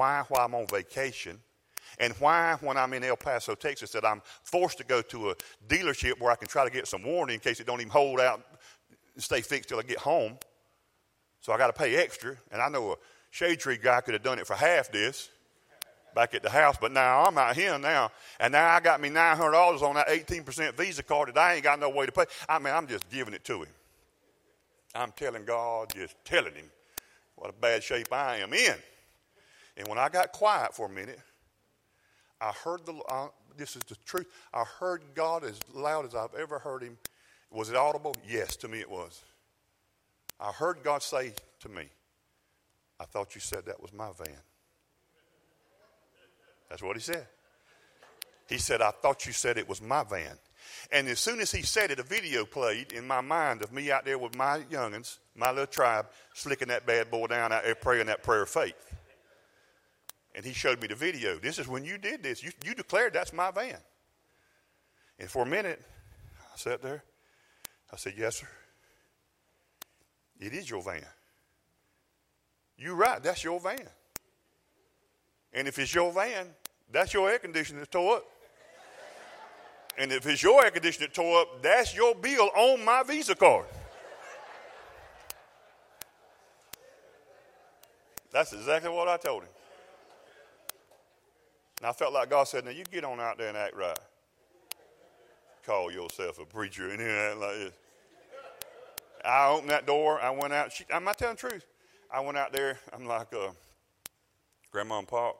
Why 0.00 0.24
while 0.28 0.46
I'm 0.46 0.54
on 0.54 0.66
vacation? 0.66 1.38
And 1.98 2.14
why, 2.14 2.56
when 2.62 2.78
I'm 2.78 2.94
in 2.94 3.04
El 3.04 3.18
Paso, 3.18 3.54
Texas, 3.54 3.90
that 3.90 4.02
I'm 4.02 4.22
forced 4.44 4.78
to 4.78 4.84
go 4.84 5.02
to 5.02 5.32
a 5.32 5.34
dealership 5.68 6.18
where 6.18 6.32
I 6.32 6.36
can 6.36 6.48
try 6.48 6.64
to 6.64 6.70
get 6.70 6.86
some 6.86 7.02
warranty 7.02 7.34
in 7.34 7.40
case 7.40 7.60
it 7.60 7.66
don't 7.66 7.82
even 7.82 7.90
hold 7.90 8.18
out 8.18 8.40
and 9.14 9.22
stay 9.22 9.42
fixed 9.42 9.68
till 9.68 9.78
I 9.78 9.82
get 9.82 9.98
home. 9.98 10.38
So 11.42 11.52
I 11.52 11.58
got 11.58 11.66
to 11.66 11.74
pay 11.74 11.96
extra. 11.96 12.34
And 12.50 12.62
I 12.62 12.70
know 12.70 12.92
a 12.92 12.96
shade 13.30 13.60
tree 13.60 13.76
guy 13.76 14.00
could 14.00 14.14
have 14.14 14.22
done 14.22 14.38
it 14.38 14.46
for 14.46 14.54
half 14.54 14.90
this 14.90 15.28
back 16.14 16.32
at 16.32 16.42
the 16.42 16.48
house, 16.48 16.78
but 16.80 16.92
now 16.92 17.24
I'm 17.24 17.36
out 17.36 17.54
here 17.54 17.78
now. 17.78 18.10
And 18.38 18.52
now 18.52 18.72
I 18.72 18.80
got 18.80 19.02
me 19.02 19.10
$900 19.10 19.82
on 19.82 19.96
that 19.96 20.08
18% 20.08 20.78
Visa 20.78 21.02
card 21.02 21.28
that 21.28 21.38
I 21.38 21.56
ain't 21.56 21.64
got 21.64 21.78
no 21.78 21.90
way 21.90 22.06
to 22.06 22.12
pay. 22.12 22.24
I 22.48 22.58
mean, 22.58 22.72
I'm 22.72 22.86
just 22.86 23.06
giving 23.10 23.34
it 23.34 23.44
to 23.44 23.64
him. 23.64 23.72
I'm 24.94 25.12
telling 25.12 25.44
God, 25.44 25.92
just 25.94 26.16
telling 26.24 26.54
him 26.54 26.70
what 27.36 27.50
a 27.50 27.52
bad 27.52 27.82
shape 27.82 28.10
I 28.10 28.38
am 28.38 28.54
in. 28.54 28.76
And 29.76 29.88
when 29.88 29.98
I 29.98 30.08
got 30.08 30.32
quiet 30.32 30.74
for 30.74 30.86
a 30.86 30.90
minute, 30.90 31.18
I 32.40 32.52
heard 32.52 32.86
the, 32.86 32.94
uh, 33.08 33.28
this 33.56 33.76
is 33.76 33.82
the 33.82 33.96
truth, 34.06 34.26
I 34.52 34.64
heard 34.64 35.02
God 35.14 35.44
as 35.44 35.60
loud 35.74 36.06
as 36.06 36.14
I've 36.14 36.34
ever 36.34 36.58
heard 36.58 36.82
him. 36.82 36.96
Was 37.50 37.68
it 37.68 37.76
audible? 37.76 38.14
Yes, 38.28 38.56
to 38.56 38.68
me 38.68 38.80
it 38.80 38.90
was. 38.90 39.22
I 40.38 40.52
heard 40.52 40.82
God 40.82 41.02
say 41.02 41.34
to 41.60 41.68
me, 41.68 41.84
I 42.98 43.04
thought 43.04 43.34
you 43.34 43.40
said 43.40 43.66
that 43.66 43.80
was 43.80 43.92
my 43.92 44.10
van. 44.16 44.36
That's 46.68 46.82
what 46.82 46.96
he 46.96 47.02
said. 47.02 47.26
He 48.48 48.58
said, 48.58 48.80
I 48.80 48.90
thought 48.90 49.26
you 49.26 49.32
said 49.32 49.58
it 49.58 49.68
was 49.68 49.82
my 49.82 50.04
van. 50.04 50.38
And 50.92 51.08
as 51.08 51.20
soon 51.20 51.40
as 51.40 51.50
he 51.52 51.62
said 51.62 51.90
it, 51.90 51.98
a 51.98 52.02
video 52.02 52.44
played 52.44 52.92
in 52.92 53.06
my 53.06 53.20
mind 53.20 53.62
of 53.62 53.72
me 53.72 53.90
out 53.90 54.04
there 54.04 54.18
with 54.18 54.36
my 54.36 54.60
youngins, 54.70 55.18
my 55.34 55.50
little 55.50 55.66
tribe, 55.66 56.06
slicking 56.34 56.68
that 56.68 56.86
bad 56.86 57.10
boy 57.10 57.26
down 57.26 57.52
out 57.52 57.64
there 57.64 57.74
praying 57.74 58.06
that 58.06 58.22
prayer 58.22 58.42
of 58.42 58.48
faith. 58.48 58.74
And 60.34 60.44
he 60.44 60.52
showed 60.52 60.80
me 60.80 60.86
the 60.86 60.94
video. 60.94 61.38
This 61.38 61.58
is 61.58 61.66
when 61.66 61.84
you 61.84 61.98
did 61.98 62.22
this. 62.22 62.42
You, 62.42 62.50
you 62.64 62.74
declared 62.74 63.12
that's 63.12 63.32
my 63.32 63.50
van. 63.50 63.78
And 65.18 65.28
for 65.28 65.42
a 65.42 65.46
minute, 65.46 65.82
I 66.40 66.56
sat 66.56 66.82
there. 66.82 67.02
I 67.92 67.96
said, 67.96 68.14
Yes, 68.16 68.36
sir. 68.36 68.48
It 70.38 70.54
is 70.54 70.70
your 70.70 70.82
van. 70.82 71.04
You're 72.78 72.94
right, 72.94 73.22
that's 73.22 73.44
your 73.44 73.60
van. 73.60 73.86
And 75.52 75.68
if 75.68 75.78
it's 75.78 75.94
your 75.94 76.10
van, 76.12 76.46
that's 76.90 77.12
your 77.12 77.28
air 77.28 77.38
conditioner 77.38 77.80
that 77.80 77.90
tore 77.90 78.16
up. 78.16 78.24
And 79.98 80.12
if 80.12 80.24
it's 80.26 80.42
your 80.42 80.64
air 80.64 80.70
conditioner 80.70 81.08
that 81.08 81.14
tore 81.14 81.42
up, 81.42 81.60
that's 81.62 81.94
your 81.94 82.14
bill 82.14 82.48
on 82.56 82.82
my 82.82 83.02
Visa 83.02 83.34
card. 83.34 83.66
That's 88.32 88.52
exactly 88.52 88.88
what 88.88 89.08
I 89.08 89.16
told 89.16 89.42
him. 89.42 89.50
And 91.80 91.88
I 91.88 91.92
felt 91.92 92.12
like 92.12 92.28
God 92.30 92.44
said, 92.44 92.64
Now 92.64 92.70
you 92.70 92.84
get 92.90 93.04
on 93.04 93.20
out 93.20 93.38
there 93.38 93.48
and 93.48 93.56
act 93.56 93.74
right. 93.74 93.98
Call 95.64 95.90
yourself 95.90 96.38
a 96.38 96.44
preacher 96.44 96.90
and 96.90 97.00
act 97.00 97.38
like 97.38 97.54
this. 97.54 97.72
I 99.24 99.48
opened 99.48 99.70
that 99.70 99.86
door. 99.86 100.20
I 100.20 100.30
went 100.30 100.52
out. 100.52 100.72
She, 100.72 100.84
am 100.90 101.08
I 101.08 101.12
telling 101.12 101.36
the 101.36 101.48
truth? 101.48 101.66
I 102.10 102.20
went 102.20 102.38
out 102.38 102.52
there. 102.52 102.78
I'm 102.92 103.06
like, 103.06 103.32
uh, 103.34 103.50
Grandma 104.72 104.98
and 104.98 105.08
Pop, 105.08 105.36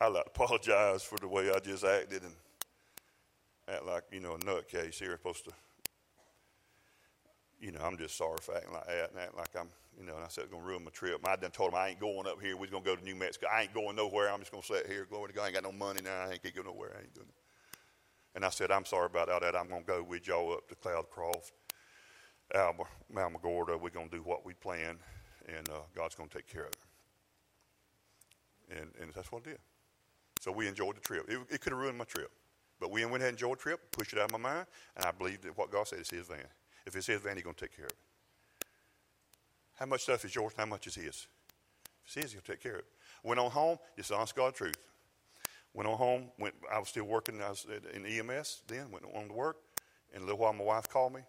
I'd 0.00 0.08
like 0.08 0.26
apologize 0.34 1.02
for 1.02 1.18
the 1.18 1.28
way 1.28 1.50
I 1.50 1.58
just 1.58 1.84
acted 1.84 2.22
and 2.22 2.32
act 3.68 3.84
like, 3.86 4.04
you 4.12 4.20
know, 4.20 4.34
a 4.34 4.38
nutcase 4.38 4.98
here. 4.98 5.12
Supposed 5.12 5.44
to, 5.44 5.50
you 7.60 7.72
know, 7.72 7.80
I'm 7.82 7.98
just 7.98 8.16
sorry 8.16 8.38
for 8.40 8.56
acting 8.56 8.72
like 8.72 8.86
that 8.86 9.10
and 9.10 9.20
acting 9.20 9.38
like 9.38 9.56
I'm, 9.58 9.68
you 10.00 10.06
know, 10.06 10.16
and 10.16 10.24
I 10.24 10.28
said, 10.28 10.44
it's 10.44 10.50
going 10.50 10.62
to 10.62 10.68
ruin 10.68 10.82
my 10.82 10.90
trip. 10.90 11.20
I 11.28 11.36
done 11.36 11.50
told 11.50 11.72
him 11.72 11.78
I 11.78 11.88
ain't 11.88 12.00
going 12.00 12.26
up 12.26 12.40
here. 12.40 12.56
We're 12.56 12.70
going 12.70 12.82
to 12.82 12.88
go 12.88 12.96
to 12.96 13.04
New 13.04 13.14
Mexico. 13.14 13.46
I 13.52 13.62
ain't 13.62 13.74
going 13.74 13.94
nowhere. 13.94 14.32
I'm 14.32 14.40
just 14.40 14.50
going 14.50 14.62
to 14.62 14.66
sit 14.66 14.86
here. 14.86 15.06
Glory 15.08 15.28
to 15.28 15.34
God. 15.34 15.42
I 15.42 15.46
ain't 15.48 15.54
got 15.54 15.62
no 15.62 15.72
money 15.72 16.00
now. 16.02 16.22
I 16.22 16.32
ain't 16.32 16.42
going 16.42 16.54
to 16.54 16.62
go 16.62 16.70
nowhere. 16.70 16.92
I 16.96 17.02
ain't 17.02 17.14
doing 17.14 17.28
it. 17.28 17.34
And 18.34 18.44
I 18.44 18.48
said, 18.48 18.70
I'm 18.70 18.86
sorry 18.86 19.06
about 19.06 19.28
all 19.28 19.40
that. 19.40 19.54
I'm 19.54 19.68
going 19.68 19.82
to 19.82 19.86
go 19.86 20.02
with 20.02 20.26
y'all 20.26 20.52
up 20.52 20.68
to 20.68 20.74
Cloudcroft, 20.74 21.52
Alma, 22.54 22.84
Alamogordo. 23.14 23.78
We're 23.78 23.90
going 23.90 24.08
to 24.08 24.16
do 24.16 24.22
what 24.22 24.46
we 24.46 24.54
plan, 24.54 24.96
and 25.46 25.68
uh, 25.68 25.80
God's 25.94 26.14
going 26.14 26.30
to 26.30 26.38
take 26.38 26.46
care 26.46 26.64
of 26.64 26.72
it. 26.72 28.78
And, 28.78 28.90
and 29.02 29.12
that's 29.12 29.30
what 29.30 29.42
I 29.46 29.50
did. 29.50 29.58
So 30.40 30.50
we 30.50 30.66
enjoyed 30.66 30.96
the 30.96 31.00
trip. 31.00 31.28
It, 31.28 31.38
it 31.50 31.60
could 31.60 31.72
have 31.72 31.80
ruined 31.80 31.98
my 31.98 32.04
trip. 32.04 32.30
But 32.78 32.90
we 32.90 33.04
went 33.04 33.16
ahead 33.16 33.28
and 33.28 33.34
enjoyed 33.34 33.58
the 33.58 33.62
trip, 33.62 33.90
pushed 33.90 34.14
it 34.14 34.18
out 34.18 34.26
of 34.26 34.32
my 34.32 34.38
mind, 34.38 34.66
and 34.96 35.04
I 35.04 35.10
believe 35.10 35.42
that 35.42 35.58
what 35.58 35.70
God 35.70 35.88
said 35.88 35.98
is 35.98 36.08
His 36.08 36.28
van. 36.28 36.38
If 36.86 36.96
it's 36.96 37.06
His 37.06 37.20
van, 37.20 37.36
He's 37.36 37.44
going 37.44 37.56
to 37.56 37.60
take 37.60 37.76
care 37.76 37.86
of 37.86 37.90
it. 37.90 38.09
How 39.80 39.86
much 39.86 40.02
stuff 40.02 40.26
is 40.26 40.34
yours? 40.34 40.52
How 40.56 40.66
much 40.66 40.86
is 40.86 40.94
His? 40.94 41.06
If 41.06 42.04
it's 42.04 42.14
His, 42.14 42.32
He'll 42.32 42.42
take 42.42 42.62
care 42.62 42.74
of 42.74 42.78
it. 42.80 42.86
Went 43.24 43.40
on 43.40 43.50
home, 43.50 43.78
just 43.96 44.12
honest 44.12 44.36
God 44.36 44.54
truth. 44.54 44.76
Went 45.72 45.88
on 45.88 45.96
home, 45.96 46.30
went, 46.38 46.54
I 46.70 46.78
was 46.78 46.88
still 46.88 47.04
working, 47.04 47.40
I 47.40 47.48
was 47.48 47.66
in 47.94 48.04
EMS 48.04 48.62
then, 48.66 48.90
went 48.90 49.06
on 49.14 49.28
to 49.28 49.32
work, 49.32 49.56
and 50.12 50.22
a 50.22 50.26
little 50.26 50.40
while 50.40 50.52
my 50.52 50.64
wife 50.64 50.88
called 50.88 51.14
me. 51.14 51.20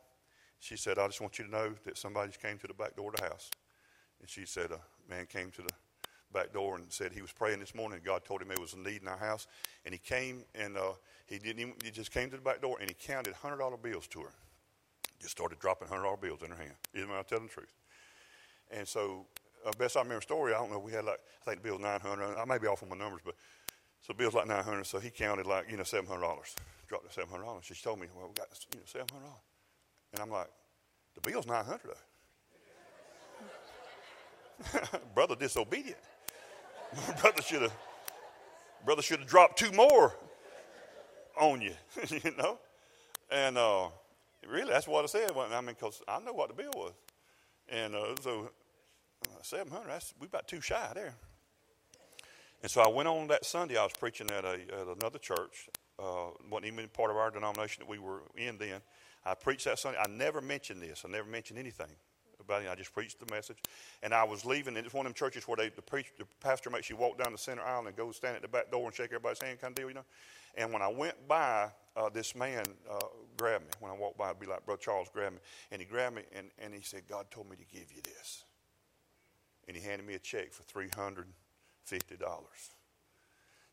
She 0.60 0.76
said, 0.76 1.00
I 1.00 1.08
just 1.08 1.22
want 1.22 1.40
you 1.40 1.46
to 1.46 1.52
know 1.52 1.74
that 1.86 1.98
somebody 1.98 2.30
just 2.30 2.42
came 2.42 2.58
to 2.58 2.68
the 2.68 2.74
back 2.74 2.96
door 2.96 3.10
of 3.10 3.16
the 3.16 3.24
house. 3.24 3.50
And 4.20 4.30
she 4.30 4.46
said, 4.46 4.72
a 4.72 4.80
man 5.10 5.28
came 5.28 5.52
to 5.52 5.62
the 5.62 5.74
back 6.34 6.54
door 6.54 6.76
and 6.76 6.92
said 6.92 7.14
he 7.14 7.22
was 7.22 7.32
praying 7.32 7.60
this 7.60 7.74
morning. 7.74 8.00
God 8.04 8.26
told 8.26 8.42
him 8.42 8.50
there 8.50 8.60
was 8.60 8.74
a 8.74 8.80
need 8.80 9.02
in 9.02 9.08
our 9.08 9.18
house, 9.18 9.48
and 9.86 9.94
he 9.94 10.00
came 10.00 10.44
and 10.56 10.78
uh, 10.78 10.94
he 11.26 11.38
didn't. 11.38 11.60
Even, 11.60 11.74
he 11.84 11.92
just 11.92 12.12
came 12.12 12.30
to 12.30 12.36
the 12.36 12.42
back 12.42 12.62
door 12.62 12.78
and 12.80 12.90
he 12.90 12.96
counted 12.96 13.34
hundred 13.34 13.58
dollar 13.58 13.78
bills 13.78 14.08
to 14.08 14.22
her. 14.22 14.34
Just 15.20 15.32
started 15.32 15.60
dropping 15.60 15.88
hundred 15.88 16.04
dollar 16.04 16.18
bills 16.18 16.42
in 16.44 16.50
her 16.50 16.58
hand. 16.58 16.76
Even 16.96 17.10
when 17.10 17.18
I 17.18 17.24
tell 17.24 17.40
the 17.40 17.48
truth. 17.48 17.74
And 18.72 18.88
so, 18.88 19.26
uh, 19.66 19.72
best 19.78 19.98
I 19.98 20.02
remember 20.02 20.22
story, 20.22 20.54
I 20.54 20.58
don't 20.58 20.72
know. 20.72 20.80
We 20.80 20.92
had 20.92 21.06
like 21.06 21.20
I 21.42 21.46
think 21.46 21.62
the 21.62 21.70
bill 21.70 21.78
was 21.78 21.84
nine 21.84 22.00
hundred. 22.00 22.36
I 22.38 22.46
may 22.46 22.58
be 22.58 22.68
off 22.68 22.84
on 22.84 22.90
my 22.90 22.96
numbers, 22.96 23.22
but 23.24 23.36
so 24.02 24.14
the 24.14 24.16
bill's 24.16 24.34
like 24.34 24.48
nine 24.48 24.64
hundred. 24.64 24.86
So 24.86 25.00
he 25.00 25.10
counted 25.10 25.46
like 25.46 25.70
you 25.70 25.78
know 25.78 25.84
seven 25.84 26.06
hundred 26.06 26.22
dollars. 26.22 26.56
Dropped 26.88 27.08
to 27.08 27.14
seven 27.14 27.30
hundred 27.30 27.46
dollars. 27.46 27.66
She 27.66 27.76
told 27.76 28.00
me, 28.00 28.08
well, 28.16 28.28
we 28.28 28.34
got 28.34 28.48
you 28.74 28.80
know 28.80 28.86
seven 28.86 29.08
hundred 29.12 29.26
dollars, 29.26 29.44
and 30.14 30.22
I'm 30.22 30.30
like, 30.30 30.50
the 31.16 31.22
bill's 31.22 31.48
nine 31.48 31.66
hundred 31.66 31.92
though. 34.72 35.00
Brother 35.16 35.36
disobedient. 35.36 35.98
brother 37.22 37.42
should 37.42 37.62
have 37.62 37.74
brother 38.86 39.02
should 39.02 39.20
have 39.20 39.28
dropped 39.28 39.58
two 39.58 39.72
more 39.72 40.16
on 41.40 41.62
you, 41.62 41.74
you 42.10 42.32
know. 42.38 42.60
And 43.32 43.58
uh, 43.58 43.88
really, 44.48 44.70
that's 44.72 44.88
what 44.88 45.04
I 45.04 45.08
said. 45.08 45.32
I 45.36 45.62
mean, 45.62 45.76
because 45.80 46.02
I 46.08 46.20
know 46.20 46.34
what 46.34 46.50
the 46.50 46.56
bill 46.56 46.72
was, 46.76 46.94
and 47.70 47.96
uh, 47.96 48.16
so 48.22 48.52
uh, 49.28 49.42
seven 49.42 49.72
hundred. 49.72 49.90
That's 49.90 50.14
we 50.20 50.28
about 50.28 50.48
two 50.48 50.62
shy 50.62 50.92
there. 50.94 51.14
And 52.62 52.70
so 52.70 52.82
I 52.82 52.88
went 52.88 53.08
on 53.08 53.28
that 53.28 53.44
Sunday. 53.44 53.76
I 53.76 53.84
was 53.84 53.94
preaching 53.94 54.30
at, 54.30 54.46
a, 54.46 54.54
at 54.54 54.98
another 54.98 55.18
church. 55.18 55.68
Uh, 55.98 56.28
wasn't 56.50 56.72
even 56.72 56.88
part 56.90 57.10
of 57.10 57.18
our 57.18 57.32
denomination 57.32 57.82
that 57.82 57.90
we 57.90 58.00
were 58.00 58.22
in 58.36 58.58
then. 58.58 58.82
I 59.26 59.34
preached 59.34 59.66
that 59.66 59.80
Sunday. 59.80 59.98
I 60.00 60.08
never 60.08 60.42
mentioned 60.42 60.82
this. 60.82 61.04
I 61.06 61.10
never 61.10 61.28
mentioned 61.28 61.58
anything 61.60 61.88
about 62.40 62.64
it. 62.64 62.70
I 62.70 62.76
just 62.76 62.94
preached 62.94 63.20
the 63.20 63.32
message. 63.34 63.58
And 64.04 64.14
I 64.14 64.24
was 64.24 64.46
leaving, 64.46 64.78
and 64.78 64.86
it's 64.86 64.94
one 64.94 65.06
of 65.06 65.12
them 65.12 65.16
churches 65.16 65.48
where 65.48 65.58
they, 65.58 65.70
the, 65.70 65.82
preach, 65.82 66.12
the 66.18 66.26
pastor 66.40 66.70
makes 66.70 66.90
you 66.90 66.96
walk 66.96 67.18
down 67.18 67.32
the 67.32 67.38
center 67.38 67.62
aisle 67.62 67.86
and 67.86 67.96
go 67.96 68.12
stand 68.12 68.36
at 68.36 68.42
the 68.42 68.48
back 68.48 68.72
door 68.72 68.86
and 68.86 68.94
shake 68.94 69.08
everybody's 69.08 69.42
hand 69.42 69.60
kind 69.62 69.72
of 69.72 69.76
deal, 69.76 69.90
you 69.90 69.96
know. 69.96 70.06
And 70.56 70.74
when 70.74 70.82
I 70.82 70.88
went 70.88 71.28
by, 71.28 71.70
uh, 71.96 72.10
this 72.10 72.36
man 72.36 72.64
uh, 72.90 73.00
grabbed 73.38 73.66
me. 73.66 73.72
When 73.80 73.92
I 73.92 73.96
walked 73.96 74.18
by, 74.18 74.30
I'd 74.30 74.40
be 74.40 74.48
like, 74.48 74.66
Brother 74.66 74.82
Charles 74.82 75.08
grabbed 75.14 75.36
me. 75.36 75.42
And 75.72 75.82
he 75.82 75.88
grabbed 75.88 76.16
me, 76.16 76.24
and, 76.36 76.48
and 76.60 76.74
he 76.74 76.82
said, 76.82 77.04
God 77.08 77.26
told 77.32 77.50
me 77.50 77.58
to 77.58 77.66
give 77.66 77.92
you 77.96 78.02
this. 78.04 78.44
And 79.68 79.78
he 79.78 79.84
handed 79.84 80.08
me 80.08 80.16
a 80.16 80.20
check 80.20 80.52
for 80.52 80.64
$350. 80.64 81.26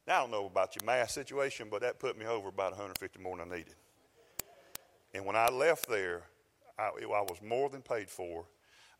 Now, 0.07 0.17
I 0.17 0.21
don't 0.21 0.31
know 0.31 0.47
about 0.47 0.77
your 0.77 0.85
math 0.85 1.11
situation, 1.11 1.69
but 1.71 1.83
that 1.83 1.99
put 1.99 2.19
me 2.19 2.27
over 2.27 2.49
about 2.49 2.73
150 2.73 3.19
more 3.21 3.37
than 3.37 3.53
I 3.53 3.57
needed. 3.57 3.75
And 5.15 5.25
when 5.25 5.37
I 5.37 5.49
left 5.49 5.89
there, 5.89 6.23
I, 6.79 6.89
I 6.89 7.23
was 7.23 7.39
more 7.43 7.69
than 7.69 7.83
paid 7.83 8.09
for 8.09 8.47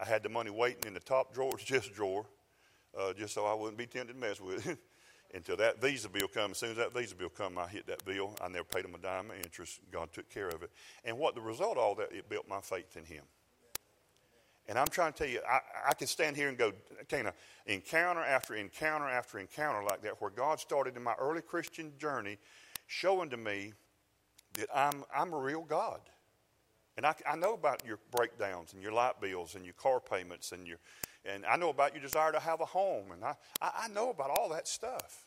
I 0.01 0.05
had 0.05 0.23
the 0.23 0.29
money 0.29 0.51
waiting 0.51 0.85
in 0.87 0.95
the 0.95 1.01
top 1.01 1.35
drawer's 1.35 1.63
just 1.65 1.93
drawer, 1.93 2.27
uh, 2.99 3.13
just 3.13 3.35
so 3.35 3.47
I 3.47 3.55
wouldn't 3.55 3.79
be 3.79 3.87
tempted 3.87 4.15
to 4.15 4.19
mess 4.19 4.41
with 4.41 4.67
it. 4.67 4.79
Until 5.35 5.59
that 5.59 5.79
visa 5.79 6.09
bill 6.09 6.27
come. 6.27 6.53
As 6.53 6.59
soon 6.59 6.71
as 6.71 6.79
that 6.79 6.95
visa 6.95 7.15
bill 7.15 7.29
come, 7.29 7.59
I 7.59 7.69
hit 7.69 7.87
that 7.89 8.03
bill. 8.07 8.35
I 8.43 8.49
never 8.49 8.65
paid 8.65 8.87
him 8.87 8.95
a 8.95 8.99
dime 8.99 9.31
of 9.31 9.37
interest. 9.37 9.81
God 9.91 10.11
took 10.11 10.31
care 10.31 10.49
of 10.49 10.63
it. 10.63 10.71
And 11.05 11.19
what 11.19 11.35
the 11.35 11.43
result 11.43 11.73
of 11.73 11.83
all 11.83 11.95
that, 11.97 12.13
it 12.13 12.31
built 12.31 12.49
my 12.49 12.63
faith 12.63 12.97
in 12.97 13.05
him. 13.05 13.25
And 14.69 14.79
I'm 14.79 14.87
trying 14.89 15.13
to 15.15 15.19
tell 15.19 15.29
you, 15.29 15.41
I, 15.49 15.61
I 15.89 15.95
can 15.95 16.07
stand 16.07 16.37
here 16.37 16.49
and 16.49 16.59
go, 16.59 16.69
of 16.69 17.35
encounter 17.67 18.21
after 18.21 18.55
encounter 18.55 19.09
after 19.09 19.39
encounter 19.39 19.83
like 19.83 20.03
that, 20.03 20.21
where 20.21 20.31
God 20.31 20.61
started 20.61 20.97
in 20.97 21.03
my 21.03 21.15
early 21.19 21.41
Christian 21.41 21.93
journey, 21.99 22.37
showing 22.87 23.31
to 23.31 23.39
me 23.39 23.73
that 24.55 24.69
I'm, 24.75 25.05
I'm 25.15 25.33
a 25.33 25.39
real 25.39 25.63
God. 25.63 26.01
And 26.99 27.07
I, 27.07 27.15
I 27.27 27.37
know 27.37 27.55
about 27.55 27.87
your 27.87 27.99
breakdowns 28.11 28.75
and 28.75 28.83
your 28.83 28.93
light 28.93 29.21
bills 29.21 29.55
and 29.55 29.65
your 29.65 29.75
car 29.75 30.01
payments 30.01 30.53
and 30.53 30.67
your, 30.67 30.79
and 31.25 31.47
I 31.47 31.57
know 31.57 31.71
about 31.71 31.95
your 31.95 32.03
desire 32.03 32.33
to 32.33 32.41
have 32.41 32.61
a 32.61 32.67
home. 32.67 33.13
And 33.13 33.25
I, 33.25 33.37
I, 33.63 33.85
I 33.85 33.89
know 33.89 34.11
about 34.11 34.31
all 34.31 34.51
that 34.51 34.69
stuff. 34.69 35.25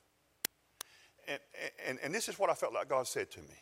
And, 1.28 1.40
and, 1.88 2.00
and 2.04 2.14
this 2.14 2.28
is 2.30 2.38
what 2.38 2.50
I 2.50 2.54
felt 2.54 2.74
like 2.74 2.90
God 2.90 3.08
said 3.08 3.32
to 3.32 3.40
me 3.40 3.56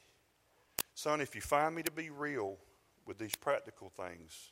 Son, 0.93 1.21
if 1.21 1.35
you 1.35 1.41
find 1.41 1.73
me 1.73 1.83
to 1.83 1.91
be 1.91 2.09
real 2.09 2.57
with 3.05 3.17
these 3.17 3.35
practical 3.35 3.89
things, 3.89 4.51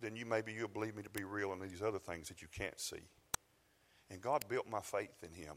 then 0.00 0.16
you 0.16 0.26
maybe 0.26 0.52
you'll 0.52 0.68
believe 0.68 0.96
me 0.96 1.02
to 1.02 1.10
be 1.10 1.24
real 1.24 1.52
in 1.52 1.60
these 1.60 1.82
other 1.82 1.98
things 1.98 2.28
that 2.28 2.42
you 2.42 2.48
can't 2.48 2.78
see. 2.78 3.08
And 4.10 4.20
God 4.20 4.44
built 4.48 4.68
my 4.70 4.80
faith 4.80 5.22
in 5.22 5.32
Him. 5.32 5.56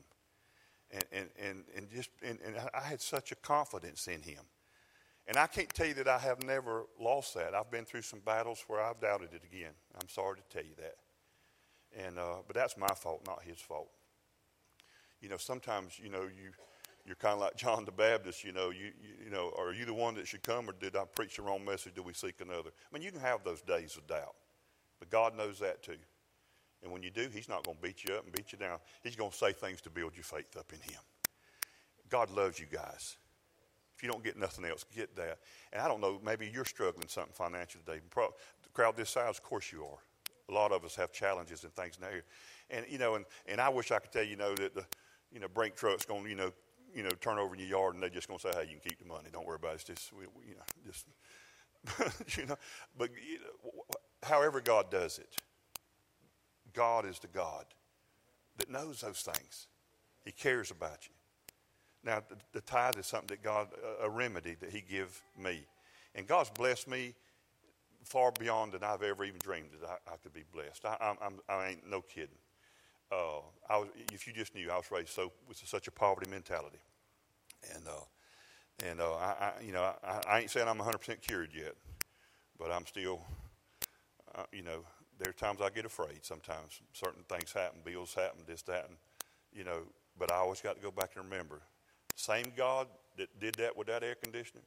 And, 0.91 1.05
and, 1.11 1.29
and, 1.39 1.63
and 1.75 1.89
just 1.91 2.09
and, 2.23 2.39
and 2.45 2.55
I 2.73 2.81
had 2.81 3.01
such 3.01 3.31
a 3.31 3.35
confidence 3.35 4.07
in 4.07 4.21
Him. 4.21 4.41
And 5.27 5.37
I 5.37 5.45
can't 5.45 5.69
tell 5.69 5.85
you 5.85 5.93
that 5.95 6.07
I 6.07 6.17
have 6.17 6.43
never 6.43 6.85
lost 6.99 7.35
that. 7.35 7.53
I've 7.53 7.69
been 7.69 7.85
through 7.85 8.01
some 8.01 8.19
battles 8.19 8.63
where 8.67 8.81
I've 8.81 8.99
doubted 8.99 9.29
it 9.33 9.43
again. 9.43 9.73
I'm 10.01 10.09
sorry 10.09 10.37
to 10.37 10.43
tell 10.51 10.65
you 10.65 10.75
that. 10.77 10.95
And 12.05 12.17
uh, 12.17 12.37
but 12.47 12.55
that's 12.55 12.77
my 12.77 12.93
fault, 12.95 13.21
not 13.27 13.43
his 13.43 13.59
fault. 13.59 13.89
You 15.21 15.29
know, 15.29 15.37
sometimes 15.37 15.99
you 15.99 16.09
know 16.09 16.21
you 16.21 16.51
you're 17.09 17.15
kind 17.15 17.33
of 17.33 17.39
like 17.39 17.55
John 17.55 17.85
the 17.85 17.91
Baptist. 17.91 18.43
You 18.43 18.51
know, 18.51 18.69
you, 18.69 18.91
you 19.01 19.25
you 19.25 19.31
know, 19.31 19.51
are 19.57 19.73
you 19.73 19.83
the 19.83 19.93
one 19.95 20.13
that 20.13 20.27
should 20.27 20.43
come, 20.43 20.69
or 20.69 20.73
did 20.73 20.95
I 20.95 21.05
preach 21.05 21.37
the 21.37 21.41
wrong 21.41 21.65
message? 21.65 21.95
Do 21.95 22.03
we 22.03 22.13
seek 22.13 22.39
another? 22.39 22.69
I 22.69 22.93
mean, 22.93 23.01
you 23.01 23.11
can 23.11 23.19
have 23.19 23.43
those 23.43 23.61
days 23.61 23.97
of 23.97 24.05
doubt, 24.05 24.35
but 24.99 25.09
God 25.09 25.35
knows 25.35 25.57
that 25.59 25.81
too. 25.81 25.97
And 26.83 26.91
when 26.91 27.01
you 27.01 27.09
do, 27.09 27.27
He's 27.33 27.49
not 27.49 27.65
going 27.65 27.77
to 27.77 27.81
beat 27.81 28.03
you 28.03 28.13
up 28.13 28.25
and 28.25 28.31
beat 28.31 28.51
you 28.51 28.59
down. 28.59 28.77
He's 29.03 29.15
going 29.15 29.31
to 29.31 29.35
say 29.35 29.53
things 29.53 29.81
to 29.81 29.89
build 29.89 30.15
your 30.15 30.23
faith 30.23 30.55
up 30.55 30.71
in 30.71 30.79
Him. 30.79 31.01
God 32.09 32.29
loves 32.29 32.59
you 32.59 32.67
guys. 32.71 33.17
If 33.97 34.03
you 34.03 34.09
don't 34.09 34.23
get 34.23 34.37
nothing 34.37 34.63
else, 34.63 34.85
get 34.95 35.15
that. 35.15 35.39
And 35.73 35.81
I 35.81 35.87
don't 35.87 36.01
know, 36.01 36.21
maybe 36.23 36.49
you're 36.53 36.63
struggling 36.63 37.07
something 37.07 37.33
financially 37.33 37.83
today. 37.85 37.99
The 38.13 38.69
crowd 38.71 38.95
this 38.95 39.09
size, 39.09 39.37
of 39.37 39.43
course 39.43 39.71
you 39.71 39.83
are. 39.83 39.97
A 40.47 40.53
lot 40.53 40.71
of 40.71 40.85
us 40.85 40.95
have 40.95 41.11
challenges 41.11 41.63
and 41.63 41.73
things 41.73 41.97
now. 41.99 42.07
And, 42.69 42.85
you 42.87 42.99
know, 42.99 43.15
and, 43.15 43.25
and 43.47 43.59
I 43.59 43.69
wish 43.69 43.91
I 43.91 43.97
could 43.97 44.11
tell 44.11 44.23
you, 44.23 44.31
you 44.31 44.35
know, 44.37 44.55
that 44.55 44.75
the, 44.75 44.85
you 45.31 45.39
know, 45.39 45.47
Brink's 45.47 45.79
truck's 45.79 46.05
going 46.05 46.23
to, 46.23 46.29
you 46.29 46.35
know, 46.35 46.51
you 46.95 47.03
know, 47.03 47.09
turn 47.09 47.37
over 47.37 47.53
in 47.53 47.59
your 47.59 47.69
yard 47.69 47.93
and 47.93 48.03
they're 48.03 48.09
just 48.09 48.27
going 48.27 48.39
to 48.39 48.51
say, 48.51 48.53
hey, 48.53 48.63
you 48.63 48.79
can 48.79 48.89
keep 48.89 48.99
the 48.99 49.05
money. 49.05 49.29
Don't 49.31 49.45
worry 49.45 49.57
about 49.57 49.71
it. 49.71 49.75
It's 49.75 49.83
just, 49.83 50.13
we, 50.13 50.25
we, 50.35 50.49
you 50.49 50.55
know, 50.55 50.63
just, 50.85 51.05
you 52.37 52.45
know. 52.45 52.57
But 52.97 53.09
you 53.11 53.39
know, 53.39 53.83
however 54.23 54.61
God 54.61 54.91
does 54.91 55.19
it, 55.19 55.35
God 56.73 57.05
is 57.05 57.19
the 57.19 57.27
God 57.27 57.65
that 58.57 58.69
knows 58.69 59.01
those 59.01 59.21
things. 59.21 59.67
He 60.23 60.31
cares 60.31 60.71
about 60.71 61.07
you. 61.07 61.13
Now, 62.03 62.21
the, 62.27 62.35
the 62.53 62.61
tithe 62.61 62.97
is 62.97 63.07
something 63.07 63.27
that 63.29 63.43
God, 63.43 63.67
a 64.01 64.09
remedy 64.09 64.55
that 64.59 64.69
He 64.69 64.81
give 64.81 65.21
me. 65.37 65.65
And 66.15 66.27
God's 66.27 66.49
blessed 66.49 66.87
me 66.87 67.13
far 68.03 68.31
beyond 68.31 68.73
than 68.73 68.83
I've 68.83 69.03
ever 69.03 69.23
even 69.23 69.39
dreamed 69.39 69.69
that 69.81 69.89
I, 69.89 70.13
I 70.13 70.17
could 70.17 70.33
be 70.33 70.43
blessed. 70.53 70.85
I, 70.85 71.15
I'm, 71.21 71.39
I 71.47 71.69
ain't 71.69 71.89
no 71.89 72.01
kidding. 72.01 72.37
Uh, 73.11 73.39
I 73.69 73.77
was, 73.77 73.89
if 74.11 74.27
you 74.27 74.33
just 74.33 74.53
knew, 74.53 74.69
I 74.69 74.77
was 74.77 74.91
raised 74.91 75.09
so 75.09 75.31
with 75.47 75.57
such 75.57 75.87
a 75.87 75.91
poverty 75.91 76.29
mentality, 76.29 76.79
and 77.73 77.87
uh, 77.87 78.85
and 78.85 79.01
uh, 79.01 79.13
I, 79.13 79.35
I, 79.41 79.51
you 79.65 79.71
know, 79.71 79.81
I, 80.03 80.21
I 80.27 80.39
ain't 80.41 80.51
saying 80.51 80.67
I'm 80.67 80.77
100 80.77 80.97
percent 80.99 81.21
cured 81.21 81.51
yet, 81.55 81.73
but 82.59 82.71
I'm 82.71 82.85
still, 82.85 83.21
uh, 84.35 84.43
you 84.51 84.61
know, 84.61 84.85
there 85.17 85.29
are 85.29 85.33
times 85.33 85.59
I 85.61 85.69
get 85.69 85.85
afraid. 85.85 86.23
Sometimes 86.23 86.81
certain 86.93 87.23
things 87.27 87.51
happen, 87.51 87.79
bills 87.83 88.13
happen, 88.13 88.41
this, 88.47 88.61
that, 88.63 88.87
and 88.89 88.97
you 89.53 89.63
know. 89.63 89.81
But 90.17 90.31
I 90.31 90.35
always 90.35 90.61
got 90.61 90.75
to 90.75 90.81
go 90.81 90.91
back 90.91 91.11
and 91.15 91.23
remember, 91.23 91.61
same 92.15 92.51
God 92.55 92.87
that 93.17 93.39
did 93.39 93.55
that 93.55 93.75
with 93.75 93.87
that 93.87 94.03
air 94.03 94.15
conditioning 94.21 94.65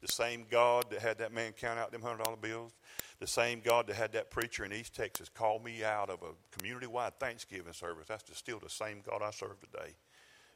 the 0.00 0.08
same 0.08 0.44
God 0.50 0.86
that 0.90 1.00
had 1.00 1.18
that 1.18 1.32
man 1.32 1.52
count 1.52 1.78
out 1.78 1.92
them 1.92 2.02
$100 2.02 2.40
bills, 2.40 2.72
the 3.18 3.26
same 3.26 3.60
God 3.64 3.86
that 3.86 3.96
had 3.96 4.12
that 4.12 4.30
preacher 4.30 4.64
in 4.64 4.72
East 4.72 4.94
Texas 4.94 5.28
call 5.28 5.58
me 5.58 5.82
out 5.84 6.10
of 6.10 6.22
a 6.22 6.56
community 6.56 6.86
wide 6.86 7.18
Thanksgiving 7.18 7.72
service, 7.72 8.06
that's 8.08 8.24
still 8.36 8.58
the 8.58 8.70
same 8.70 9.02
God 9.08 9.22
I 9.22 9.30
serve 9.30 9.58
today. 9.60 9.94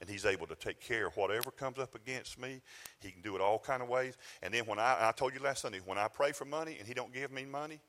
And 0.01 0.09
he's 0.09 0.25
able 0.25 0.47
to 0.47 0.55
take 0.55 0.81
care 0.81 1.09
of 1.09 1.17
whatever 1.17 1.51
comes 1.51 1.79
up 1.79 1.95
against 1.95 2.39
me. 2.39 2.63
He 3.01 3.11
can 3.11 3.21
do 3.21 3.35
it 3.35 3.43
all 3.43 3.59
kind 3.59 3.83
of 3.83 3.89
ways. 3.89 4.17
And 4.43 4.53
then 4.53 4.65
when 4.65 4.79
I, 4.79 4.97
I 5.01 5.13
told 5.13 5.35
you 5.35 5.41
last 5.41 5.61
Sunday, 5.61 5.81
when 5.85 5.99
I 5.99 6.09
pray 6.09 6.33
for 6.33 6.47
money 6.47 6.77
and 6.79 6.89
he 6.89 6.95
don't 6.95 7.13
give 7.13 7.31
me 7.31 7.45
money, 7.45 7.81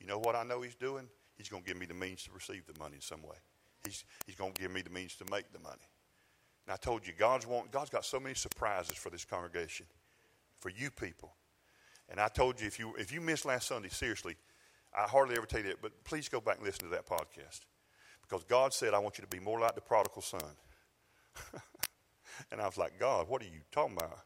you 0.00 0.06
know 0.06 0.18
what 0.18 0.34
I 0.34 0.42
know 0.42 0.62
he's 0.62 0.74
doing? 0.74 1.08
He's 1.36 1.48
going 1.48 1.62
to 1.62 1.68
give 1.68 1.78
me 1.78 1.86
the 1.86 1.94
means 1.94 2.24
to 2.24 2.32
receive 2.32 2.64
the 2.66 2.76
money 2.80 2.96
in 2.96 3.00
some 3.00 3.22
way. 3.22 3.36
He's, 3.84 4.04
he's 4.26 4.34
going 4.34 4.52
to 4.52 4.60
give 4.60 4.72
me 4.72 4.82
the 4.82 4.90
means 4.90 5.14
to 5.16 5.24
make 5.30 5.52
the 5.52 5.60
money. 5.60 5.86
And 6.66 6.74
I 6.74 6.76
told 6.76 7.06
you, 7.06 7.12
God's, 7.16 7.46
want, 7.46 7.70
God's 7.70 7.90
got 7.90 8.04
so 8.04 8.18
many 8.18 8.34
surprises 8.34 8.96
for 8.96 9.10
this 9.10 9.24
congregation 9.24 9.86
for 10.62 10.70
you 10.70 10.90
people. 10.90 11.34
And 12.08 12.20
I 12.20 12.28
told 12.28 12.60
you 12.60 12.66
if 12.66 12.78
you 12.78 12.94
if 12.96 13.12
you 13.12 13.20
missed 13.20 13.44
last 13.44 13.66
Sunday, 13.66 13.88
seriously, 13.88 14.36
I 14.96 15.02
hardly 15.02 15.36
ever 15.36 15.46
tell 15.46 15.60
you 15.60 15.68
that, 15.68 15.82
but 15.82 15.92
please 16.04 16.28
go 16.28 16.40
back 16.40 16.58
and 16.58 16.66
listen 16.66 16.84
to 16.84 16.90
that 16.90 17.06
podcast. 17.06 17.60
Because 18.22 18.44
God 18.44 18.72
said, 18.72 18.94
I 18.94 18.98
want 18.98 19.18
you 19.18 19.22
to 19.22 19.28
be 19.28 19.40
more 19.40 19.58
like 19.58 19.74
the 19.74 19.80
prodigal 19.80 20.22
son. 20.22 20.40
and 22.52 22.60
I 22.60 22.66
was 22.66 22.78
like, 22.78 22.98
God, 22.98 23.28
what 23.28 23.42
are 23.42 23.46
you 23.46 23.60
talking 23.72 23.96
about? 23.96 24.18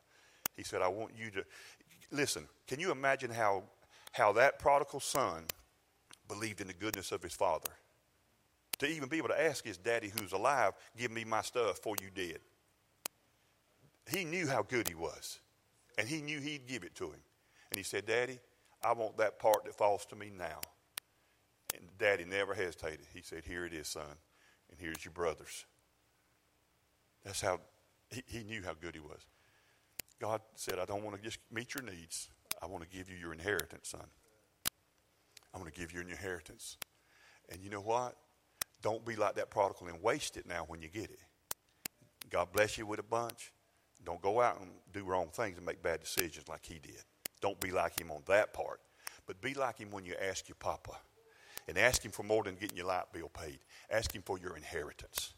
He 0.54 0.62
said, 0.62 0.82
I 0.82 0.88
want 0.88 1.12
you 1.16 1.30
to 1.30 1.44
listen, 2.10 2.46
can 2.66 2.78
you 2.78 2.92
imagine 2.92 3.30
how 3.30 3.64
how 4.12 4.32
that 4.32 4.58
prodigal 4.58 5.00
son 5.00 5.44
believed 6.28 6.60
in 6.60 6.66
the 6.66 6.72
goodness 6.74 7.12
of 7.12 7.22
his 7.22 7.34
father? 7.34 7.70
To 8.78 8.86
even 8.86 9.08
be 9.08 9.16
able 9.18 9.28
to 9.28 9.42
ask 9.42 9.64
his 9.64 9.78
daddy 9.78 10.12
who's 10.20 10.32
alive, 10.32 10.72
give 10.98 11.10
me 11.10 11.24
my 11.24 11.40
stuff 11.40 11.76
before 11.76 11.96
you 12.00 12.10
did. 12.14 12.40
He 14.10 14.24
knew 14.24 14.46
how 14.46 14.62
good 14.62 14.86
he 14.86 14.94
was. 14.94 15.40
And 15.98 16.08
he 16.08 16.20
knew 16.20 16.40
he'd 16.40 16.66
give 16.66 16.84
it 16.84 16.94
to 16.96 17.06
him. 17.06 17.20
And 17.70 17.78
he 17.78 17.82
said, 17.82 18.06
Daddy, 18.06 18.38
I 18.84 18.92
want 18.92 19.16
that 19.18 19.38
part 19.38 19.64
that 19.64 19.74
falls 19.74 20.04
to 20.06 20.16
me 20.16 20.30
now. 20.36 20.60
And 21.74 21.86
Daddy 21.98 22.24
never 22.24 22.54
hesitated. 22.54 23.06
He 23.12 23.22
said, 23.22 23.44
Here 23.44 23.64
it 23.64 23.72
is, 23.72 23.88
son, 23.88 24.04
and 24.70 24.78
here's 24.78 25.04
your 25.04 25.12
brothers. 25.12 25.64
That's 27.24 27.40
how 27.40 27.60
he, 28.10 28.22
he 28.26 28.44
knew 28.44 28.62
how 28.62 28.74
good 28.80 28.94
he 28.94 29.00
was. 29.00 29.26
God 30.20 30.40
said, 30.54 30.78
I 30.78 30.84
don't 30.84 31.02
want 31.02 31.16
to 31.16 31.22
just 31.22 31.38
meet 31.52 31.74
your 31.74 31.82
needs. 31.82 32.28
I 32.62 32.66
want 32.66 32.88
to 32.88 32.96
give 32.96 33.10
you 33.10 33.16
your 33.16 33.32
inheritance, 33.32 33.88
son. 33.90 34.06
I'm 35.52 35.60
going 35.60 35.72
to 35.72 35.78
give 35.78 35.92
you 35.92 36.00
an 36.00 36.08
inheritance. 36.08 36.76
And 37.50 37.62
you 37.62 37.70
know 37.70 37.80
what? 37.80 38.16
Don't 38.82 39.04
be 39.04 39.16
like 39.16 39.34
that 39.34 39.50
prodigal 39.50 39.88
and 39.88 40.02
waste 40.02 40.36
it 40.36 40.46
now 40.46 40.64
when 40.66 40.80
you 40.80 40.88
get 40.88 41.10
it. 41.10 41.20
God 42.30 42.48
bless 42.52 42.78
you 42.78 42.86
with 42.86 43.00
a 43.00 43.04
bunch. 43.04 43.52
Don't 44.04 44.20
go 44.22 44.40
out 44.40 44.60
and 44.60 44.70
do 44.92 45.04
wrong 45.04 45.28
things 45.32 45.56
and 45.56 45.66
make 45.66 45.82
bad 45.82 46.00
decisions 46.00 46.48
like 46.48 46.64
he 46.64 46.78
did. 46.78 47.02
Don't 47.40 47.58
be 47.60 47.70
like 47.70 47.98
him 48.00 48.10
on 48.10 48.22
that 48.26 48.52
part. 48.52 48.80
But 49.26 49.40
be 49.40 49.54
like 49.54 49.78
him 49.78 49.90
when 49.90 50.04
you 50.04 50.14
ask 50.20 50.48
your 50.48 50.56
papa. 50.56 50.92
And 51.68 51.76
ask 51.76 52.04
him 52.04 52.12
for 52.12 52.22
more 52.22 52.44
than 52.44 52.54
getting 52.54 52.76
your 52.76 52.86
light 52.86 53.12
bill 53.12 53.28
paid. 53.28 53.58
Ask 53.90 54.14
him 54.14 54.22
for 54.22 54.38
your 54.38 54.56
inheritance. 54.56 55.34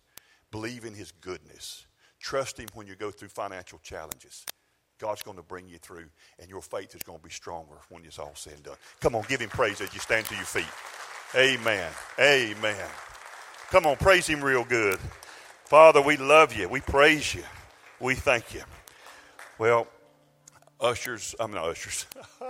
Believe 0.50 0.84
in 0.84 0.92
his 0.92 1.10
goodness. 1.10 1.86
Trust 2.20 2.58
him 2.58 2.68
when 2.74 2.86
you 2.86 2.96
go 2.96 3.10
through 3.10 3.28
financial 3.28 3.78
challenges. 3.82 4.44
God's 4.98 5.22
going 5.22 5.36
to 5.36 5.42
bring 5.42 5.68
you 5.68 5.78
through, 5.78 6.06
and 6.38 6.50
your 6.50 6.60
faith 6.60 6.94
is 6.94 7.02
going 7.02 7.18
to 7.18 7.24
be 7.24 7.30
stronger 7.30 7.76
when 7.88 8.04
it's 8.04 8.18
all 8.18 8.34
said 8.34 8.54
and 8.54 8.62
done. 8.64 8.76
Come 9.00 9.14
on, 9.14 9.24
give 9.28 9.40
him 9.40 9.48
praise 9.48 9.80
as 9.80 9.94
you 9.94 10.00
stand 10.00 10.26
to 10.26 10.34
your 10.34 10.44
feet. 10.44 10.66
Amen. 11.34 11.90
Amen. 12.18 12.88
Come 13.70 13.86
on, 13.86 13.96
praise 13.96 14.26
him 14.26 14.42
real 14.42 14.64
good. 14.64 14.98
Father, 15.64 16.02
we 16.02 16.16
love 16.16 16.56
you. 16.56 16.68
We 16.68 16.80
praise 16.80 17.34
you. 17.34 17.44
We 18.00 18.14
thank 18.14 18.54
you. 18.54 18.62
Well, 19.58 19.88
ushers, 20.80 21.34
I'm 21.40 21.50
not 21.50 21.64
ushers. 21.64 22.06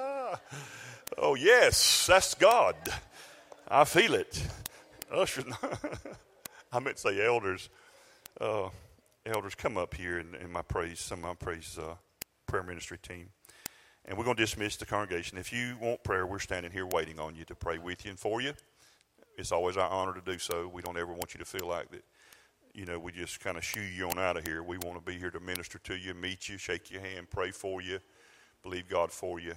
oh, 1.19 1.37
yes, 1.39 2.07
that's 2.07 2.35
God. 2.35 2.77
I 3.67 3.85
feel 3.85 4.13
it. 4.13 4.43
Ushers, 5.11 5.47
I 6.73 6.81
meant 6.81 6.97
to 6.97 7.03
say 7.03 7.25
elders. 7.25 7.71
Uh, 8.39 8.69
elders, 9.25 9.55
come 9.55 9.79
up 9.79 9.95
here 9.95 10.19
and, 10.19 10.35
and 10.35 10.53
my 10.53 10.61
praise, 10.61 11.01
some 11.01 11.21
of 11.21 11.25
my 11.25 11.35
praise 11.35 11.79
uh, 11.81 11.95
prayer 12.47 12.63
ministry 12.63 12.99
team. 12.99 13.31
And 14.05 14.19
we're 14.19 14.25
going 14.25 14.37
to 14.37 14.43
dismiss 14.43 14.77
the 14.77 14.85
congregation. 14.85 15.39
If 15.39 15.51
you 15.51 15.79
want 15.81 16.05
prayer, 16.05 16.27
we're 16.27 16.41
standing 16.41 16.73
here 16.73 16.87
waiting 16.87 17.19
on 17.19 17.35
you 17.35 17.47
to 17.47 17.55
pray 17.55 17.79
with 17.79 18.05
you 18.05 18.11
and 18.11 18.21
for 18.21 18.43
you. 18.43 18.53
It's 19.39 19.53
always 19.53 19.79
our 19.79 19.89
honor 19.89 20.13
to 20.13 20.21
do 20.21 20.39
so. 20.39 20.69
We 20.69 20.83
don't 20.83 20.99
ever 20.99 21.13
want 21.13 21.33
you 21.33 21.39
to 21.39 21.47
feel 21.47 21.67
like 21.67 21.91
that 21.91 22.05
you 22.79 22.87
know, 22.87 22.97
we 22.97 23.11
just 23.11 23.41
kind 23.41 23.57
of 23.57 23.65
shoo 23.65 23.81
you 23.81 24.09
on 24.09 24.21
out 24.21 24.37
of 24.37 24.47
here. 24.47 24.63
We 24.63 24.79
want 24.79 24.97
to 24.97 25.05
be 25.05 25.19
here 25.19 25.33
to 25.33 25.41
minister 25.41 25.81
to 25.81 25.97
you, 25.97 26.15
meet 26.15 26.49
you, 26.49 26.59
shake 26.59 26.93
your 26.93 27.01
hand, 27.01 27.29
pray 27.29 27.51
for 27.51 27.83
you, 27.83 27.99
believe 28.63 28.89
God 28.89 29.11
for 29.11 29.41
you. 29.41 29.55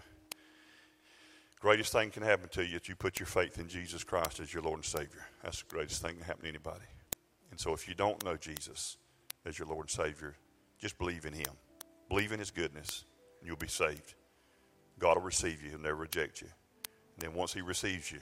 Greatest 1.59 1.91
thing 1.91 2.09
can 2.09 2.23
happen 2.23 2.49
to 2.49 2.65
you 2.65 2.77
is 2.77 2.89
you 2.89 2.95
put 2.95 3.19
your 3.19 3.27
faith 3.27 3.59
in 3.59 3.67
Jesus 3.67 4.03
Christ 4.03 4.39
as 4.39 4.51
your 4.51 4.63
Lord 4.63 4.77
and 4.77 4.85
Savior. 4.85 5.23
That's 5.43 5.61
the 5.61 5.69
greatest 5.69 6.01
thing 6.01 6.17
to 6.17 6.23
happen 6.23 6.41
to 6.41 6.49
anybody. 6.49 6.85
And 7.51 7.59
so 7.59 7.73
if 7.73 7.87
you 7.87 7.93
don't 7.93 8.25
know 8.25 8.37
Jesus 8.37 8.97
as 9.45 9.59
your 9.59 9.67
Lord 9.67 9.81
and 9.81 9.91
Savior, 9.91 10.33
just 10.79 10.97
believe 10.97 11.25
in 11.27 11.33
Him. 11.33 11.51
Believe 12.09 12.31
in 12.31 12.39
His 12.39 12.49
goodness, 12.49 13.05
and 13.39 13.47
you'll 13.47 13.55
be 13.55 13.67
saved. 13.67 14.15
God 14.97 15.17
will 15.17 15.23
receive 15.23 15.61
you, 15.61 15.69
He'll 15.69 15.79
never 15.79 15.93
reject 15.97 16.41
you. 16.41 16.47
And 17.17 17.21
then 17.21 17.33
once 17.35 17.53
He 17.53 17.61
receives 17.61 18.11
you, 18.11 18.17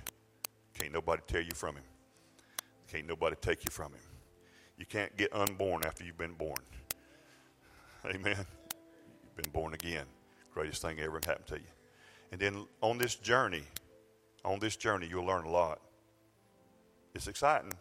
can't 0.77 0.91
nobody 0.91 1.21
tear 1.26 1.39
you 1.39 1.55
from 1.55 1.77
Him. 1.77 1.85
Can't 2.91 3.07
nobody 3.07 3.38
take 3.39 3.63
you 3.63 3.71
from 3.71 3.93
Him. 3.93 4.09
You 4.80 4.85
can't 4.85 5.15
get 5.18 5.34
unborn 5.34 5.84
after 5.85 6.06
you've 6.06 6.18
been 6.18 6.34
born. 6.34 6.57
Amen. 8.06 8.38
You've 8.38 9.35
been 9.35 9.51
born 9.51 9.73
again. 9.73 10.06
Greatest 10.53 10.81
thing 10.81 10.99
ever 10.99 11.19
happened 11.26 11.47
to 11.47 11.56
you. 11.56 11.68
And 12.31 12.39
then 12.39 12.65
on 12.81 12.97
this 12.97 13.15
journey, 13.15 13.64
on 14.45 14.60
this 14.60 14.77
journey, 14.77 15.07
you'll 15.10 15.26
learn 15.26 15.43
a 15.43 15.49
lot. 15.49 15.81
It's 17.14 17.27
exciting, 17.27 17.73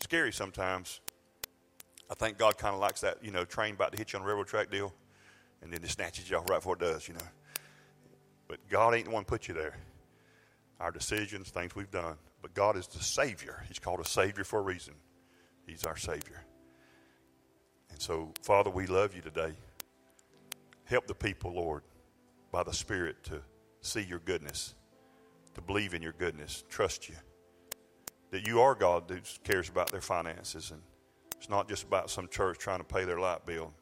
scary 0.00 0.32
sometimes. 0.32 1.00
I 2.10 2.14
think 2.14 2.36
God 2.36 2.58
kind 2.58 2.74
of 2.74 2.80
likes 2.80 3.00
that, 3.00 3.24
you 3.24 3.30
know, 3.30 3.44
train 3.44 3.74
about 3.74 3.92
to 3.92 3.98
hit 3.98 4.12
you 4.12 4.18
on 4.18 4.24
a 4.24 4.28
railroad 4.28 4.46
track 4.46 4.70
deal, 4.70 4.92
and 5.62 5.72
then 5.72 5.82
it 5.82 5.88
snatches 5.88 6.28
you 6.28 6.36
off 6.36 6.50
right 6.50 6.58
before 6.58 6.74
it 6.74 6.80
does, 6.80 7.08
you 7.08 7.14
know. 7.14 7.20
But 8.46 8.58
God 8.68 8.94
ain't 8.94 9.06
the 9.06 9.10
one 9.10 9.24
put 9.24 9.48
you 9.48 9.54
there. 9.54 9.76
Our 10.80 10.90
decisions, 10.90 11.48
things 11.48 11.74
we've 11.74 11.90
done. 11.90 12.16
But 12.42 12.52
God 12.52 12.76
is 12.76 12.86
the 12.86 13.02
Savior. 13.02 13.64
He's 13.66 13.78
called 13.78 14.00
a 14.00 14.04
Savior 14.04 14.44
for 14.44 14.58
a 14.58 14.62
reason. 14.62 14.94
He's 15.66 15.84
our 15.84 15.96
Savior. 15.96 16.42
And 17.90 18.00
so, 18.00 18.32
Father, 18.42 18.70
we 18.70 18.86
love 18.86 19.14
you 19.14 19.22
today. 19.22 19.52
Help 20.84 21.06
the 21.06 21.14
people, 21.14 21.52
Lord, 21.52 21.82
by 22.52 22.62
the 22.62 22.72
Spirit 22.72 23.22
to 23.24 23.40
see 23.80 24.02
your 24.02 24.20
goodness, 24.20 24.74
to 25.54 25.60
believe 25.60 25.94
in 25.94 26.02
your 26.02 26.12
goodness, 26.12 26.64
trust 26.68 27.08
you. 27.08 27.16
That 28.30 28.46
you 28.46 28.60
are 28.60 28.74
God 28.74 29.04
who 29.08 29.18
cares 29.44 29.68
about 29.68 29.90
their 29.90 30.00
finances. 30.00 30.70
And 30.70 30.80
it's 31.36 31.48
not 31.48 31.68
just 31.68 31.82
about 31.84 32.10
some 32.10 32.28
church 32.28 32.58
trying 32.58 32.78
to 32.78 32.84
pay 32.84 33.04
their 33.04 33.18
light 33.18 33.44
bill, 33.44 33.72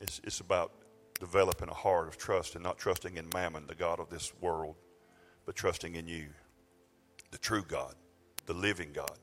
it's, 0.00 0.20
it's 0.24 0.40
about 0.40 0.72
developing 1.18 1.68
a 1.68 1.74
heart 1.74 2.08
of 2.08 2.16
trust 2.18 2.54
and 2.54 2.62
not 2.62 2.78
trusting 2.78 3.16
in 3.16 3.26
mammon, 3.34 3.66
the 3.66 3.74
God 3.74 3.98
of 3.98 4.10
this 4.10 4.32
world, 4.40 4.76
but 5.46 5.56
trusting 5.56 5.94
in 5.94 6.06
you, 6.06 6.26
the 7.30 7.38
true 7.38 7.64
God, 7.66 7.94
the 8.44 8.54
living 8.54 8.90
God. 8.92 9.18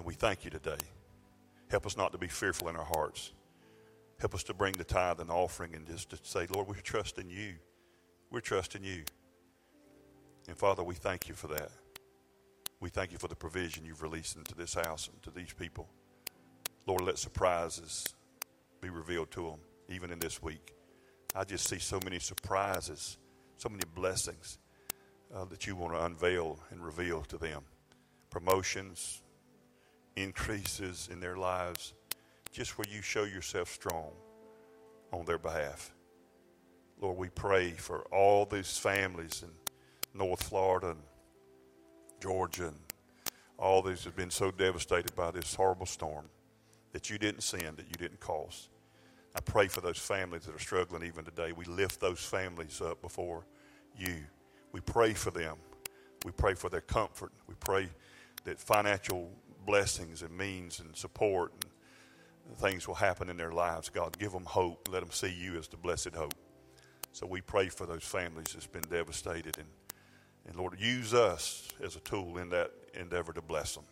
And 0.00 0.06
we 0.06 0.14
thank 0.14 0.46
you 0.46 0.50
today. 0.50 0.78
Help 1.68 1.84
us 1.84 1.94
not 1.94 2.12
to 2.12 2.16
be 2.16 2.26
fearful 2.26 2.70
in 2.70 2.76
our 2.76 2.86
hearts. 2.86 3.32
Help 4.18 4.34
us 4.34 4.42
to 4.44 4.54
bring 4.54 4.72
the 4.72 4.82
tithe 4.82 5.20
and 5.20 5.30
offering 5.30 5.74
and 5.74 5.86
just 5.86 6.08
to 6.08 6.18
say, 6.22 6.46
Lord, 6.46 6.68
we're 6.68 6.76
trusting 6.76 7.28
you. 7.28 7.56
We're 8.30 8.40
trusting 8.40 8.82
you. 8.82 9.02
And 10.48 10.56
Father, 10.56 10.82
we 10.82 10.94
thank 10.94 11.28
you 11.28 11.34
for 11.34 11.48
that. 11.48 11.68
We 12.80 12.88
thank 12.88 13.12
you 13.12 13.18
for 13.18 13.28
the 13.28 13.36
provision 13.36 13.84
you've 13.84 14.00
released 14.02 14.36
into 14.36 14.54
this 14.54 14.72
house 14.72 15.06
and 15.12 15.22
to 15.22 15.30
these 15.30 15.52
people. 15.52 15.86
Lord, 16.86 17.02
let 17.02 17.18
surprises 17.18 18.06
be 18.80 18.88
revealed 18.88 19.30
to 19.32 19.42
them, 19.50 19.58
even 19.90 20.10
in 20.10 20.18
this 20.18 20.42
week. 20.42 20.72
I 21.36 21.44
just 21.44 21.68
see 21.68 21.78
so 21.78 22.00
many 22.04 22.20
surprises, 22.20 23.18
so 23.58 23.68
many 23.68 23.84
blessings 23.94 24.56
uh, 25.34 25.44
that 25.44 25.66
you 25.66 25.76
want 25.76 25.92
to 25.92 26.02
unveil 26.06 26.58
and 26.70 26.82
reveal 26.82 27.20
to 27.24 27.36
them. 27.36 27.64
Promotions, 28.30 29.20
increases 30.16 31.08
in 31.10 31.20
their 31.20 31.36
lives, 31.36 31.94
just 32.52 32.78
where 32.78 32.86
you 32.90 33.02
show 33.02 33.24
yourself 33.24 33.68
strong 33.70 34.10
on 35.12 35.24
their 35.24 35.38
behalf. 35.38 35.92
Lord, 37.00 37.16
we 37.16 37.28
pray 37.28 37.70
for 37.72 38.02
all 38.12 38.44
these 38.44 38.76
families 38.76 39.42
in 39.42 39.50
North 40.18 40.42
Florida 40.42 40.90
and 40.90 41.00
Georgia 42.20 42.68
and 42.68 42.76
all 43.60 43.82
these 43.82 44.04
have 44.04 44.16
been 44.16 44.30
so 44.30 44.50
devastated 44.50 45.14
by 45.14 45.30
this 45.30 45.54
horrible 45.54 45.86
storm 45.86 46.26
that 46.92 47.10
you 47.10 47.18
didn't 47.18 47.42
send, 47.42 47.76
that 47.76 47.86
you 47.86 47.94
didn't 47.98 48.20
cause. 48.20 48.68
I 49.36 49.40
pray 49.40 49.68
for 49.68 49.80
those 49.80 49.98
families 49.98 50.44
that 50.46 50.54
are 50.54 50.60
struggling 50.60 51.04
even 51.04 51.24
today. 51.24 51.52
We 51.52 51.66
lift 51.66 52.00
those 52.00 52.20
families 52.20 52.80
up 52.80 53.00
before 53.00 53.44
you. 53.96 54.16
We 54.72 54.80
pray 54.80 55.12
for 55.12 55.30
them. 55.30 55.56
We 56.24 56.32
pray 56.32 56.54
for 56.54 56.68
their 56.68 56.80
comfort. 56.80 57.32
We 57.46 57.54
pray 57.60 57.88
that 58.44 58.58
financial 58.58 59.30
blessings 59.70 60.22
and 60.22 60.36
means 60.36 60.80
and 60.80 60.96
support 60.96 61.52
and 62.48 62.58
things 62.58 62.88
will 62.88 62.96
happen 62.96 63.30
in 63.30 63.36
their 63.36 63.52
lives. 63.52 63.88
God, 63.88 64.18
give 64.18 64.32
them 64.32 64.44
hope. 64.44 64.88
Let 64.90 65.00
them 65.00 65.12
see 65.12 65.32
you 65.32 65.56
as 65.56 65.68
the 65.68 65.76
blessed 65.76 66.14
hope. 66.16 66.34
So 67.12 67.24
we 67.24 67.40
pray 67.40 67.68
for 67.68 67.86
those 67.86 68.02
families 68.02 68.48
that's 68.52 68.66
been 68.66 68.82
devastated. 68.90 69.58
And, 69.58 69.68
and 70.48 70.56
Lord, 70.56 70.74
use 70.80 71.14
us 71.14 71.68
as 71.84 71.94
a 71.94 72.00
tool 72.00 72.38
in 72.38 72.50
that 72.50 72.72
endeavor 72.94 73.32
to 73.32 73.42
bless 73.42 73.76
them. 73.76 73.84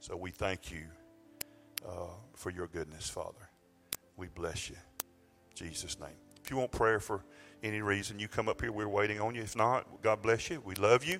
So 0.00 0.14
we 0.14 0.30
thank 0.30 0.70
you 0.70 0.84
uh, 1.88 2.10
for 2.34 2.50
your 2.50 2.66
goodness, 2.66 3.08
Father. 3.08 3.48
We 4.18 4.26
bless 4.28 4.68
you. 4.68 4.76
In 4.76 5.68
Jesus' 5.68 5.98
name. 5.98 6.18
If 6.44 6.50
you 6.50 6.58
want 6.58 6.70
prayer 6.70 7.00
for 7.00 7.24
any 7.62 7.80
reason, 7.80 8.18
you 8.18 8.28
come 8.28 8.50
up 8.50 8.60
here. 8.60 8.72
We're 8.72 8.88
waiting 8.88 9.22
on 9.22 9.34
you. 9.34 9.40
If 9.40 9.56
not, 9.56 10.02
God 10.02 10.20
bless 10.20 10.50
you. 10.50 10.60
We 10.66 10.74
love 10.74 11.02
you. 11.02 11.18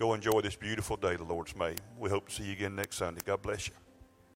Go 0.00 0.14
enjoy 0.14 0.40
this 0.40 0.56
beautiful 0.56 0.96
day 0.96 1.16
the 1.16 1.24
Lord's 1.24 1.54
made. 1.54 1.78
We 1.98 2.08
hope 2.08 2.30
to 2.30 2.34
see 2.34 2.44
you 2.44 2.52
again 2.52 2.74
next 2.74 2.96
Sunday. 2.96 3.20
God 3.22 3.42
bless 3.42 3.68
you. 3.68 3.74